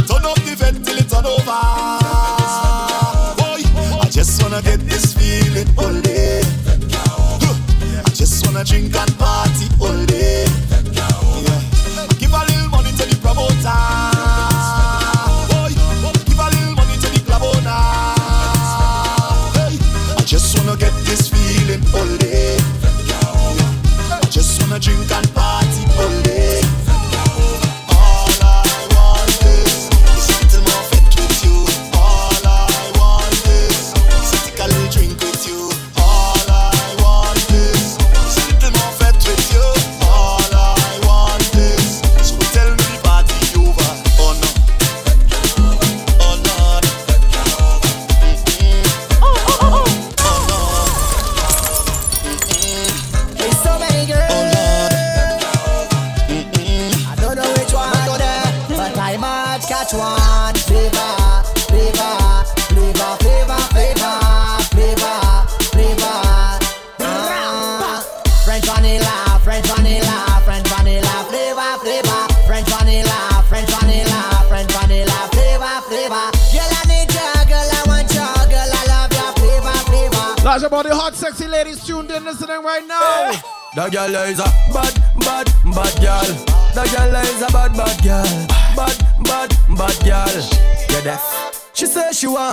turn 0.08 0.24
up 0.24 0.36
the 0.36 0.56
fed 0.56 0.82
till 0.82 0.96
it's 0.96 1.12
on 1.12 1.26
over. 1.26 1.60
Boy, 3.36 3.62
I 4.00 4.08
just 4.10 4.42
wanna 4.42 4.62
get 4.62 4.80
this 4.88 5.12
feeling 5.12 5.68
all. 5.76 6.00
I 8.06 8.10
just 8.14 8.46
wanna 8.46 8.64
drink 8.64 8.96
and 8.96 9.09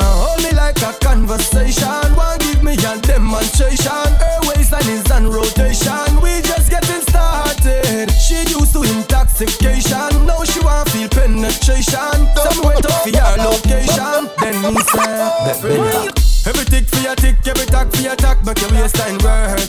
Hold 0.01 0.43
me 0.43 0.51
like 0.51 0.81
a 0.81 0.93
conversation. 0.99 2.15
One 2.15 2.37
give 2.39 2.63
me 2.63 2.73
a 2.73 2.97
demonstration. 3.01 4.07
Airways 4.21 4.71
and 4.73 4.87
is 4.87 5.09
on 5.11 5.27
rotation. 5.27 6.21
We 6.21 6.41
just 6.41 6.69
getting 6.69 7.01
started. 7.01 8.11
She 8.11 8.37
used 8.53 8.73
to 8.73 8.83
intoxication. 8.83 10.25
Now 10.25 10.43
she 10.43 10.59
want 10.61 10.89
feel 10.89 11.09
penetration. 11.09 12.17
Somewhere 12.35 12.77
to 12.81 12.91
for 13.03 13.09
your 13.09 13.37
location. 13.37 14.29
Then 14.39 14.73
me 14.73 14.81
say, 14.93 16.27
Every 16.47 16.65
tick 16.65 16.87
for 16.87 17.01
your 17.01 17.15
tick, 17.15 17.35
every 17.45 17.65
tack 17.65 17.91
for 17.91 18.01
your 18.01 18.15
tack, 18.15 18.37
but 18.43 18.59
your 18.61 18.71
waistline 18.71 19.17
work. 19.19 19.59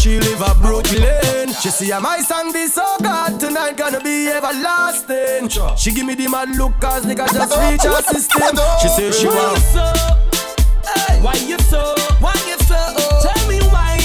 She 0.00 0.18
live 0.18 0.40
a 0.40 0.54
Brooklyn. 0.54 1.52
She 1.60 1.68
see 1.68 1.90
a 1.90 2.00
my 2.00 2.20
song 2.20 2.54
be 2.54 2.66
so 2.68 2.96
good 3.02 3.38
tonight 3.38 3.76
gonna 3.76 4.00
be 4.00 4.28
everlasting. 4.28 5.50
She 5.76 5.92
give 5.92 6.06
me 6.06 6.14
the 6.14 6.26
mad 6.26 6.56
look 6.56 6.72
cause 6.80 7.04
nigga 7.04 7.30
just 7.30 7.54
reach 7.60 7.82
her 7.82 8.00
system. 8.04 8.56
She 8.80 8.88
say 8.88 9.10
she 9.12 9.26
want. 9.26 9.58
So. 9.58 9.92
Why 11.20 11.34
you 11.34 11.58
so? 11.58 11.94
Why 12.18 12.32
you 12.48 12.56
so? 12.64 12.76
Oh? 12.78 13.20
Tell 13.22 13.46
me 13.46 13.60
why 13.68 13.98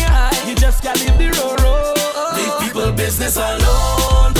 you 0.46 0.56
just 0.56 0.84
gotta 0.84 1.00
leave 1.00 1.18
the 1.18 1.64
road. 1.64 2.36
Leave 2.36 2.60
people 2.60 2.92
business 2.92 3.38
alone. 3.38 4.35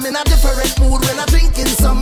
I'm 0.00 0.06
in 0.06 0.16
a 0.16 0.24
different 0.24 0.80
mood 0.80 1.04
when 1.04 1.20
I'm 1.20 1.26
drinking 1.26 1.66
some 1.66 2.00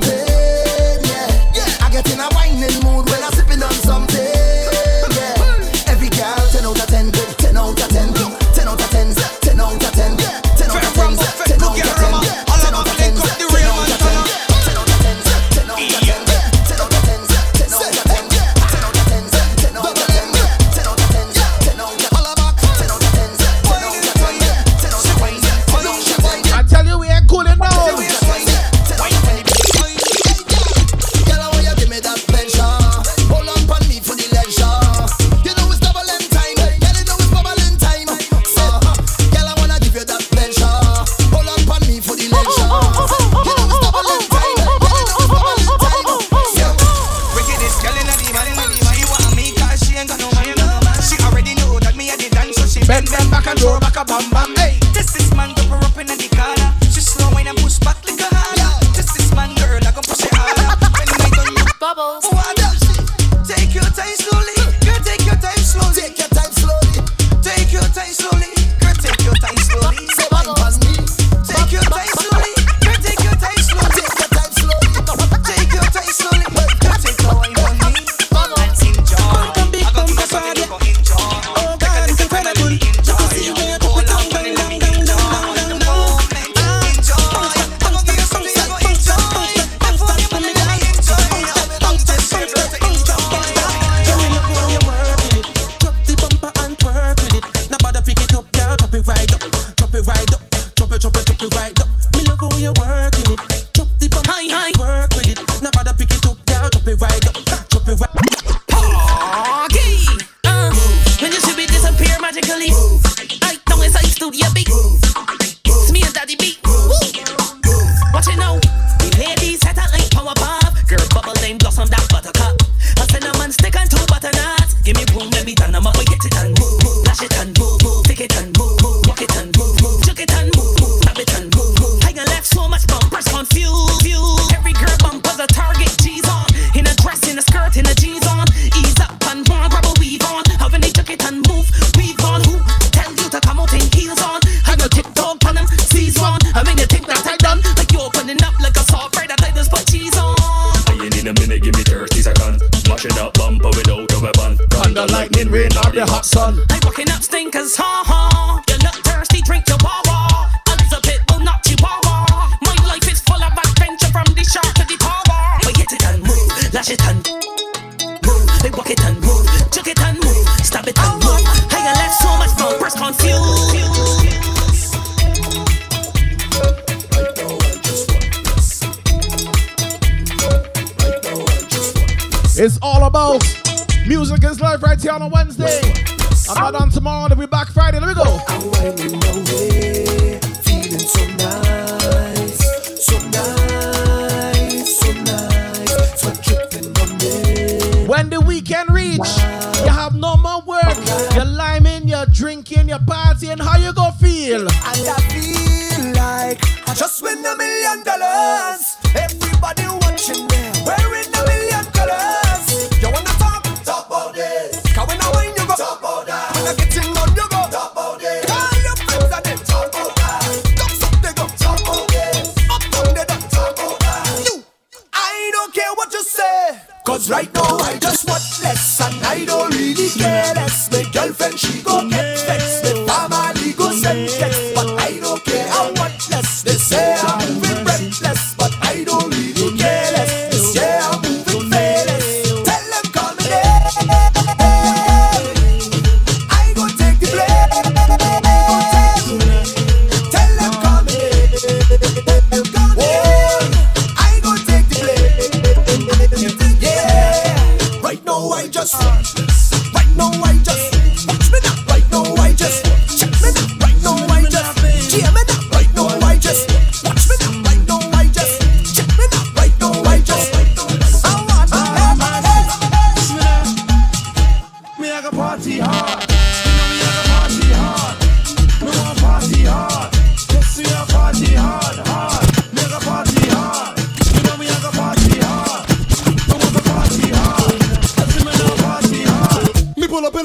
nigga 275.18 275.30
party 275.32 275.78
hard. 275.80 276.27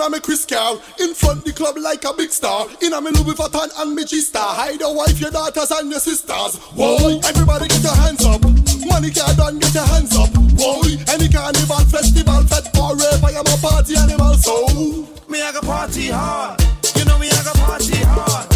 on 0.03 0.11
me 0.11 0.19
Chris 0.19 0.45
car. 0.45 0.75
In 0.99 1.13
front 1.13 1.45
the 1.45 1.53
club 1.53 1.77
like 1.77 2.03
a 2.03 2.13
big 2.13 2.31
star. 2.31 2.67
In 2.81 2.93
a 2.93 3.01
me 3.01 3.11
Louis 3.11 3.33
Vuitton 3.33 3.69
and 3.79 3.95
me 3.95 4.03
G-Star. 4.03 4.53
Hide 4.53 4.79
your 4.79 4.95
wife, 4.95 5.19
your 5.19 5.31
daughters 5.31 5.71
and 5.71 5.89
your 5.89 5.99
sisters. 5.99 6.57
Whoa, 6.75 7.19
everybody 7.23 7.67
get 7.67 7.83
your 7.83 7.95
hands 7.95 8.25
up. 8.25 8.43
Money 8.85 9.11
car 9.11 9.33
done, 9.35 9.59
get 9.59 9.73
your 9.73 9.87
hands 9.87 10.15
up. 10.15 10.29
Whoa, 10.59 10.83
any 11.07 11.29
carnival, 11.29 11.83
festival, 11.87 12.43
fed 12.43 12.67
for 12.75 12.95
rape. 12.99 13.23
I 13.23 13.39
am 13.39 13.47
a 13.47 13.57
party 13.63 13.95
animal, 13.95 14.35
so. 14.35 14.67
Me 15.29 15.41
I 15.41 15.51
go 15.53 15.61
party 15.61 16.09
hard. 16.09 16.61
You 16.95 17.05
know 17.05 17.17
me 17.17 17.29
I 17.31 17.43
go 17.43 17.53
party 17.63 17.95
hard. 18.03 18.52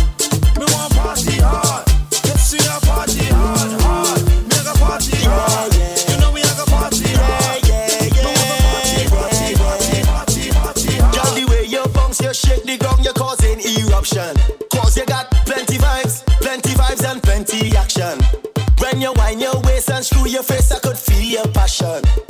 And 19.90 20.06
through 20.06 20.28
your 20.28 20.44
face, 20.44 20.72
I 20.72 20.80
could 20.80 20.98
feel 20.98 21.22
your 21.22 21.48
passion. 21.48 22.27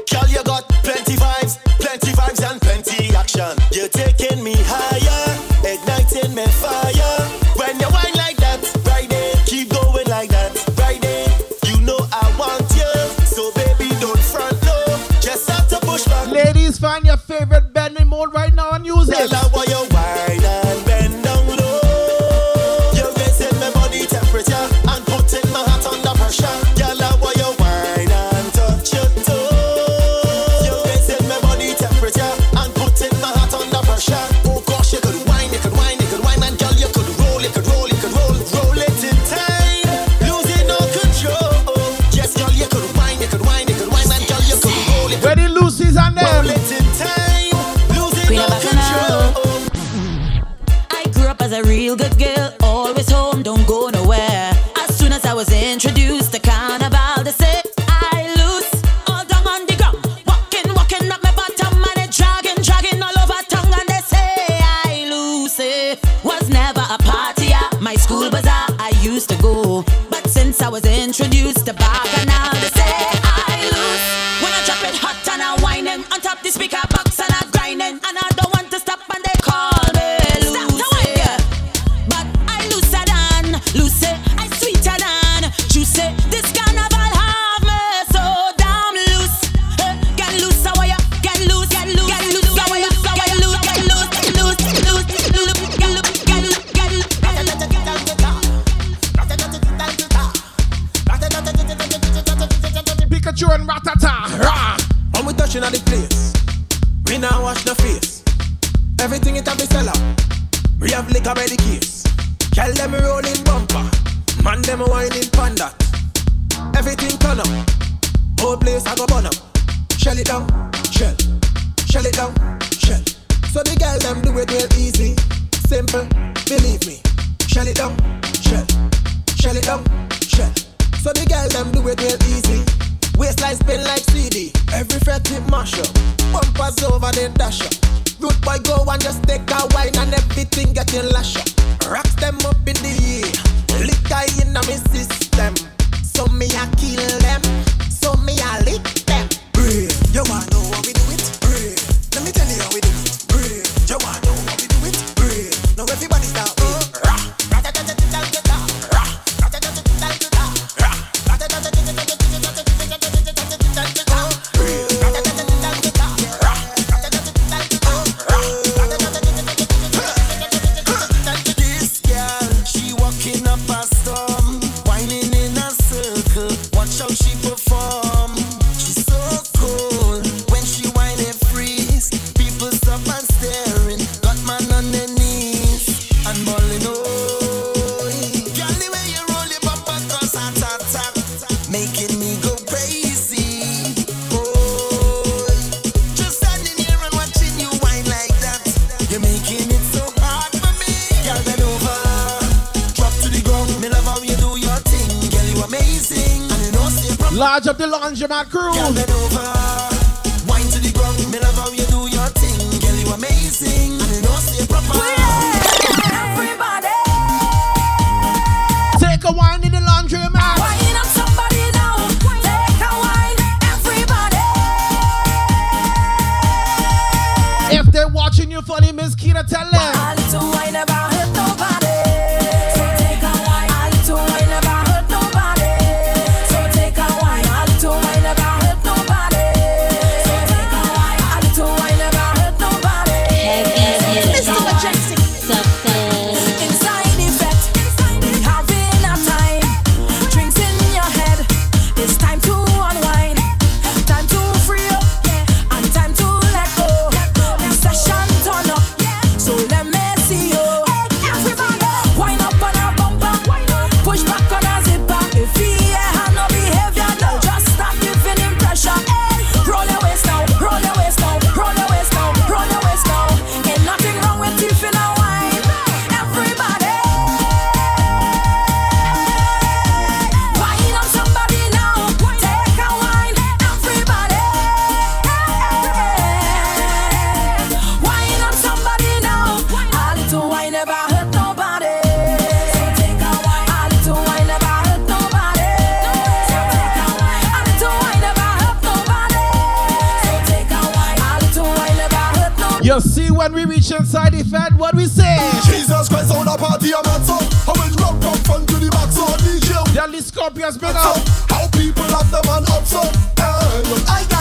shall 303.02 303.12
see 303.12 303.32
when 303.32 303.54
we 303.54 303.66
reach 303.66 303.92
inside 303.92 304.34
the 304.34 304.44
fan 304.44 304.78
what 304.78 304.96
we 304.96 305.06
say. 305.06 305.38
Jesus 305.66 306.10
Christ 306.10 306.34
on 306.34 306.48
a 306.48 306.58
party, 306.58 306.94
I'm 306.94 307.06
at 307.06 307.26
top. 307.26 307.44
I 307.68 307.74
will 307.78 307.94
rock 308.02 308.18
from 308.22 308.38
front 308.46 308.70
to 308.70 308.76
the 308.76 308.90
back, 308.90 309.12
so 309.12 309.26
DJ. 309.46 309.70
Yeah, 309.94 310.08
the 310.08 310.22
Scorpions 310.22 310.78
been 310.78 310.96
up. 310.96 311.18
How 311.50 311.68
people 311.78 312.06
have 312.06 312.30
the 312.32 312.42
man 312.46 312.64
up, 312.74 312.86
so. 312.86 313.02
Uh, 313.38 314.06
I 314.10 314.26
got 314.30 314.37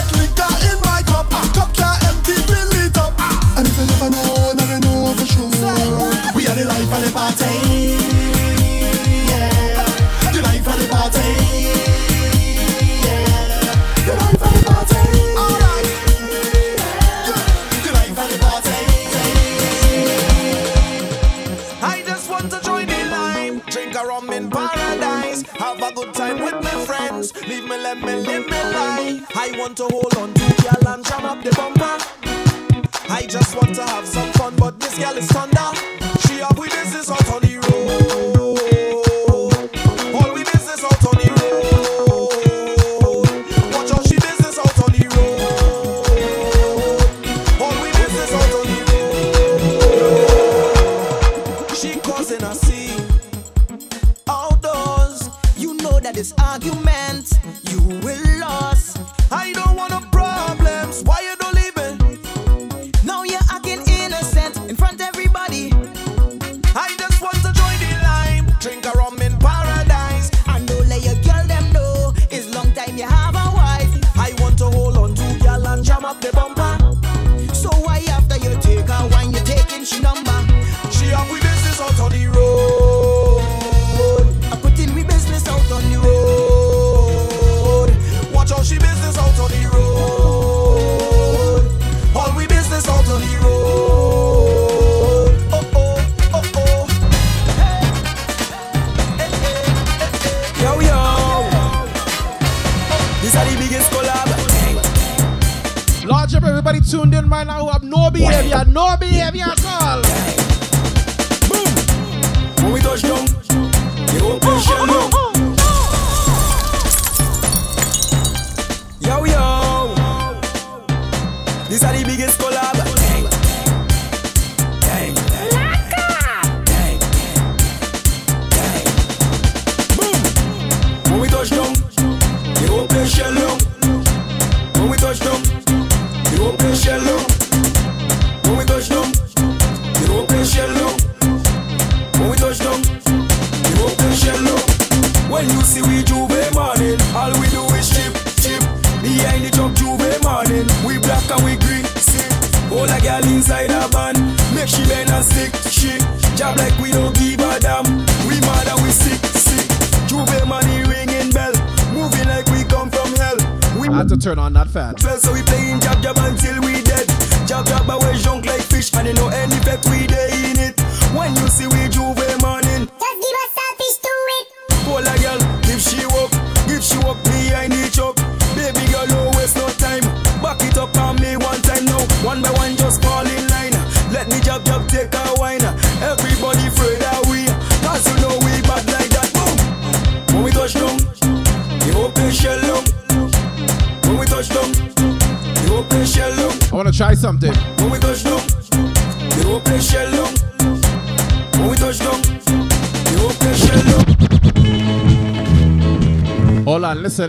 girl 34.99 35.17
is 35.19 35.27
thunder. 35.27 35.66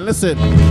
listen. 0.07 0.66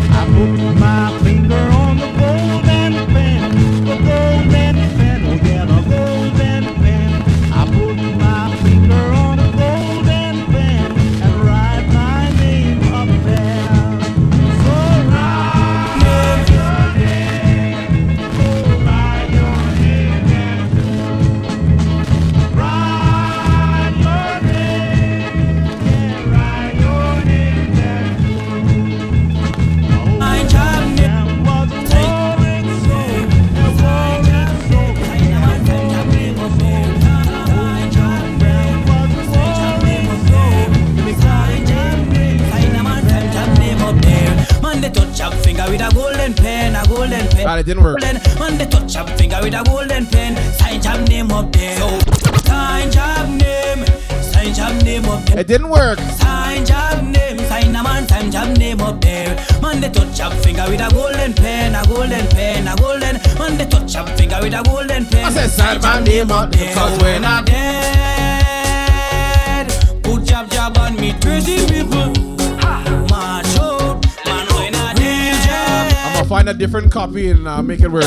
copy 76.97 77.28
and 77.28 77.47
uh, 77.47 77.62
make 77.62 77.81
it 77.81 77.91
work. 77.92 78.05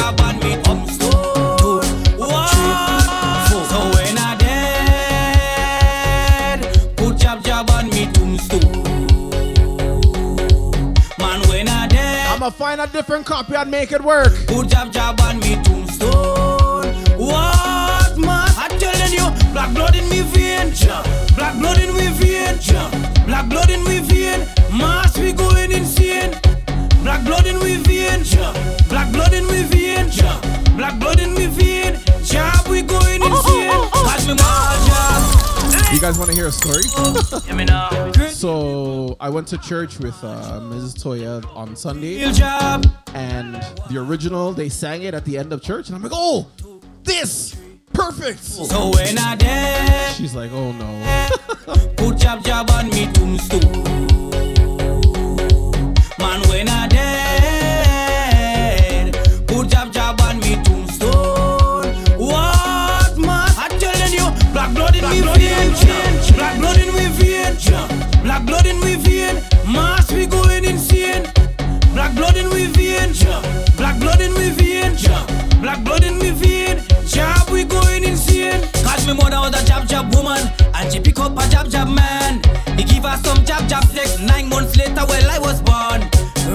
I'ma 12.31 12.49
find 12.49 12.81
a 12.81 12.87
different 12.87 13.27
copy 13.27 13.53
and 13.53 13.69
make 13.69 13.91
it 13.91 14.03
work. 14.03 14.33
What 17.19 18.17
man? 18.17 18.49
I'm 18.57 18.79
telling 18.79 19.13
you, 19.13 19.29
black 19.53 19.71
blood 19.75 19.95
in 19.95 20.09
me 20.09 20.21
vein, 20.21 20.73
black 21.35 21.59
blood 21.59 21.77
in 21.79 21.93
me 21.93 22.07
vein, 22.07 22.57
black 23.27 23.47
blood 23.49 23.69
in 23.69 23.83
me 23.83 23.99
vein. 23.99 24.18
guys 36.09 36.17
want 36.17 36.31
to 36.31 36.35
hear 36.35 36.47
a 36.47 36.51
story? 36.51 36.81
so 38.31 39.15
I 39.19 39.29
went 39.29 39.47
to 39.49 39.59
church 39.59 39.99
with 39.99 40.15
uh, 40.23 40.59
Mrs. 40.59 40.95
Toya 40.95 41.45
on 41.55 41.75
Sunday, 41.75 42.23
and 43.13 43.53
the 43.91 43.97
original 43.99 44.51
they 44.51 44.69
sang 44.69 45.03
it 45.03 45.13
at 45.13 45.23
the 45.23 45.37
end 45.37 45.53
of 45.53 45.61
church, 45.61 45.87
and 45.87 45.95
I'm 45.95 46.01
like, 46.01 46.11
oh, 46.15 46.47
this 47.03 47.55
perfect. 47.93 48.39
So 48.39 48.89
when 48.89 49.19
I 49.19 49.35
die, 49.35 50.11
she's 50.13 50.33
like, 50.33 50.51
oh 50.51 50.71
no. 50.71 51.29
Put 51.97 52.17
jab 52.17 52.43
jab 52.43 52.71
on 52.71 52.89
me 52.89 53.05
tombstone, 53.13 53.83
man. 56.17 56.41
When 56.49 56.69
I 56.69 56.87
Black 72.09 72.33
blood 72.33 72.37
in 72.37 72.49
we 72.49 72.65
vein. 72.65 73.13
Black 73.77 73.99
blood 73.99 74.19
in 74.19 74.33
we 74.33 74.49
vein. 74.49 74.95
Black 75.61 75.83
blood 75.83 76.03
in 76.03 76.17
we 76.17 76.31
vein. 76.31 76.81
Jab 77.05 77.47
we 77.51 77.63
going 77.63 78.03
insane. 78.03 78.61
Catch 78.83 79.05
me 79.05 79.13
mother 79.13 79.37
was 79.37 79.61
a 79.61 79.63
jab 79.63 79.87
jab 79.87 80.13
woman, 80.15 80.41
and 80.73 80.91
she 80.91 80.99
pick 80.99 81.19
up 81.19 81.37
a 81.37 81.47
jab 81.49 81.69
jab 81.69 81.87
man. 81.87 82.41
He 82.77 82.83
give 82.83 83.03
her 83.03 83.15
some 83.17 83.45
jab 83.45 83.69
jab 83.69 83.83
sex. 83.85 84.19
Nine 84.19 84.49
months 84.49 84.75
later, 84.75 85.05
well 85.07 85.29
I 85.29 85.37
was 85.37 85.61
born. 85.61 86.01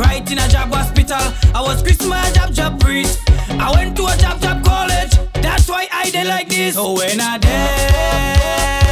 Right 0.00 0.28
in 0.28 0.38
a 0.38 0.48
jab 0.48 0.74
hospital, 0.74 1.22
I 1.54 1.62
was 1.62 1.82
Christmas 1.82 2.32
jab 2.32 2.52
jab 2.52 2.80
priest. 2.80 3.20
I 3.50 3.70
went 3.76 3.96
to 3.98 4.06
a 4.06 4.16
jab 4.16 4.40
jab 4.40 4.64
college. 4.64 5.12
That's 5.34 5.68
why 5.68 5.86
I 5.92 6.10
did 6.10 6.26
like 6.26 6.48
this. 6.48 6.74
So 6.74 6.94
when 6.94 7.20
I 7.20 7.38
dead. 7.38 8.83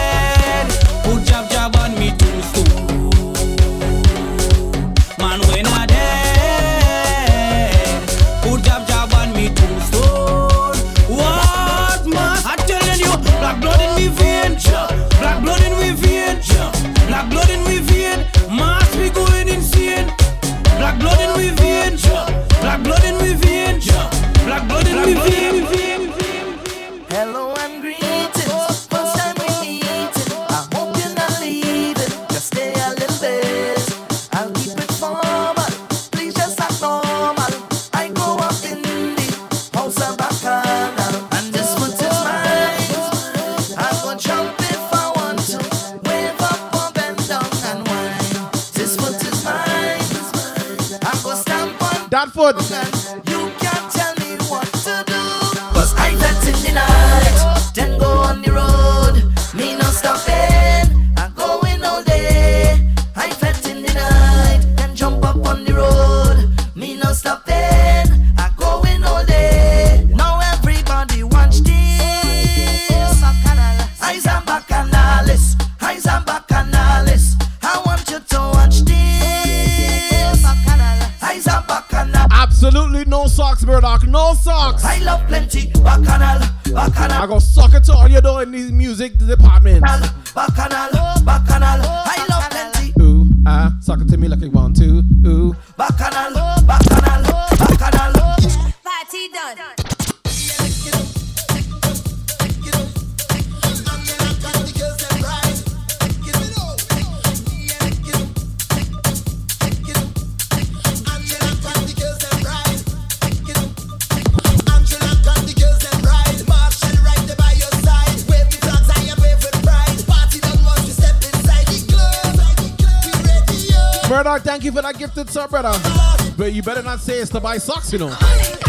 brother. 125.49 126.35
But 126.37 126.53
you 126.53 126.63
better 126.63 126.83
not 126.83 127.01
say 127.01 127.19
it's 127.19 127.31
to 127.31 127.41
buy 127.41 127.59
socks, 127.59 127.93
you 127.93 127.99
know. 127.99 128.62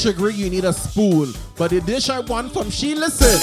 sugary, 0.00 0.32
you 0.32 0.48
need 0.48 0.64
a 0.64 0.72
spoon. 0.72 1.34
But 1.56 1.70
the 1.70 1.80
dish 1.82 2.08
I 2.08 2.20
want 2.20 2.52
from 2.52 2.70
Sheila 2.70 3.10
said, 3.10 3.38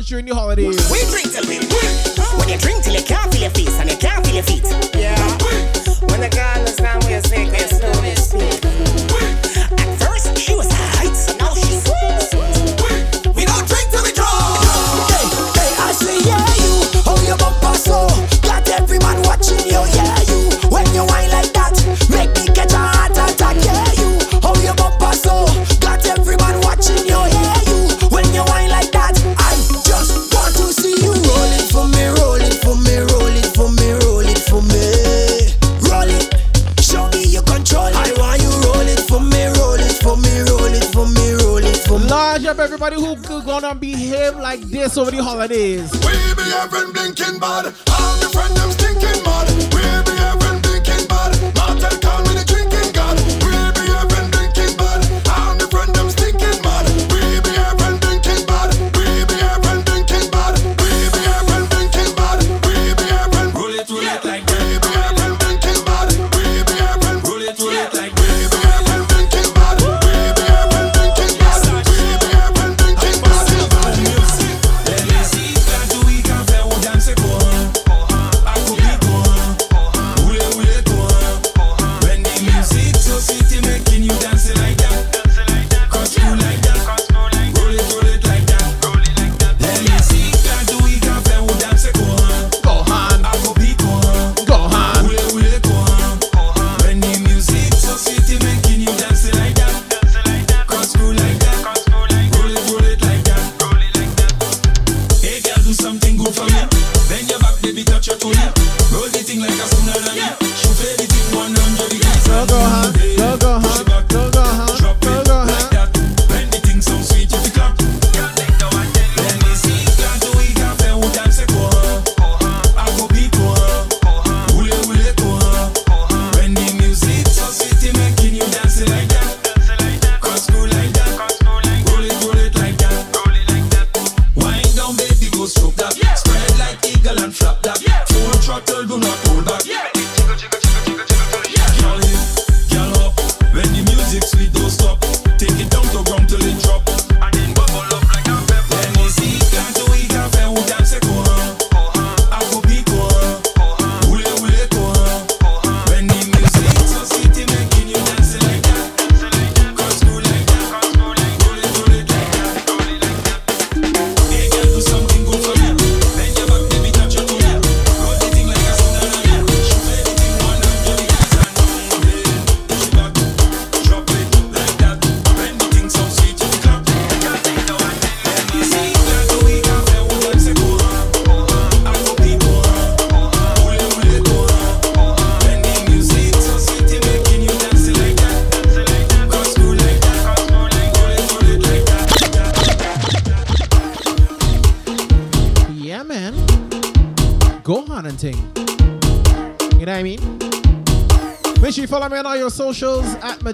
once 0.00 0.10
you're 0.10 0.18
in 0.18 0.26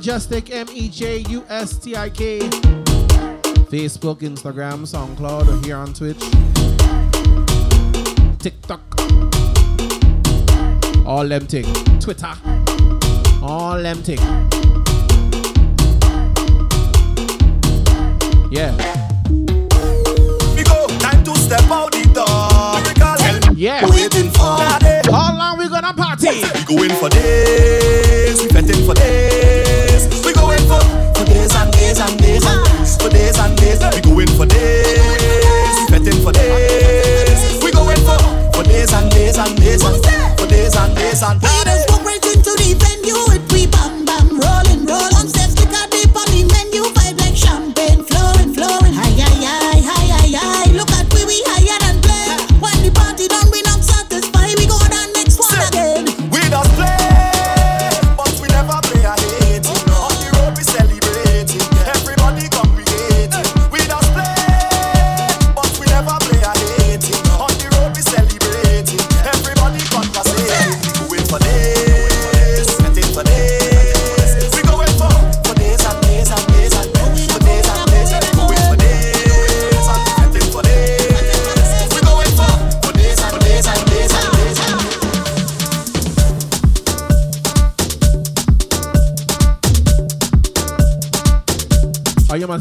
Mejustik, 0.06 0.50
M 0.54 0.68
E 0.72 0.88
J 0.88 1.24
U 1.30 1.42
S 1.48 1.78
T 1.78 1.96
I 1.96 2.08
K. 2.10 2.38
Facebook, 3.68 4.20
Instagram, 4.20 4.86
SoundCloud, 4.86 5.64
here 5.64 5.76
on 5.78 5.92
Twitch, 5.92 6.20
TikTok, 8.38 8.80
all 11.04 11.26
them 11.26 11.48
things. 11.48 11.66
Twitter, 11.98 12.32
all 13.42 13.82
them 13.82 14.00
things. 14.04 14.20
Yeah. 18.52 18.76
We 20.54 20.62
go, 20.62 20.86
time 21.00 21.24
to 21.24 21.34
step 21.34 21.68
out 21.68 21.90
the 21.90 22.04
door. 22.14 23.56
Yeah. 23.56 23.84
Waiting 23.90 24.30
for. 24.30 25.10
How 25.12 25.36
long 25.36 25.58
we 25.58 25.68
gonna 25.68 25.92
party? 25.92 26.44
We 26.54 26.76
going 26.76 26.90
for 26.90 27.08
days. 27.08 27.85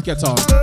gets 0.05 0.23
on. 0.23 0.54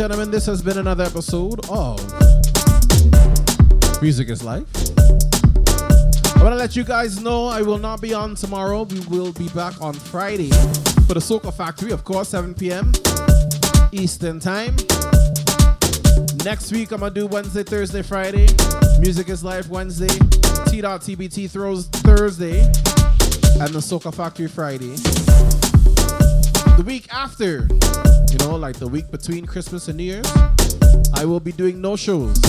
Gentlemen, 0.00 0.30
this 0.30 0.46
has 0.46 0.62
been 0.62 0.78
another 0.78 1.04
episode 1.04 1.60
of 1.68 2.00
Music 4.00 4.30
is 4.30 4.42
Life. 4.42 4.66
I 5.68 6.42
want 6.42 6.54
to 6.54 6.56
let 6.56 6.74
you 6.74 6.84
guys 6.84 7.20
know 7.20 7.44
I 7.44 7.60
will 7.60 7.76
not 7.76 8.00
be 8.00 8.14
on 8.14 8.34
tomorrow. 8.34 8.84
We 8.84 9.00
will 9.00 9.34
be 9.34 9.50
back 9.50 9.78
on 9.82 9.92
Friday 9.92 10.48
for 11.06 11.12
the 11.12 11.20
Soca 11.20 11.52
Factory, 11.52 11.92
of 11.92 12.02
course, 12.04 12.30
7 12.30 12.54
p.m. 12.54 12.92
Eastern 13.92 14.40
Time. 14.40 14.74
Next 16.46 16.72
week, 16.72 16.92
I'm 16.92 17.00
going 17.00 17.12
to 17.12 17.20
do 17.20 17.26
Wednesday, 17.26 17.62
Thursday, 17.62 18.00
Friday. 18.00 18.46
Music 19.00 19.28
is 19.28 19.44
Life 19.44 19.68
Wednesday. 19.68 20.08
T.TBT 20.70 21.50
throws 21.50 21.88
Thursday. 21.88 22.60
And 23.60 23.68
the 23.68 23.80
Soca 23.80 24.14
Factory 24.14 24.48
Friday. 24.48 24.96
The 26.78 26.84
week 26.86 27.06
after, 27.12 27.68
you 28.32 28.38
know, 28.38 28.56
like 28.56 28.78
the 28.78 28.86
week 28.86 29.10
between 29.10 29.46
Christmas 29.46 29.88
and 29.88 29.96
New 29.96 30.04
Year's, 30.04 30.32
I 31.14 31.24
will 31.24 31.40
be 31.40 31.52
doing 31.52 31.80
no 31.80 31.96
shows. 31.96 32.40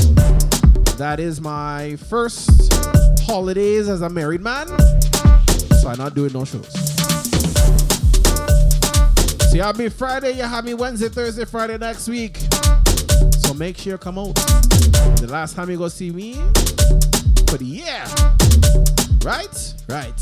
That 0.98 1.20
is 1.20 1.42
my 1.42 1.96
first 1.96 2.74
holidays 3.22 3.90
as 3.90 4.02
a 4.02 4.10
married 4.10 4.42
man. 4.42 4.68
So 5.82 5.90
I'm 5.90 5.98
not 5.98 6.14
doing 6.14 6.34
no 6.34 6.46
shows. 6.46 6.72
So 9.50 9.56
you 9.56 9.64
have 9.64 9.78
me 9.78 9.90
Friday, 9.90 10.32
you 10.38 10.44
have 10.44 10.66
me 10.66 10.74
Wednesday, 10.74 11.10
Thursday, 11.10 11.46
Friday 11.46 11.78
next 11.78 12.08
week. 12.08 12.38
So 13.40 13.54
make 13.54 13.78
sure 13.78 13.94
you 13.94 13.98
come 13.98 14.20
out. 14.20 14.36
The 14.36 15.28
last 15.30 15.56
time 15.56 15.70
you 15.70 15.78
go 15.78 15.88
see 15.88 16.12
me, 16.12 16.36
for 17.52 17.58
the 17.58 17.66
year. 17.66 18.04
Right? 19.26 19.74
Right. 19.90 20.14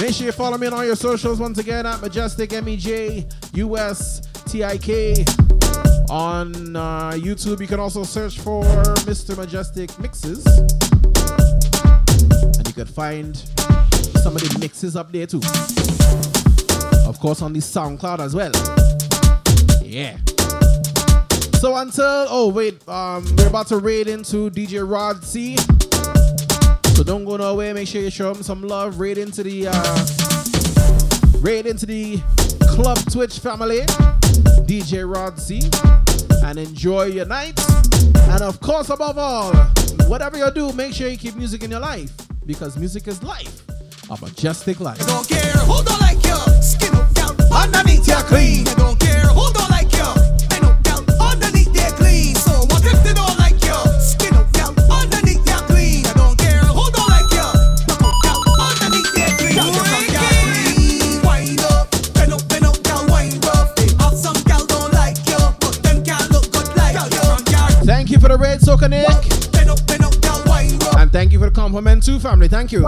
Make 0.00 0.14
sure 0.14 0.26
you 0.26 0.32
follow 0.32 0.58
me 0.58 0.66
on 0.66 0.74
all 0.74 0.84
your 0.84 0.96
socials 0.96 1.38
once 1.38 1.58
again 1.58 1.86
at 1.86 2.00
Mejustik 2.00 2.48
MEJ 2.48 3.30
US 3.54 4.11
TIK. 4.52 5.26
On 6.10 6.76
uh, 6.76 7.12
YouTube, 7.12 7.60
you 7.60 7.66
can 7.66 7.80
also 7.80 8.02
search 8.02 8.38
for 8.38 8.62
Mr. 9.06 9.34
Mejustik 9.34 9.98
Mixes. 9.98 10.44
And 12.58 12.68
you 12.68 12.74
can 12.74 12.84
find 12.84 13.34
some 14.22 14.36
of 14.36 14.42
the 14.42 14.58
mixes 14.60 14.94
up 14.94 15.10
there 15.10 15.26
too. 15.26 15.40
Of 17.08 17.18
course, 17.18 17.40
on 17.40 17.54
the 17.54 17.60
SoundCloud 17.60 18.18
as 18.18 18.34
well. 18.34 18.52
Yeah. 19.82 20.18
So 21.58 21.74
until 21.76 22.26
oh 22.28 22.50
wait, 22.54 22.86
um, 22.86 23.24
we're 23.38 23.48
about 23.48 23.68
to 23.68 23.78
raid 23.78 24.06
into 24.06 24.50
DJ 24.50 24.86
Rod 24.86 25.24
C. 25.24 25.56
So 26.94 27.02
don't 27.02 27.24
go 27.24 27.38
nowhere. 27.38 27.72
Make 27.72 27.88
sure 27.88 28.02
you 28.02 28.10
show 28.10 28.30
him 28.34 28.42
some 28.42 28.60
love. 28.68 29.00
Raid 29.00 29.16
into 29.16 29.42
the 29.42 29.68
uh, 29.70 30.06
raid 31.40 31.64
into 31.64 31.86
the 31.86 32.20
Club 32.68 32.98
Twitch 33.10 33.38
family, 33.38 33.80
DJ 34.72 35.04
Rod 35.06 35.38
C, 35.38 35.60
and 36.46 36.58
enjoy 36.58 37.04
your 37.04 37.26
night. 37.26 37.60
And 38.30 38.42
of 38.42 38.58
course, 38.60 38.88
above 38.88 39.18
all, 39.18 39.52
whatever 40.08 40.38
you 40.38 40.50
do, 40.50 40.72
make 40.72 40.94
sure 40.94 41.08
you 41.08 41.18
keep 41.18 41.36
music 41.36 41.62
in 41.62 41.70
your 41.70 41.80
life 41.80 42.10
because 42.46 42.78
music 42.78 43.06
is 43.06 43.22
life, 43.22 43.68
a 44.08 44.16
Mejustik 44.16 44.80
life. 44.80 45.06
don't 45.06 45.28
care 45.28 45.52
who 45.68 45.84
don't 45.84 46.00
like 46.00 46.24
you. 46.24 46.62
Skin 46.62 46.90
down 47.12 47.36
underneath 47.52 48.08
you 48.08 48.16
clean. 48.24 49.01
Compliment 71.72 72.02
too, 72.02 72.18
family. 72.18 72.48
Thank 72.48 72.70
you. 72.70 72.86